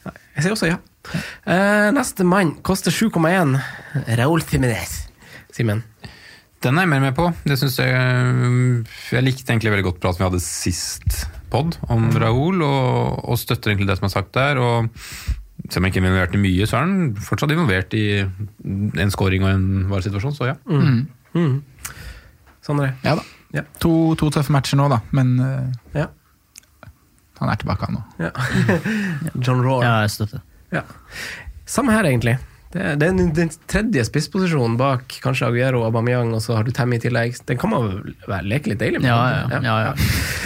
Jeg 0.10 0.46
sier 0.46 0.56
også 0.56 0.68
ja. 0.70 0.80
Uh, 1.48 1.90
neste 1.96 2.26
mann 2.28 2.58
koster 2.66 2.94
7,1. 2.96 3.56
Raúl 4.20 4.44
Jiménez. 4.48 5.06
Simen? 5.56 5.84
Den 6.64 6.76
er 6.76 6.84
jeg 6.84 6.92
mer 6.92 7.04
med 7.06 7.16
på. 7.16 7.30
Det 7.48 7.56
synes 7.60 7.78
Jeg 7.80 8.86
Jeg 9.14 9.24
likte 9.24 9.54
egentlig 9.54 9.72
veldig 9.72 9.88
godt 9.88 10.02
praten 10.04 10.24
vi 10.24 10.28
hadde 10.28 10.44
sist 10.44 11.22
pod 11.52 11.78
om 11.90 12.10
Raúl, 12.22 12.62
og, 12.66 13.20
og 13.30 13.40
støtter 13.42 13.72
egentlig 13.74 13.88
det 13.90 13.98
som 14.00 14.08
er 14.10 14.14
sagt 14.14 14.32
der. 14.38 14.58
og 14.62 14.90
Selv 15.70 15.82
om 15.82 15.88
han 15.88 15.92
ikke 15.92 16.00
er 16.02 16.08
involvert 16.08 16.36
i 16.38 16.42
mye, 16.44 16.68
så 16.70 16.78
er 16.80 16.86
han 16.86 17.16
fortsatt 17.26 17.52
involvert 17.54 17.94
i 17.98 18.04
en 19.04 19.12
scoring 19.14 19.44
og 19.44 19.52
en 19.52 19.68
varesituasjon, 19.92 20.36
så 20.38 20.52
ja. 20.54 20.56
Mm. 20.70 21.58
Sondre? 22.66 22.94
Ja 23.04 23.16
da. 23.20 23.26
Ja. 23.54 23.64
To, 23.82 23.92
to 24.20 24.30
tøffe 24.34 24.54
matcher 24.54 24.78
nå, 24.78 24.86
da. 24.94 25.00
Men 25.16 25.36
eh, 25.42 26.02
Ja. 26.04 26.08
han 27.40 27.50
er 27.50 27.56
tilbake, 27.62 27.88
han 27.88 27.98
nå. 27.98 28.04
ja. 28.20 28.30
John 29.46 29.62
Roar. 29.66 29.84
Ja, 29.86 29.94
jeg 30.06 30.12
støtter. 30.16 30.42
Ja. 30.76 30.82
Samme 31.70 31.94
her, 31.96 32.04
egentlig. 32.10 32.36
Det 32.70 32.82
er 32.86 32.98
den, 33.02 33.32
den 33.34 33.50
tredje 33.66 34.04
spissposisjonen 34.06 34.76
bak 34.78 35.16
kanskje 35.24 35.48
Aguero 35.48 35.80
og 35.82 35.88
Aubameyang, 35.88 36.36
og 36.38 36.42
så 36.46 36.54
har 36.54 36.68
du 36.68 36.70
Tammy 36.76 37.00
i 37.00 37.02
tillegg. 37.02 37.40
Den 37.50 37.58
kan 37.58 37.72
man 37.74 37.88
vel 38.30 38.46
leke 38.46 38.70
litt 38.70 38.82
deilig 38.84 39.02
med. 39.02 39.10
Ja, 39.10 39.48
ja. 39.50 39.62
ja, 39.66 39.78
ja. 39.88 39.94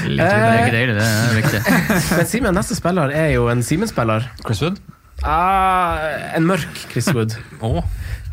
Litt, 0.08 0.24
Eh. 0.24 0.54
det 0.64 0.72
deilig, 0.72 0.96
det 0.96 1.04
er 1.04 1.36
viktig. 1.42 1.62
Men 2.18 2.30
Simen, 2.32 2.56
neste 2.56 2.78
spiller 2.80 3.12
er 3.12 3.34
jo 3.36 3.50
en 3.52 3.64
Simen-spiller. 3.66 4.30
Chris 4.46 4.64
Wood? 4.64 4.80
Ah, 5.28 6.00
en 6.38 6.48
mørk 6.48 6.80
Chris 6.94 7.12
Wood. 7.12 7.36
oh. 7.66 7.82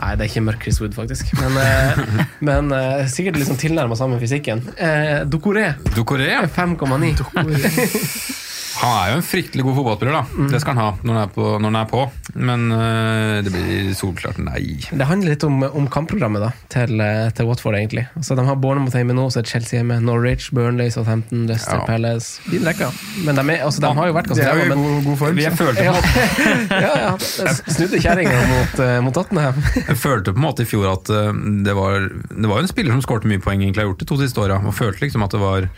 Nei, 0.00 0.12
det 0.16 0.24
er 0.24 0.30
ikke 0.30 0.44
mørk 0.46 0.62
Chris 0.64 0.78
Wood, 0.80 0.94
faktisk. 0.96 1.34
Men, 1.42 1.58
eh, 1.60 2.22
men 2.46 2.70
eh, 2.72 3.02
sikkert 3.10 3.36
liksom 3.42 3.58
tilnærma 3.60 3.98
samme 3.98 4.20
fysikken. 4.22 4.62
Eh, 4.78 5.26
Dokoré, 5.28 5.72
Ducoré, 5.98 6.30
ja. 6.30 6.46
5,9. 6.46 7.26
Han 8.80 8.92
er 8.96 9.10
jo 9.12 9.16
en 9.18 9.24
fryktelig 9.26 9.64
god 9.66 9.74
fotballspiller, 9.76 10.14
da. 10.16 10.46
Det 10.52 10.60
skal 10.62 10.76
han 10.76 10.80
ha 10.80 10.90
når 11.04 11.12
han 11.12 11.22
er 11.22 11.32
på. 11.34 11.46
Når 11.60 11.66
han 11.68 11.78
er 11.82 11.88
på. 11.90 12.04
Men 12.40 12.62
uh, 12.72 13.40
det 13.44 13.52
blir 13.52 13.90
solklart 13.98 14.38
nei. 14.40 14.62
Det 14.88 15.08
handler 15.08 15.34
litt 15.34 15.44
om, 15.44 15.58
om 15.66 15.88
kampprogrammet 15.92 16.40
da, 16.44 16.50
til, 16.72 16.94
eh, 17.04 17.28
til 17.36 17.48
Watford, 17.48 17.76
egentlig. 17.76 18.06
Altså, 18.16 18.36
de 18.38 18.44
har 18.46 18.56
Bournemouth 18.62 18.96
hjemme 18.96 19.16
nå, 19.16 19.26
så 19.32 19.42
er 19.42 19.50
Chelsea 19.50 19.80
hjemme, 19.80 19.98
Norwich, 20.04 20.48
Burnley, 20.56 20.88
Southampton, 20.94 21.44
Leicester 21.50 21.82
Ja. 21.82 21.84
Palace. 21.88 22.40
Fin 22.46 22.64
rekke. 22.66 22.88
Men 23.26 23.36
de, 23.36 23.44
er, 23.56 23.66
altså, 23.66 23.84
de 23.84 23.92
har 24.00 24.10
jo 24.10 24.16
vært 24.16 24.32
ganske 24.32 24.48
ræva, 24.48 24.66
men 24.72 25.04
god 25.04 25.20
form. 25.20 25.36
vi 25.36 25.46
følte, 25.60 25.86
ja, 25.86 25.94
ja, 26.86 26.92
ja. 27.04 27.12
Snudde 27.60 28.00
kjerringa 28.00 28.40
mot, 28.54 28.80
uh, 28.80 28.96
mot 29.04 29.16
Tottenham. 29.16 29.60
jeg 29.90 30.00
følte 30.00 30.34
på 30.34 30.40
en 30.40 30.46
måte 30.46 30.64
i 30.64 30.70
fjor 30.70 30.88
at 30.94 31.12
uh, 31.12 31.30
det 31.66 31.76
var 31.76 32.08
Det 32.08 32.48
var 32.48 32.60
jo 32.60 32.64
en 32.64 32.72
spiller 32.72 32.96
som 32.96 33.04
skårte 33.04 33.28
mye 33.28 33.42
poeng, 33.42 33.60
egentlig 33.60 33.84
har 33.84 33.90
gjort 33.92 34.04
de 34.04 34.08
to 34.08 34.20
siste 34.22 34.40
åra. 34.40 34.60
Og 34.64 34.76
følte 34.76 35.04
liksom 35.04 35.26
at 35.26 35.36
det 35.36 35.42
var 35.42 35.68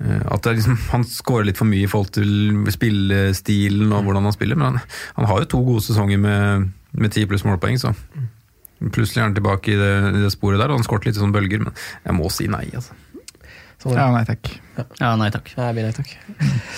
at 0.00 0.40
det 0.42 0.50
er 0.50 0.54
liksom, 0.56 0.76
Han 0.94 1.02
skårer 1.04 1.44
litt 1.50 1.58
for 1.60 1.68
mye 1.68 1.84
i 1.84 1.90
forhold 1.90 2.14
til 2.16 2.70
spillestilen 2.72 3.90
og 3.92 4.06
hvordan 4.06 4.24
han 4.30 4.36
spiller, 4.36 4.56
men 4.56 4.70
han, 4.70 4.92
han 5.18 5.28
har 5.28 5.42
jo 5.42 5.50
to 5.52 5.60
gode 5.66 5.84
sesonger 5.84 6.20
med, 6.22 6.70
ti 7.12 7.24
10 7.24 7.28
pluss 7.28 7.44
målpoeng, 7.44 7.76
så 7.80 7.92
plutselig 8.80 9.20
er 9.20 9.26
han 9.28 9.36
tilbake 9.36 9.74
i 9.74 9.76
det, 9.76 9.92
i 10.16 10.22
det 10.24 10.32
sporet 10.32 10.60
der, 10.62 10.72
og 10.72 10.80
han 10.80 10.86
skåret 10.86 11.04
litt 11.08 11.18
i 11.18 11.20
sånne 11.20 11.36
bølger, 11.36 11.66
men 11.66 11.76
jeg 12.06 12.16
må 12.16 12.30
si 12.32 12.48
nei, 12.48 12.64
altså. 12.72 12.96
Sånn, 13.80 13.96
Ja, 13.96 14.08
nei 14.12 14.24
takk. 14.28 14.48
Ja, 15.00 15.14
nei 15.20 15.28
takk. 15.32 15.52
Nei, 15.56 15.70
nei 15.84 15.92
takk. 15.96 16.16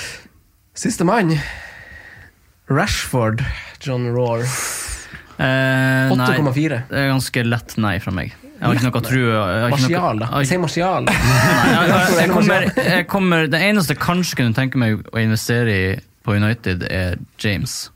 Siste 0.83 1.07
mann. 1.07 1.35
Rashford, 2.71 3.43
John 3.83 4.07
Roar. 4.15 4.43
Eh, 5.43 6.11
8,4. 6.15 6.83
det 6.91 7.01
er 7.01 7.11
ganske 7.11 7.45
lett 7.47 7.75
nei 7.83 7.97
fra 8.03 8.15
meg. 8.15 8.35
Jeg 8.63 8.69
har 8.71 8.79
ikke 8.79 8.87
noe 8.87 9.03
tro 9.03 9.19
ikke 9.19 9.59
noe- 9.59 9.71
Martial, 9.75 10.19
da. 10.23 10.27
jeg 10.39 10.47
Si 10.53 10.59
Martial. 10.63 11.09
Jeg, 11.11 11.89
jeg, 11.91 12.19
jeg, 12.21 12.31
kommer, 12.31 12.67
jeg 12.79 13.07
kommer, 13.11 13.49
Det 13.51 13.61
eneste 13.67 13.97
jeg 13.97 14.03
kanskje 14.05 14.39
kunne 14.39 14.55
tenke 14.55 14.79
meg 14.79 15.01
å 15.11 15.19
investere 15.19 15.75
i 15.75 15.87
på 16.23 16.37
United, 16.39 16.85
er 16.87 17.17
James. 17.43 17.89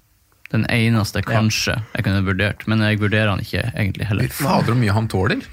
Den 0.51 0.64
eneste 0.70 1.22
kanskje 1.26 1.76
jeg 1.94 2.06
kunne 2.06 2.24
vurdert, 2.26 2.64
men 2.70 2.82
jeg 2.82 2.98
vurderer 2.98 3.30
han 3.30 3.43
ikke 3.44 3.62
egentlig 3.76 4.09
heller. 4.10 4.32
Fader, 4.34 4.72
hvor 4.72 4.80
mye 4.80 4.94
han 4.97 5.06
tåler! 5.12 5.44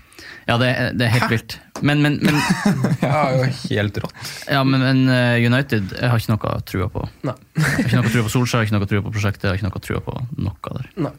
Ja, 0.48 0.58
det, 0.60 0.72
er- 0.76 0.96
det 0.98 1.06
er 1.06 1.14
helt 1.14 1.30
vilt. 1.32 1.54
Men, 1.86 2.02
men, 2.04 2.18
men, 2.22 2.36
Ja, 3.06 3.22
jo 3.38 3.46
helt 3.70 3.98
rått. 4.04 4.32
ja, 4.52 4.64
men, 4.68 4.82
men 4.84 5.04
eh, 5.14 5.46
United 5.46 5.94
jeg 5.96 6.10
har 6.12 6.20
ikke 6.20 6.34
noe 6.34 6.56
trua 6.68 6.90
på. 6.92 7.06
Nei. 7.30 7.36
Jeg 7.62 7.70
har 7.78 7.86
ikke 7.86 8.02
noe 8.02 8.12
trua 8.16 8.26
på 8.26 8.34
Solskjær, 8.34 8.64
jeg 8.66 8.66
har 8.66 8.68
ikke 8.72 8.80
noe 8.82 8.90
trua 8.92 9.06
på 9.06 9.14
prosjektet, 9.16 9.46
jeg 9.46 9.54
har 9.54 9.62
ikke 9.62 9.70
noe 9.70 9.86
trua 9.86 10.02
på 10.10 10.18
noe 10.50 10.74
der. 10.80 10.90
Nei. 11.08 11.14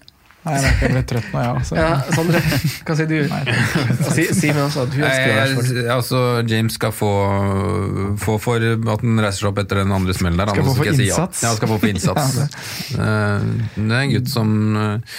Nei, 0.44 0.54
jeg 0.58 0.62
merker 0.64 0.84
jeg 0.84 0.92
ble 0.92 1.02
trøtt 1.08 1.28
nå, 1.32 1.40
ja. 1.40 1.52
også. 1.56 1.76
Ja, 1.78 1.86
Sondre, 2.12 2.40
hva 2.84 2.96
sier 2.98 3.06
du? 3.08 3.14
Nei, 3.30 3.42
Si- 4.12 4.26
Simen 4.36 4.60
også, 4.66 4.82
at 4.84 4.90
du 4.92 4.98
elsker. 5.00 5.30
Jeg, 5.32 5.86
altså, 5.94 6.18
James 6.50 6.76
skal 6.76 6.92
få, 6.92 7.08
få 8.20 8.34
for 8.44 8.66
at 8.68 9.04
han 9.06 9.22
reiser 9.24 9.40
seg 9.40 9.48
opp 9.54 9.62
etter 9.64 9.80
den 9.80 9.94
andre 9.96 10.12
smellen 10.16 10.36
der. 10.42 10.52
Skal 10.52 10.68
få 10.68 10.74
for 10.76 10.90
innsats. 10.92 11.40
si 11.40 11.46
ja. 11.46 11.48
Ja, 11.48 11.56
skal 11.56 11.72
få 11.72 11.78
for 11.80 11.88
innsats. 11.94 12.36
Eh, 12.92 13.48
det 13.78 13.88
er 13.88 14.02
en 14.02 14.12
gutt 14.18 14.28
som 14.34 14.52
uh, 14.76 15.16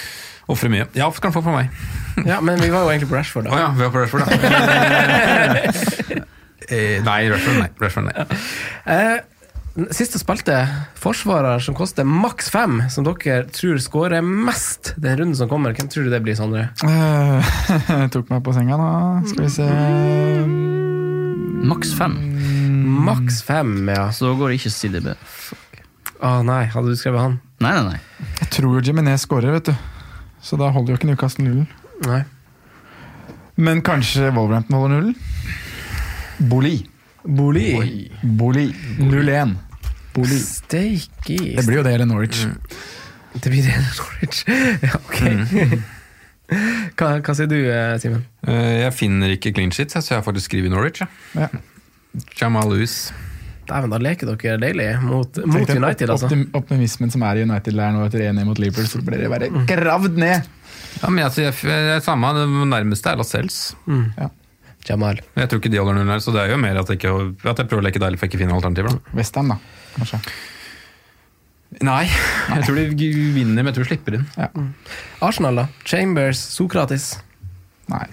ofrer 0.54 0.70
mye. 0.76 0.86
Ja, 0.94 1.10
skal 1.18 1.32
han 1.32 1.36
få 1.40 1.42
for 1.48 1.58
meg. 1.58 1.74
Ja, 2.22 2.38
men 2.46 2.62
vi 2.62 2.70
var 2.72 2.86
jo 2.86 2.94
egentlig 2.94 3.10
på 3.10 3.18
Rashford, 3.18 3.50
Å 3.50 3.52
da. 3.52 3.64
ja, 3.64 3.68
vi 3.74 3.82
var 3.82 3.90
på 3.92 4.00
Rashford, 4.04 4.22
da. 4.30 6.22
Eh, 6.66 6.96
nei, 7.04 7.20
Rashford 7.30 7.60
nei. 7.60 7.68
Rashford, 7.78 8.08
nei. 8.08 8.24
Siste 9.92 10.16
spilte 10.16 10.54
forsvarer 10.96 11.60
som 11.60 11.74
koster 11.76 12.06
maks 12.08 12.48
fem, 12.48 12.78
som 12.88 13.04
dere 13.04 13.42
tror 13.52 13.76
skårer 13.82 14.24
mest 14.24 14.94
den 14.96 15.18
runden 15.18 15.36
som 15.36 15.50
kommer. 15.50 15.74
Hvem 15.76 15.90
tror 15.92 16.06
du 16.06 16.14
det 16.14 16.22
blir, 16.24 16.36
Sondre? 16.38 16.70
Uh, 16.86 18.06
tok 18.12 18.30
meg 18.32 18.40
på 18.46 18.54
senga 18.56 18.78
nå. 18.80 18.88
Skal 19.28 19.44
vi 19.44 19.50
se 19.52 19.66
Maks 21.66 21.92
fem. 21.98 22.14
Maks 23.04 23.42
fem, 23.44 23.74
ja. 23.90 24.08
Så 24.16 24.32
går 24.38 24.52
det 24.54 24.60
ikke 24.60 24.72
CDB. 24.72 25.12
Å 26.24 26.32
nei, 26.46 26.62
hadde 26.72 26.94
du 26.94 26.96
skrevet 26.96 27.20
han? 27.20 27.38
Nei, 27.60 27.74
nei, 27.76 27.84
nei. 27.92 28.26
Jeg 28.40 28.50
tror 28.56 28.80
Jiminez 28.80 29.26
skårer, 29.26 29.58
vet 29.58 29.68
du. 29.68 29.74
Så 30.40 30.56
da 30.60 30.70
holder 30.72 30.94
jo 30.94 31.00
ikke 31.00 31.10
Newcastle 31.10 31.44
nullen. 31.44 31.68
Nei. 32.06 32.22
Men 33.60 33.84
kanskje 33.84 34.30
Wolverhampton 34.36 34.78
holder 34.78 34.96
nullen? 34.96 35.16
Boli. 36.48 36.78
Boli. 37.26 38.10
Boli. 38.22 38.66
0-1. 38.98 39.54
Boli. 40.14 40.38
Steiki. 40.40 41.38
Det 41.56 41.64
blir 41.66 41.80
jo 41.80 41.84
det 41.86 41.92
eller 41.98 42.06
Norwich. 42.08 42.44
Det 43.36 43.50
blir 43.52 43.62
det 43.66 43.74
eller 43.74 43.94
Norwich. 44.00 44.44
Ja, 44.86 44.96
ok. 45.02 45.78
Hva, 46.96 47.08
hva 47.26 47.34
sier 47.34 47.48
du, 47.50 47.56
eh, 47.66 47.96
Simen? 47.98 48.20
Eh, 48.46 48.84
Jeg 48.84 48.92
finner 48.94 49.32
ikke 49.34 49.50
clean 49.56 49.72
shit, 49.74 49.90
så 49.90 49.98
jeg 50.12 50.20
har 50.20 50.22
faktisk 50.22 50.46
skrevet 50.52 50.70
Norwich. 50.70 51.00
Ja. 51.02 51.08
Ja. 51.48 51.48
Jamal 52.38 52.70
Lewis. 52.70 53.10
Dæven, 53.66 53.90
da 53.90 53.98
leker 53.98 54.30
dere 54.30 54.60
deilig 54.62 54.86
mot, 55.02 55.40
mot 55.42 55.66
deg 55.66 55.80
United, 55.82 56.12
altså. 56.14 56.28
optim- 56.30 56.46
Optimismen 56.54 57.10
som 57.10 57.24
er 57.26 57.40
i 57.40 57.42
United 57.42 57.74
der 57.74 57.90
nå 57.96 58.04
etter 58.06 58.22
1-1 58.30 58.46
mot 58.46 58.60
Liverpool, 58.62 58.86
så 58.86 59.02
blir 59.02 59.24
det 59.24 59.32
bare 59.32 59.50
gravd 59.66 60.20
ned. 60.22 60.46
Ja, 61.02 61.10
men 61.10 61.24
jeg, 61.26 61.34
jeg, 61.50 61.56
jeg, 61.66 62.04
samme, 62.06 62.30
Det 62.38 62.46
nærmeste 62.70 63.10
er 63.10 63.18
Lascelles. 63.20 63.58
Jamal. 64.88 65.18
Jeg 65.34 65.48
tror 65.50 65.58
ikke 65.62 65.70
de 65.72 65.78
holder 65.82 65.96
null 65.98 66.10
her, 66.14 66.20
så 66.22 66.32
det 66.34 66.42
er 66.44 66.52
jo 66.54 66.58
mer 66.62 66.76
at 66.80 66.88
jeg, 66.92 67.00
ikke, 67.00 67.14
at 67.50 67.58
jeg 67.62 67.66
prøver 67.70 67.82
å 67.82 67.86
leke 67.88 68.02
deilig 68.02 68.18
for 68.20 68.26
ikke 68.28 68.36
ikke 68.38 68.44
finne 68.44 68.54
alternativer. 68.58 68.94
da. 68.94 69.16
Westham, 69.18 69.48
da. 69.50 69.56
Kanskje. 69.96 70.20
Nei, 71.82 72.04
jeg 72.06 72.62
tror 72.68 72.76
de 72.78 73.08
vinner, 73.34 73.56
men 73.58 73.66
jeg 73.72 73.74
tror 73.76 73.84
de 73.84 73.90
slipper 73.90 74.14
inn. 74.20 74.26
Ja. 74.38 74.46
Arsenal, 75.26 75.58
da? 75.58 75.64
Chambers, 75.84 76.38
Sokratis. 76.54 77.08
Nei, 77.90 78.06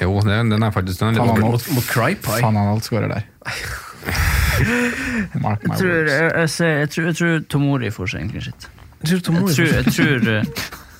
Jo, 0.00 0.14
den, 0.24 0.48
den 0.54 0.62
er 0.64 0.70
faktisk 0.72 1.02
den 1.02 1.10
er 1.10 1.18
litt 1.18 1.32
han. 1.34 1.42
Mot, 1.50 1.66
mot 1.76 1.84
Crypie. 1.90 2.38
faen 2.40 2.56
alt 2.56 2.86
skårer 2.86 3.10
der. 3.12 3.26
Mark 5.44 5.64
my 5.66 5.74
Jeg 5.74 5.78
tror, 5.82 5.90
words. 5.90 6.12
jeg, 6.12 6.30
jeg, 6.40 6.50
ser- 6.54 6.78
jeg, 6.78 6.90
tror, 6.94 7.04
jeg 7.10 7.16
tror 7.18 7.40
Tomori 7.52 7.90
får 7.92 8.12
seg 8.14 8.22
en 8.24 8.30
clean 8.32 8.46
shit. 8.46 8.68
Jeg 9.02 9.22
tror 9.26 9.36
Jeg 9.36 9.56
tror, 9.56 9.66
jeg 9.66 9.94
tror, 9.96 10.30
eh, 10.30 10.44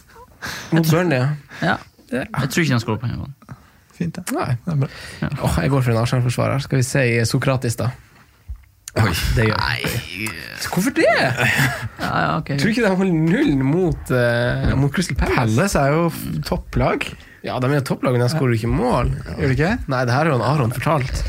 mot 0.74 0.90
Burnley, 0.90 1.16
ja. 1.18 1.28
ja. 1.62 1.76
jeg 2.10 2.50
tror 2.50 2.62
ikke 2.64 2.72
han 2.76 2.80
skårer 2.84 3.00
på 3.02 3.08
en 3.10 3.16
gang. 3.22 3.34
Fint, 4.00 4.16
det. 4.16 4.24
Nei. 4.32 4.54
det 4.64 4.72
er 4.72 4.78
bra. 4.86 4.90
Åh, 5.44 5.58
jeg 5.60 5.70
går 5.76 5.82
for 5.84 5.92
en 5.94 6.02
Arsenal-forsvarer. 6.02 6.62
Skal 6.64 6.80
vi 6.80 6.86
si 6.88 7.08
Sokratis, 7.28 7.76
da? 7.80 7.90
Oi. 8.98 9.12
Det 9.36 9.44
gjør 9.46 9.54
Nei 9.60 9.84
Hvorfor 10.66 10.90
det? 10.96 11.04
ja, 11.06 12.08
ja, 12.10 12.30
okay. 12.40 12.56
Tror 12.58 12.66
du 12.66 12.72
ikke 12.72 12.82
de 12.88 12.96
holder 12.98 13.18
nullen 13.30 13.60
mot, 13.62 14.08
uh, 14.10 14.72
mot 14.80 14.90
Crystal 14.96 15.14
Palace? 15.20 15.36
Palace 15.36 15.78
er 15.78 15.92
jo 15.94 16.08
topplag, 16.48 17.06
Ja, 17.46 17.60
de 17.62 17.70
er 17.76 17.84
topplag, 17.86 18.16
men 18.16 18.24
de 18.24 18.28
skårer 18.32 18.56
ikke 18.58 18.68
mål. 18.72 19.12
gjør 19.38 19.46
de 19.46 19.54
ikke? 19.54 19.70
Nei, 19.94 20.00
det 20.10 20.16
her 20.16 20.26
er 20.26 20.32
jo 20.34 20.40
en 20.40 20.44
Aron 20.48 20.74
fortalt. 20.74 21.22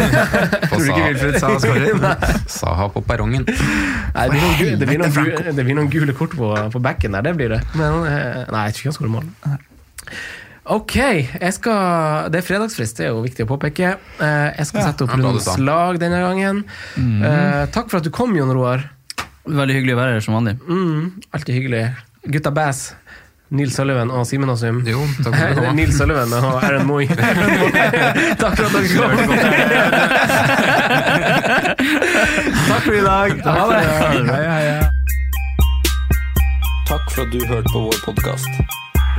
Tror 0.68 0.84
du 0.84 0.90
ikke 0.90 1.06
Wilfred 1.06 1.38
Saha 1.40 1.56
skårer? 1.64 2.36
Saha 2.52 2.90
på 2.94 3.02
perrongen. 3.08 3.48
Nei, 3.48 4.26
det 4.28 4.36
blir 4.36 4.44
noen, 4.44 4.58
gu- 4.60 4.76
det 4.84 4.90
blir 4.92 5.00
noen, 5.06 5.56
det 5.56 5.66
blir 5.70 5.78
noen 5.80 5.90
gule 5.96 6.14
kort 6.20 6.36
på, 6.36 6.52
på 6.76 6.84
backen 6.84 7.16
der, 7.16 7.24
det 7.30 7.34
blir 7.40 7.56
det. 7.56 7.62
Men 7.80 8.04
eh, 8.12 8.44
nei, 8.52 8.66
jeg 8.68 8.76
tror 8.76 8.84
ikke 8.84 8.92
han 8.92 8.98
skårer 9.00 9.16
mål. 9.16 9.32
Ok, 10.66 10.96
jeg 10.98 11.52
skal, 11.54 12.26
det 12.34 12.40
er 12.40 12.44
fredagsfrist, 12.46 12.96
det 12.98 13.04
er 13.06 13.12
jo 13.12 13.20
viktig 13.22 13.44
å 13.46 13.48
påpeke. 13.52 13.92
Eh, 14.18 14.48
Jeg 14.58 14.66
skal 14.66 14.80
Ja, 14.82 14.86
sette 14.90 15.04
opp 15.06 15.12
rundens 15.14 15.46
lag 15.62 15.98
denne 16.02 16.18
gangen. 16.24 16.64
Eh, 16.98 17.66
Takk 17.70 17.86
for 17.92 17.98
at 18.00 18.04
du 18.04 18.10
kom, 18.10 18.34
Jon 18.34 18.50
Roar. 18.50 18.82
Veldig 19.46 19.74
hyggelig 19.76 19.94
å 19.94 20.00
være 20.00 20.12
her 20.16 20.20
som 20.26 20.34
vanlig. 20.34 20.56
Mm, 20.66 21.22
alltid 21.32 21.54
hyggelig. 21.54 21.84
Gutta 22.34 22.50
Bass, 22.50 22.94
Nils 23.54 23.76
Sullivan 23.78 24.10
og 24.10 24.26
Simen 24.26 24.50
Asum. 24.50 24.80
Jo, 24.84 25.04
takk 25.22 25.36
for 25.36 25.44
at 25.46 25.54
du 25.54 25.60
kom. 25.62 25.76
Nils 25.78 25.94
Sullivan 26.00 26.32
og 26.34 26.58
Aaron 26.64 26.86
Moy. 26.88 27.06
Takk 28.42 28.56
for 28.58 28.66
at 28.66 28.72
dere 28.74 28.88
kom. 28.90 29.16
Takk 32.66 32.82
for 32.82 32.94
i 32.98 33.04
dag. 33.06 33.38
Ha 33.46 33.68
det. 33.70 33.84
Hei, 33.86 34.18
hei, 34.32 34.42
hei. 34.50 34.90
Takk 36.90 37.06
for 37.14 37.22
at 37.22 37.30
du 37.30 37.38
hørte 37.46 37.70
på 37.70 37.86
vår 37.86 38.02
podkast. 38.02 38.50